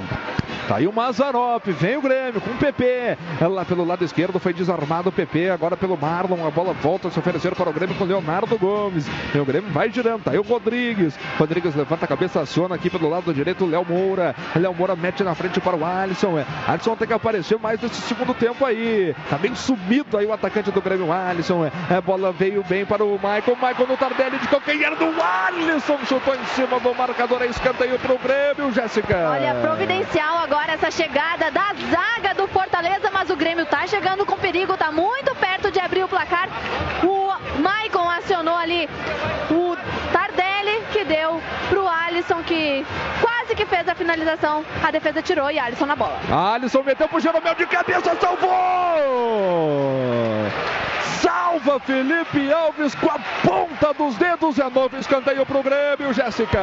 [0.70, 3.18] Tá aí o Mazarop, vem o Grêmio com o PP.
[3.42, 6.46] Lá pelo lado esquerdo foi desarmado o PP, agora pelo Marlon.
[6.46, 9.08] A bola volta a se oferecer para o Grêmio com o Leonardo Gomes.
[9.34, 11.18] E o Grêmio vai girando, tá aí o Rodrigues.
[11.40, 14.36] Rodrigues levanta a cabeça, aciona aqui pelo lado direito o Léo Moura.
[14.56, 16.38] Léo Moura mete na frente para o Alisson.
[16.38, 19.16] É, Alisson tem que aparecer mais nesse segundo tempo aí.
[19.28, 21.66] Tá bem sumido aí o atacante do Grêmio, Alisson.
[21.66, 23.56] É, a bola veio bem para o Michael.
[23.56, 24.48] Michael no Tardelli de
[24.80, 26.00] calcanhar do Alisson.
[26.06, 27.42] Chutou em cima do marcador.
[27.42, 29.30] É escanteio para o Grêmio, Jéssica.
[29.30, 34.38] Olha, providencial agora essa chegada da zaga do Fortaleza, mas o Grêmio tá chegando com
[34.38, 36.48] perigo, tá muito perto de abrir o placar.
[37.04, 38.90] O Maicon acionou ali
[39.52, 39.76] o
[41.10, 42.86] Deu pro Alisson, que
[43.20, 44.64] quase que fez a finalização.
[44.84, 46.20] A defesa tirou e Alisson na bola.
[46.54, 48.50] Alisson meteu pro Jeromel de cabeça, salvou!
[51.20, 54.60] Salva Felipe Alves com a ponta dos dedos.
[54.60, 56.62] É novo escanteio pro Grêmio, Jéssica.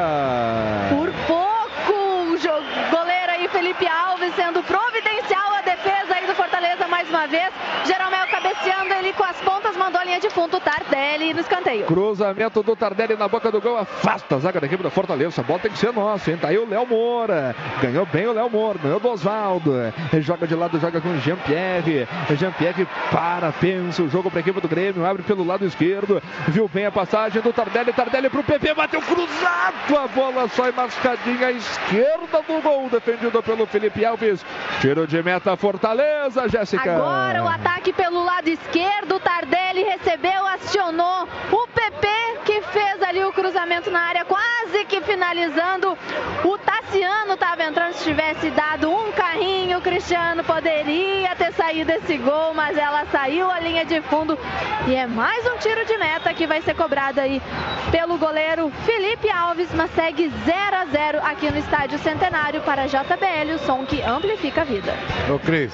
[0.91, 7.09] Por pouco, o goleiro aí, Felipe Alves, sendo providencial a defesa aí do Fortaleza mais
[7.11, 7.53] uma vez.
[7.85, 11.85] Jeromel cabeceando ele com as pontas, mandou a linha de fundo, Tardelli no escanteio.
[11.87, 15.41] Cruzamento do Tardelli na boca do gol, afasta a zaga da equipe da Fortaleza.
[15.41, 16.39] A bola tem que ser nossa, hein?
[16.39, 17.55] Tá aí o Léo Moura.
[17.81, 19.73] Ganhou bem o Léo Moura, ganhou do Oswaldo.
[20.21, 22.09] Joga de lado, joga com o Jean-Pierre.
[22.37, 25.05] Jean-Pierre para, pensa o jogo para a equipe do Grêmio.
[25.05, 26.23] Abre pelo lado esquerdo.
[26.49, 27.93] Viu bem a passagem do Tardelli.
[27.93, 29.97] Tardelli pro PP, bateu cruzado.
[29.97, 34.45] A bola sai mascadinha à esquerda do gol, defendido pelo Felipe Alves.
[34.81, 36.97] Tiro de meta Fortaleza, Jéssica.
[36.97, 42.09] Agora o ataque pelo lado esquerdo, Tardelli recebeu, acionou o PP
[42.45, 45.97] que fez ali o cruzamento na área, quase que finalizando.
[46.45, 52.17] O Tassiano estava entrando, se tivesse dado um carrinho, o Cristiano poderia ter saído esse
[52.19, 54.39] gol, mas ela saiu a linha de fundo
[54.87, 57.43] e é mais um tiro de meta que vai ser cobrado aí
[57.91, 63.55] pelo goleiro Felipe Alves, mas segue 0 a 0 aqui no Estádio Centenário para JBL,
[63.55, 64.95] o som que amplifica a vida.
[65.33, 65.73] Ô Cris,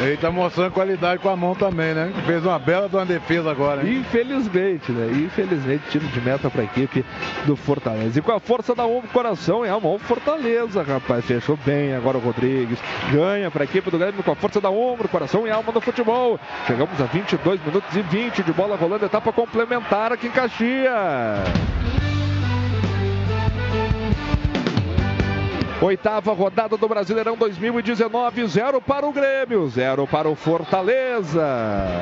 [0.00, 2.03] ele tá mostrando qualidade com a mão também, né?
[2.26, 3.98] Fez uma bela de uma defesa agora, hein?
[3.98, 5.10] Infelizmente, né?
[5.12, 7.04] Infelizmente, tiro de meta para a equipe
[7.46, 8.18] do Fortaleza.
[8.18, 11.24] E com a força da ombro, coração, é a mão Fortaleza, rapaz.
[11.24, 12.78] Fechou bem agora o Rodrigues.
[13.12, 15.80] Ganha para a equipe do Grêmio com a força da ombro, coração e alma do
[15.80, 16.38] futebol.
[16.66, 22.13] Chegamos a 22 minutos e 20 de bola rolando, etapa complementar aqui em Caxias.
[25.84, 31.46] Oitava rodada do Brasileirão 2019, zero para o Grêmio, zero para o Fortaleza.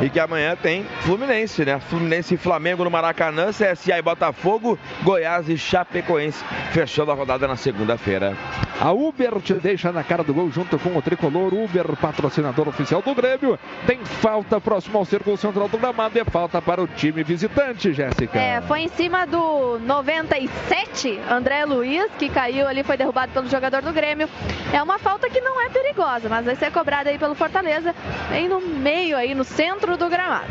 [0.01, 1.81] E que amanhã tem Fluminense, né?
[1.81, 7.57] Fluminense e Flamengo no Maracanã, CSA e Botafogo, Goiás e Chapecoense, fechando a rodada na
[7.57, 8.36] segunda-feira.
[8.81, 13.02] A Uber te deixa na cara do gol junto com o tricolor Uber, patrocinador oficial
[13.02, 13.59] do Grêmio.
[13.85, 18.39] Tem falta próximo ao círculo central do gramado e falta para o time visitante, Jéssica.
[18.39, 23.72] É, foi em cima do 97, André Luiz, que caiu ali, foi derrubado pelo jogador
[23.81, 24.28] do Grêmio.
[24.73, 27.94] É uma falta que não é perigosa, mas vai ser cobrada aí pelo Fortaleza,
[28.31, 30.51] bem no meio aí, no centro do gramado.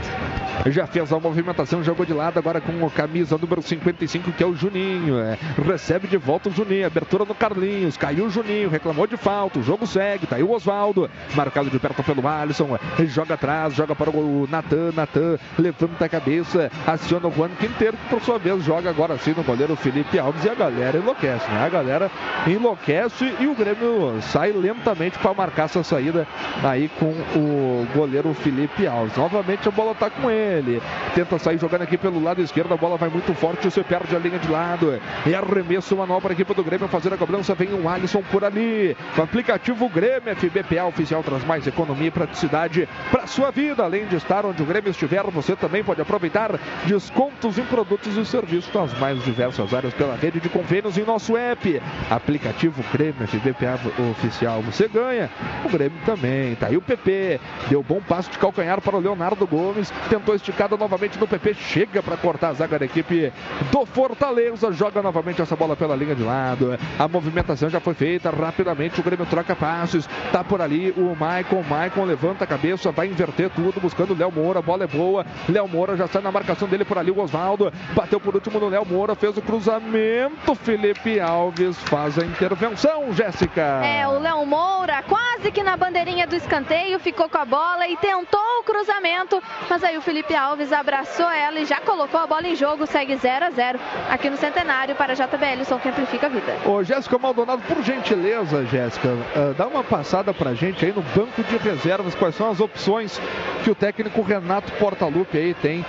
[0.67, 4.45] Já fez a movimentação, jogou de lado agora com a camisa número 55, que é
[4.45, 5.17] o Juninho.
[5.19, 9.58] É, recebe de volta o Juninho, abertura no Carlinhos, caiu o Juninho, reclamou de falta,
[9.58, 13.95] o jogo segue, tá aí o Oswaldo, marcado de perto pelo Alisson, joga atrás, joga
[13.95, 18.64] para o Natan, Natan, levanta a cabeça, aciona o Juan Quinteiro, que por sua vez
[18.64, 21.66] joga agora sim no goleiro Felipe Alves e a galera enlouquece, né?
[21.66, 22.11] A galera
[22.45, 26.28] enlouquece e o Grêmio sai lentamente para marcar essa saída
[26.64, 29.16] aí com o goleiro Felipe Alves.
[29.16, 30.82] Novamente a bola tá com ele.
[31.14, 32.74] Tenta sair jogando aqui pelo lado esquerdo.
[32.74, 33.70] A bola vai muito forte.
[33.70, 35.00] Você perde a linha de lado.
[35.26, 37.54] É arremesso manual para a equipe do Grêmio fazer a cobrança.
[37.54, 38.96] Vem o Alisson por ali.
[39.18, 43.84] O aplicativo Grêmio FBPA oficial traz mais economia e praticidade para sua vida.
[43.84, 48.26] Além de estar onde o Grêmio estiver, você também pode aproveitar descontos em produtos e
[48.26, 51.82] serviços nas mais diversas áreas pela rede de convênios em nosso app.
[52.10, 53.80] Aplicativo Grêmio FBPA
[54.11, 54.61] oficial.
[54.61, 55.30] Você ganha.
[55.66, 56.56] O Grêmio também.
[56.56, 57.40] Tá aí o PP.
[57.70, 59.92] Deu bom passo de calcanhar para o Leonardo Gomes.
[60.10, 63.32] Tentou esticada novamente no PP, chega para cortar a zaga da equipe
[63.72, 66.78] do Fortaleza, joga novamente essa bola pela linha de lado.
[66.98, 71.61] A movimentação já foi feita rapidamente, o Grêmio troca passes, tá por ali o Maicon,
[71.61, 75.26] Maicon levanta a cabeça, vai inverter tudo, buscando o Léo Moura, a bola é boa.
[75.48, 78.70] Léo Moura já sai na marcação dele por ali, o Oswaldo bateu por último no
[78.70, 80.56] Léo Moura, fez o cruzamento.
[80.56, 82.81] Felipe Alves faz a intervenção,
[83.14, 83.61] Jéssica.
[83.84, 87.95] É, o Léo Moura quase que na bandeirinha do escanteio ficou com a bola e
[87.98, 92.48] tentou o cruzamento, mas aí o Felipe Alves abraçou ela e já colocou a bola
[92.48, 93.80] em jogo, segue 0 a 0
[94.10, 96.58] aqui no Centenário para a JBL, o som que amplifica a vida.
[96.66, 101.43] Ô, Jéssica Maldonado, por gentileza, Jéssica, uh, dá uma passada pra gente aí no banco
[101.43, 103.19] de reservas, quais são as opções
[103.64, 105.85] que o técnico Renato Portaluppi aí tem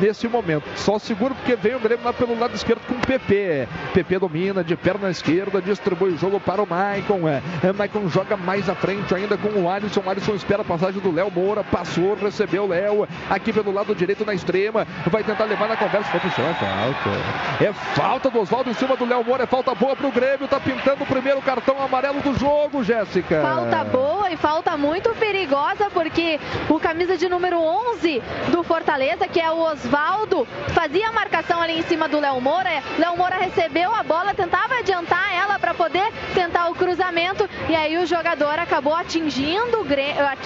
[0.00, 0.64] nesse momento.
[0.76, 3.68] Só seguro porque vem o Grêmio lá pelo lado esquerdo com o PP.
[3.92, 7.28] PP domina de perna esquerda, distribui o jogo para o Maicon.
[7.28, 10.02] É, é, Maicon joga mais à frente ainda com o Alisson.
[10.04, 13.94] O Alisson espera a passagem do Léo Moura, passou, recebeu o Léo aqui pelo lado
[13.94, 16.10] direito na extrema, vai tentar levar na conversa.
[16.14, 17.64] É falta.
[17.64, 20.60] É falta do Oswaldo em cima do Léo Moura, é falta boa pro Grêmio, tá
[20.60, 23.40] pintando o primeiro cartão amarelo do jogo, Jéssica.
[23.42, 29.40] Falta boa e falta muito perigosa, porque o camisa de número 11 do Fortaleza, que
[29.40, 32.82] é o Oswaldo, fazia a marcação ali em cima do Léo Moura.
[32.98, 37.98] Léo Moura recebeu a bola, tentava adiantar ela para poder tentar o cruzamento e aí
[37.98, 39.84] o jogador acabou atingindo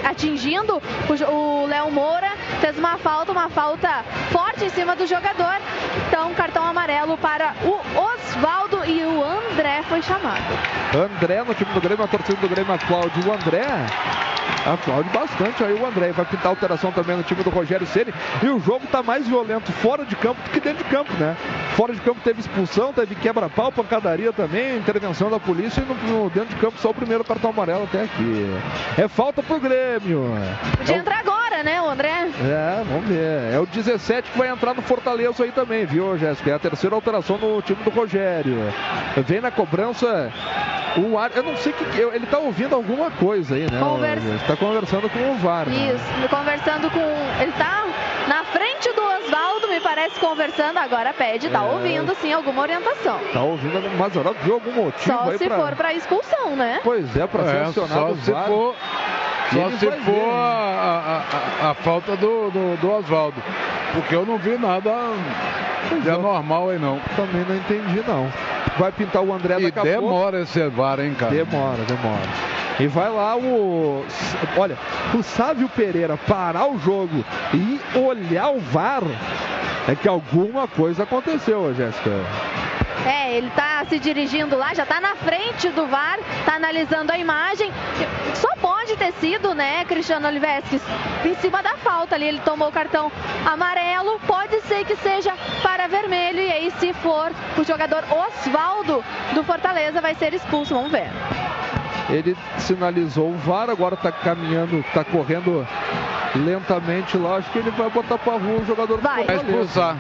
[0.05, 0.83] atingindo
[1.31, 5.57] o, Léo Moura, fez uma falta, uma falta forte em cima do jogador.
[6.09, 10.45] Então, cartão amarelo para o Oswaldo e o André foi chamado.
[10.95, 13.65] André no time do Grêmio, a torcida do Grêmio aplaude o André.
[14.67, 16.13] Aplaude bastante aí o André.
[16.13, 18.13] Vai pintar alteração também no time do Rogério Ceni.
[18.43, 21.37] E o jogo tá mais violento fora de campo do que dentro de campo, né?
[21.75, 25.81] Fora de campo teve expulsão, teve quebra-pau, pancadaria também, intervenção da polícia e
[26.11, 28.47] no, dentro de campo só o primeiro cartão amarelo até aqui.
[28.97, 30.33] É falta pro Grêmio.
[30.79, 32.29] Podia É o- entrar agora, né, o André?
[32.41, 33.53] é, vamos ver.
[33.55, 36.51] É o 17 que vai entrar no Fortaleza aí também, viu, Jéssica?
[36.51, 38.57] É a terceira alteração no time do Rogério.
[39.27, 40.33] Vem na cobrança
[40.97, 41.31] o Ar...
[41.35, 42.01] Eu não sei o que.
[42.01, 43.79] Ele tá ouvindo alguma coisa aí, né?
[43.81, 45.69] Conversa- Ele tá conversando com o VAR.
[45.69, 45.93] né?
[45.95, 47.01] Isso, conversando com.
[47.43, 47.85] Ele tá
[48.27, 50.79] na frente do Oswaldo, me parece, conversando.
[50.79, 51.63] Agora pede, tá É.
[51.63, 53.19] ouvindo sim alguma orientação.
[53.33, 55.57] Tá ouvindo algum Mazarop viu algum motivo Só aí se pra...
[55.57, 56.81] for pra expulsão, né?
[56.83, 57.73] Pois é, pra ser É, só
[58.15, 58.47] se o VAR.
[58.47, 58.75] for,
[59.53, 60.31] só se for ver, né?
[60.33, 61.23] a,
[61.63, 63.43] a- a- a falta do, do, do Oswaldo.
[63.95, 64.93] porque eu não vi nada
[66.03, 67.01] de anormal aí não.
[67.17, 68.29] Também não entendi não.
[68.79, 70.01] Vai pintar o André E daqui a pouco.
[70.09, 71.33] demora esse VAR, hein, cara?
[71.33, 72.23] Demora, demora.
[72.79, 74.05] E vai lá o.
[74.57, 74.77] Olha,
[75.13, 79.03] o Sávio Pereira parar o jogo e olhar o VAR
[79.89, 82.11] é que alguma coisa aconteceu, Jéssica.
[83.07, 87.17] É, ele tá se dirigindo lá, já tá na frente do VAR, tá analisando a
[87.17, 87.73] imagem.
[88.35, 90.83] Só pode ter sido, né, Cristiano Olivesques,
[91.25, 92.27] em cima da falta ali.
[92.27, 93.11] Ele tomou o cartão
[93.47, 96.41] amarelo, pode ser que seja para vermelho.
[96.41, 99.03] E aí, se for o jogador Osvaldo
[99.35, 100.75] do Fortaleza, vai ser expulso.
[100.75, 101.09] Vamos ver.
[102.09, 105.67] Ele sinalizou o VAR, agora tá caminhando, tá correndo
[106.35, 107.37] lentamente lá.
[107.37, 109.25] Acho que ele vai botar pra rua o jogador do Vai.
[109.25, 109.97] Vai expulsar.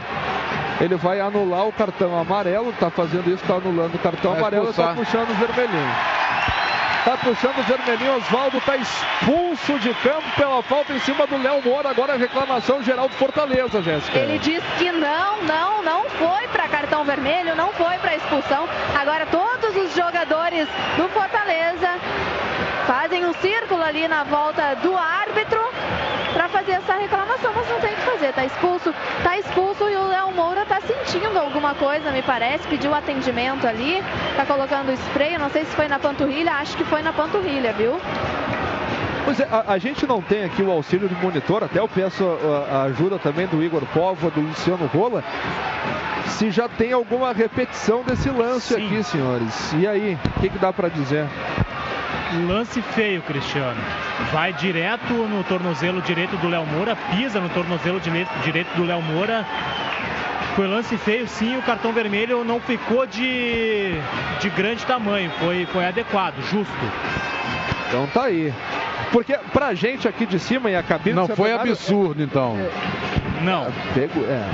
[0.80, 4.70] Ele vai anular o cartão amarelo, tá fazendo isso, tá anulando o cartão Vai amarelo
[4.70, 4.96] e tá expulsar.
[4.96, 5.90] puxando o vermelhinho.
[7.04, 11.62] Tá puxando o vermelhinho, Oswaldo tá expulso de campo pela falta em cima do Léo
[11.62, 11.90] Moura.
[11.90, 14.18] Agora a reclamação geral do Fortaleza, Jéssica.
[14.18, 18.68] Ele diz que não, não, não foi para cartão vermelho, não foi para expulsão.
[18.98, 21.88] Agora todos os jogadores do Fortaleza
[22.86, 25.60] fazem um círculo ali na volta do árbitro
[26.32, 27.17] para fazer essa reclamação,
[28.28, 28.32] fazer.
[28.32, 32.94] Tá expulso, tá expulso e o Léo Moura tá sentindo alguma coisa, me parece, pediu
[32.94, 34.02] atendimento ali,
[34.36, 37.72] tá colocando spray, eu não sei se foi na panturrilha, acho que foi na panturrilha,
[37.72, 37.98] viu?
[39.24, 42.24] Pois é, a, a gente não tem aqui o auxílio do monitor, até eu peço
[42.24, 45.22] a, a ajuda também do Igor Povo, do Luciano Rola.
[46.26, 49.72] Se já tem alguma repetição desse lance aqui, senhores.
[49.72, 51.26] E aí, o que, que dá pra dizer?
[52.46, 53.80] Lance feio, Cristiano.
[54.32, 59.00] Vai direto no tornozelo direito do Léo Moura, pisa no tornozelo direito, direito do Léo
[59.00, 59.46] Moura.
[60.54, 61.56] Foi lance feio, sim.
[61.56, 63.92] O cartão vermelho não ficou de,
[64.40, 65.30] de grande tamanho.
[65.38, 66.74] Foi, foi adequado, justo.
[67.88, 68.52] Então tá aí.
[69.12, 72.56] Porque pra gente aqui de cima e a cabine Não do foi absurdo, então.
[73.42, 73.72] Não.
[73.94, 74.44] Pego, é.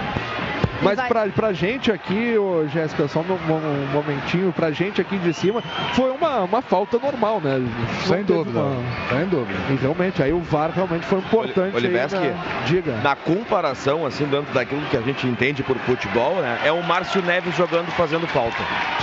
[0.84, 5.32] Mas pra, pra gente aqui, ô, Jéssica, só um, um momentinho, pra gente aqui de
[5.32, 5.62] cima,
[5.94, 7.60] foi uma, uma falta normal, né?
[8.04, 8.60] Sem Não dúvida.
[8.60, 9.58] uma- Sem dúvida.
[9.70, 11.76] E realmente, aí o VAR realmente foi importante.
[11.76, 12.92] Oliveski, na- Diga.
[13.02, 16.58] na comparação, assim, dentro daquilo que a gente entende por futebol, né?
[16.64, 18.56] É o Márcio Neves jogando, fazendo falta.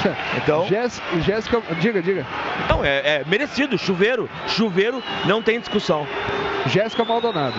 [0.37, 0.65] Então.
[0.67, 2.25] Jéssica, Jéssica, diga, diga.
[2.69, 3.77] Não, é, é merecido.
[3.77, 6.07] Chuveiro, chuveiro, não tem discussão.
[6.67, 7.55] Jéssica Maldonado.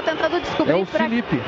[0.00, 1.40] Tô tentando descobrir É o pra- Felipe.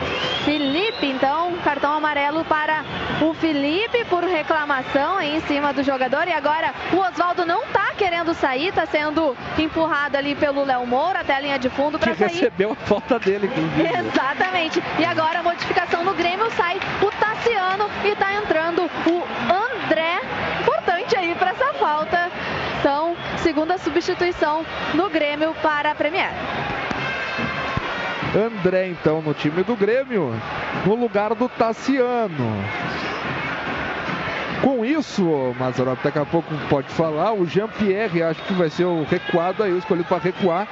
[0.45, 2.85] Felipe, então, cartão amarelo para
[3.21, 6.27] o Felipe por reclamação aí em cima do jogador.
[6.29, 11.21] E agora o Oswaldo não tá querendo sair, tá sendo empurrado ali pelo Léo Moura
[11.21, 12.29] até a linha de fundo para sair.
[12.29, 13.51] recebeu a falta dele.
[13.79, 14.83] Exatamente.
[14.99, 19.23] E agora a modificação no Grêmio sai o Tassiano e tá entrando o
[19.87, 20.21] André.
[20.61, 22.31] Importante aí para essa falta.
[22.81, 24.65] Então, segunda substituição
[24.95, 26.31] no Grêmio para a Premier.
[28.35, 30.33] André, então, no time do Grêmio,
[30.86, 32.65] no lugar do Tassiano.
[34.62, 35.24] Com isso,
[35.58, 39.76] Mazarop daqui a pouco pode falar, o Jean-Pierre acho que vai ser o recuado aí,
[39.76, 40.68] escolhido para recuar.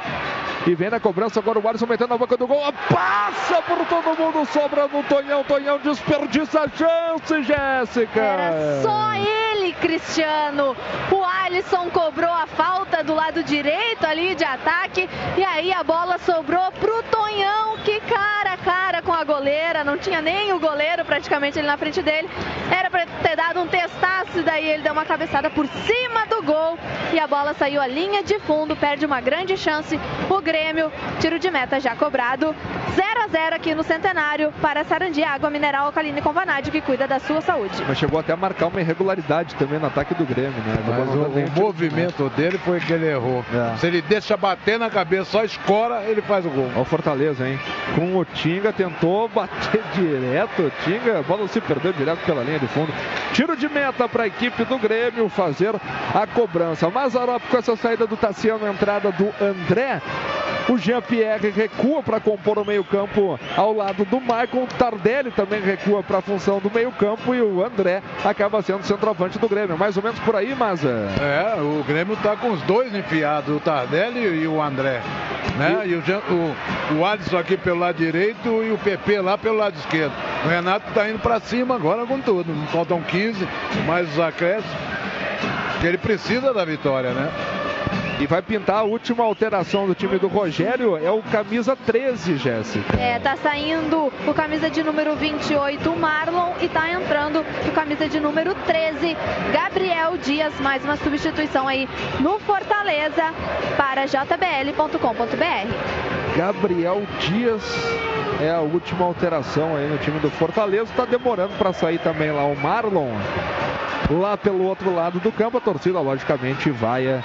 [0.66, 2.60] E vem na cobrança agora o Alisson metendo na boca do gol.
[2.90, 5.42] Passa por todo mundo, sobra no Tonhão.
[5.42, 8.20] Tonhão desperdiça a chance, Jéssica.
[8.20, 10.76] Era só ele, Cristiano.
[11.10, 15.08] O Alisson cobrou a falta do lado direito ali de ataque.
[15.38, 19.82] E aí a bola sobrou pro Tonhão, que cara a cara com a goleira.
[19.82, 22.28] Não tinha nem o goleiro praticamente ali na frente dele.
[22.70, 26.78] Era pra ter dado um testaço, daí ele deu uma cabeçada por cima do gol.
[27.12, 29.98] E a bola saiu à linha de fundo, perde uma grande chance.
[30.28, 32.54] O Grêmio, tiro de meta já cobrado.
[32.94, 37.06] 0 a 0 aqui no Centenário para Sarandi, água mineral alcalina com vanádio que cuida
[37.06, 37.82] da sua saúde.
[37.86, 40.76] Mas chegou até a marcar uma irregularidade também no ataque do Grêmio, né?
[40.86, 43.44] Mas o, o movimento dele foi que ele errou.
[43.78, 46.68] Se ele deixa bater na cabeça, só escora, ele faz o gol.
[46.72, 47.58] Olha o Fortaleza, hein?
[47.94, 50.62] Com o Tinga, tentou bater direto.
[50.62, 52.92] O Tinga, a bola se perdeu direto pela linha de fundo.
[53.32, 55.74] Tiro de meta para a equipe do Grêmio fazer
[56.14, 56.90] a cobrança.
[56.90, 60.00] Mazarop com essa saída do Tassiano, entrada do André.
[60.68, 64.68] O Jean-Pierre recua para compor o meio-campo ao lado do Michael.
[64.78, 67.34] Tardelli também recua para a função do meio-campo.
[67.34, 69.76] E o André acaba sendo centroavante do Grêmio.
[69.76, 71.08] Mais ou menos por aí, Maza.
[71.20, 75.00] É, o Grêmio tá com os dois enfiados, o Tardelli e o André.
[75.56, 75.82] Né?
[75.86, 79.56] E o, Jean- o, o Alisson aqui pelo lado direito e o PP lá pelo
[79.56, 80.12] lado esquerdo.
[80.44, 82.54] O Renato tá indo pra cima agora com tudo.
[82.68, 83.46] Faltam 15,
[83.86, 84.76] mais os acréscimos.
[85.80, 87.30] Que ele precisa da vitória, né?
[88.20, 90.94] E vai pintar a última alteração do time do Rogério.
[90.98, 93.00] É o camisa 13, Jéssica.
[93.00, 98.06] É, tá saindo o camisa de número 28, o Marlon, e tá entrando o camisa
[98.10, 99.16] de número 13,
[99.54, 100.52] Gabriel Dias.
[100.60, 101.88] Mais uma substituição aí
[102.20, 103.32] no Fortaleza
[103.78, 105.40] para jbl.com.br.
[106.40, 107.62] Gabriel Dias
[108.40, 110.84] é a última alteração aí no time do Fortaleza.
[110.84, 113.10] Está demorando para sair também lá o Marlon.
[114.10, 117.22] Lá pelo outro lado do campo, a torcida logicamente vai é,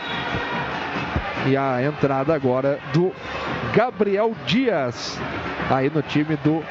[1.48, 3.14] e a entrada agora do
[3.74, 5.18] Gabriel Dias,
[5.70, 6.62] aí no time do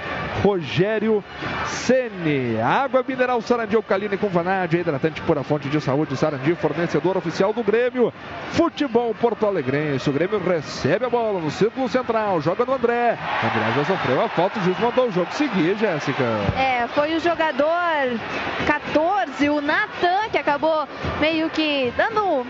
[0.43, 1.23] Rogério
[1.67, 2.61] Ceni.
[2.61, 7.63] Água mineral Sarandi Alcalina com vanádio, hidratante pura fonte de saúde Sarandi, fornecedor oficial do
[7.63, 8.13] Grêmio.
[8.53, 10.09] Futebol Porto Alegrense.
[10.09, 13.19] O Grêmio recebe a bola no círculo central, joga no André.
[13.43, 16.25] André já sofreu a falta, o juiz mandou o jogo seguir, Jéssica.
[16.57, 18.19] É, foi o jogador
[18.67, 20.89] 14, o Natan, que acabou
[21.21, 22.47] meio que dando.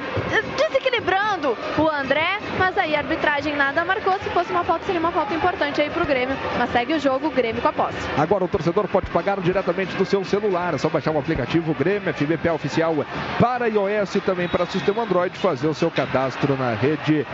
[0.57, 4.15] desequilibrando o André, mas aí a arbitragem nada marcou.
[4.19, 6.37] Se fosse uma falta, seria uma falta importante aí pro Grêmio.
[6.59, 7.97] Mas segue o jogo, o Grêmio com a posse.
[8.17, 10.75] Agora o torcedor pode pagar diretamente do seu celular.
[10.75, 12.94] É só baixar o aplicativo Grêmio FBP oficial
[13.39, 15.36] para iOS e também para sistema Android.
[15.39, 17.27] Fazer o seu cadastro na rede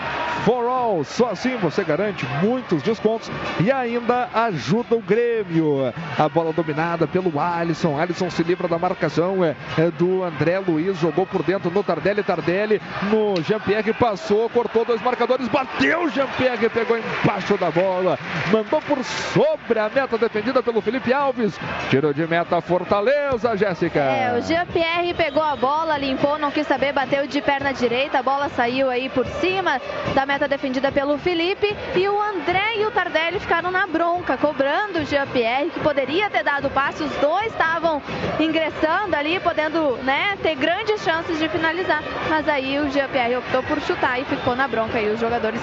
[0.45, 1.05] For All.
[1.05, 5.93] Só assim você garante muitos descontos e ainda ajuda o Grêmio.
[6.19, 7.99] A bola dominada pelo Alisson.
[7.99, 10.99] Alisson se livra da marcação é, é do André Luiz.
[10.99, 12.23] Jogou por dentro no Tardelli.
[12.23, 16.09] Tardelli no Jean-Pierre passou, cortou dois marcadores, bateu.
[16.11, 18.19] Jean-Pierre pegou embaixo da bola,
[18.53, 21.59] mandou por sobre a meta defendida pelo Felipe Alves.
[21.91, 23.99] Tiro de meta Fortaleza, Jéssica.
[23.99, 28.23] É, o Jean-Pierre pegou a bola, limpou, não quis saber, bateu de perna direita, a
[28.23, 29.81] bola saiu aí por cima
[30.15, 35.01] da meta defendida pelo Felipe e o André e o Tardelli ficaram na bronca, cobrando
[35.01, 38.01] o Jean-Pierre, que poderia ter dado passe, os dois estavam
[38.39, 43.81] ingressando ali, podendo, né, ter grandes chances de finalizar, mas aí o Jean-Pierre optou por
[43.81, 45.61] chutar e ficou na bronca aí os jogadores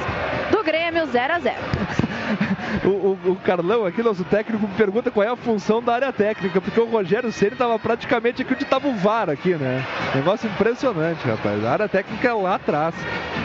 [0.51, 1.55] do Grêmio 0 a 0.
[2.83, 6.59] O, o, o, Carlão aqui, nosso técnico, pergunta qual é a função da área técnica,
[6.59, 9.85] porque o Rogério Ceni estava praticamente aqui onde estava o VAR aqui, né?
[10.15, 11.63] Negócio impressionante, rapaz.
[11.63, 12.95] A área técnica é lá atrás.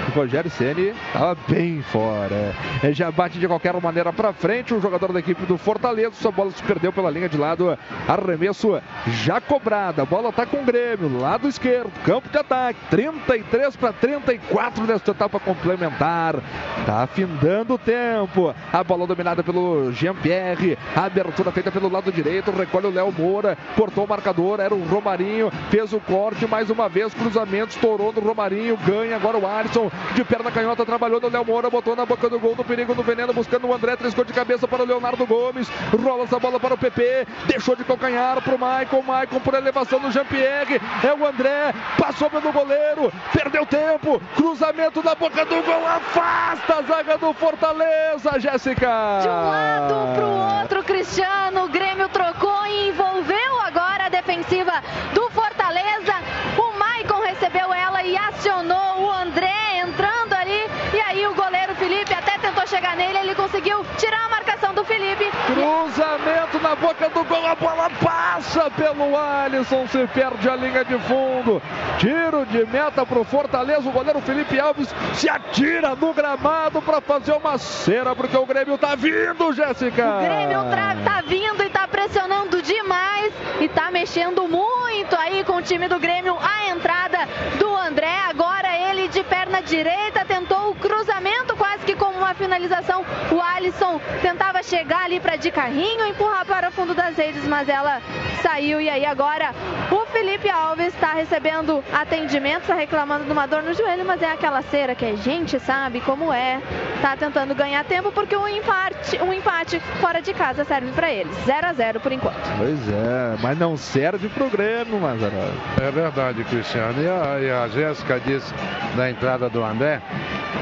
[0.09, 2.55] O Rogério Ceni estava bem fora.
[2.83, 6.13] É, já bate de qualquer maneira para frente o jogador da equipe do Fortaleza.
[6.13, 7.77] Sua bola se perdeu pela linha de lado.
[8.09, 10.03] Arremesso já cobrada.
[10.03, 12.79] A bola está com o Grêmio, lado esquerdo, campo de ataque.
[12.91, 16.37] 33 para 34 nesta etapa complementar.
[16.85, 18.55] Tá afindando o tempo.
[18.73, 20.79] A bola dominada pelo Jean-Pierre.
[21.05, 22.51] Abertura feita pelo lado direito.
[22.51, 23.57] Recolhe o Léo Moura.
[23.77, 24.61] Cortou o marcador.
[24.61, 25.51] Era o Romarinho.
[25.71, 27.13] Fez o corte mais uma vez.
[27.15, 27.75] Cruzamento.
[27.75, 28.77] Estourou no Romarinho.
[28.77, 29.91] Ganha agora o Alisson.
[30.15, 30.85] De perna canhota.
[30.85, 31.71] Trabalhou no Léo Moura.
[31.71, 32.55] Botou na boca do gol.
[32.55, 33.33] Do perigo no veneno.
[33.33, 33.97] Buscando o André.
[33.97, 35.69] Triscou de cabeça para o Leonardo Gomes.
[35.93, 37.27] Rola essa bola para o PP.
[37.47, 39.03] Deixou de calcanhar para o Maicon.
[39.03, 40.81] Maicon por elevação do Jean-Pierre.
[41.05, 41.75] É o André.
[41.99, 43.13] Passou pelo goleiro.
[43.33, 44.21] Perdeu tempo.
[44.37, 45.87] Cruzamento na boca do gol.
[45.87, 49.21] Afasta a zaga do Fortaleza, Jéssica.
[49.23, 51.65] De um lado para o outro, Cristiano.
[51.65, 54.73] O Grêmio trocou e envolveu agora a defensiva
[55.15, 56.13] do Fortaleza.
[56.59, 60.61] O Maicon recebeu ela e acionou o André entrando ali.
[60.93, 63.19] E aí o goleiro Felipe até tentou chegar nele.
[63.19, 65.25] Ele conseguiu tirar a marcação do Felipe.
[65.47, 67.47] Cruzamento na boca do gol.
[67.47, 69.87] A bola passa pelo Alisson.
[69.89, 71.63] Se perde a linha de fundo.
[71.99, 73.89] Tiro de meta para o Fortaleza.
[73.89, 78.79] O goleiro Felipe Alves se atira no gramado para fazer uma cera, porque o Grêmio
[78.79, 80.19] tá vindo, Jéssica.
[80.19, 80.63] O Grêmio
[81.05, 86.01] tá vindo e tá pressionando demais e tá mexendo muito aí com o time do
[86.01, 86.37] Grêmio.
[86.41, 87.19] A entrada
[87.61, 93.05] do André, agora ele de perna direita tentou o cruzamento quase que como uma finalização.
[93.31, 97.69] O Alisson tentava chegar ali para de carrinho, empurrar para o fundo das redes, mas
[97.69, 98.03] ela
[98.43, 99.55] saiu e aí agora
[99.91, 104.33] o Felipe Alves está recebendo atendimento, está reclamando de uma dor no joelho, mas é
[104.33, 106.61] aquela cera que a gente sabe como é.
[107.01, 111.35] Tá tentando ganhar tempo porque um empate, um empate fora de casa serve para eles.
[111.45, 112.41] 0 a 0 por enquanto.
[112.59, 115.53] Pois é, mas não serve pro Grêmio, Mazarão.
[115.81, 117.03] É verdade, Cristiano.
[117.03, 118.53] E a, e a Jéssica disse
[118.97, 120.01] da entrada do André,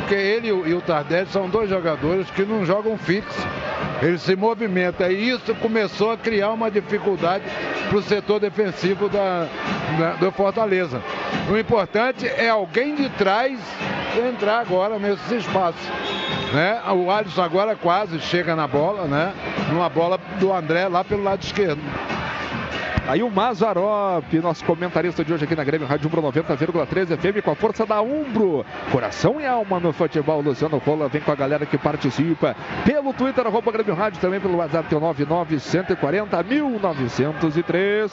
[0.01, 3.47] porque ele e o Tardelli são dois jogadores que não jogam fixo.
[4.03, 7.45] Eles se movimentam e isso começou a criar uma dificuldade
[7.89, 9.47] para o setor defensivo da,
[9.99, 11.03] da, do Fortaleza.
[11.51, 13.59] O importante é alguém de trás
[14.19, 15.81] entrar agora nesses espaços.
[16.53, 16.81] Né?
[16.93, 19.33] O Alisson agora quase chega na bola, né?
[19.71, 21.81] Numa bola do André lá pelo lado esquerdo.
[23.11, 27.51] Aí o Mazarop, nosso comentarista de hoje aqui na Grêmio Rádio Umbro 90,13 FM com
[27.51, 28.65] a força da Umbro.
[28.93, 30.41] Coração e alma no futebol.
[30.41, 34.59] Luciano Rola vem com a galera que participa pelo Twitter, arroba Grêmio Rádio, também pelo
[34.59, 38.13] WhatsApp, que é o 99140 1903.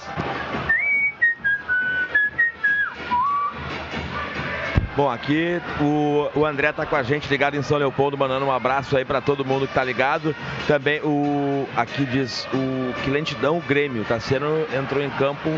[4.98, 8.52] Bom, aqui o, o André tá com a gente ligado em São Leopoldo, mandando um
[8.52, 10.36] abraço aí para todo mundo que tá ligado.
[10.68, 15.52] Também o aqui diz o que lentidão o Grêmio tá sendo entrou em campo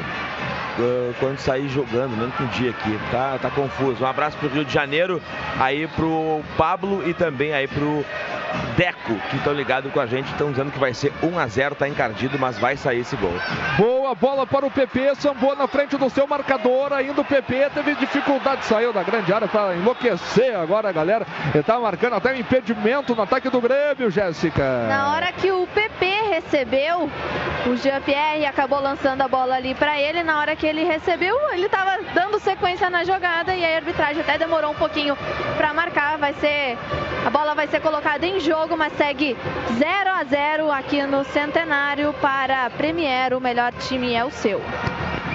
[1.20, 4.04] quando sair jogando, não entendi aqui, tá, tá confuso.
[4.04, 5.22] Um abraço pro Rio de Janeiro,
[5.60, 8.06] aí pro Pablo e também aí pro
[8.76, 11.76] Deco, que estão ligados com a gente, estão dizendo que vai ser 1 a 0
[11.76, 13.34] tá encardido, mas vai sair esse gol.
[13.78, 17.96] Boa bola para o PP, sambou na frente do seu marcador, ainda o PP teve
[17.96, 21.28] dificuldade, saiu da grande área para enlouquecer agora a galera.
[21.54, 24.88] Ele tá marcando até um impedimento no ataque do Grêmio, Jéssica.
[24.88, 27.10] Na hora que o PP recebeu,
[27.68, 30.24] o Jean-Pierre acabou lançando a bola ali para ele.
[30.24, 34.38] Na hora que ele recebeu, ele estava dando sequência na jogada e a arbitragem até
[34.38, 35.18] demorou um pouquinho
[35.58, 36.18] para marcar.
[36.18, 36.78] Vai ser
[37.26, 39.36] a bola vai ser colocada em jogo, mas segue
[39.78, 43.34] 0 a 0 aqui no Centenário para Premier.
[43.34, 44.62] O melhor time é o seu.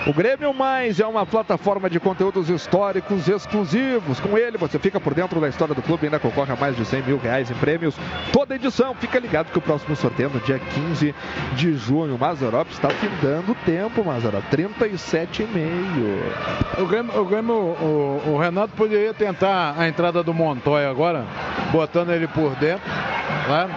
[0.06, 4.20] O Grêmio Mais é uma plataforma de conteúdos históricos exclusivos.
[4.20, 6.76] Com ele você fica por dentro da história do clube e ainda concorre a mais
[6.76, 7.96] de 100 mil reais em prêmios.
[8.30, 8.94] Toda edição.
[8.96, 11.14] Fica ligado que o próximo sorteio é no dia 15
[11.54, 12.18] de junho.
[12.18, 14.44] Mazarop está findando tempo, Mazarop.
[14.52, 16.82] 37,5.
[16.82, 21.24] O Grêmio, o, Grêmio o, o, Renato poderia tentar a entrada do Montoya agora,
[21.72, 22.86] botando ele por dentro,
[23.48, 23.70] né?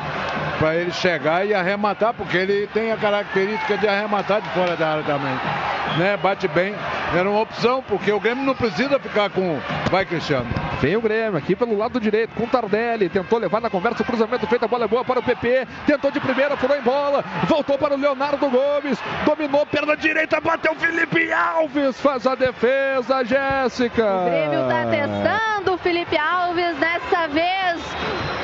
[0.60, 4.90] Para ele chegar e arrematar, porque ele tem a característica de arrematar de fora da
[4.90, 6.18] área também né?
[6.18, 6.74] Bate bem.
[7.16, 9.60] Era uma opção, porque o Grêmio não precisa ficar com.
[9.90, 10.48] Vai, Cristiano.
[10.82, 13.10] Vem o Grêmio aqui pelo lado direito com o Tardelli.
[13.10, 14.66] Tentou levar na conversa o cruzamento feito.
[14.66, 15.68] A bola é boa para o PP.
[15.86, 17.24] Tentou de primeira, furou em bola.
[17.48, 19.00] Voltou para o Leonardo Gomes.
[19.26, 22.00] Dominou perna direita, bateu Felipe Alves.
[22.00, 24.06] Faz a defesa, Jéssica.
[24.06, 27.82] O Grêmio está testando o Felipe Alves dessa vez.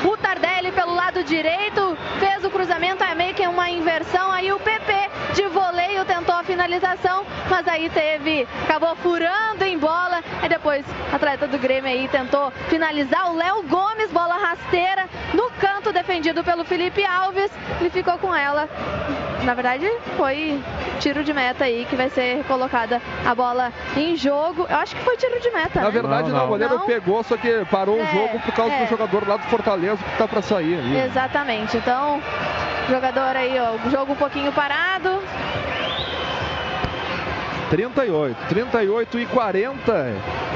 [0.04, 4.30] O Tardelli pelo lado direito fez o cruzamento, é meio que uma inversão.
[4.30, 4.92] Aí o PP
[5.34, 5.72] de a
[6.54, 10.22] finalização, mas aí teve, acabou furando em bola.
[10.42, 15.92] E depois, atleta do Grêmio aí tentou finalizar o Léo Gomes, bola rasteira no canto
[15.92, 17.50] defendido pelo Felipe Alves.
[17.80, 18.68] Ele ficou com ela.
[19.42, 20.62] Na verdade, foi
[21.00, 24.66] tiro de meta aí que vai ser colocada a bola em jogo.
[24.70, 25.80] Eu acho que foi tiro de meta.
[25.80, 25.90] Na né?
[25.90, 26.44] verdade, não, não.
[26.44, 26.86] o goleiro não?
[26.86, 28.84] pegou, só que parou É, o jogo por causa é.
[28.84, 30.98] do jogador lá do Fortaleza que tá para sair ali.
[30.98, 31.76] Exatamente.
[31.76, 32.22] Então,
[32.88, 35.20] jogador aí, ó, o jogo um pouquinho parado.
[37.70, 39.92] 38, 38 e 40.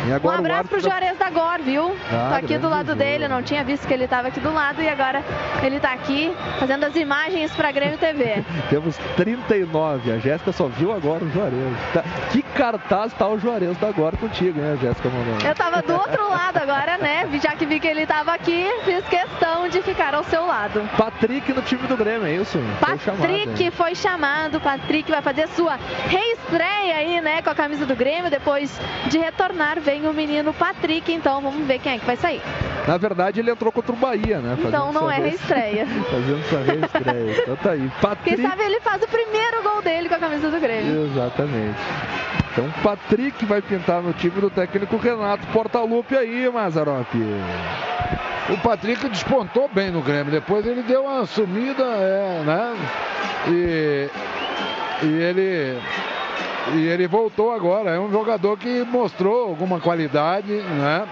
[0.06, 1.96] E Um agora o abraço pro Juarez da Gor, viu?
[2.12, 2.98] Ah, tá aqui do grande lado jogo.
[2.98, 5.22] dele, eu não tinha visto que ele tava aqui do lado e agora
[5.62, 8.44] ele tá aqui fazendo as imagens pra Grêmio TV.
[8.70, 10.12] Temos 39.
[10.12, 11.58] A Jéssica só viu agora o Juarez.
[11.92, 15.08] Tá- Que cartaz tá o Juarez da agora contigo, né, Jéssica?
[15.46, 17.28] Eu tava do outro lado agora, né?
[17.42, 20.82] Já que vi que ele tava aqui, fiz questão de ficar ao seu lado.
[20.96, 22.58] Patrick no time do Grêmio, é isso?
[22.80, 25.76] Foi chamado, Patrick foi chamado, Patrick vai fazer sua
[26.08, 28.30] reestreia aí, né, com a camisa do Grêmio.
[28.30, 28.78] Depois
[29.08, 32.42] de retornar, vem o menino Patrick, então vamos ver quem é que vai sair.
[32.86, 34.56] Na verdade, ele entrou contra o Bahia, né?
[34.58, 35.86] Então não é re- reestreia.
[36.10, 37.42] Fazendo sua reestreia.
[37.42, 37.80] Então tá aí.
[37.80, 38.42] Quem Patrick.
[38.42, 41.04] sabe ele faz o primeiro gol dele com a camisa do Grêmio.
[41.06, 41.78] Exatamente.
[42.52, 47.06] Então, Patrick vai pintar no time do técnico Renato Portaluppi aí, Mazarop.
[48.48, 50.32] O Patrick despontou bem no Grêmio.
[50.32, 52.74] Depois ele deu uma sumida, é, né?
[53.48, 54.08] E,
[55.04, 55.78] e ele
[56.74, 57.90] e ele voltou agora.
[57.90, 61.06] É um jogador que mostrou alguma qualidade, né?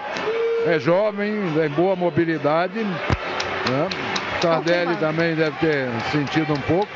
[0.65, 2.83] É jovem, tem boa mobilidade.
[2.83, 3.89] Né?
[4.41, 6.87] Tardelli também deve ter sentido um pouco,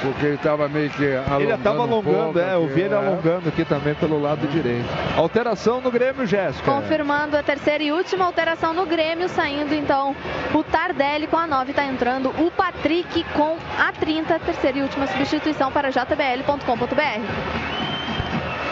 [0.00, 1.42] porque ele estava meio que alongando.
[1.42, 2.96] Ele estava um alongando, pouco é, eu vi ele é.
[2.96, 4.86] alongando aqui também pelo lado direito.
[5.16, 6.70] Alteração no Grêmio, Jéssica.
[6.70, 10.14] Confirmando a terceira e última alteração no Grêmio, saindo então
[10.54, 15.06] o Tardelli com a 9, está entrando o Patrick com a 30, terceira e última
[15.06, 17.80] substituição para jbl.com.br.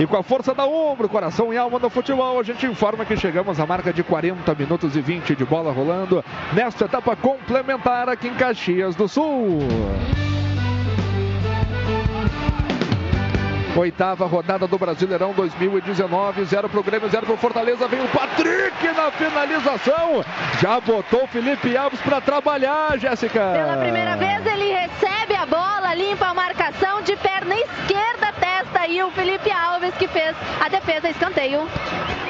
[0.00, 3.16] E com a força da ombro, coração e alma do futebol, a gente informa que
[3.16, 8.28] chegamos à marca de 40 minutos e 20 de bola rolando nesta etapa complementar aqui
[8.28, 9.58] em Caxias do Sul.
[13.78, 17.86] Oitava rodada do Brasileirão 2019, 0 pro Grêmio, 0 pro Fortaleza.
[17.86, 20.24] Vem o Patrick na finalização.
[20.60, 23.52] Já botou o Felipe Alves para trabalhar, Jéssica.
[23.52, 27.97] Pela primeira vez ele recebe a bola, limpa a marcação de perna esquerda,
[28.58, 31.68] testa aí o Felipe Alves que fez a defesa escanteio.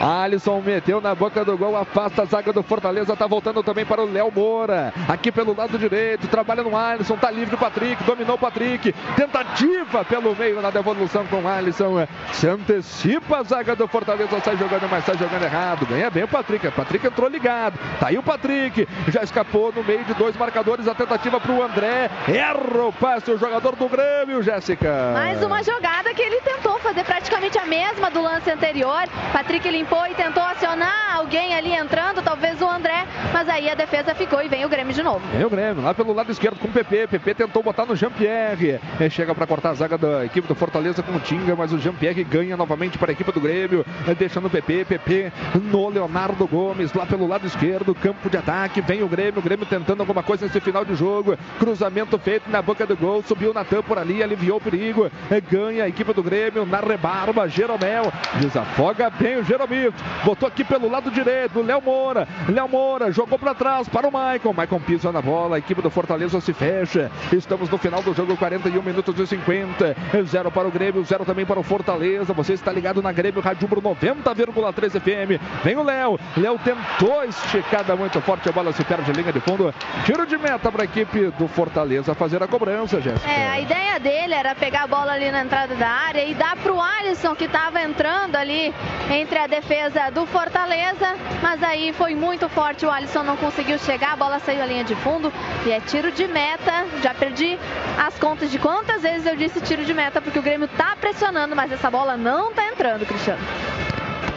[0.01, 4.03] Alisson meteu na boca do gol, afasta a zaga do Fortaleza, tá voltando também para
[4.03, 4.93] o Léo Moura.
[5.09, 8.95] Aqui pelo lado direito, trabalha no Alisson, tá livre o Patrick, dominou o Patrick.
[9.17, 12.07] Tentativa pelo meio na devolução com o Alisson.
[12.33, 15.87] Se antecipa a zaga do Fortaleza, sai jogando, mas sai jogando errado.
[15.87, 16.67] Ganha bem o Patrick.
[16.67, 17.79] O Patrick entrou ligado.
[17.99, 18.87] Tá aí o Patrick.
[19.09, 20.87] Já escapou no meio de dois marcadores.
[20.87, 22.11] A tentativa para o André.
[22.29, 25.13] Erra o passe, o jogador do Grêmio, Jéssica.
[25.15, 29.05] Mais uma jogada que ele tentou fazer praticamente a mesma do lance anterior.
[29.33, 34.15] Patrick limpou e tentou acionar alguém ali entrando, talvez o André, mas aí a defesa
[34.15, 35.21] ficou e vem o Grêmio de novo.
[35.29, 37.09] Vem o Grêmio, lá pelo lado esquerdo com o PP.
[37.09, 38.81] PP tentou botar no Jean-Pierre.
[39.01, 41.79] É, chega para cortar a zaga da equipe do Fortaleza com o Tinga, mas o
[41.79, 44.85] Jean-Pierre ganha novamente para a equipe do Grêmio, é, deixando o PP.
[44.85, 45.33] PP
[45.65, 48.81] no Leonardo Gomes, lá pelo lado esquerdo, campo de ataque.
[48.81, 51.37] Vem o Grêmio, o Grêmio tentando alguma coisa nesse final de jogo.
[51.59, 55.11] Cruzamento feito na boca do gol, subiu Natan por ali, aliviou o perigo.
[55.31, 57.49] É, ganha a equipe do Grêmio na rebarba.
[57.49, 60.03] Jeromel desafoga bem o Jeromito.
[60.25, 62.27] Botou aqui pelo lado direito, Léo Moura.
[62.49, 64.53] Léo Moura jogou para trás para o Maicon.
[64.53, 67.11] Maicon pisa na bola, a equipe do Fortaleza se fecha.
[67.33, 69.97] Estamos no final do jogo, 41 minutos e 50.
[70.25, 72.33] Zero para o Grêmio, zero também para o Fortaleza.
[72.33, 75.65] Você está ligado na Grêmio Rádio Umbro 90,3 FM.
[75.65, 76.19] Vem o Léo.
[76.37, 79.73] Léo tentou esticada muito forte, a bola se perde linha de fundo.
[80.05, 83.31] Tiro de meta para a equipe do Fortaleza fazer a cobrança, Jéssica.
[83.31, 86.57] É, a ideia dele era pegar a bola ali na entrada da área e dar
[86.57, 88.73] para o Alisson que estava entrando ali
[89.11, 94.13] entre a defesa do Fortaleza, mas aí foi muito forte, o Alisson não conseguiu chegar,
[94.13, 95.33] a bola saiu à linha de fundo
[95.67, 96.87] e é tiro de meta.
[97.03, 97.59] Já perdi
[97.99, 101.57] as contas de quantas vezes eu disse tiro de meta, porque o Grêmio tá pressionando,
[101.57, 103.43] mas essa bola não tá entrando, Cristiano.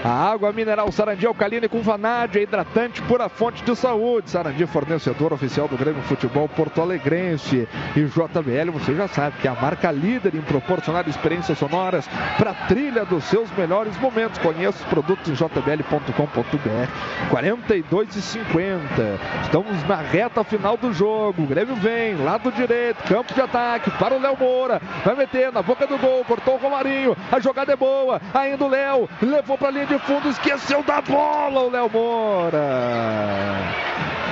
[0.04, 4.32] A água mineral Sarandi alcalina com vanádio, hidratante pura fonte de saúde.
[4.32, 7.68] Sarandi, fornecedor oficial do Grêmio Futebol Porto Alegrense.
[7.96, 12.50] E JBL, você já sabe que é a marca líder em proporcionar experiências sonoras para
[12.50, 14.40] a trilha dos seus melhores momentos.
[14.40, 17.30] Conheça os produtos em jbl.com.br.
[17.30, 19.20] 42 e 50.
[19.44, 21.44] Estamos na reta final do jogo.
[21.44, 24.82] O Grêmio vem, lado direito, campo de ataque para o Léo Moura.
[25.06, 27.16] Vai meter na boca do gol, cortou o Romarinho.
[27.32, 28.20] A jogada é boa.
[28.34, 32.60] Ainda o Léo levou para a linha de fundo, esqueceu da bola o Léo Moura.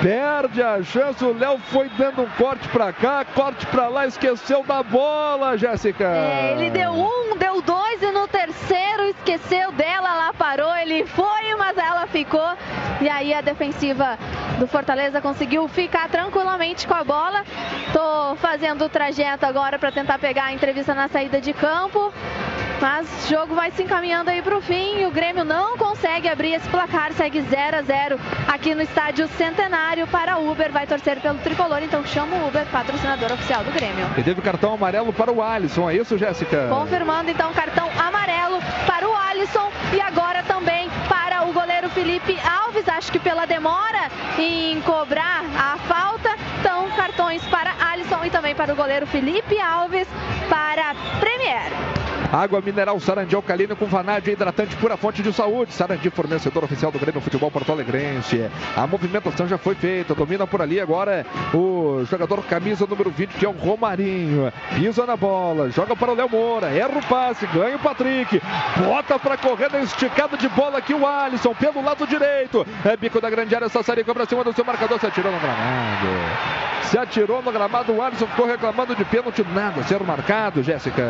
[0.02, 4.64] Perde a chance, o Léo foi dando um corte para cá, corte para lá, esqueceu
[4.64, 6.06] da bola, Jéssica.
[6.06, 11.54] É, ele deu um, deu dois e no terceiro esqueceu dela, lá parou, ele foi,
[11.58, 12.56] mas ela ficou.
[13.02, 14.18] E aí a defensiva
[14.58, 17.44] do Fortaleza conseguiu ficar tranquilamente com a bola.
[17.92, 22.14] Tô fazendo o trajeto agora para tentar pegar a entrevista na saída de campo.
[22.82, 26.30] Mas o jogo vai se encaminhando aí para o fim e o Grêmio não consegue
[26.30, 30.88] abrir esse placar, segue 0 a 0 aqui no estádio Centenário para o Uber, vai
[30.88, 34.06] torcer pelo tricolor, então chama o Uber, patrocinador oficial do Grêmio.
[34.18, 36.68] E teve cartão amarelo para o Alisson, é isso, Jéssica?
[36.70, 42.88] Confirmando então cartão amarelo para o Alisson e agora também para o goleiro Felipe Alves,
[42.88, 46.30] acho que pela demora em cobrar a falta,
[46.62, 50.08] então cartões para Alisson e também para o goleiro Felipe Alves
[50.50, 51.99] para Premier.
[52.32, 55.74] Água mineral Sarandi alcalina com vanádio hidratante pura fonte de saúde.
[55.74, 58.48] Sarandi, fornecedor oficial do Grêmio Futebol Porto Alegrense.
[58.78, 60.14] A movimentação já foi feita.
[60.14, 64.54] Domina por ali agora o jogador camisa número 20, que é o Romarinho.
[64.76, 66.68] Pisa na bola, joga para o Léo Moura.
[66.68, 68.40] Erra o passe, ganha o Patrick.
[68.78, 72.66] Bota para correr na esticada de bola aqui o Alisson pelo lado direito.
[72.86, 75.00] É bico da grande área, Sassarica para cima do seu marcador.
[75.00, 76.08] Se atirou no gramado.
[76.84, 77.92] Se atirou no gramado.
[77.92, 79.44] O Alisson ficou reclamando de pênalti.
[79.52, 81.04] Nada ser marcado, Jéssica.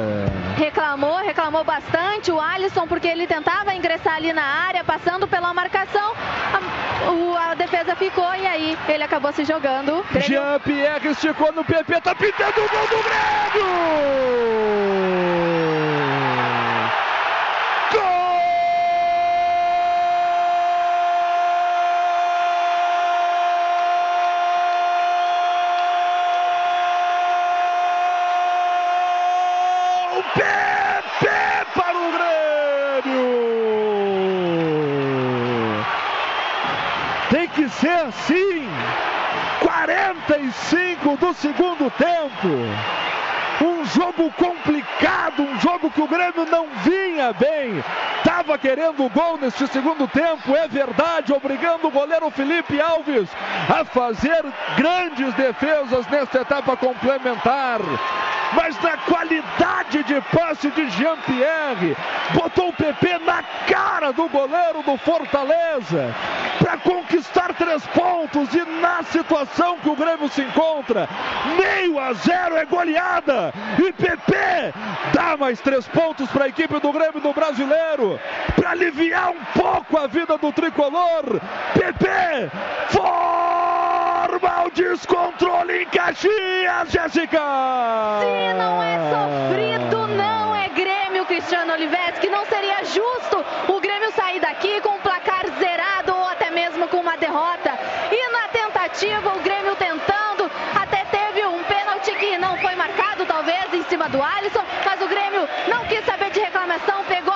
[0.55, 5.53] Reclamou reclamou, reclamou bastante o Alisson, porque ele tentava ingressar ali na área, passando pela
[5.53, 6.13] marcação.
[6.53, 10.05] A, o, a defesa ficou e aí ele acabou se jogando.
[10.19, 13.69] Jean-Pierre esticou no PP, tá pintando o gol do Grêmio!
[38.09, 38.67] Assim.
[39.61, 42.47] 45 do segundo tempo.
[43.63, 47.83] Um jogo complicado, um jogo que o Grêmio não vinha bem.
[48.39, 53.27] Tava querendo o gol neste segundo tempo, é verdade, obrigando o goleiro Felipe Alves
[53.67, 54.45] a fazer
[54.77, 57.81] grandes defesas nesta etapa complementar.
[58.53, 61.97] Mas na qualidade de passe de Jean-Pierre,
[62.33, 66.15] botou o PP na cara do goleiro do Fortaleza
[66.57, 71.07] para conquistar três pontos e na situação que o Grêmio se encontra,
[71.57, 73.53] meio a zero é goleada.
[73.77, 74.73] E PP
[75.13, 78.19] dá mais três pontos para a equipe do Grêmio do Brasileiro
[78.55, 81.39] para aliviar um pouco a vida do tricolor.
[81.73, 82.49] PP
[82.89, 87.39] forma o descontrole em Caxias, Jéssica!
[88.19, 94.11] Se não é sofrido, não é Grêmio, Cristiano Olivetti, que não seria justo o Grêmio
[94.13, 97.71] sair daqui com um placar zerado ou até mesmo com uma derrota.
[98.11, 100.49] E na tentativa, o Grêmio tentando,
[100.79, 105.07] até teve um pênalti que não foi marcado, talvez, em cima do Alisson, mas o
[105.07, 107.28] Grêmio não quis saber de reclamação, pegou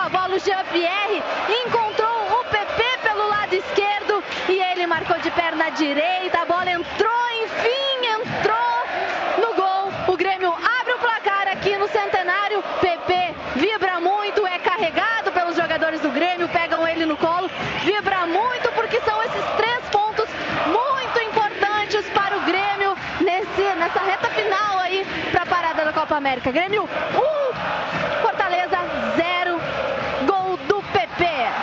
[0.45, 1.23] Jean-Pierre
[1.65, 6.41] encontrou o PP pelo lado esquerdo e ele marcou de perna direita.
[6.41, 10.13] A bola entrou, enfim, entrou no gol.
[10.13, 12.61] O Grêmio abre o placar aqui no Centenário.
[12.81, 17.49] PP vibra muito, é carregado pelos jogadores do Grêmio, pegam ele no colo.
[17.81, 20.27] Vibra muito porque são esses três pontos
[20.67, 26.17] muito importantes para o Grêmio nesse, nessa reta final aí para a parada da Copa
[26.17, 26.51] América.
[26.51, 27.17] Grêmio 1.
[27.17, 27.32] Um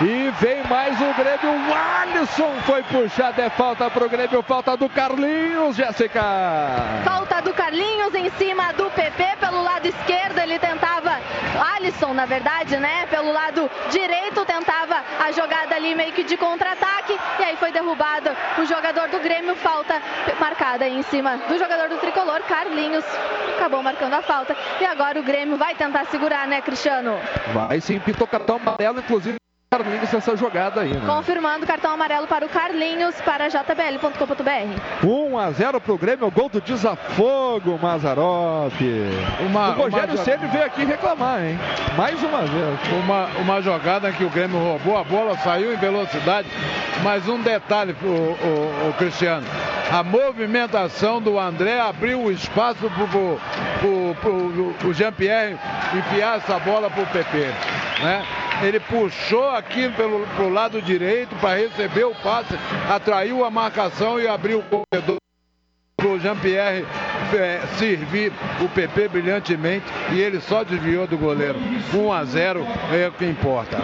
[0.02, 1.68] E vem mais o Grêmio.
[1.68, 3.38] O Alisson foi puxado.
[3.38, 4.42] É falta pro Grêmio.
[4.42, 6.22] Falta do Carlinhos, Jéssica.
[7.04, 10.38] Falta do Carlinhos em cima do PP pelo lado esquerdo.
[10.38, 11.18] Ele tentava,
[11.74, 13.04] Alisson, na verdade, né?
[13.10, 17.18] Pelo lado direito, tentava a jogada ali meio que de contra-ataque.
[17.38, 19.54] E aí foi derrubado o jogador do Grêmio.
[19.56, 20.00] Falta
[20.40, 23.04] marcada aí em cima do jogador do tricolor, Carlinhos.
[23.56, 24.56] Acabou marcando a falta.
[24.80, 27.18] E agora o Grêmio vai tentar segurar, né, Cristiano?
[27.52, 29.40] Vai sim, pintou cartão amarelo, inclusive.
[29.72, 31.06] Carlinhos nessa jogada aí, né?
[31.06, 35.06] Confirmando cartão amarelo para o Carlinhos para jbl.com.br.
[35.06, 38.74] 1 a 0 pro Grêmio, gol do desafogo, Mazarop.
[39.46, 40.24] Uma, o Rogério uma...
[40.24, 41.56] Ceni veio aqui reclamar, hein?
[41.96, 42.80] Mais uma vez.
[43.04, 46.48] Uma, uma jogada que o Grêmio roubou, a bola saiu em velocidade.
[47.04, 49.46] Mas um detalhe, o, o, o Cristiano.
[49.92, 55.56] A movimentação do André abriu o espaço para o Jean-Pierre
[55.94, 57.38] enfiar essa bola para o PP.
[58.02, 58.26] Né?
[58.62, 62.54] Ele puxou aqui pelo pro lado direito para receber o passe,
[62.90, 65.20] atraiu a marcação e abriu o corredor
[66.06, 66.84] o Jean-Pierre
[67.34, 71.58] é, servir o PP brilhantemente e ele só desviou do goleiro.
[71.94, 73.78] 1 a 0 é o que importa.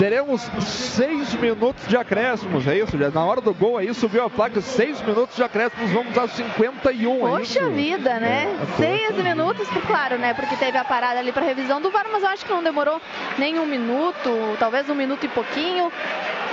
[0.00, 2.96] Teremos seis minutos de acréscimos, é isso?
[2.96, 7.20] Na hora do gol aí subiu a placa, seis minutos de acréscimos, vamos a 51.
[7.20, 8.46] Poxa é vida, né?
[8.62, 10.32] É, seis minutos, claro, né?
[10.32, 12.98] Porque teve a parada ali para revisão do VAR, mas eu acho que não demorou
[13.36, 15.92] nem um minuto, talvez um minuto e pouquinho.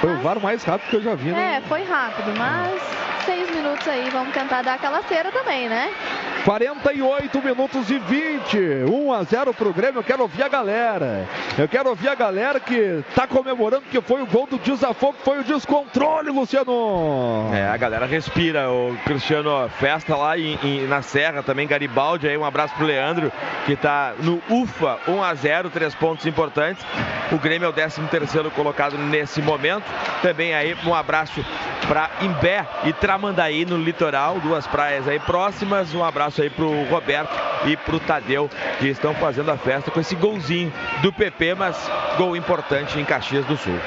[0.02, 1.62] Foi o VAR mais rápido que eu já vi, né?
[1.64, 2.82] É, foi rápido, mas
[3.26, 5.92] seis minutos aí, vamos tentar dar aquela cera também, né?
[6.46, 8.58] 48 minutos e 20,
[8.90, 10.00] 1 a 0 pro Grêmio.
[10.00, 11.28] Eu quero ouvir a galera.
[11.58, 15.40] Eu quero ouvir a galera que tá comemorando que foi o gol do desafogo, foi
[15.40, 17.50] o descontrole, Luciano.
[17.54, 18.70] É, a galera respira.
[18.70, 22.28] O Cristiano festa lá em, em, na Serra também, Garibaldi.
[22.28, 23.32] Aí um abraço pro Leandro,
[23.66, 26.86] que tá no UFA 1 a 0, três pontos importantes.
[27.32, 29.84] O Grêmio é o 13 terceiro colocado nesse momento.
[30.22, 31.44] Também aí um abraço
[31.88, 35.94] para Imbé e Tramandaí no litoral, duas praias aí próximas.
[35.94, 40.16] Um abraço aí pro Roberto e pro Tadeu, que estão fazendo a festa com esse
[40.16, 40.72] golzinho
[41.02, 43.80] do PP, mas gol importante em Caxias do Sul.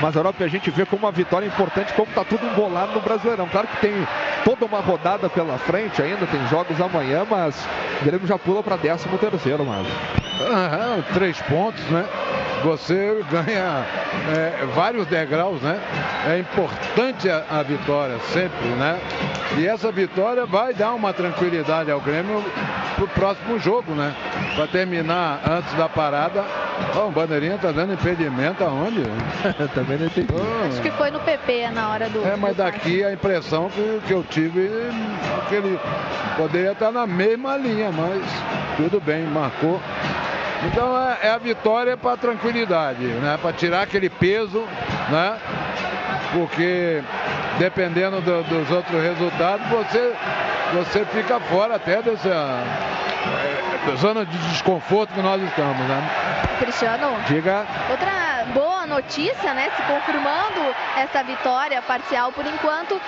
[0.00, 3.48] Mazarop, a gente vê como uma vitória importante, como está tudo embolado no Brasileirão.
[3.48, 3.92] Claro que tem
[4.44, 7.66] toda uma rodada pela frente ainda, tem jogos amanhã, mas
[8.02, 9.86] o Grêmio já pula para 13 terceiro, mas.
[10.40, 12.04] Aham, três pontos, né?
[12.64, 13.84] Você ganha
[14.34, 15.78] é, vários degraus, né?
[16.26, 18.98] É importante a, a vitória sempre, né?
[19.58, 22.42] E essa vitória vai dar uma tranquilidade ao Grêmio
[22.96, 24.14] pro próximo jogo, né?
[24.56, 26.42] Para terminar antes da parada.
[26.96, 29.02] Oh, o bandeirinha tá dando impedimento aonde?
[29.74, 30.28] Também não entendi.
[30.32, 30.68] Oh.
[30.68, 32.26] Acho que foi no PP na hora do.
[32.26, 34.70] É, mas daqui a impressão que, que eu tive
[35.50, 35.78] que ele
[36.38, 38.22] poderia estar na mesma linha, mas
[38.78, 39.78] tudo bem, marcou.
[40.66, 43.38] Então é, é a vitória para tranquilidade, né?
[43.40, 44.64] Para tirar aquele peso,
[45.10, 45.36] né?
[46.32, 47.02] Porque
[47.58, 50.12] dependendo do, dos outros resultados, você,
[50.72, 56.10] você fica fora até dessa é, zona de desconforto que nós estamos, né?
[56.58, 57.16] Cristiano.
[57.28, 57.64] Diga.
[57.90, 59.70] Outra boa notícia, né?
[59.76, 60.60] Se confirmando
[60.96, 63.00] essa vitória parcial por enquanto, uh,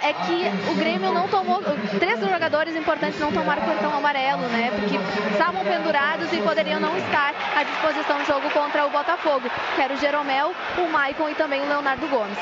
[0.00, 1.60] é que o Grêmio não tomou.
[1.98, 4.70] Três jogadores importantes não tomaram cartão amarelo, né?
[4.74, 4.96] Porque
[5.30, 9.50] estavam pendurados e poderiam não estar à disposição no jogo contra o Botafogo.
[9.74, 12.38] Que era o Jeromel, o Maicon e também o Leonardo Gomes.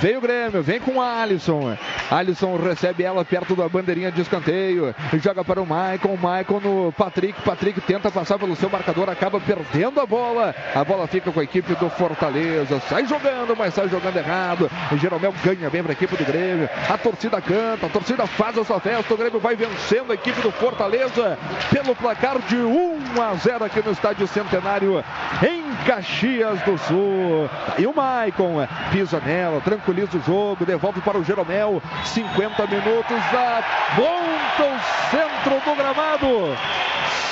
[0.00, 1.76] Vem o Grêmio, vem com Alisson.
[2.10, 4.94] Alisson recebe ela perto da bandeirinha de escanteio.
[5.22, 6.16] Joga para o Maicon.
[6.16, 7.40] Maicon no Patrick.
[7.42, 10.54] Patrick tenta passar pelo seu marcador, acaba perdendo a bola.
[10.74, 12.80] A bola fica com a equipe do Fortaleza.
[12.88, 14.70] Sai jogando, mas sai jogando errado.
[14.90, 16.68] O Jeromel ganha bem para a equipe do Grêmio.
[16.88, 19.14] A torcida canta, a torcida faz a sua festa.
[19.14, 21.38] O Grêmio vai vencendo a equipe do Fortaleza
[21.70, 25.04] pelo placar de 1 a 0 aqui no Estádio Centenário
[25.46, 27.48] em Caxias do Sul.
[27.78, 31.82] E o Maicon pisa nela, tranquilo tranquiliza o jogo, devolve para o Jeromel.
[32.04, 34.80] 50 minutos, aponta o
[35.10, 36.56] centro do gramado.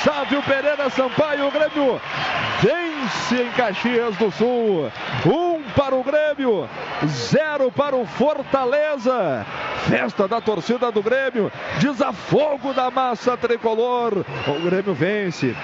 [0.05, 2.01] Sávio Pereira Sampaio, o Grêmio
[3.13, 4.91] vence em Caxias do Sul.
[5.27, 6.69] Um para o Grêmio,
[7.07, 9.47] zero para o Fortaleza.
[9.89, 14.25] Festa da torcida do Grêmio, desafogo da massa tricolor.
[14.47, 15.57] O Grêmio vence.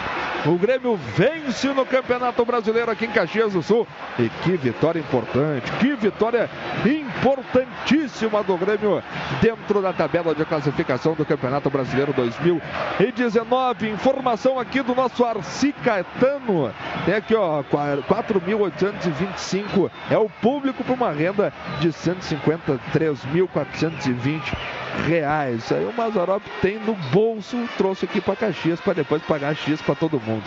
[0.47, 3.87] O Grêmio vence no Campeonato Brasileiro aqui em Caxias do Sul.
[4.19, 6.49] E que vitória importante, que vitória
[6.85, 9.03] importantíssima do Grêmio
[9.41, 13.91] dentro da tabela de classificação do Campeonato Brasileiro 2019.
[13.91, 16.73] Informação aqui do nosso Arci Caetano.
[17.05, 24.57] Tem aqui, ó, 4.825 é o público para uma renda de 153.420
[25.07, 25.73] reais.
[25.73, 29.95] Aí o Mazarop tem no bolso, trouxe aqui para Caxias para depois pagar X para
[29.95, 30.43] todo mundo.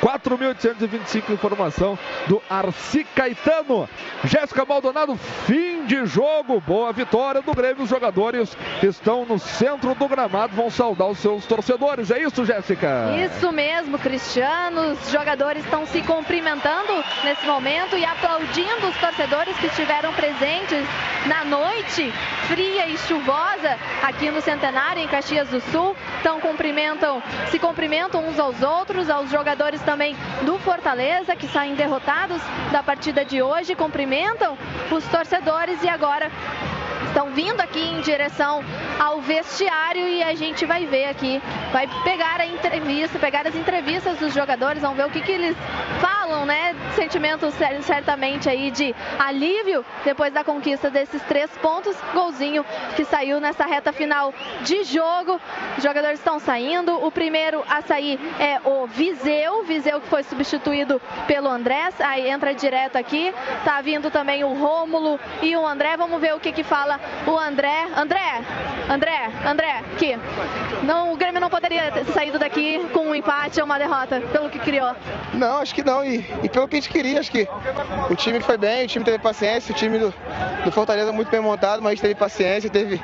[0.00, 3.88] 4.825 informação do Arci Caetano.
[4.24, 5.14] Jéssica Maldonado,
[5.46, 6.60] fim de jogo.
[6.60, 7.84] Boa vitória do Grêmio.
[7.84, 12.10] Os jogadores estão no centro do gramado, vão saudar os seus torcedores.
[12.10, 13.10] É isso, Jéssica?
[13.16, 14.92] Isso mesmo, Cristiano.
[14.92, 20.84] Os jogadores estão se cumprimentando nesse momento e aplaudindo os torcedores que estiveram presentes
[21.26, 22.10] na noite
[22.48, 25.94] fria e chuvosa aqui no Centenário, em Caxias do Sul.
[26.20, 29.89] Então cumprimentam, se cumprimentam uns aos outros, aos jogadores também
[30.44, 34.56] do Fortaleza, que saem derrotados da partida de hoje, cumprimentam
[34.88, 36.30] os torcedores e agora
[37.06, 38.64] estão vindo aqui em direção
[38.98, 41.40] ao vestiário e a gente vai ver aqui,
[41.72, 45.56] vai pegar a entrevista, pegar as entrevistas dos jogadores, vamos ver o que, que eles
[46.00, 46.74] falam, né?
[46.94, 52.64] Sentimentos certamente aí de alívio depois da conquista desses três pontos, golzinho
[52.96, 55.40] que saiu nessa reta final de jogo.
[55.76, 57.04] Os jogadores estão saindo.
[57.04, 62.54] O primeiro a sair é o Viseu, Viseu que foi substituído pelo Andrés, aí entra
[62.54, 63.32] direto aqui.
[63.64, 65.96] Tá vindo também o Rômulo e o André.
[65.96, 66.89] Vamos ver o que que fala
[67.26, 67.88] o André.
[67.96, 68.42] André,
[68.88, 70.18] André, André, aqui.
[70.82, 74.48] Não, o Grêmio não poderia ter saído daqui com um empate ou uma derrota, pelo
[74.48, 74.94] que criou.
[75.34, 76.04] Não, acho que não.
[76.04, 77.46] E, e pelo que a gente queria, acho que
[78.08, 80.14] o time foi bem, o time teve paciência, o time do,
[80.64, 83.00] do Fortaleza muito bem montado, mas teve paciência, teve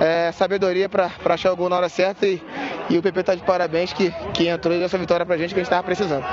[0.00, 2.42] é, sabedoria para achar o gol na hora certa e,
[2.88, 5.54] e o PP tá de parabéns que, que entrou e deu essa vitória pra gente
[5.54, 6.24] que a gente estava precisando.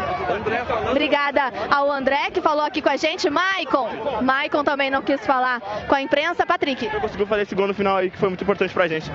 [0.90, 3.30] Obrigada ao André que falou aqui com a gente.
[3.30, 3.90] Maicon,
[4.22, 6.46] Maicon também não quis falar com a imprensa.
[6.46, 6.90] Patrick.
[7.02, 9.12] Conseguiu fazer esse gol no final aí que foi muito importante pra gente.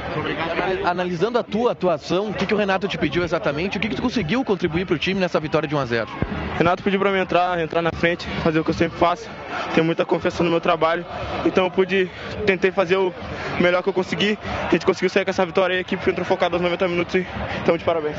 [0.85, 3.77] Analisando a tua atuação, o que, que o Renato te pediu exatamente?
[3.77, 6.09] O que, que tu conseguiu contribuir pro time nessa vitória de 1 a 0
[6.57, 9.29] Renato pediu para mim entrar, entrar na frente, fazer o que eu sempre faço.
[9.75, 11.05] Tenho muita confiança no meu trabalho,
[11.45, 12.11] então eu pude,
[12.47, 13.13] tentei fazer o
[13.61, 14.39] melhor que eu consegui.
[14.69, 17.15] A gente conseguiu sair com essa vitória e a equipe entrou focada aos 90 minutos
[17.15, 17.27] e
[17.59, 18.17] estamos de parabéns.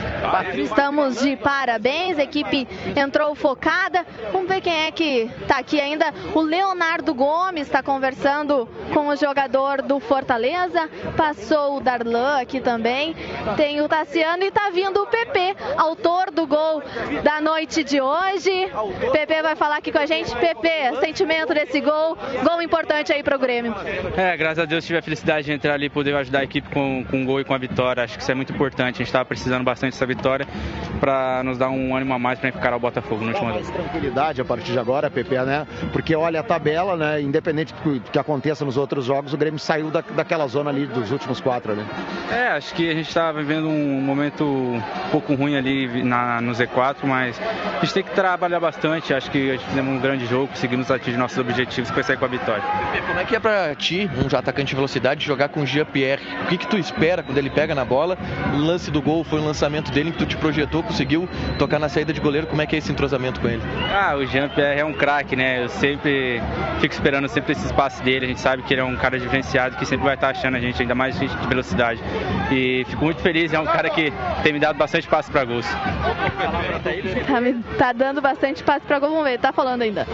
[0.56, 4.06] Estamos de parabéns, a equipe entrou focada.
[4.32, 6.14] Vamos ver quem é que está aqui ainda.
[6.34, 9.16] O Leonardo Gomes está conversando com o
[9.54, 10.90] jogador do Fortaleza.
[11.16, 13.16] Passou o Darlan aqui também.
[13.56, 16.82] Tem o Tassiano e está vindo o PP, autor do gol
[17.24, 18.72] da noite de hoje.
[19.12, 20.36] PP vai falar aqui com a gente.
[20.36, 23.76] PP, sentimento desse gol, gol importante aí para o Grêmio.
[24.18, 26.70] É, graças a Deus tive a felicidade de entrar ali e poder ajudar a equipe
[26.70, 28.04] com, com um gol e com a vitória.
[28.04, 28.96] Acho que isso é muito importante.
[28.96, 30.48] A gente estava precisando bastante dessa vitória
[31.00, 34.42] para nos dar um ânimo a mais para encarar o Botafogo no último mais tranquilidade
[34.42, 35.68] a partir de agora, PP, né?
[35.92, 37.22] Porque olha a tabela, né?
[37.22, 41.12] Independente do que aconteça nos outros jogos, o Grêmio saiu da, daquela zona ali dos
[41.12, 41.86] últimos quatro, né?
[42.32, 44.82] É, acho que a gente estava vivendo um momento um
[45.12, 49.14] pouco ruim ali na, no Z4, mas a gente tem que trabalhar bastante.
[49.14, 52.26] Acho que a gente fizemos um grande jogo, conseguimos atingir nossos objetivos e sair com
[52.26, 52.64] a vitória.
[53.06, 56.22] Como é que é pra ti, um atacante de velocidade, jogar com o Jean-Pierre?
[56.44, 58.18] O que, que tu espera quando ele pega na bola?
[58.54, 61.28] O lance do gol foi um lançamento dele que tu te projetou, conseguiu
[61.60, 62.48] tocar na saída de goleiro.
[62.48, 63.62] Como é que é esse entrosamento com ele?
[63.94, 65.64] Ah, o Jean-Pierre é um craque, né?
[65.64, 66.42] Eu sempre
[66.80, 68.26] fico esperando sempre esse espaço dele.
[68.26, 70.60] A gente sabe que ele é um cara diferenciado que sempre vai estar achando a
[70.60, 72.00] gente, ainda mais gente de velocidade.
[72.52, 74.14] E fico muito feliz, é um cara que
[74.44, 75.66] tem me dado bastante espaço para gols.
[77.26, 80.06] Tá, tá dando bastante espaço para gol, vamos ver, tá falando ainda.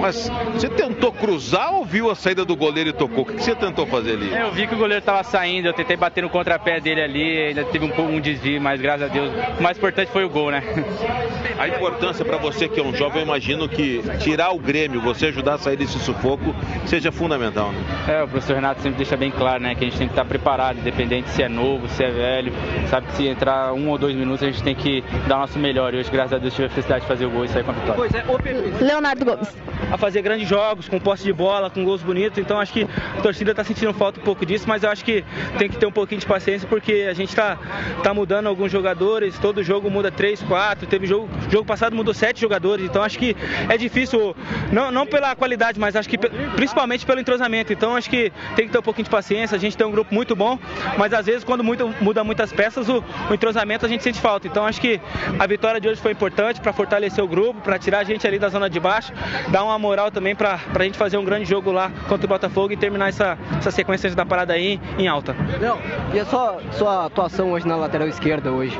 [0.00, 3.22] Mas você tentou cruzar ou viu a saída do goleiro e tocou?
[3.22, 4.32] O que você tentou fazer ali?
[4.32, 7.38] É, eu vi que o goleiro estava saindo, eu tentei bater no contrapé dele ali,
[7.48, 10.50] ainda teve um, um desvio, mas graças a Deus o mais importante foi o gol,
[10.50, 10.62] né?
[11.58, 15.26] A importância para você que é um jovem, eu imagino que tirar o Grêmio, você
[15.26, 16.54] ajudar a sair desse sufoco,
[16.84, 17.78] seja fundamental, né?
[18.14, 20.24] É, o professor Renato sempre deixa bem claro, né, que a gente tem que estar
[20.24, 22.52] preparado, independente se é novo, se é velho,
[22.88, 25.58] sabe que se entrar um ou dois minutos a gente tem que dar o nosso
[25.58, 25.92] melhor.
[25.92, 27.72] E hoje, graças a Deus, tive a felicidade de fazer o gol e sair com
[27.72, 27.94] a vitória.
[27.96, 29.48] Pois é, Leonardo Gomes.
[29.90, 32.86] A fazer grandes jogos, com posse de bola, com gols bonitos, então acho que
[33.18, 35.24] a torcida está sentindo falta um pouco disso, mas eu acho que
[35.58, 37.58] tem que ter um pouquinho de paciência porque a gente está
[38.02, 42.40] tá mudando alguns jogadores, todo jogo muda três, quatro, teve jogo, jogo passado mudou sete
[42.40, 43.36] jogadores, então acho que
[43.68, 44.36] é difícil,
[44.72, 48.72] não, não pela qualidade, mas acho que principalmente pelo entrosamento, então acho que tem que
[48.72, 50.58] ter um pouquinho de paciência, a gente tem um grupo muito bom,
[50.98, 54.46] mas às vezes quando muito, muda muitas peças, o, o entrosamento a gente sente falta,
[54.46, 55.00] então acho que
[55.38, 58.38] a vitória de hoje foi importante para fortalecer o grupo, para tirar a gente ali
[58.38, 59.12] da zona de baixo,
[59.48, 62.72] dar uma moral também para a gente fazer um grande jogo lá contra o Botafogo
[62.72, 65.34] e terminar essa, essa sequência da parada aí em alta.
[65.60, 65.78] Não,
[66.12, 68.78] e a sua, sua atuação hoje na lateral esquerda hoje?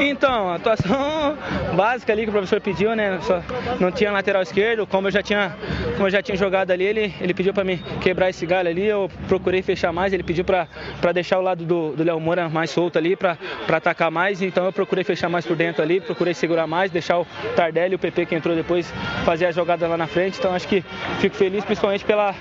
[0.00, 1.36] Então, a atuação
[1.76, 3.18] básica ali que o professor pediu, né?
[3.22, 3.42] Só
[3.78, 5.56] não tinha lateral esquerdo, como eu já tinha,
[5.94, 8.84] como eu já tinha jogado ali, ele, ele pediu para mim quebrar esse galho ali,
[8.86, 12.98] eu procurei fechar mais, ele pediu para deixar o lado do, Léo Moura mais solto
[12.98, 16.90] ali, para atacar mais, então eu procurei fechar mais por dentro ali, procurei segurar mais,
[16.90, 18.92] deixar o Tardelli e o PP que entrou depois
[19.24, 20.84] fazer a jogada lá na frente, então acho que
[21.18, 22.34] fico feliz principalmente pela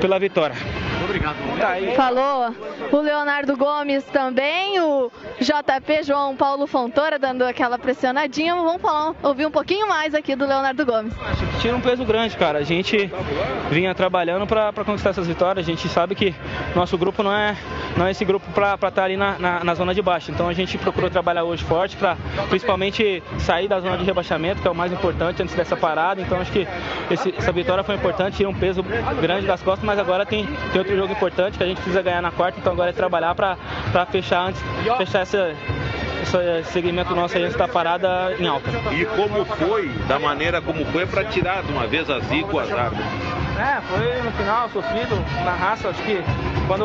[0.00, 0.56] pela vitória.
[1.04, 1.36] Obrigado.
[1.96, 2.54] Falou
[2.92, 8.54] o Leonardo Gomes também, o JP João Paulo Fontoura dando aquela pressionadinha.
[8.54, 11.12] Vamos falar, ouvir um pouquinho mais aqui do Leonardo Gomes.
[11.60, 12.58] Tira um peso grande, cara.
[12.58, 13.10] A gente
[13.70, 15.66] vinha trabalhando para conquistar essas vitórias.
[15.66, 16.34] A gente sabe que
[16.74, 17.56] nosso grupo não é,
[17.96, 20.30] não é esse grupo para estar tá ali na, na, na, zona de baixo.
[20.30, 22.16] Então a gente procurou trabalhar hoje forte para
[22.48, 26.20] principalmente sair da zona de rebaixamento, que é o mais importante antes dessa parada.
[26.20, 26.66] Então acho que
[27.10, 28.82] esse, essa vitória foi importante, tira um peso
[29.20, 32.22] grande das costas, mas agora tem, tem outro jogo importante que a gente precisa ganhar
[32.22, 32.60] na quarta.
[32.60, 33.56] Então agora é trabalhar para
[34.06, 34.62] fechar antes,
[34.98, 35.56] fechar essa,
[36.22, 38.70] esse segmento nosso aí da parada em alta.
[38.92, 42.58] E como foi, da maneira como foi, para tirar de uma vez a zica o
[42.58, 42.92] azar?
[43.58, 45.88] É, foi no final, sofrido, na raça.
[45.88, 46.22] Acho que
[46.66, 46.84] quando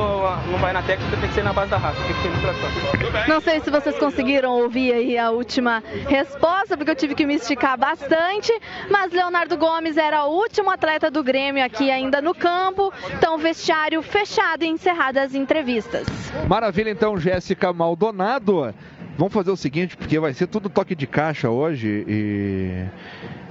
[0.51, 3.33] não vai na técnica tem que ser na base da raça, tem que ser no
[3.33, 7.35] Não sei se vocês conseguiram ouvir aí a última resposta, porque eu tive que me
[7.35, 8.51] esticar bastante,
[8.89, 14.01] mas Leonardo Gomes era o último atleta do Grêmio aqui ainda no campo, então vestiário
[14.01, 16.07] fechado e encerradas as entrevistas.
[16.47, 18.73] Maravilha, então, Jéssica Maldonado.
[19.17, 22.85] Vamos fazer o seguinte, porque vai ser tudo toque de caixa hoje e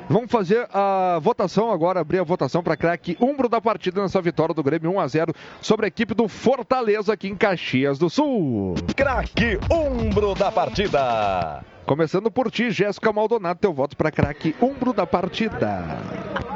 [0.09, 4.55] Vamos fazer a votação agora, abrir a votação para craque umbro da partida nessa vitória
[4.55, 8.75] do Grêmio 1 a 0 sobre a equipe do Fortaleza aqui em Caxias do Sul.
[8.95, 11.65] Craque umbro da partida.
[11.87, 15.85] Começando por ti, Jéssica Maldonado, teu voto para craque umbro da partida.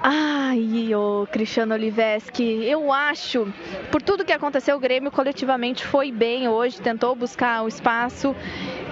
[0.02, 3.46] Ai, ô Cristiano Oliveski, eu acho,
[3.90, 8.34] por tudo que aconteceu, o Grêmio coletivamente foi bem hoje, tentou buscar o espaço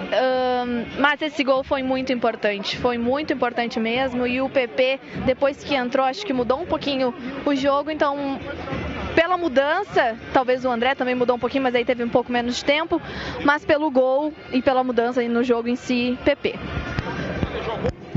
[0.07, 4.25] um, mas esse gol foi muito importante, foi muito importante mesmo.
[4.25, 7.13] E o PP, depois que entrou, acho que mudou um pouquinho
[7.45, 7.91] o jogo.
[7.91, 8.39] Então,
[9.17, 12.57] pela mudança, talvez o André também mudou um pouquinho, mas aí teve um pouco menos
[12.57, 13.01] de tempo.
[13.43, 16.53] Mas pelo gol e pela mudança no jogo em si, PP.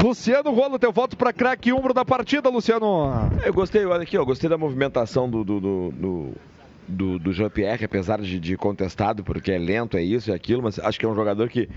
[0.03, 3.31] Luciano Rolo, teu voto para craque umbro da partida, Luciano.
[3.43, 6.33] Eu gostei, olha aqui, ó, gostei da movimentação do, do, do, do
[6.91, 10.63] do, do Jean-Pierre, apesar de, de, contestado, porque é lento, é isso e é aquilo,
[10.63, 11.69] mas acho que é um jogador que,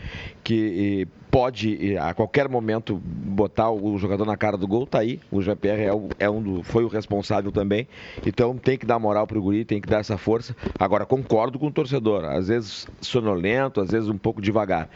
[0.43, 5.19] que pode, a qualquer momento, botar o jogador na cara do gol, tá aí.
[5.31, 7.87] O Jean-Pierre é, é, um foi o responsável também,
[8.25, 10.55] então tem que dar moral pro guri, tem que dar essa força.
[10.77, 14.89] Agora, concordo com o torcedor, às vezes sonolento, às vezes um pouco devagar.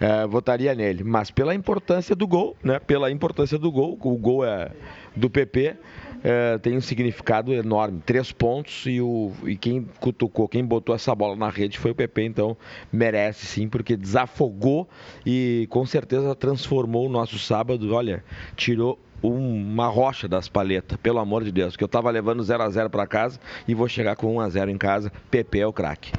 [0.00, 2.78] É, votaria nele, mas pela importância do gol, né?
[2.78, 4.70] Pela importância do gol, o gol é
[5.14, 5.76] do PP
[6.22, 8.00] é, tem um significado enorme.
[8.04, 11.94] Três pontos e, o, e quem cutucou, quem botou essa bola na rede foi o
[11.94, 12.56] PP, então
[12.92, 14.88] merece sim, porque desafogou
[15.26, 17.92] e com certeza transformou o nosso sábado.
[17.94, 18.24] Olha,
[18.56, 22.70] tirou uma rocha das paletas, pelo amor de Deus, que eu estava levando 0 a
[22.70, 25.12] 0 para casa e vou chegar com 1 a 0 em casa.
[25.30, 26.12] PP é o craque.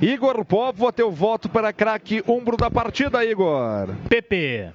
[0.00, 3.88] Igor Povo, teu voto para craque umbro da partida, Igor.
[4.08, 4.70] PP.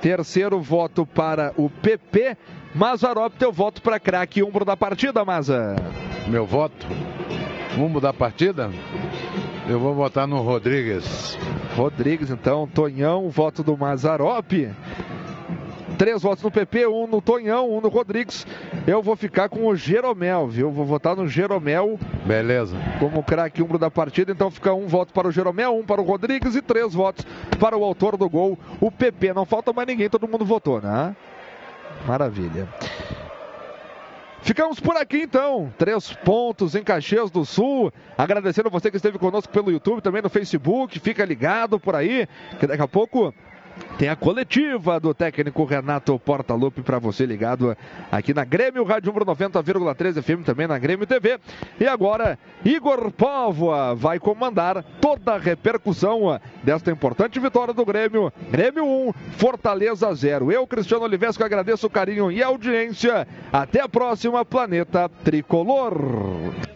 [0.00, 2.36] Terceiro voto para o PP.
[2.76, 5.74] Mazarop, teu voto para craque umbro da partida, Maza.
[6.28, 6.86] Meu voto?
[7.78, 8.70] Umbro da partida?
[9.66, 11.38] Eu vou votar no Rodrigues.
[11.74, 14.52] Rodrigues, então, Tonhão, voto do Mazarop.
[15.96, 18.46] Três votos no PP, um no Tonhão, um no Rodrigues.
[18.86, 20.70] Eu vou ficar com o Jeromel, viu?
[20.70, 21.98] Vou votar no Jeromel.
[22.26, 22.76] Beleza.
[23.00, 24.32] Como craque umbro da partida.
[24.32, 27.24] Então fica um voto para o Jeromel, um para o Rodrigues e três votos
[27.58, 29.32] para o autor do gol, o PP.
[29.32, 31.16] Não falta mais ninguém, todo mundo votou, né?
[32.06, 32.68] Maravilha.
[34.42, 35.72] Ficamos por aqui então.
[35.76, 37.92] Três pontos em Caxias do Sul.
[38.16, 41.00] Agradecendo você que esteve conosco pelo YouTube, também no Facebook.
[41.00, 42.28] Fica ligado por aí,
[42.60, 43.34] que daqui a pouco
[43.98, 47.76] tem a coletiva do técnico Renato Portaluppi para você ligado
[48.12, 51.38] aqui na Grêmio Rádio 90,3 FM, também na Grêmio TV.
[51.80, 58.32] E agora, Igor Póvoa vai comandar toda a repercussão desta importante vitória do Grêmio.
[58.50, 60.52] Grêmio 1, Fortaleza 0.
[60.52, 63.26] Eu, Cristiano Olivesco, agradeço o carinho e a audiência.
[63.52, 65.96] Até a próxima, Planeta Tricolor.